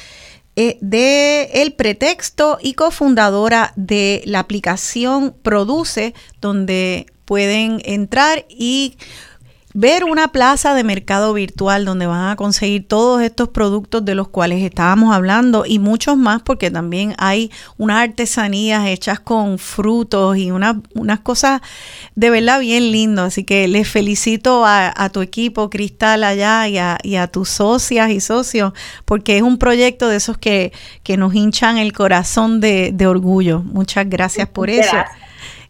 eh, 0.55 0.77
de 0.81 1.45
El 1.53 1.73
Pretexto 1.73 2.59
y 2.61 2.73
cofundadora 2.73 3.73
de 3.75 4.21
la 4.25 4.39
aplicación 4.39 5.33
Produce, 5.41 6.13
donde 6.41 7.07
pueden 7.25 7.81
entrar 7.85 8.45
y 8.49 8.97
ver 9.73 10.03
una 10.03 10.27
plaza 10.27 10.73
de 10.73 10.83
mercado 10.83 11.33
virtual 11.33 11.85
donde 11.85 12.05
van 12.05 12.29
a 12.29 12.35
conseguir 12.35 12.87
todos 12.87 13.21
estos 13.21 13.49
productos 13.49 14.05
de 14.05 14.15
los 14.15 14.27
cuales 14.27 14.63
estábamos 14.63 15.13
hablando 15.15 15.65
y 15.65 15.79
muchos 15.79 16.15
más 16.15 16.41
porque 16.41 16.69
también 16.69 17.15
hay 17.17 17.51
unas 17.77 18.03
artesanías 18.03 18.87
hechas 18.87 19.19
con 19.19 19.57
frutos 19.57 20.37
y 20.37 20.51
unas 20.51 21.19
cosas 21.21 21.61
de 22.15 22.29
verdad 22.29 22.59
bien 22.59 22.91
lindas. 22.91 23.27
Así 23.27 23.43
que 23.43 23.67
les 23.67 23.87
felicito 23.87 24.63
a, 24.65 25.09
tu 25.11 25.21
equipo 25.21 25.69
Cristal 25.69 26.23
allá 26.23 26.67
y 26.67 27.15
a, 27.15 27.27
tus 27.27 27.49
socias 27.49 28.11
y 28.11 28.19
socios 28.19 28.73
porque 29.05 29.37
es 29.37 29.43
un 29.43 29.57
proyecto 29.57 30.07
de 30.07 30.17
esos 30.17 30.37
que, 30.37 30.71
que 31.03 31.17
nos 31.17 31.33
hinchan 31.33 31.77
el 31.77 31.93
corazón 31.93 32.59
de, 32.59 32.91
de 32.93 33.07
orgullo. 33.07 33.61
Muchas 33.61 34.07
gracias 34.07 34.47
por 34.49 34.69
eso. 34.69 34.95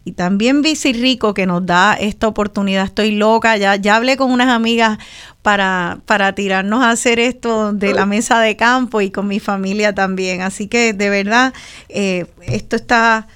Y 0.04 0.12
también 0.12 0.60
Bici 0.60 0.92
Rico 0.92 1.32
que 1.32 1.46
nos 1.46 1.64
da 1.64 1.94
esta 1.94 2.28
oportunidad. 2.28 2.84
Estoy 2.84 3.12
loca, 3.12 3.56
ya, 3.56 3.76
ya 3.76 3.96
hablé 3.96 4.16
con 4.18 4.30
unas 4.30 4.48
amigas 4.48 4.98
para, 5.40 6.00
para 6.04 6.34
tirarnos 6.34 6.84
a 6.84 6.90
hacer 6.90 7.18
esto 7.18 7.72
de 7.72 7.94
la 7.94 8.04
mesa 8.04 8.40
de 8.40 8.56
campo 8.56 9.00
y 9.00 9.10
con 9.10 9.26
mi 9.26 9.40
familia 9.40 9.94
también. 9.94 10.42
Así 10.42 10.68
que 10.68 10.92
de 10.92 11.10
verdad, 11.10 11.54
eh, 11.88 12.26
esto 12.42 12.76
está... 12.76 13.26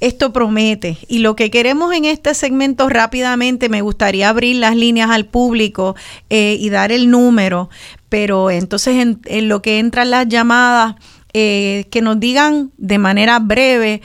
Esto 0.00 0.32
promete. 0.32 0.96
Y 1.08 1.18
lo 1.18 1.36
que 1.36 1.50
queremos 1.50 1.94
en 1.94 2.06
este 2.06 2.32
segmento 2.32 2.88
rápidamente, 2.88 3.68
me 3.68 3.82
gustaría 3.82 4.30
abrir 4.30 4.56
las 4.56 4.74
líneas 4.74 5.10
al 5.10 5.26
público 5.26 5.94
eh, 6.30 6.56
y 6.58 6.70
dar 6.70 6.90
el 6.90 7.10
número, 7.10 7.68
pero 8.08 8.50
entonces 8.50 8.96
en, 8.96 9.48
lo 9.50 9.60
que 9.60 9.78
entran 9.78 10.08
las 10.08 10.26
llamadas, 10.26 10.94
eh, 11.34 11.84
que 11.90 12.00
nos 12.00 12.18
digan 12.18 12.72
de 12.78 12.96
manera 12.96 13.40
breve 13.40 14.00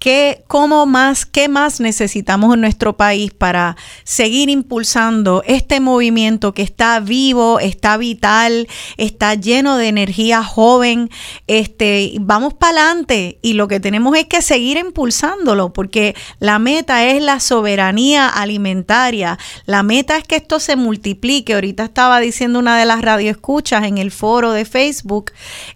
¿Qué, 0.00 0.44
cómo 0.46 0.86
más, 0.86 1.26
¿Qué 1.26 1.50
más 1.50 1.78
necesitamos 1.78 2.54
en 2.54 2.62
nuestro 2.62 2.96
país 2.96 3.34
para 3.34 3.76
seguir 4.02 4.48
impulsando 4.48 5.42
este 5.46 5.78
movimiento 5.78 6.54
que 6.54 6.62
está 6.62 7.00
vivo, 7.00 7.60
está 7.60 7.98
vital, 7.98 8.66
está 8.96 9.34
lleno 9.34 9.76
de 9.76 9.88
energía 9.88 10.42
joven? 10.42 11.10
Este, 11.46 12.14
vamos 12.18 12.54
para 12.54 12.80
adelante 12.80 13.38
y 13.42 13.52
lo 13.52 13.68
que 13.68 13.78
tenemos 13.78 14.16
es 14.16 14.24
que 14.24 14.40
seguir 14.40 14.78
impulsándolo 14.78 15.74
porque 15.74 16.14
la 16.38 16.58
meta 16.58 17.04
es 17.04 17.20
la 17.20 17.38
soberanía 17.38 18.26
alimentaria. 18.26 19.38
La 19.66 19.82
meta 19.82 20.16
es 20.16 20.24
que 20.24 20.36
esto 20.36 20.60
se 20.60 20.76
multiplique. 20.76 21.52
Ahorita 21.52 21.84
estaba 21.84 22.20
diciendo 22.20 22.58
una 22.58 22.78
de 22.78 22.86
las 22.86 23.02
radioescuchas 23.02 23.84
en 23.84 23.98
el 23.98 24.10
foro 24.10 24.52
de 24.52 24.64
Facebook, 24.64 25.32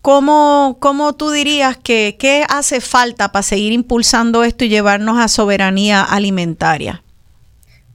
¿cómo, 0.00 0.76
tú 1.18 1.30
dirías 1.30 1.76
que 1.76 2.16
qué 2.18 2.46
hace 2.48 2.80
falta 2.80 3.32
para 3.32 3.42
seguir 3.42 3.72
impulsando 3.72 4.44
esto 4.44 4.64
y 4.64 4.68
llevarnos 4.68 5.18
a 5.18 5.26
soberanía 5.28 6.02
alimentaria? 6.02 7.02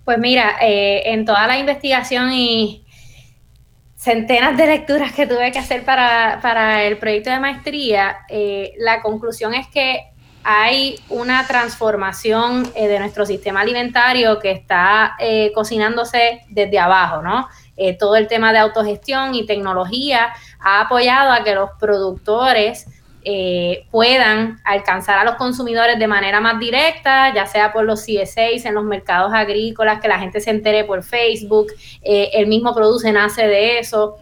Pues 0.06 0.18
mira, 0.18 0.58
eh, 0.62 1.04
en 1.06 1.26
toda 1.26 1.48
la 1.48 1.58
investigación 1.58 2.32
y 2.34 2.84
centenas 4.04 4.58
de 4.58 4.68
lecturas 4.68 5.14
que 5.14 5.26
tuve 5.26 5.50
que 5.54 5.60
hacer 5.60 5.86
para, 5.86 6.84
el 6.84 6.98
proyecto 6.98 7.30
de 7.30 7.40
maestría, 7.40 8.18
eh, 8.28 8.74
la 8.78 9.02
conclusión 9.02 9.54
es 9.54 9.66
que 9.68 10.12
hay 10.44 11.00
una 11.08 11.48
transformación 11.48 12.70
eh, 12.76 12.90
de 12.90 13.00
nuestro 13.00 13.26
sistema 13.26 13.62
alimentario 13.62 14.40
que 14.40 14.52
está 14.52 15.16
eh, 15.20 15.54
cocinándose 15.56 16.42
desde 16.50 16.80
abajo, 16.80 17.22
¿no? 17.22 17.48
todo 17.98 18.18
el 18.18 18.28
tema 18.28 18.54
de 18.54 18.60
autogestión 18.60 19.34
y 19.34 19.48
tecnología 19.48 20.32
ha 20.60 20.82
apoyado 20.82 21.32
a 21.32 21.44
que 21.44 21.56
los 21.56 21.72
productores 21.80 22.86
eh, 23.26 23.86
puedan 23.92 24.60
alcanzar 24.66 25.18
a 25.18 25.24
los 25.24 25.36
consumidores 25.36 25.98
de 25.98 26.08
manera 26.08 26.42
más 26.42 26.60
directa, 26.60 27.34
ya 27.34 27.46
sea 27.46 27.72
por 27.72 27.86
los 27.86 28.02
CSAs 28.02 28.66
en 28.66 28.74
los 28.74 28.84
mercados 28.84 29.32
agrícolas, 29.34 30.02
que 30.02 30.08
la 30.08 30.20
gente 30.20 30.42
se 30.42 30.50
entere 30.50 30.84
por 30.84 31.04
Facebook, 31.04 31.68
eh, 32.02 32.32
el 32.34 32.48
mismo 32.48 32.74
produce, 32.74 33.12
nace 33.12 33.48
de 33.48 33.80
eso. 33.80 34.18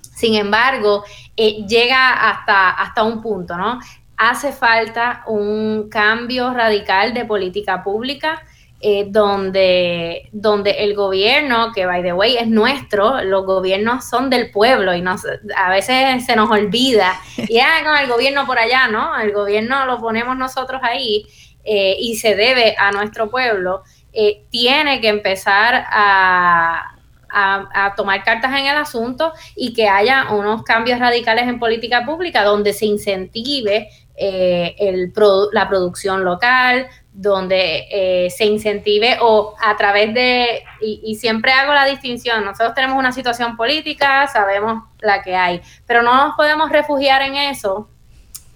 Sin 0.00 0.34
embargo, 0.34 1.04
eh, 1.36 1.64
llega 1.66 2.30
hasta, 2.30 2.70
hasta 2.70 3.02
un 3.02 3.20
punto, 3.20 3.56
¿no? 3.56 3.80
Hace 4.16 4.52
falta 4.52 5.24
un 5.26 5.88
cambio 5.90 6.52
radical 6.54 7.12
de 7.12 7.24
política 7.24 7.82
pública 7.82 8.42
eh, 8.86 9.06
donde, 9.08 10.28
donde 10.30 10.72
el 10.72 10.94
gobierno, 10.94 11.72
que 11.74 11.86
by 11.86 12.02
the 12.02 12.12
way 12.12 12.36
es 12.36 12.46
nuestro, 12.48 13.22
los 13.22 13.46
gobiernos 13.46 14.04
son 14.04 14.28
del 14.28 14.50
pueblo 14.50 14.94
y 14.94 15.00
nos, 15.00 15.22
a 15.56 15.70
veces 15.70 16.26
se 16.26 16.36
nos 16.36 16.50
olvida, 16.50 17.18
y 17.48 17.60
ah, 17.60 17.80
no, 17.82 17.96
el 17.96 18.08
gobierno 18.08 18.44
por 18.44 18.58
allá, 18.58 18.88
¿no? 18.88 19.18
El 19.18 19.32
gobierno 19.32 19.86
lo 19.86 19.98
ponemos 20.00 20.36
nosotros 20.36 20.82
ahí 20.84 21.24
eh, 21.64 21.96
y 21.98 22.16
se 22.16 22.36
debe 22.36 22.74
a 22.76 22.92
nuestro 22.92 23.30
pueblo, 23.30 23.84
eh, 24.12 24.42
tiene 24.50 25.00
que 25.00 25.08
empezar 25.08 25.86
a, 25.88 26.94
a, 27.30 27.94
tomar 27.96 28.22
cartas 28.22 28.50
en 28.50 28.66
el 28.66 28.76
asunto 28.76 29.32
y 29.56 29.72
que 29.72 29.88
haya 29.88 30.26
unos 30.30 30.62
cambios 30.62 31.00
radicales 31.00 31.48
en 31.48 31.58
política 31.58 32.04
pública 32.04 32.44
donde 32.44 32.74
se 32.74 32.84
incentive 32.84 33.88
el, 34.16 35.10
la 35.52 35.68
producción 35.70 36.22
local, 36.22 36.86
donde 37.14 37.86
eh, 37.92 38.28
se 38.28 38.44
incentive 38.44 39.18
o 39.20 39.54
a 39.62 39.76
través 39.76 40.12
de, 40.12 40.64
y, 40.80 41.14
siempre 41.14 41.52
hago 41.52 41.72
la 41.72 41.86
distinción, 41.86 42.44
nosotros 42.44 42.74
tenemos 42.74 42.98
una 42.98 43.12
situación 43.12 43.56
política, 43.56 44.26
sabemos 44.26 44.82
la 44.98 45.22
que 45.22 45.36
hay, 45.36 45.60
pero 45.86 46.02
no 46.02 46.12
nos 46.12 46.34
podemos 46.34 46.70
refugiar 46.70 47.22
en 47.22 47.36
eso 47.36 47.88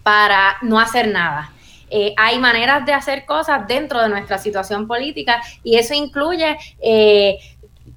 para 0.03 0.57
no 0.63 0.81
hacer 0.81 1.07
nada. 1.07 1.53
Eh, 1.89 2.13
hay 2.17 2.41
maneras 2.41 2.85
de 2.85 2.93
hacer 2.93 3.25
cosas 3.25 3.67
dentro 3.69 4.03
de 4.03 4.09
nuestra 4.09 4.39
situación 4.39 4.89
política 4.89 5.41
y 5.63 5.77
eso 5.77 5.95
incluye 5.95 6.59
eh, 6.83 7.39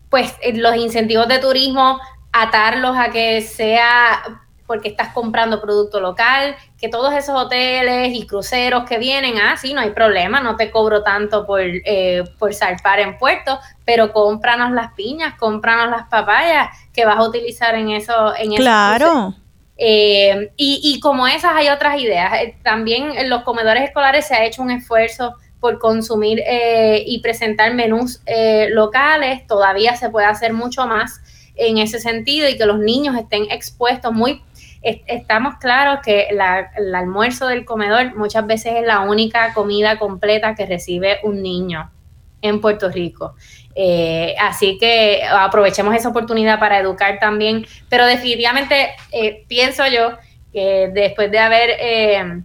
pues 0.10 0.36
los 0.54 0.76
incentivos 0.76 1.28
de 1.28 1.40
turismo, 1.40 2.00
atarlos 2.32 2.96
a 2.98 3.10
que 3.10 3.42
sea 3.42 4.22
porque 4.72 4.88
estás 4.88 5.10
comprando 5.10 5.60
producto 5.60 6.00
local, 6.00 6.56
que 6.80 6.88
todos 6.88 7.14
esos 7.14 7.36
hoteles 7.36 8.16
y 8.16 8.26
cruceros 8.26 8.86
que 8.86 9.00
vienen, 9.00 9.38
ah, 9.38 9.58
sí, 9.58 9.74
no 9.74 9.82
hay 9.82 9.90
problema, 9.90 10.40
no 10.40 10.56
te 10.56 10.72
cobro 10.72 11.04
tanto 11.04 11.46
por, 11.46 11.60
eh, 11.60 12.24
por 12.40 12.54
zarpar 12.54 13.02
en 13.02 13.18
puerto, 13.18 13.60
pero 13.84 14.14
cómpranos 14.14 14.72
las 14.72 14.94
piñas, 14.94 15.34
cómpranos 15.38 15.90
las 15.90 16.08
papayas 16.08 16.70
que 16.94 17.04
vas 17.04 17.18
a 17.18 17.24
utilizar 17.28 17.76
en 17.76 17.90
eso. 17.90 18.34
En 18.38 18.56
claro. 18.56 19.36
Eh, 19.76 20.54
y, 20.56 20.80
y, 20.82 21.02
como 21.02 21.28
esas 21.28 21.52
hay 21.54 21.68
otras 21.68 22.00
ideas. 22.00 22.32
Eh, 22.36 22.56
también 22.64 23.12
en 23.12 23.30
los 23.30 23.44
comedores 23.44 23.84
escolares 23.84 24.26
se 24.26 24.36
ha 24.36 24.46
hecho 24.46 24.62
un 24.62 24.72
esfuerzo 24.72 25.36
por 25.60 25.80
consumir 25.80 26.42
y 27.06 27.20
presentar 27.20 27.74
menús 27.76 28.22
locales, 28.70 29.46
todavía 29.46 29.96
se 29.96 30.10
puede 30.10 30.26
hacer 30.26 30.54
mucho 30.54 30.88
más 30.88 31.20
en 31.56 31.78
ese 31.78 32.00
sentido 32.00 32.50
y 32.50 32.58
que 32.58 32.66
los 32.66 32.80
niños 32.80 33.16
estén 33.16 33.44
expuestos 33.52 34.12
muy 34.12 34.42
estamos 34.82 35.56
claros 35.60 36.00
que 36.04 36.28
el 36.30 36.96
almuerzo 36.96 37.48
del 37.48 37.66
comedor 37.66 38.16
muchas 38.16 38.46
veces 38.48 38.74
es 38.78 38.86
la 38.86 39.02
única 39.02 39.54
comida 39.54 40.00
completa 40.00 40.56
que 40.56 40.66
recibe 40.66 41.20
un 41.24 41.44
niño 41.44 41.92
en 42.42 42.60
Puerto 42.60 42.90
Rico. 42.90 43.36
Eh, 43.76 44.36
así 44.40 44.78
que 44.78 45.24
aprovechemos 45.24 45.96
esa 45.96 46.10
oportunidad 46.10 46.60
para 46.60 46.80
educar 46.80 47.20
también, 47.20 47.66
pero 47.90 48.06
definitivamente 48.06 48.90
eh, 49.12 49.46
pienso 49.48 49.88
yo 49.88 50.18
que 50.52 50.90
después 50.94 51.32
de 51.32 51.40
haber, 51.40 51.70
eh, 51.80 52.42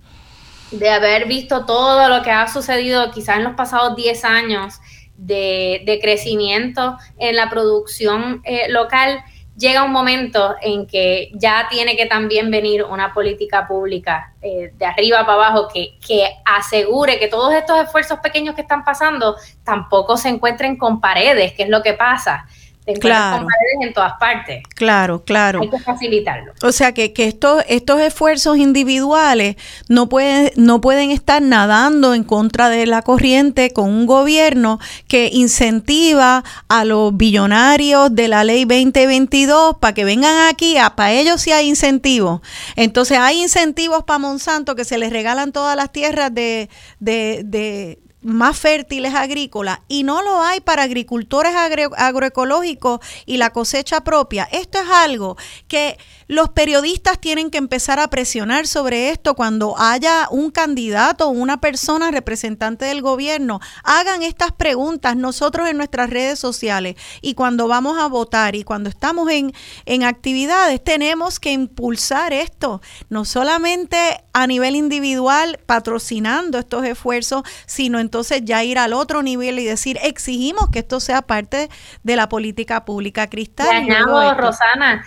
de 0.71 0.91
haber 0.91 1.27
visto 1.27 1.65
todo 1.65 2.09
lo 2.09 2.23
que 2.23 2.31
ha 2.31 2.47
sucedido 2.47 3.11
quizás 3.11 3.39
en 3.39 3.45
los 3.45 3.55
pasados 3.55 3.97
10 3.97 4.25
años 4.25 4.75
de, 5.17 5.83
de 5.85 5.99
crecimiento 6.01 6.97
en 7.19 7.35
la 7.35 7.49
producción 7.49 8.43
local, 8.69 9.25
llega 9.57 9.85
un 9.85 9.93
momento 9.93 10.55
en 10.61 10.87
que 10.87 11.31
ya 11.35 11.67
tiene 11.71 11.97
que 11.97 12.07
también 12.07 12.51
venir 12.51 12.85
una 12.85 13.13
política 13.13 13.67
pública 13.67 14.35
eh, 14.43 14.73
de 14.77 14.85
arriba 14.85 15.21
para 15.21 15.33
abajo 15.35 15.69
que, 15.73 15.99
que, 16.07 16.29
asegure 16.45 17.19
que 17.19 17.29
todos 17.29 17.55
estos 17.55 17.85
esfuerzos 17.85 18.19
pequeños 18.21 18.55
que 18.55 18.61
están 18.61 18.85
pasando 18.85 19.37
tampoco 19.65 20.17
se 20.17 20.29
encuentren 20.29 20.77
con 20.77 21.01
paredes, 21.01 21.53
que 21.53 21.65
es 21.65 21.69
lo 21.69 21.83
que 21.83 21.95
pasa 21.95 22.47
claro. 22.95 23.47
en 23.81 23.93
todas 23.93 24.15
partes. 24.19 24.63
Claro, 24.75 25.25
claro. 25.25 25.61
Hay 25.63 25.71
que 25.71 25.79
facilitarlo. 25.79 26.53
O 26.63 26.73
sea 26.73 26.93
que, 26.93 27.13
que 27.13 27.27
estos, 27.27 27.65
estos 27.69 28.01
esfuerzos 28.01 28.59
individuales 28.59 29.57
no, 29.89 30.09
pueden 30.09 30.51
no 30.57 30.81
pueden 30.81 31.11
estar 31.11 31.43
nadando 31.43 32.15
en 32.15 32.25
contra 32.25 32.69
de 32.69 32.87
la 32.87 33.03
corriente 33.03 33.73
con 33.73 33.91
un 33.91 34.07
gobierno 34.07 34.79
que 35.09 35.31
incentiva 35.33 36.45
a 36.69 36.85
los 36.85 37.17
billonarios 37.17 38.15
de 38.15 38.29
la 38.29 38.45
ley 38.45 38.65
2022 38.65 39.77
para 39.81 39.95
que 39.95 40.05
vengan 40.05 40.49
aquí, 40.49 40.77
a, 40.77 40.91
para 40.91 41.13
ellos 41.13 41.41
sí 41.41 41.53
hay 41.53 41.69
incentivos. 41.69 42.41
Entonces 42.77 43.19
hay 43.19 43.43
incentivos 43.43 44.05
para 44.05 44.19
Monsanto 44.19 44.75
que 44.75 44.85
se 44.85 44.99
les 44.99 45.13
regalan 45.13 45.53
todas 45.53 45.77
las 45.77 45.91
tierras 45.93 46.33
de, 46.33 46.69
de 47.01 47.99
más 48.27 48.59
fértiles 48.59 49.15
agrícolas 49.15 49.79
y 49.89 50.03
no 50.03 50.21
lo 50.23 50.43
hay 50.43 50.61
para 50.61 50.83
agricultores 50.83 51.53
agroecológicos 51.97 53.01
y 53.25 53.37
la 53.37 53.51
cosecha 53.51 54.03
propia. 54.03 54.49
Esto 54.51 54.79
es 54.79 54.89
algo 54.91 55.37
que 55.69 55.97
los 56.29 56.51
periodistas 56.51 57.21
tienen 57.21 57.51
que 57.51 57.59
empezar 57.59 58.01
a 58.01 58.09
presionar 58.09 58.67
sobre 58.67 59.11
esto 59.11 59.35
cuando 59.35 59.79
haya 59.79 60.27
un 60.31 60.51
candidato 60.51 61.29
o 61.29 61.31
una 61.31 61.61
persona 61.61 62.11
representante 62.11 62.85
del 62.85 63.03
gobierno. 63.03 63.61
Hagan 63.85 64.23
estas 64.23 64.53
preguntas 64.53 65.17
nosotros 65.17 65.69
en 65.69 65.77
nuestras 65.77 66.11
redes 66.11 66.39
sociales 66.39 66.97
y 67.21 67.35
cuando 67.35 67.69
vamos 67.69 67.99
a 67.99 68.09
votar 68.09 68.57
y 68.57 68.65
cuando 68.65 68.89
estamos 68.89 69.31
en, 69.31 69.53
en 69.85 70.03
actividades 70.03 70.83
tenemos 70.83 71.39
que 71.39 71.53
impulsar 71.53 72.33
esto, 72.33 72.81
no 73.09 73.25
solamente 73.25 73.97
a 74.33 74.47
nivel 74.47 74.77
individual 74.77 75.59
patrocinando 75.65 76.59
estos 76.59 76.85
esfuerzos, 76.85 77.43
sino 77.67 78.01
entonces 78.01 78.43
ya 78.45 78.65
ir 78.65 78.79
al 78.79 78.93
otro 78.93 79.23
nivel 79.23 79.59
y 79.59 79.65
decir 79.65 79.99
exigimos 80.03 80.69
que 80.71 80.81
esto 80.81 81.01
sea 81.01 81.23
parte 81.23 81.71
de 82.03 82.17
la 82.17 82.29
política 82.29 82.85
pública 82.85 83.29
cristal. 83.29 83.87
Rosana, 84.35 85.05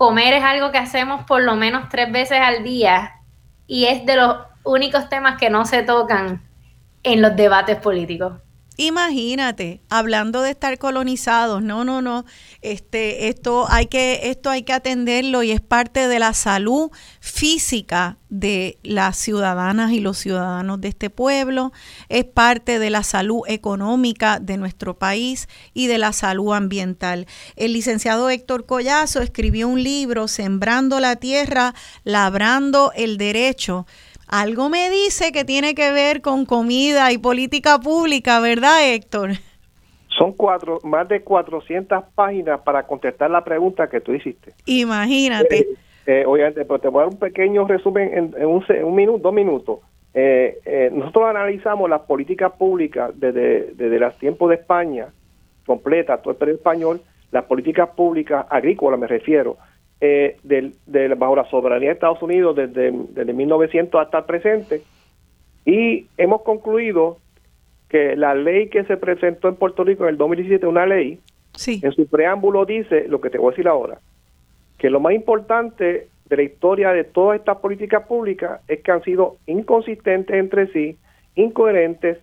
comer 0.00 0.32
es 0.32 0.42
algo 0.42 0.72
que 0.72 0.78
hacemos 0.78 1.26
por 1.26 1.42
lo 1.42 1.56
menos 1.56 1.90
tres 1.90 2.10
veces 2.10 2.38
al 2.40 2.62
día 2.62 3.20
y 3.66 3.84
es 3.84 4.06
de 4.06 4.16
los 4.16 4.34
únicos 4.64 5.10
temas 5.10 5.38
que 5.38 5.50
no 5.50 5.66
se 5.66 5.82
tocan 5.82 6.42
en 7.02 7.20
los 7.20 7.36
debates 7.36 7.76
políticos. 7.76 8.32
Imagínate, 8.82 9.82
hablando 9.90 10.40
de 10.40 10.52
estar 10.52 10.78
colonizados, 10.78 11.62
no, 11.62 11.84
no, 11.84 12.00
no, 12.00 12.24
este, 12.62 13.28
esto 13.28 13.66
hay 13.68 13.88
que, 13.88 14.30
esto 14.30 14.48
hay 14.48 14.62
que 14.62 14.72
atenderlo 14.72 15.42
y 15.42 15.50
es 15.50 15.60
parte 15.60 16.08
de 16.08 16.18
la 16.18 16.32
salud 16.32 16.90
física 17.20 18.16
de 18.30 18.78
las 18.82 19.18
ciudadanas 19.18 19.92
y 19.92 20.00
los 20.00 20.16
ciudadanos 20.16 20.80
de 20.80 20.88
este 20.88 21.10
pueblo, 21.10 21.72
es 22.08 22.24
parte 22.24 22.78
de 22.78 22.88
la 22.88 23.02
salud 23.02 23.42
económica 23.48 24.38
de 24.40 24.56
nuestro 24.56 24.98
país 24.98 25.46
y 25.74 25.86
de 25.86 25.98
la 25.98 26.14
salud 26.14 26.54
ambiental. 26.54 27.26
El 27.56 27.74
licenciado 27.74 28.30
Héctor 28.30 28.64
Collazo 28.64 29.20
escribió 29.20 29.68
un 29.68 29.82
libro, 29.82 30.26
Sembrando 30.26 31.00
la 31.00 31.16
Tierra, 31.16 31.74
Labrando 32.04 32.92
el 32.96 33.18
Derecho, 33.18 33.86
algo 34.30 34.68
me 34.70 34.88
dice 34.90 35.32
que 35.32 35.44
tiene 35.44 35.74
que 35.74 35.92
ver 35.92 36.22
con 36.22 36.46
comida 36.46 37.12
y 37.12 37.18
política 37.18 37.78
pública, 37.78 38.40
¿verdad, 38.40 38.92
Héctor? 38.92 39.30
Son 40.06 40.32
cuatro, 40.32 40.78
más 40.84 41.08
de 41.08 41.22
400 41.22 42.04
páginas 42.14 42.60
para 42.60 42.86
contestar 42.86 43.30
la 43.30 43.42
pregunta 43.42 43.88
que 43.88 44.00
tú 44.00 44.14
hiciste. 44.14 44.52
Imagínate. 44.66 45.66
Eh, 46.06 46.24
eh 46.26 46.52
pero 46.54 46.78
te 46.78 46.88
voy 46.88 47.00
a 47.00 47.04
dar 47.04 47.12
un 47.12 47.18
pequeño 47.18 47.66
resumen 47.66 48.32
en, 48.36 48.46
un, 48.46 48.94
minuto, 48.94 49.18
dos 49.18 49.34
minutos. 49.34 49.78
Eh, 50.14 50.58
eh, 50.64 50.90
nosotros 50.92 51.24
analizamos 51.28 51.88
las 51.88 52.02
políticas 52.02 52.52
públicas 52.52 53.10
desde, 53.14 53.72
desde 53.74 53.98
los 53.98 54.16
tiempos 54.18 54.50
de 54.50 54.56
España, 54.56 55.08
completa, 55.66 56.18
todo 56.18 56.32
el 56.32 56.36
periodo 56.36 56.58
español, 56.58 57.00
las 57.32 57.44
políticas 57.44 57.90
públicas 57.90 58.46
agrícolas 58.50 58.98
me 58.98 59.06
refiero, 59.06 59.56
eh, 60.00 60.36
del, 60.42 60.74
bajo 61.16 61.36
la 61.36 61.48
soberanía 61.50 61.88
de 61.88 61.94
Estados 61.94 62.22
Unidos 62.22 62.56
desde, 62.56 62.90
desde 62.90 63.32
1900 63.32 64.00
hasta 64.00 64.18
el 64.18 64.24
presente 64.24 64.82
y 65.64 66.06
hemos 66.16 66.42
concluido 66.42 67.18
que 67.88 68.16
la 68.16 68.34
ley 68.34 68.68
que 68.68 68.84
se 68.84 68.96
presentó 68.96 69.48
en 69.48 69.56
Puerto 69.56 69.84
Rico 69.84 70.04
en 70.04 70.10
el 70.10 70.16
2017 70.16 70.66
una 70.66 70.86
ley, 70.86 71.18
en 71.66 71.92
su 71.92 72.06
preámbulo 72.06 72.64
dice 72.64 73.06
lo 73.08 73.20
que 73.20 73.30
te 73.30 73.38
voy 73.38 73.48
a 73.48 73.50
decir 73.50 73.68
ahora, 73.68 73.98
que 74.78 74.88
lo 74.88 75.00
más 75.00 75.12
importante 75.12 76.08
de 76.26 76.36
la 76.36 76.42
historia 76.42 76.92
de 76.92 77.04
todas 77.04 77.40
estas 77.40 77.58
políticas 77.58 78.06
públicas 78.06 78.60
es 78.68 78.80
que 78.80 78.92
han 78.92 79.02
sido 79.02 79.36
inconsistentes 79.46 80.36
entre 80.36 80.68
sí, 80.72 80.96
incoherentes 81.34 82.18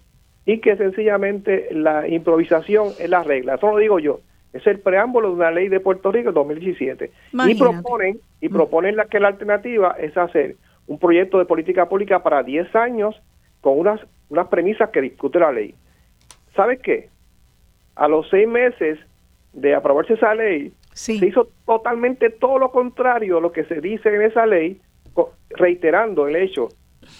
y 0.45 0.59
que 0.59 0.77
sencillamente 0.77 1.67
la 1.71 2.07
improvisación 2.07 2.87
es 2.99 3.09
la 3.09 3.21
regla. 3.23 3.55
Eso 3.55 3.67
lo 3.67 3.77
digo 3.77 3.99
yo. 3.99 4.21
Es 4.53 4.65
el 4.65 4.79
preámbulo 4.79 5.29
de 5.29 5.35
una 5.35 5.51
ley 5.51 5.67
de 5.67 5.79
Puerto 5.79 6.11
Rico 6.11 6.31
2017. 6.31 7.11
Y 7.47 7.55
proponen, 7.55 8.19
y 8.41 8.49
mm. 8.49 8.51
proponen 8.51 8.95
la 8.95 9.05
que 9.05 9.19
la 9.19 9.27
alternativa 9.27 9.95
es 9.99 10.17
hacer 10.17 10.55
un 10.87 10.99
proyecto 10.99 11.37
de 11.37 11.45
política 11.45 11.87
pública 11.89 12.23
para 12.23 12.43
10 12.43 12.75
años 12.75 13.21
con 13.61 13.77
unas, 13.77 13.99
unas 14.29 14.47
premisas 14.47 14.89
que 14.89 15.01
discute 15.01 15.39
la 15.39 15.51
ley. 15.51 15.75
¿Sabes 16.55 16.79
qué? 16.81 17.09
A 17.95 18.07
los 18.07 18.29
seis 18.29 18.47
meses 18.47 18.99
de 19.53 19.75
aprobarse 19.75 20.13
esa 20.13 20.33
ley, 20.33 20.71
se 20.93 21.13
hizo 21.13 21.49
totalmente 21.65 22.29
todo 22.29 22.57
lo 22.57 22.71
contrario 22.71 23.37
a 23.37 23.41
lo 23.41 23.51
que 23.51 23.65
se 23.65 23.81
dice 23.81 24.13
en 24.13 24.23
esa 24.23 24.45
ley, 24.45 24.81
reiterando 25.49 26.27
el 26.27 26.35
hecho 26.35 26.69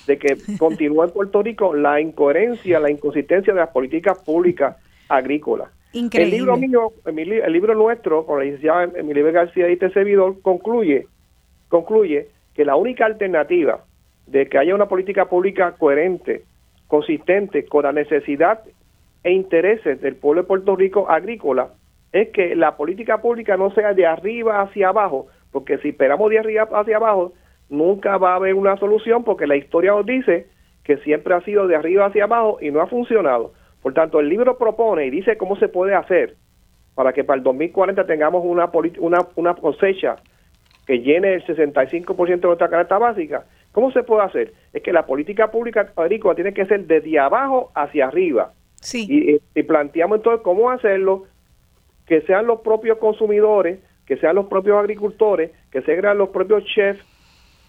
de 0.07 0.17
que 0.17 0.37
continúa 0.59 1.05
en 1.05 1.11
Puerto 1.11 1.41
Rico 1.43 1.73
la 1.73 2.01
incoherencia, 2.01 2.79
la 2.79 2.91
inconsistencia 2.91 3.53
de 3.53 3.59
las 3.59 3.69
políticas 3.69 4.17
públicas 4.19 4.77
agrícolas. 5.09 5.69
El 5.97 6.29
libro 6.29 6.57
mío, 6.57 6.91
el 7.05 7.53
libro 7.53 7.73
nuestro, 7.73 8.25
con 8.25 8.39
la 8.39 8.45
licenciada 8.45 8.83
Emilia 8.95 9.31
García 9.31 9.69
y 9.69 9.73
este 9.73 9.89
servidor, 9.89 10.41
concluye, 10.41 11.07
concluye 11.69 12.27
que 12.53 12.65
la 12.65 12.75
única 12.75 13.05
alternativa 13.05 13.83
de 14.27 14.47
que 14.47 14.57
haya 14.57 14.75
una 14.75 14.87
política 14.87 15.25
pública 15.25 15.73
coherente, 15.73 16.43
consistente 16.87 17.65
con 17.65 17.83
la 17.83 17.91
necesidad 17.91 18.61
e 19.23 19.31
intereses 19.31 19.99
del 20.01 20.15
pueblo 20.15 20.43
de 20.43 20.47
Puerto 20.47 20.75
Rico 20.75 21.09
agrícola, 21.09 21.69
es 22.11 22.29
que 22.29 22.55
la 22.55 22.77
política 22.77 23.19
pública 23.21 23.57
no 23.57 23.71
sea 23.71 23.93
de 23.93 24.05
arriba 24.05 24.61
hacia 24.61 24.89
abajo, 24.89 25.27
porque 25.51 25.77
si 25.79 25.89
esperamos 25.89 26.29
de 26.29 26.39
arriba 26.39 26.67
hacia 26.71 26.97
abajo, 26.97 27.33
nunca 27.69 28.17
va 28.17 28.33
a 28.33 28.35
haber 28.35 28.53
una 28.53 28.77
solución, 28.77 29.23
porque 29.23 29.47
la 29.47 29.55
historia 29.55 29.91
nos 29.91 30.05
dice 30.05 30.47
que 30.83 30.97
siempre 30.97 31.33
ha 31.33 31.41
sido 31.41 31.67
de 31.67 31.75
arriba 31.75 32.05
hacia 32.05 32.25
abajo 32.25 32.59
y 32.61 32.71
no 32.71 32.81
ha 32.81 32.87
funcionado. 32.87 33.53
Por 33.87 33.93
tanto, 33.93 34.19
el 34.19 34.27
libro 34.27 34.57
propone 34.57 35.05
y 35.05 35.09
dice 35.09 35.37
cómo 35.37 35.55
se 35.55 35.69
puede 35.69 35.95
hacer 35.95 36.35
para 36.93 37.13
que 37.13 37.23
para 37.23 37.37
el 37.37 37.43
2040 37.45 38.05
tengamos 38.05 38.43
una, 38.43 38.69
una, 38.99 39.19
una 39.37 39.53
cosecha 39.53 40.17
que 40.85 40.99
llene 40.99 41.35
el 41.35 41.45
65% 41.45 42.27
de 42.27 42.47
nuestra 42.47 42.67
canasta 42.67 42.97
básica. 42.97 43.45
¿Cómo 43.71 43.89
se 43.93 44.03
puede 44.03 44.23
hacer? 44.23 44.53
Es 44.73 44.83
que 44.83 44.91
la 44.91 45.05
política 45.05 45.51
pública 45.51 45.93
agrícola 45.95 46.35
tiene 46.35 46.53
que 46.53 46.65
ser 46.65 46.85
desde 46.85 47.17
abajo 47.17 47.71
hacia 47.75 48.07
arriba. 48.07 48.51
Sí. 48.75 49.39
Y, 49.55 49.63
planteamos 49.63 50.17
entonces 50.17 50.41
cómo 50.43 50.69
hacerlo, 50.69 51.23
que 52.05 52.19
sean 52.23 52.45
los 52.45 52.59
propios 52.59 52.97
consumidores, 52.97 53.79
que 54.05 54.17
sean 54.17 54.35
los 54.35 54.47
propios 54.47 54.79
agricultores, 54.79 55.51
que 55.71 55.81
sean 55.83 56.17
los 56.17 56.27
propios 56.27 56.65
chefs, 56.65 57.01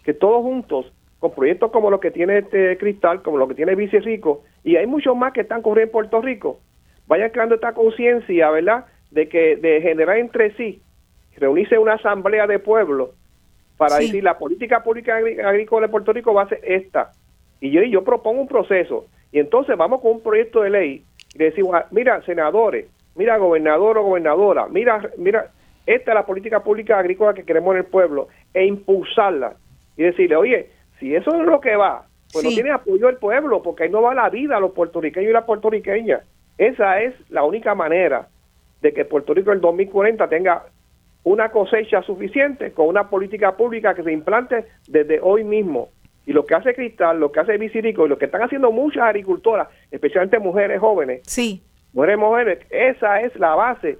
que 0.02 0.14
todos 0.14 0.42
juntos 0.42 0.92
con 1.18 1.32
proyectos 1.32 1.70
como 1.70 1.90
los 1.90 2.00
que 2.00 2.10
tiene 2.10 2.38
este 2.38 2.78
Cristal, 2.78 3.22
como 3.22 3.38
lo 3.38 3.48
que 3.48 3.54
tiene 3.54 3.74
Vice 3.74 4.00
Rico, 4.00 4.44
y 4.62 4.76
hay 4.76 4.86
muchos 4.86 5.16
más 5.16 5.32
que 5.32 5.40
están 5.40 5.62
corriendo 5.62 5.88
en 5.88 5.92
Puerto 5.92 6.20
Rico, 6.22 6.60
vayan 7.06 7.30
creando 7.30 7.56
esta 7.56 7.72
conciencia, 7.72 8.50
¿verdad?, 8.50 8.86
de 9.10 9.28
que 9.28 9.56
de 9.56 9.80
generar 9.80 10.18
entre 10.18 10.54
sí, 10.56 10.82
reunirse 11.36 11.78
una 11.78 11.94
asamblea 11.94 12.46
de 12.46 12.58
pueblo 12.58 13.12
para 13.76 13.96
decir 13.96 14.22
la 14.22 14.38
política 14.38 14.82
pública 14.82 15.16
agrícola 15.16 15.86
de 15.86 15.90
Puerto 15.90 16.12
Rico 16.12 16.34
va 16.34 16.42
a 16.42 16.48
ser 16.48 16.60
esta. 16.64 17.12
Y 17.60 17.70
yo, 17.70 17.82
yo 17.82 18.04
propongo 18.04 18.40
un 18.40 18.48
proceso, 18.48 19.06
y 19.32 19.38
entonces 19.38 19.76
vamos 19.76 20.00
con 20.00 20.12
un 20.12 20.22
proyecto 20.22 20.62
de 20.62 20.70
ley 20.70 21.04
y 21.34 21.38
decimos, 21.38 21.74
ah, 21.74 21.86
mira, 21.90 22.22
senadores, 22.22 22.86
mira, 23.14 23.36
gobernador 23.36 23.98
o 23.98 24.02
gobernadora, 24.02 24.66
mira, 24.68 25.10
mira, 25.16 25.50
esta 25.86 26.10
es 26.10 26.14
la 26.14 26.26
política 26.26 26.62
pública 26.62 26.98
agrícola 26.98 27.34
que 27.34 27.44
queremos 27.44 27.72
en 27.72 27.78
el 27.78 27.86
pueblo, 27.86 28.28
e 28.52 28.64
impulsarla. 28.64 29.54
Y 29.96 30.02
decirle, 30.04 30.36
oye, 30.36 30.70
si 30.98 31.14
eso 31.14 31.34
es 31.34 31.46
lo 31.46 31.60
que 31.60 31.76
va, 31.76 32.06
pues 32.32 32.44
no 32.44 32.50
tiene 32.50 32.70
apoyo 32.70 33.06
del 33.06 33.16
pueblo, 33.16 33.62
porque 33.62 33.84
ahí 33.84 33.90
no 33.90 34.02
va 34.02 34.14
la 34.14 34.28
vida 34.28 34.56
a 34.56 34.60
los 34.60 34.72
puertorriqueños 34.72 35.30
y 35.30 35.32
las 35.32 35.44
puertorriqueñas. 35.44 36.22
Esa 36.58 37.00
es 37.00 37.14
la 37.30 37.44
única 37.44 37.74
manera 37.74 38.28
de 38.82 38.92
que 38.92 39.04
Puerto 39.04 39.34
Rico 39.34 39.50
en 39.50 39.56
el 39.56 39.60
2040 39.60 40.28
tenga 40.28 40.66
una 41.24 41.50
cosecha 41.50 42.02
suficiente 42.02 42.72
con 42.72 42.88
una 42.88 43.08
política 43.08 43.56
pública 43.56 43.94
que 43.94 44.02
se 44.02 44.12
implante 44.12 44.64
desde 44.88 45.20
hoy 45.20 45.44
mismo. 45.44 45.88
Y 46.26 46.32
lo 46.32 46.44
que 46.44 46.54
hace 46.54 46.74
Cristal, 46.74 47.18
lo 47.18 47.32
que 47.32 47.40
hace 47.40 47.56
Vicirico 47.56 48.04
y 48.04 48.08
lo 48.08 48.18
que 48.18 48.26
están 48.26 48.42
haciendo 48.42 48.70
muchas 48.70 49.04
agricultoras, 49.04 49.68
especialmente 49.90 50.38
mujeres 50.38 50.80
jóvenes, 50.80 51.22
sí. 51.24 51.62
mujeres 51.92 52.18
jóvenes, 52.18 52.58
esa 52.70 53.22
es 53.22 53.34
la 53.36 53.54
base 53.54 53.98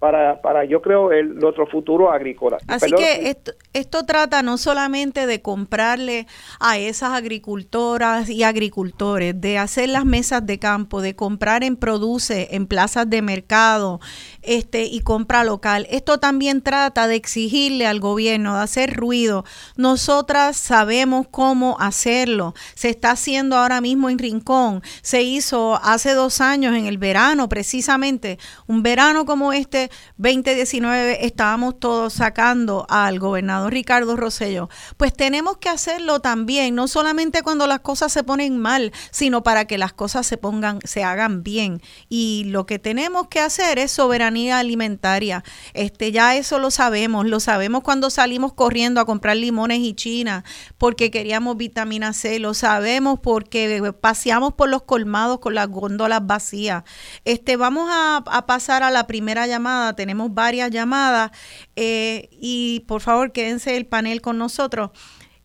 para, 0.00 0.40
para 0.40 0.64
yo 0.64 0.80
creo, 0.80 1.12
el, 1.12 1.36
nuestro 1.36 1.66
futuro 1.66 2.10
agrícola. 2.10 2.56
Así 2.66 2.90
que 2.90 3.28
esto, 3.28 3.52
esto 3.74 4.06
trata 4.06 4.42
no 4.42 4.56
solamente 4.56 5.26
de 5.26 5.42
comprarle 5.42 6.26
a 6.58 6.78
esas 6.78 7.12
agricultoras 7.12 8.30
y 8.30 8.42
agricultores, 8.42 9.38
de 9.38 9.58
hacer 9.58 9.90
las 9.90 10.06
mesas 10.06 10.44
de 10.46 10.58
campo, 10.58 11.02
de 11.02 11.14
comprar 11.14 11.62
en 11.64 11.76
produce, 11.76 12.48
en 12.52 12.66
plazas 12.66 13.10
de 13.10 13.20
mercado 13.20 14.00
este, 14.42 14.84
y 14.84 15.00
compra 15.00 15.44
local. 15.44 15.86
Esto 15.90 16.18
también 16.18 16.62
trata 16.62 17.06
de 17.06 17.16
exigirle 17.16 17.86
al 17.86 18.00
gobierno, 18.00 18.56
de 18.56 18.62
hacer 18.62 18.94
ruido. 18.94 19.44
Nosotras 19.76 20.56
sabemos 20.56 21.26
cómo 21.30 21.76
hacerlo. 21.80 22.54
Se 22.74 22.88
está 22.88 23.12
haciendo 23.12 23.56
ahora 23.56 23.80
mismo 23.80 24.08
en 24.08 24.18
Rincón. 24.18 24.82
Se 25.02 25.22
hizo 25.22 25.80
hace 25.82 26.14
dos 26.14 26.40
años 26.40 26.74
en 26.74 26.86
el 26.86 26.98
verano, 26.98 27.48
precisamente, 27.48 28.38
un 28.66 28.82
verano 28.82 29.24
como 29.26 29.52
este, 29.52 29.90
2019 30.16 31.26
estábamos 31.26 31.78
todos 31.78 32.12
sacando 32.14 32.86
al 32.88 33.18
gobernador 33.18 33.72
Ricardo 33.72 34.16
Rosello, 34.16 34.68
pues 34.96 35.12
tenemos 35.12 35.58
que 35.58 35.68
hacerlo 35.68 36.20
también, 36.20 36.74
no 36.74 36.88
solamente 36.88 37.42
cuando 37.42 37.66
las 37.66 37.80
cosas 37.80 38.12
se 38.12 38.24
ponen 38.24 38.58
mal, 38.58 38.92
sino 39.10 39.42
para 39.42 39.64
que 39.66 39.78
las 39.78 39.92
cosas 39.92 40.26
se 40.26 40.36
pongan, 40.36 40.78
se 40.84 41.04
hagan 41.04 41.42
bien. 41.42 41.80
Y 42.08 42.44
lo 42.46 42.66
que 42.66 42.78
tenemos 42.78 43.28
que 43.28 43.40
hacer 43.40 43.78
es 43.78 43.92
soberanía 43.92 44.29
alimentaria. 44.36 45.42
Este, 45.74 46.12
ya 46.12 46.36
eso 46.36 46.58
lo 46.58 46.70
sabemos, 46.70 47.26
lo 47.26 47.40
sabemos 47.40 47.82
cuando 47.82 48.10
salimos 48.10 48.52
corriendo 48.52 49.00
a 49.00 49.04
comprar 49.04 49.36
limones 49.36 49.78
y 49.78 49.94
china 49.94 50.44
porque 50.78 51.10
queríamos 51.10 51.56
vitamina 51.56 52.12
C, 52.12 52.38
lo 52.38 52.54
sabemos 52.54 53.18
porque 53.20 53.92
paseamos 54.00 54.54
por 54.54 54.68
los 54.68 54.82
colmados 54.82 55.38
con 55.40 55.54
las 55.54 55.68
góndolas 55.68 56.26
vacías. 56.26 56.84
Este, 57.24 57.56
vamos 57.56 57.88
a, 57.92 58.24
pasar 58.46 58.82
a 58.82 58.90
la 58.90 59.06
primera 59.06 59.46
llamada, 59.46 59.94
tenemos 59.94 60.32
varias 60.32 60.70
llamadas 60.70 61.30
eh, 61.76 62.28
y 62.32 62.84
por 62.86 63.00
favor 63.00 63.32
quédense 63.32 63.76
el 63.76 63.86
panel 63.86 64.20
con 64.20 64.38
nosotros. 64.38 64.90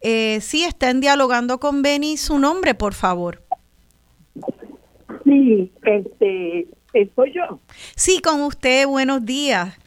Eh, 0.01 0.39
sí, 0.41 0.63
estén 0.63 1.01
dialogando 1.01 1.59
con 1.59 1.81
Benny, 1.81 2.17
su 2.17 2.37
nombre, 2.37 2.75
por 2.75 2.93
favor. 2.93 3.41
Sí, 5.23 5.71
este, 5.83 6.67
soy 7.15 7.33
yo. 7.33 7.59
Sí, 7.95 8.21
con 8.21 8.41
usted, 8.41 8.87
buenos 8.87 9.25
días. 9.25 9.77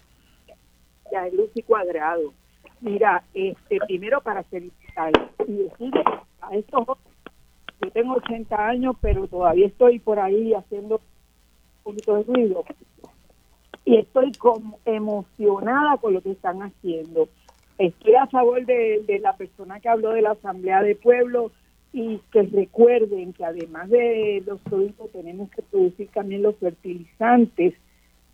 Ya, 1.10 1.26
Lucy 1.32 1.62
Cuadrado. 1.62 2.34
Mira, 2.80 3.24
este, 3.34 3.78
primero 3.86 4.20
para 4.20 4.44
felicitar 4.44 5.12
y 5.46 5.52
decir 5.52 5.92
a 6.40 6.54
estos 6.54 6.86
yo 7.80 7.90
tengo 7.92 8.14
80 8.14 8.56
años, 8.56 8.96
pero 9.00 9.28
todavía 9.28 9.66
estoy 9.66 9.98
por 10.00 10.18
ahí 10.18 10.52
haciendo 10.52 10.96
un 10.96 11.82
poquito 11.84 12.16
de 12.16 12.22
ruido. 12.24 12.64
Y 13.84 13.96
estoy 13.98 14.32
como 14.32 14.78
emocionada 14.84 15.96
con 15.98 16.14
lo 16.14 16.20
que 16.20 16.32
están 16.32 16.60
haciendo. 16.62 17.28
Estoy 17.78 18.16
a 18.16 18.26
favor 18.26 18.66
de, 18.66 19.04
de 19.06 19.20
la 19.20 19.36
persona 19.36 19.78
que 19.78 19.88
habló 19.88 20.10
de 20.10 20.22
la 20.22 20.32
Asamblea 20.32 20.82
de 20.82 20.96
Pueblo 20.96 21.52
y 21.92 22.20
que 22.32 22.42
recuerden 22.42 23.32
que 23.32 23.44
además 23.44 23.88
de 23.88 24.42
los 24.46 24.60
productos 24.60 25.10
tenemos 25.12 25.50
que 25.50 25.62
producir 25.62 26.08
también 26.08 26.42
los 26.42 26.56
fertilizantes 26.56 27.74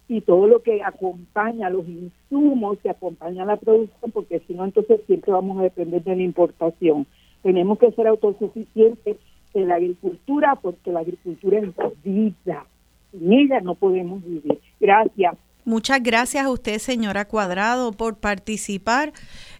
y 0.08 0.20
todo 0.20 0.46
lo 0.46 0.62
que 0.62 0.82
acompaña, 0.82 1.70
los 1.70 1.88
insumos 1.88 2.78
que 2.80 2.90
acompañan 2.90 3.46
la 3.46 3.56
producción, 3.56 4.10
porque 4.10 4.40
si 4.46 4.54
no, 4.54 4.64
entonces 4.64 5.00
siempre 5.06 5.32
vamos 5.32 5.58
a 5.58 5.62
depender 5.62 6.02
de 6.02 6.16
la 6.16 6.22
importación. 6.22 7.06
Tenemos 7.42 7.78
que 7.78 7.90
ser 7.92 8.06
autosuficientes 8.06 9.16
en 9.54 9.68
la 9.68 9.76
agricultura, 9.76 10.56
porque 10.56 10.92
la 10.92 11.00
agricultura 11.00 11.60
es 11.60 12.02
vida. 12.02 12.66
Sin 13.12 13.32
ella 13.32 13.60
no 13.60 13.76
podemos 13.76 14.22
vivir. 14.24 14.60
Gracias. 14.80 15.36
Muchas 15.64 16.02
gracias 16.02 16.44
a 16.44 16.50
usted, 16.50 16.78
señora 16.78 17.24
Cuadrado, 17.26 17.92
por 17.92 18.18
participar. 18.18 19.12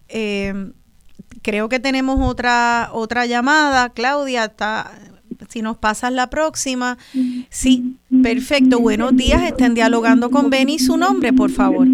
Eh, 0.09 0.53
creo 1.41 1.69
que 1.69 1.79
tenemos 1.79 2.19
otra 2.21 2.89
otra 2.93 3.25
llamada. 3.25 3.89
Claudia, 3.89 4.45
está, 4.45 4.91
si 5.49 5.61
nos 5.61 5.77
pasas 5.77 6.11
la 6.11 6.29
próxima. 6.29 6.97
Sí, 7.49 7.95
perfecto. 8.23 8.79
Buenos 8.79 9.15
días. 9.15 9.43
Estén 9.43 9.73
dialogando 9.73 10.29
con 10.31 10.49
Benny. 10.49 10.79
Su 10.79 10.97
nombre, 10.97 11.33
por 11.33 11.51
favor. 11.51 11.87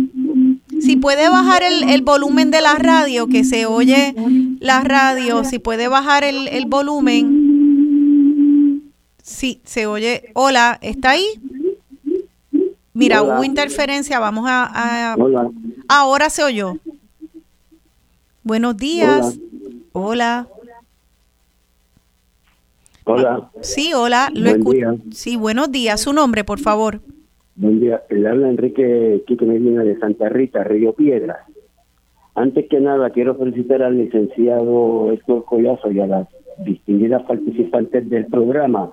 Si 0.80 0.95
puede 0.97 1.30
bajar 1.30 1.61
el, 1.63 2.01
volumen 2.01 2.49
de 2.49 2.61
la 2.61 2.76
radio, 2.76 3.27
que 3.27 3.43
se 3.43 3.65
oye 3.65 4.15
la 4.59 4.81
radio, 4.81 5.43
si 5.43 5.59
puede 5.59 5.88
bajar 5.88 6.23
el, 6.23 6.47
el 6.47 6.65
volumen. 6.65 7.51
Sí, 9.22 9.61
se 9.63 9.85
oye. 9.85 10.31
Hola, 10.34 10.80
¿está 10.81 11.11
ahí? 11.11 11.26
Mira, 12.93 13.22
hubo 13.22 13.43
interferencia. 13.43 14.19
Vamos 14.19 14.45
a, 14.47 15.13
a... 15.13 15.15
Ahora 15.88 16.30
se 16.30 16.43
oyó. 16.43 16.77
Buenos 18.43 18.76
días. 18.76 19.39
Hola. 19.91 20.47
Hola. 23.05 23.51
Sí, 23.61 23.91
hola. 23.95 24.30
Lo 24.34 24.51
Sí, 25.11 25.38
buenos 25.38 25.72
días. 25.72 26.01
Su 26.01 26.13
nombre, 26.13 26.43
por 26.43 26.59
favor. 26.59 27.01
Buen 27.55 27.80
día. 27.80 28.01
Le 28.09 28.27
habla 28.27 28.49
Enrique 28.49 29.23
Quique 29.27 29.45
Medina 29.45 29.84
de 29.84 29.99
Santa 29.99 30.30
Rita, 30.30 30.63
Río 30.63 30.93
Piedra. 30.93 31.45
Antes 32.34 32.68
que 32.68 32.80
nada, 32.80 33.11
quiero 33.11 33.35
felicitar 33.35 33.84
al 33.84 33.97
licenciado 33.97 35.11
Héctor 35.11 35.45
Collazo 35.45 35.91
y 35.91 35.99
a 35.99 36.07
las 36.07 36.27
distinguidas 36.65 37.22
participantes 37.23 38.09
del 38.09 38.26
programa 38.26 38.91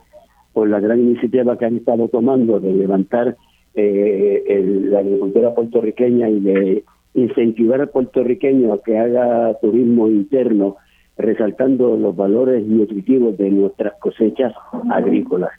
por 0.52 0.68
la 0.68 0.80
gran 0.80 1.00
iniciativa 1.00 1.56
que 1.56 1.64
han 1.64 1.76
estado 1.76 2.08
tomando 2.08 2.60
de 2.60 2.72
levantar 2.72 3.36
eh, 3.74 4.62
la 4.90 4.98
agricultura 4.98 5.54
puertorriqueña 5.54 6.28
y 6.28 6.40
de 6.40 6.84
incentivar 7.14 7.80
al 7.80 7.88
puertorriqueño 7.88 8.72
a 8.72 8.82
que 8.82 8.98
haga 8.98 9.54
turismo 9.60 10.08
interno, 10.08 10.76
resaltando 11.16 11.96
los 11.96 12.14
valores 12.14 12.64
nutritivos 12.64 13.36
de 13.36 13.50
nuestras 13.50 13.94
cosechas 13.98 14.52
agrícolas. 14.90 15.50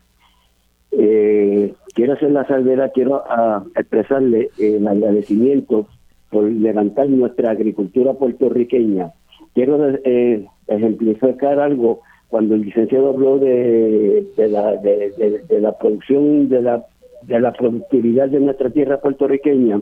Eh, 0.91 1.73
quiero 1.93 2.13
hacer 2.13 2.31
la 2.31 2.47
salvedad, 2.47 2.91
quiero 2.93 3.23
ah, 3.29 3.63
expresarle 3.75 4.49
el 4.57 4.87
agradecimiento 4.87 5.87
por 6.29 6.45
levantar 6.45 7.09
nuestra 7.09 7.51
agricultura 7.51 8.13
puertorriqueña. 8.13 9.11
Quiero 9.53 9.95
eh, 10.03 10.45
ejemplificar 10.67 11.59
algo 11.59 12.01
cuando 12.29 12.55
el 12.55 12.61
licenciado 12.61 13.09
habló 13.09 13.39
de, 13.39 14.27
la, 14.37 14.75
de, 14.77 15.59
la 15.59 15.77
producción, 15.77 16.47
de 16.47 16.61
la, 16.61 16.85
de 17.23 17.39
la 17.39 17.51
productividad 17.51 18.29
de 18.29 18.39
nuestra 18.39 18.69
tierra 18.69 19.01
puertorriqueña 19.01 19.81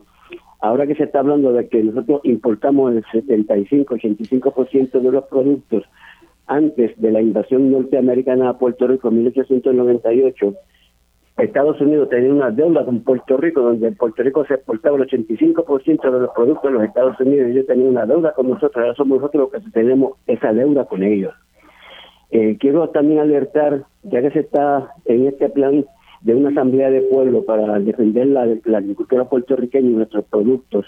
Ahora 0.59 0.87
que 0.87 0.95
se 0.95 1.03
está 1.03 1.19
hablando 1.19 1.53
de 1.53 1.67
que 1.67 1.83
nosotros 1.83 2.21
importamos 2.23 2.93
el 2.93 3.03
75-85% 3.05 4.99
de 4.99 5.11
los 5.11 5.23
productos 5.25 5.83
antes 6.47 6.99
de 6.99 7.11
la 7.11 7.21
invasión 7.21 7.71
norteamericana 7.71 8.49
a 8.49 8.57
Puerto 8.57 8.87
Rico 8.87 9.09
en 9.09 9.17
1898, 9.17 10.55
Estados 11.37 11.79
Unidos 11.81 12.09
tenía 12.09 12.33
una 12.33 12.49
deuda 12.49 12.83
con 12.83 13.01
Puerto 13.01 13.37
Rico, 13.37 13.61
donde 13.61 13.91
Puerto 13.91 14.23
Rico 14.23 14.43
se 14.45 14.55
exportaba 14.55 14.97
el 14.97 15.07
85% 15.07 16.11
de 16.11 16.19
los 16.19 16.31
productos 16.31 16.63
de 16.63 16.71
los 16.71 16.83
Estados 16.83 17.19
Unidos 17.19 17.49
ellos 17.49 17.67
tenían 17.67 17.89
una 17.89 18.05
deuda 18.07 18.33
con 18.33 18.49
nosotros, 18.49 18.77
ahora 18.77 18.95
somos 18.95 19.19
nosotros 19.19 19.51
los 19.53 19.63
que 19.63 19.69
tenemos 19.69 20.13
esa 20.25 20.51
deuda 20.51 20.85
con 20.85 21.03
ellos. 21.03 21.35
Eh, 22.31 22.57
quiero 22.59 22.89
también 22.89 23.19
alertar, 23.19 23.83
ya 24.03 24.21
que 24.21 24.31
se 24.31 24.39
está 24.39 24.91
en 25.05 25.27
este 25.27 25.49
plan 25.49 25.85
de 26.21 26.35
una 26.35 26.49
asamblea 26.49 26.89
de 26.89 27.01
pueblo 27.01 27.45
para 27.45 27.79
defender 27.79 28.27
la, 28.27 28.43
agricultura 28.77 29.25
puertorriqueña 29.25 29.89
y 29.89 29.93
nuestros 29.93 30.25
productos 30.25 30.85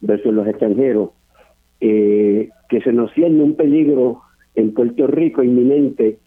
versus 0.00 0.32
los 0.32 0.46
extranjeros, 0.46 1.10
eh, 1.80 2.50
que 2.68 2.80
se 2.80 2.92
nos 2.92 3.10
siente 3.12 3.42
un 3.42 3.54
peligro 3.54 4.22
en 4.54 4.74
Puerto 4.74 5.06
Rico 5.06 5.42
inminente. 5.42 6.18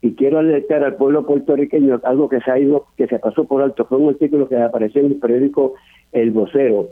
Y 0.00 0.14
quiero 0.14 0.38
alertar 0.38 0.84
al 0.84 0.96
pueblo 0.96 1.26
puertorriqueño 1.26 2.00
algo 2.04 2.28
que 2.28 2.40
se 2.40 2.50
ha 2.50 2.58
ido, 2.58 2.86
que 2.96 3.08
se 3.08 3.18
pasó 3.18 3.44
por 3.44 3.62
alto, 3.62 3.84
fue 3.86 3.98
un 3.98 4.10
artículo 4.10 4.48
que 4.48 4.56
apareció 4.56 5.00
en 5.00 5.08
el 5.08 5.16
periódico 5.16 5.74
El 6.12 6.30
Vocero 6.30 6.88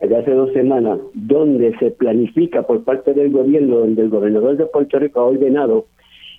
de 0.00 0.16
hace 0.16 0.32
dos 0.32 0.52
semanas, 0.52 0.98
donde 1.14 1.76
se 1.78 1.90
planifica 1.90 2.62
por 2.62 2.84
parte 2.84 3.14
del 3.14 3.30
gobierno, 3.30 3.78
donde 3.78 4.02
el 4.02 4.10
gobernador 4.10 4.56
de 4.56 4.66
Puerto 4.66 4.98
Rico 4.98 5.20
ha 5.20 5.26
ordenado 5.26 5.86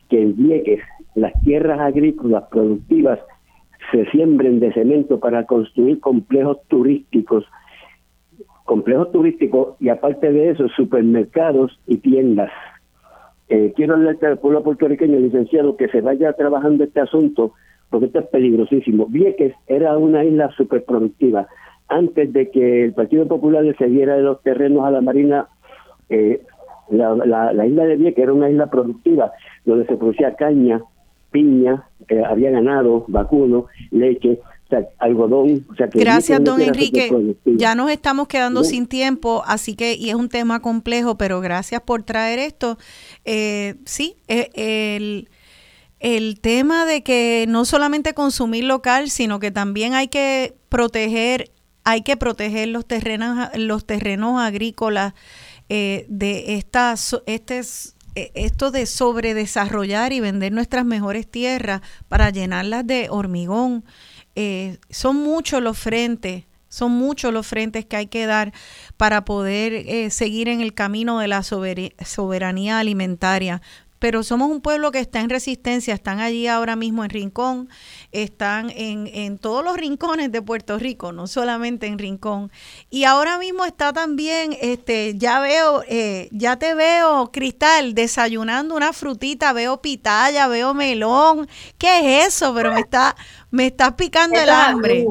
que 0.09 0.21
en 0.21 0.35
Vieques 0.35 0.79
las 1.15 1.33
tierras 1.41 1.79
agrícolas 1.79 2.43
productivas 2.51 3.19
se 3.91 4.05
siembren 4.11 4.59
de 4.59 4.73
cemento 4.73 5.19
para 5.19 5.45
construir 5.45 5.99
complejos 5.99 6.57
turísticos, 6.67 7.45
complejos 8.65 9.11
turísticos 9.11 9.75
y 9.79 9.89
aparte 9.89 10.31
de 10.31 10.51
eso, 10.51 10.67
supermercados 10.69 11.79
y 11.87 11.97
tiendas. 11.97 12.51
Eh, 13.49 13.71
quiero 13.75 13.95
alertar 13.95 14.31
al 14.31 14.39
pueblo 14.39 14.63
puertorriqueño, 14.63 15.19
licenciado, 15.19 15.77
que 15.77 15.87
se 15.87 16.01
vaya 16.01 16.33
trabajando 16.33 16.83
este 16.83 16.99
asunto, 16.99 17.53
porque 17.89 18.07
esto 18.07 18.19
es 18.19 18.27
peligrosísimo. 18.27 19.05
Vieques 19.05 19.53
era 19.67 19.97
una 19.97 20.25
isla 20.25 20.49
superproductiva. 20.57 21.47
Antes 21.87 22.33
de 22.33 22.51
que 22.51 22.83
el 22.83 22.93
Partido 22.93 23.25
Popular 23.27 23.63
le 23.63 23.73
cediera 23.75 24.17
los 24.17 24.41
terrenos 24.43 24.83
a 24.83 24.91
la 24.91 24.99
Marina, 24.99 25.47
eh, 26.09 26.41
la 26.89 27.65
isla 27.65 27.85
de 27.85 27.95
Vieques 27.95 28.21
era 28.21 28.33
una 28.33 28.49
isla 28.49 28.69
productiva, 28.69 29.31
donde 29.63 29.85
se 29.85 29.95
producía 29.95 30.35
caña, 30.35 30.81
piña, 31.31 31.87
que 32.07 32.23
había 32.23 32.51
ganado, 32.51 33.05
vacuno, 33.07 33.65
leche, 33.91 34.39
algodón. 34.99 35.65
Gracias, 35.93 36.43
don 36.43 36.61
Enrique. 36.61 37.35
Ya 37.45 37.75
nos 37.75 37.89
estamos 37.89 38.27
quedando 38.27 38.63
sin 38.63 38.87
tiempo, 38.87 39.43
así 39.45 39.75
que, 39.75 39.93
y 39.93 40.09
es 40.09 40.15
un 40.15 40.29
tema 40.29 40.61
complejo, 40.61 41.17
pero 41.17 41.41
gracias 41.41 41.81
por 41.81 42.03
traer 42.03 42.39
esto. 42.39 42.77
Eh, 43.25 43.75
sí, 43.85 44.17
eh, 44.27 44.49
el, 44.55 45.29
el 45.99 46.39
tema 46.39 46.85
de 46.85 47.03
que 47.03 47.45
no 47.47 47.65
solamente 47.65 48.13
consumir 48.13 48.65
local, 48.65 49.09
sino 49.09 49.39
que 49.39 49.51
también 49.51 49.93
hay 49.93 50.07
que 50.09 50.55
proteger, 50.69 51.51
hay 51.83 52.01
que 52.01 52.17
proteger 52.17 52.67
los 52.69 52.85
terrenos, 52.85 53.49
los 53.55 53.85
terrenos 53.85 54.41
agrícolas 54.41 55.13
eh, 55.69 56.05
de 56.09 56.55
estas, 56.55 57.21
este 57.25 57.59
e, 57.59 57.63
esto 58.35 58.71
de 58.71 58.85
sobredesarrollar 58.85 60.13
y 60.13 60.19
vender 60.19 60.51
nuestras 60.51 60.85
mejores 60.85 61.29
tierras 61.29 61.81
para 62.07 62.29
llenarlas 62.29 62.85
de 62.85 63.07
hormigón, 63.09 63.83
eh, 64.35 64.77
son 64.89 65.15
muchos 65.17 65.61
los 65.61 65.77
frentes, 65.77 66.45
Son 66.69 66.91
muchos 66.91 67.31
los 67.31 67.47
frentes 67.47 67.85
que 67.85 67.95
hay 67.95 68.07
que 68.07 68.25
dar 68.25 68.51
para 68.97 69.23
poder 69.23 69.71
eh, 69.73 70.09
seguir 70.09 70.49
en 70.49 70.59
el 70.59 70.73
camino 70.73 71.19
de 71.19 71.27
la 71.29 71.41
soberanía 71.41 72.79
alimentaria 72.79 73.61
pero 73.99 74.23
somos 74.23 74.49
un 74.49 74.61
pueblo 74.61 74.91
que 74.91 74.99
está 74.99 75.21
en 75.21 75.29
resistencia, 75.29 75.93
están 75.93 76.19
allí 76.19 76.47
ahora 76.47 76.75
mismo 76.75 77.03
en 77.03 77.09
Rincón, 77.09 77.69
están 78.11 78.69
en, 78.75 79.07
en, 79.07 79.37
todos 79.37 79.63
los 79.63 79.77
rincones 79.77 80.31
de 80.31 80.41
Puerto 80.41 80.77
Rico, 80.77 81.11
no 81.11 81.27
solamente 81.27 81.87
en 81.87 81.97
Rincón. 81.97 82.51
Y 82.89 83.05
ahora 83.05 83.37
mismo 83.37 83.65
está 83.65 83.93
también, 83.93 84.55
este, 84.61 85.17
ya 85.17 85.39
veo, 85.39 85.83
eh, 85.87 86.29
ya 86.31 86.57
te 86.57 86.73
veo, 86.75 87.31
Cristal, 87.31 87.93
desayunando 87.95 88.75
una 88.75 88.93
frutita, 88.93 89.53
veo 89.53 89.81
pitaya, 89.81 90.47
veo 90.47 90.73
melón. 90.73 91.47
¿Qué 91.77 92.21
es 92.21 92.27
eso? 92.27 92.53
Pero 92.53 92.73
me 92.73 92.81
está, 92.81 93.15
me 93.49 93.67
estás 93.67 93.93
picando 93.93 94.39
el 94.39 94.49
hambre. 94.49 95.07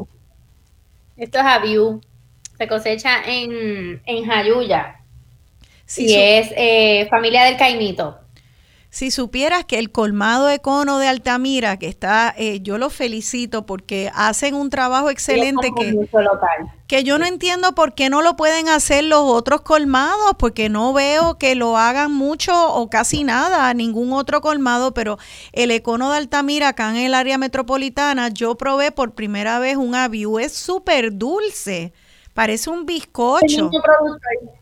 Esto 1.16 1.38
es 1.38 1.44
aviú. 1.44 2.00
Se 2.56 2.68
cosecha 2.68 3.22
en, 3.24 4.00
en 4.06 4.24
Jayuya. 4.24 5.00
Sí, 5.84 6.06
y 6.06 6.14
es 6.14 6.52
eh, 6.56 7.06
familia 7.10 7.44
del 7.44 7.56
caimito. 7.56 8.18
Si 8.96 9.10
supieras 9.10 9.66
que 9.66 9.78
el 9.78 9.92
colmado 9.92 10.48
Econo 10.48 10.98
de 10.98 11.06
Altamira, 11.06 11.76
que 11.76 11.86
está, 11.86 12.34
eh, 12.38 12.60
yo 12.62 12.78
los 12.78 12.94
felicito 12.94 13.66
porque 13.66 14.10
hacen 14.14 14.54
un 14.54 14.70
trabajo 14.70 15.10
excelente 15.10 15.70
que, 15.76 16.08
que 16.86 17.04
yo 17.04 17.18
no 17.18 17.26
entiendo 17.26 17.74
por 17.74 17.92
qué 17.92 18.08
no 18.08 18.22
lo 18.22 18.36
pueden 18.36 18.70
hacer 18.70 19.04
los 19.04 19.20
otros 19.20 19.60
colmados, 19.60 20.32
porque 20.38 20.70
no 20.70 20.94
veo 20.94 21.36
que 21.36 21.54
lo 21.56 21.76
hagan 21.76 22.10
mucho 22.10 22.72
o 22.72 22.88
casi 22.88 23.22
nada, 23.22 23.74
ningún 23.74 24.14
otro 24.14 24.40
colmado, 24.40 24.94
pero 24.94 25.18
el 25.52 25.72
Econo 25.72 26.10
de 26.10 26.16
Altamira 26.16 26.68
acá 26.68 26.88
en 26.88 26.96
el 26.96 27.12
área 27.12 27.36
metropolitana, 27.36 28.30
yo 28.30 28.54
probé 28.54 28.92
por 28.92 29.12
primera 29.12 29.58
vez 29.58 29.76
un 29.76 29.94
aviú, 29.94 30.38
es 30.38 30.54
súper 30.54 31.12
dulce. 31.12 31.92
Parece 32.32 32.68
un 32.68 32.84
bizcocho. 32.84 33.70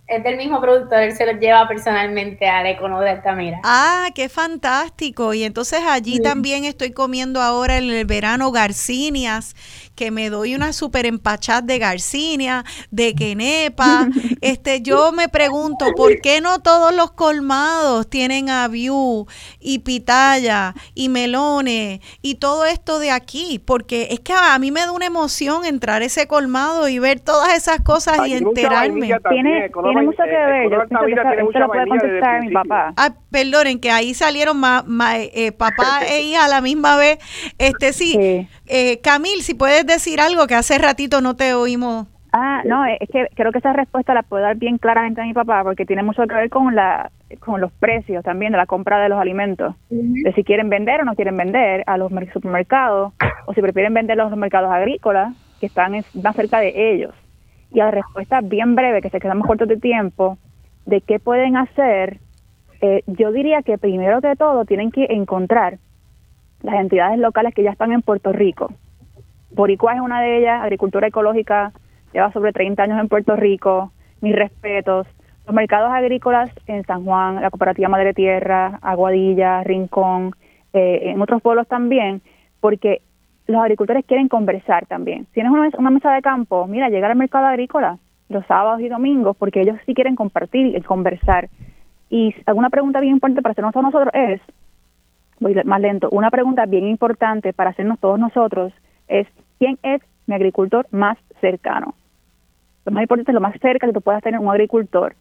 Es 0.06 0.22
del 0.22 0.36
mismo 0.36 0.60
productor, 0.60 0.98
él 0.98 1.16
se 1.16 1.24
lo 1.24 1.32
lleva 1.32 1.66
personalmente 1.66 2.46
al 2.46 2.66
Econo 2.66 3.00
de 3.00 3.08
Altamira. 3.08 3.60
Ah, 3.64 4.08
qué 4.14 4.28
fantástico. 4.28 5.32
Y 5.32 5.44
entonces 5.44 5.80
allí 5.88 6.20
también 6.20 6.66
estoy 6.66 6.92
comiendo 6.92 7.40
ahora 7.40 7.78
en 7.78 7.88
el 7.88 8.04
verano 8.04 8.52
garcinias 8.52 9.54
que 9.94 10.10
me 10.10 10.28
doy 10.28 10.54
una 10.54 10.72
super 10.72 11.06
empachada 11.06 11.62
de 11.62 11.78
garcinia, 11.78 12.64
de 12.90 13.14
quenepa. 13.14 14.08
este, 14.40 14.82
yo 14.82 15.12
me 15.12 15.28
pregunto, 15.28 15.86
¿por 15.96 16.20
qué 16.20 16.40
no 16.40 16.60
todos 16.60 16.94
los 16.94 17.12
colmados 17.12 18.08
tienen 18.08 18.50
aviú 18.50 19.26
y 19.60 19.78
pitaya 19.80 20.74
y 20.94 21.08
melones 21.08 22.00
y 22.22 22.36
todo 22.36 22.66
esto 22.66 22.98
de 22.98 23.10
aquí? 23.10 23.58
Porque 23.64 24.08
es 24.10 24.20
que 24.20 24.32
a 24.32 24.58
mí 24.58 24.70
me 24.70 24.80
da 24.80 24.92
una 24.92 25.06
emoción 25.06 25.64
entrar 25.64 26.02
a 26.02 26.04
ese 26.04 26.26
colmado 26.26 26.88
y 26.88 26.98
ver 26.98 27.20
todas 27.20 27.54
esas 27.54 27.80
cosas 27.80 28.26
y 28.26 28.34
enterarme. 28.34 29.14
Tiene, 29.30 29.70
tiene 29.94 30.06
mucho 30.06 30.22
que 30.24 30.30
ver. 30.30 30.70
Yo 30.70 31.52
que 31.52 31.58
lo 31.58 31.66
puede 31.68 31.86
contestar 31.86 32.40
mi 32.40 32.50
papá. 32.50 32.92
Ah, 32.96 33.14
perdonen, 33.30 33.80
que 33.80 33.90
ahí 33.90 34.14
salieron 34.14 34.60
eh, 35.16 35.52
papá 35.52 36.00
e 36.08 36.22
hija 36.22 36.44
a 36.44 36.48
la 36.48 36.60
misma 36.60 36.96
vez. 36.96 37.18
Este 37.58 37.92
sí. 37.92 38.48
Eh, 38.66 39.00
Camil, 39.02 39.42
si 39.42 39.54
puedes 39.54 39.86
decir 39.86 40.20
algo 40.20 40.46
que 40.46 40.54
hace 40.54 40.78
ratito 40.78 41.20
no 41.20 41.36
te 41.36 41.54
oímos. 41.54 42.06
Ah, 42.36 42.62
no, 42.64 42.84
es 42.84 43.08
que 43.12 43.28
creo 43.36 43.52
que 43.52 43.58
esa 43.58 43.72
respuesta 43.72 44.12
la 44.12 44.24
puedo 44.24 44.42
dar 44.42 44.56
bien 44.56 44.78
claramente 44.78 45.20
a 45.20 45.24
mi 45.24 45.32
papá 45.32 45.62
porque 45.62 45.86
tiene 45.86 46.02
mucho 46.02 46.26
que 46.26 46.34
ver 46.34 46.50
con 46.50 46.74
la 46.74 47.12
con 47.38 47.60
los 47.60 47.70
precios 47.72 48.24
también 48.24 48.50
de 48.50 48.58
la 48.58 48.66
compra 48.66 49.00
de 49.00 49.08
los 49.08 49.20
alimentos, 49.20 49.74
de 49.88 50.32
si 50.32 50.42
quieren 50.42 50.68
vender 50.68 51.00
o 51.00 51.04
no 51.04 51.14
quieren 51.14 51.36
vender 51.36 51.84
a 51.86 51.96
los 51.96 52.10
supermercados 52.32 53.12
o 53.46 53.54
si 53.54 53.60
prefieren 53.60 53.94
vender 53.94 54.20
a 54.20 54.24
los 54.24 54.36
mercados 54.36 54.72
agrícolas 54.72 55.32
que 55.60 55.66
están 55.66 55.92
más 55.92 56.34
cerca 56.34 56.58
de 56.58 56.92
ellos. 56.92 57.14
Y 57.74 57.78
la 57.78 57.90
respuesta 57.90 58.40
bien 58.40 58.76
breve, 58.76 59.02
que 59.02 59.10
se 59.10 59.20
quedamos 59.20 59.46
cortos 59.46 59.68
de 59.68 59.76
tiempo, 59.76 60.38
de 60.86 61.00
qué 61.00 61.18
pueden 61.18 61.56
hacer, 61.56 62.20
eh, 62.80 63.02
yo 63.06 63.32
diría 63.32 63.62
que 63.62 63.78
primero 63.78 64.20
que 64.20 64.36
todo 64.36 64.64
tienen 64.64 64.92
que 64.92 65.06
encontrar 65.10 65.78
las 66.62 66.76
entidades 66.76 67.18
locales 67.18 67.52
que 67.52 67.64
ya 67.64 67.70
están 67.70 67.92
en 67.92 68.00
Puerto 68.00 68.32
Rico. 68.32 68.72
Boricua 69.50 69.94
es 69.94 70.00
una 70.00 70.22
de 70.22 70.38
ellas, 70.38 70.62
Agricultura 70.62 71.08
Ecológica 71.08 71.72
lleva 72.12 72.32
sobre 72.32 72.52
30 72.52 72.80
años 72.82 73.00
en 73.00 73.08
Puerto 73.08 73.34
Rico, 73.34 73.92
mis 74.20 74.36
respetos. 74.36 75.08
Los 75.44 75.54
mercados 75.54 75.92
agrícolas 75.92 76.50
en 76.66 76.84
San 76.84 77.04
Juan, 77.04 77.42
la 77.42 77.50
Cooperativa 77.50 77.88
Madre 77.88 78.14
Tierra, 78.14 78.78
Aguadilla, 78.82 79.64
Rincón, 79.64 80.32
eh, 80.72 81.10
en 81.10 81.20
otros 81.20 81.42
pueblos 81.42 81.66
también, 81.66 82.22
porque 82.60 83.02
los 83.46 83.60
agricultores 83.60 84.04
quieren 84.06 84.28
conversar 84.28 84.86
también. 84.86 85.26
Tienes 85.32 85.52
una, 85.52 85.68
una 85.78 85.90
mesa 85.90 86.12
de 86.12 86.22
campo, 86.22 86.66
mira, 86.66 86.88
llegar 86.88 87.10
al 87.10 87.16
mercado 87.16 87.46
agrícola 87.46 87.98
los 88.28 88.46
sábados 88.46 88.80
y 88.80 88.88
domingos, 88.88 89.36
porque 89.36 89.60
ellos 89.60 89.76
sí 89.86 89.94
quieren 89.94 90.16
compartir 90.16 90.76
y 90.76 90.80
conversar. 90.82 91.48
Y 92.10 92.34
alguna 92.46 92.70
pregunta 92.70 93.00
bien 93.00 93.14
importante 93.14 93.42
para 93.42 93.52
hacernos 93.52 93.72
todos 93.72 93.84
nosotros 93.84 94.14
es, 94.14 94.40
voy 95.40 95.54
más 95.64 95.80
lento, 95.80 96.08
una 96.10 96.30
pregunta 96.30 96.64
bien 96.66 96.86
importante 96.86 97.52
para 97.52 97.70
hacernos 97.70 97.98
todos 97.98 98.18
nosotros 98.18 98.72
es, 99.08 99.26
¿quién 99.58 99.78
es 99.82 100.00
mi 100.26 100.34
agricultor 100.34 100.86
más 100.90 101.18
cercano? 101.40 101.94
Lo 102.84 102.92
más 102.92 103.02
importante 103.02 103.30
es 103.30 103.34
lo 103.34 103.40
más 103.40 103.58
cerca 103.60 103.86
que 103.86 103.92
tú 103.92 104.00
puedas 104.00 104.22
tener 104.22 104.40
un 104.40 104.48
agricultor. 104.48 105.14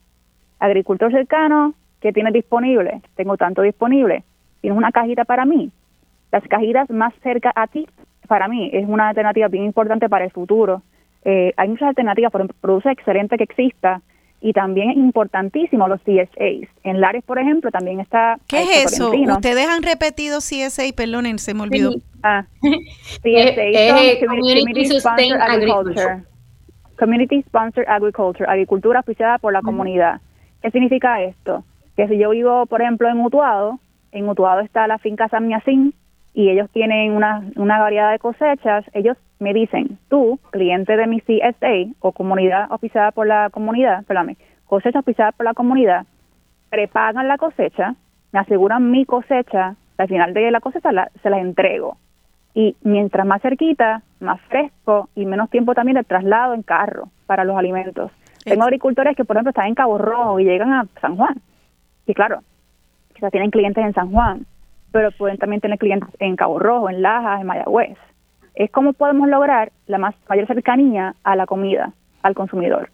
Agricultor 0.59 1.11
cercano, 1.11 1.73
¿qué 2.01 2.11
tienes 2.13 2.33
disponible? 2.33 3.01
Tengo 3.15 3.37
tanto 3.37 3.61
disponible. 3.61 4.23
¿Tienes 4.61 4.77
una 4.77 4.91
cajita 4.91 5.25
para 5.25 5.45
mí? 5.45 5.71
Las 6.31 6.43
cajitas 6.47 6.89
más 6.89 7.13
cerca 7.21 7.51
a 7.55 7.67
ti, 7.67 7.87
para 8.27 8.47
mí, 8.47 8.69
es 8.73 8.87
una 8.87 9.09
alternativa 9.09 9.47
bien 9.47 9.65
importante 9.65 10.09
para 10.09 10.25
el 10.25 10.31
futuro. 10.31 10.81
Eh, 11.25 11.53
hay 11.57 11.69
muchas 11.69 11.89
alternativas, 11.89 12.31
por 12.31 12.41
ejemplo, 12.41 12.57
produce 12.61 12.91
excelente 12.91 13.37
que 13.37 13.43
exista, 13.43 14.01
y 14.43 14.51
también 14.51 14.89
es 14.89 14.97
importantísimo 14.97 15.87
los 15.87 16.01
CSAs. 16.01 16.67
En 16.83 16.99
Lares, 16.99 17.23
por 17.23 17.39
ejemplo, 17.39 17.71
también 17.71 18.01
está... 18.01 18.37
¿Qué 18.47 18.61
es 18.61 18.93
eso? 18.93 19.11
¿Ustedes 19.11 19.69
han 19.69 19.81
repetido 19.83 20.39
CSA? 20.39 20.83
Perdonen, 20.97 21.39
se 21.39 21.53
me 21.53 21.61
olvidó. 21.61 21.91
Ah, 22.23 22.45
CSA 23.23 24.19
Community, 24.27 24.99
Sponsored 24.99 25.41
Agriculture. 25.41 26.23
Community 26.99 27.41
Sponsored 27.43 27.87
Agriculture, 27.87 28.45
agricultura 28.49 28.99
oficiada 28.99 29.37
por 29.37 29.53
la 29.53 29.61
comunidad. 29.61 30.19
¿Qué 30.61 30.71
significa 30.71 31.21
esto? 31.23 31.63
Que 31.95 32.09
si 32.09 32.17
yo 32.17 32.31
vivo, 32.31 32.65
por 32.65 32.81
ejemplo, 32.81 33.07
en 33.09 33.21
Utuado, 33.21 33.79
en 34.11 34.27
Utuado 34.27 34.59
está 34.59 34.87
la 34.87 34.97
finca 34.97 35.29
San 35.29 35.47
Miacín, 35.47 35.93
y 36.33 36.49
ellos 36.49 36.69
tienen 36.71 37.11
una, 37.11 37.43
una 37.55 37.79
variedad 37.79 38.11
de 38.11 38.19
cosechas, 38.19 38.85
ellos 38.93 39.17
me 39.39 39.53
dicen, 39.53 39.99
tú, 40.09 40.39
cliente 40.51 40.97
de 40.97 41.07
mi 41.07 41.21
CSA 41.21 41.93
o 41.99 42.11
comunidad 42.11 42.71
oficiada 42.71 43.11
por 43.11 43.27
la 43.27 43.49
comunidad, 43.49 44.03
perdóname, 44.05 44.37
cosecha 44.65 44.99
oficiada 44.99 45.31
por 45.31 45.45
la 45.45 45.53
comunidad, 45.53 46.05
prepagan 46.69 47.27
la 47.27 47.37
cosecha, 47.37 47.95
me 48.31 48.39
aseguran 48.39 48.89
mi 48.89 49.05
cosecha, 49.05 49.75
al 49.97 50.07
final 50.07 50.33
de 50.33 50.49
la 50.49 50.59
cosecha 50.59 50.89
se 51.21 51.29
la 51.29 51.39
entrego. 51.39 51.97
Y 52.55 52.75
mientras 52.81 53.25
más 53.25 53.41
cerquita, 53.41 54.01
más 54.19 54.39
fresco 54.41 55.09
y 55.15 55.25
menos 55.25 55.49
tiempo 55.49 55.73
también 55.73 55.97
de 55.97 56.03
traslado 56.03 56.53
en 56.53 56.63
carro 56.63 57.09
para 57.25 57.43
los 57.43 57.57
alimentos. 57.57 58.11
Tengo 58.43 58.63
agricultores 58.63 59.15
que, 59.15 59.25
por 59.25 59.35
ejemplo, 59.35 59.51
están 59.51 59.67
en 59.67 59.75
Cabo 59.75 59.97
Rojo 59.97 60.39
y 60.39 60.45
llegan 60.45 60.71
a 60.73 60.85
San 61.01 61.15
Juan. 61.15 61.41
Y 62.05 62.13
claro, 62.13 62.39
quizás 63.13 63.31
tienen 63.31 63.51
clientes 63.51 63.83
en 63.83 63.93
San 63.93 64.11
Juan, 64.11 64.45
pero 64.93 65.11
pueden 65.11 65.39
también 65.39 65.59
tener 65.59 65.79
clientes 65.79 66.07
en 66.19 66.35
Cabo 66.37 66.59
Rojo, 66.59 66.89
en 66.89 67.01
Lajas, 67.01 67.41
en 67.41 67.47
Mayagüez. 67.47 67.97
Es 68.53 68.69
cómo 68.69 68.93
podemos 68.93 69.27
lograr 69.27 69.71
la 69.87 69.97
más 69.97 70.13
mayor 70.29 70.45
cercanía 70.45 71.15
a 71.23 71.35
la 71.35 71.47
comida, 71.47 71.91
al 72.21 72.35
consumidor. 72.35 72.89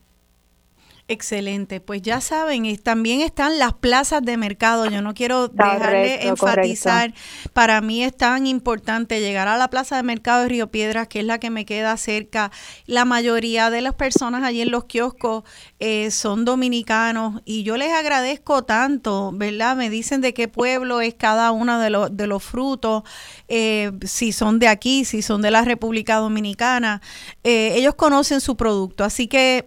Excelente, 1.12 1.82
pues 1.82 2.04
ya 2.04 2.22
saben, 2.22 2.78
también 2.78 3.22
están 3.22 3.58
las 3.58 3.74
plazas 3.74 4.22
de 4.22 4.38
mercado. 4.38 4.86
Yo 4.86 5.02
no 5.02 5.16
quiero 5.16 5.48
dejarle 5.48 6.28
enfatizar, 6.28 7.16
para 7.52 7.82
mí 7.82 8.04
es 8.04 8.16
tan 8.16 8.46
importante 8.46 9.20
llegar 9.20 9.48
a 9.48 9.58
la 9.58 9.72
plaza 9.72 9.96
de 9.96 10.04
mercado 10.04 10.44
de 10.44 10.50
Río 10.50 10.70
Piedras, 10.70 11.08
que 11.08 11.22
es 11.22 11.26
la 11.26 11.40
que 11.40 11.50
me 11.50 11.66
queda 11.66 11.98
cerca. 11.98 12.52
La 12.86 13.06
mayoría 13.06 13.72
de 13.72 13.82
las 13.82 13.96
personas 13.96 14.44
allí 14.44 14.62
en 14.62 14.70
los 14.70 14.86
kioscos 14.86 15.46
eh, 15.80 16.12
son 16.12 16.46
dominicanos 16.46 17.42
y 17.44 17.64
yo 17.64 17.76
les 17.76 17.92
agradezco 17.92 18.66
tanto, 18.66 19.32
¿verdad? 19.34 19.76
Me 19.76 19.90
dicen 19.90 20.22
de 20.22 20.36
qué 20.36 20.48
pueblo 20.48 21.02
es 21.02 21.16
cada 21.16 21.50
uno 21.50 21.80
de, 21.80 21.90
los 21.90 22.16
de 22.16 22.28
los 22.28 22.44
frutos, 22.44 23.02
eh, 23.48 23.92
si 24.06 24.32
son 24.32 24.60
de 24.60 24.68
aquí, 24.68 25.06
si 25.06 25.24
son 25.24 25.42
de 25.42 25.50
la 25.50 25.64
República 25.64 26.18
Dominicana. 26.18 27.02
Eh, 27.44 27.72
ellos 27.78 27.96
conocen 27.96 28.42
su 28.42 28.56
producto, 28.56 29.04
así 29.04 29.26
que 29.26 29.66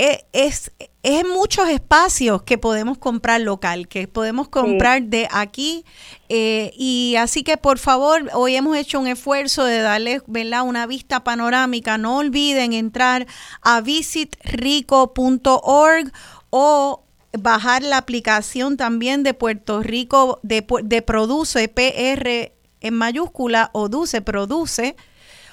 eh, 0.00 0.24
es, 0.32 0.70
es 1.02 1.26
muchos 1.26 1.68
espacios 1.68 2.44
que 2.44 2.56
podemos 2.56 2.98
comprar 2.98 3.40
local, 3.40 3.88
que 3.88 4.06
podemos 4.06 4.48
comprar 4.48 5.02
de 5.02 5.26
aquí. 5.32 5.84
Eh, 6.28 6.70
y 6.76 7.16
así 7.18 7.42
que 7.42 7.56
por 7.56 7.80
favor, 7.80 8.30
hoy 8.32 8.54
hemos 8.54 8.76
hecho 8.76 9.00
un 9.00 9.08
esfuerzo 9.08 9.64
de 9.64 9.80
darles 9.80 10.22
una 10.28 10.86
vista 10.86 11.24
panorámica. 11.24 11.98
No 11.98 12.18
olviden 12.18 12.74
entrar 12.74 13.26
a 13.60 13.80
visitrico.org 13.80 16.12
o 16.50 17.02
bajar 17.32 17.82
la 17.82 17.96
aplicación 17.96 18.76
también 18.76 19.24
de 19.24 19.34
Puerto 19.34 19.82
Rico 19.82 20.38
de, 20.44 20.64
de 20.84 21.02
Produce, 21.02 21.66
PR 21.66 22.52
en 22.80 22.94
mayúscula, 22.94 23.70
o 23.72 23.88
Duce 23.88 24.22
Produce. 24.22 24.94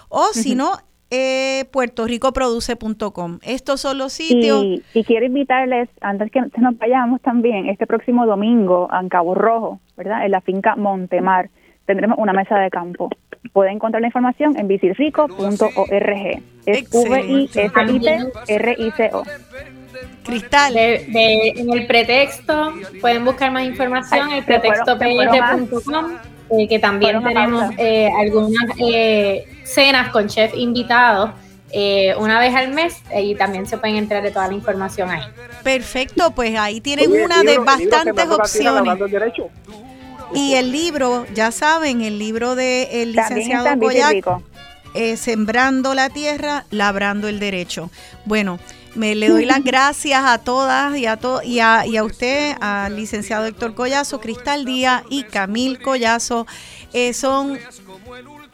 O 0.10 0.34
si 0.34 0.54
no, 0.54 0.85
eh, 1.12 1.66
puertoricoproduce.com. 1.72 3.40
Estos 3.44 3.82
son 3.82 3.98
los 3.98 4.14
sitios. 4.14 4.64
Y, 4.94 5.04
quiero 5.04 5.26
invitarles, 5.26 5.90
antes 6.02 6.32
que 6.32 6.42
nos 6.58 6.78
vayamos 6.78 7.22
también, 7.22 7.68
este 7.68 7.86
próximo 7.86 8.26
domingo 8.26 8.90
en 9.00 9.10
Cabo 9.10 9.36
Rojo, 9.36 9.80
¿verdad? 9.98 10.26
En 10.26 10.32
la 10.32 10.42
finca 10.42 10.76
Montemar, 10.76 11.50
tendremos 11.86 12.18
una 12.18 12.34
mesa 12.34 12.58
de 12.58 12.70
campo. 12.70 13.10
Pueden 13.54 13.76
encontrar 13.76 14.02
la 14.02 14.08
información 14.08 14.58
en 14.58 14.68
visirico.org. 14.68 16.42
Es 16.66 16.90
V-I-S-I-T-R-I-C-O. 16.90 17.64
Cristal. 20.24 20.76
en 20.76 21.70
el 21.72 21.88
pretexto 21.88 22.74
pueden 23.00 23.24
buscar 23.24 23.52
más 23.52 23.66
información, 23.66 24.32
el 24.34 24.44
pretextopr.com, 24.44 26.18
eh, 26.50 26.68
que 26.68 26.80
también 26.80 27.24
tenemos 27.24 27.72
eh, 27.78 28.10
algunas 28.20 28.66
eh, 28.78 29.46
cenas 29.64 30.12
con 30.12 30.28
chef 30.28 30.54
invitados. 30.56 31.32
una 32.18 32.40
vez 32.40 32.56
al 32.56 32.72
mes 32.72 33.02
y 33.14 33.36
también 33.36 33.66
se 33.66 33.78
pueden 33.78 33.98
entrar 33.98 34.24
de 34.24 34.32
toda 34.32 34.48
la 34.48 34.54
información 34.54 35.10
ahí. 35.10 35.24
Perfecto, 35.64 36.32
pues 36.32 36.58
ahí 36.58 36.80
tienen 36.80 37.12
una 37.12 37.44
de 37.44 37.58
bastantes 37.58 38.30
opciones. 38.30 38.98
Y 40.34 40.54
el 40.54 40.72
libro, 40.72 41.26
ya 41.34 41.52
saben, 41.52 42.02
el 42.02 42.18
libro 42.20 42.56
del 42.56 42.88
el 42.92 43.12
licenciado 43.14 43.76
Boyac, 43.76 44.26
Sembrando 45.18 45.94
la 45.94 46.10
Tierra, 46.10 46.66
Labrando 46.70 47.28
el 47.28 47.40
Derecho. 47.40 47.90
Bueno, 48.26 48.60
me 48.96 49.16
le 49.16 49.30
doy 49.30 49.46
las 49.46 49.64
gracias 49.64 50.24
a 50.26 50.40
todas 50.40 50.98
y 50.98 51.06
a, 51.06 51.18
to, 51.18 51.42
y 51.44 51.60
a, 51.60 51.86
y 51.86 51.98
a 51.98 52.04
usted, 52.04 52.56
al 52.60 52.96
licenciado 52.96 53.46
Héctor 53.46 53.76
Collazo, 53.76 54.20
Cristal 54.20 54.66
Díaz 54.66 55.04
y 55.10 55.24
Camil 55.24 55.80
Collazo. 55.80 56.48
Eh, 56.94 57.14
son 57.14 57.60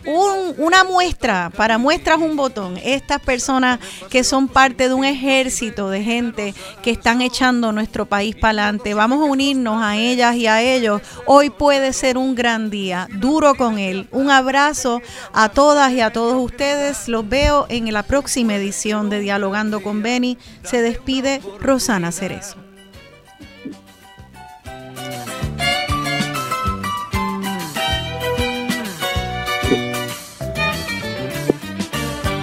una 0.06 0.84
muestra, 0.84 1.52
para 1.56 1.78
muestras 1.78 2.18
un 2.20 2.36
botón, 2.36 2.78
estas 2.84 3.22
personas 3.22 3.80
que 4.10 4.24
son 4.24 4.48
parte 4.48 4.88
de 4.88 4.94
un 4.94 5.06
ejército 5.06 5.90
de 5.90 6.04
gente 6.04 6.54
que 6.82 6.92
están 6.92 7.22
echando 7.22 7.72
nuestro 7.72 8.06
país 8.06 8.36
para 8.36 8.64
adelante. 8.64 8.94
Vamos 8.94 9.22
a 9.22 9.32
unirnos 9.32 9.82
a 9.82 9.98
ellas 9.98 10.36
y 10.36 10.48
a 10.48 10.62
ellos. 10.62 11.02
Hoy 11.26 11.50
puede 11.50 11.94
ser 11.94 12.18
un 12.18 12.36
gran 12.36 12.70
día, 12.70 13.08
duro 13.14 13.56
con 13.56 13.78
él. 13.78 14.08
Un 14.12 14.32
abrazo 14.32 15.02
a 15.34 15.50
todas 15.50 15.92
y 15.92 16.02
a 16.02 16.12
todos 16.12 16.36
ustedes. 16.36 17.08
Los 17.08 17.28
veo 17.28 17.66
en 17.70 17.92
la 17.92 18.04
próxima 18.04 18.56
edición 18.56 19.10
de 19.10 19.20
Dialogando 19.20 19.82
con 19.82 20.02
Beni. 20.02 20.38
Se 20.64 20.82
despide 20.82 21.42
Rosana 21.60 22.12
Cerezo. 22.12 22.71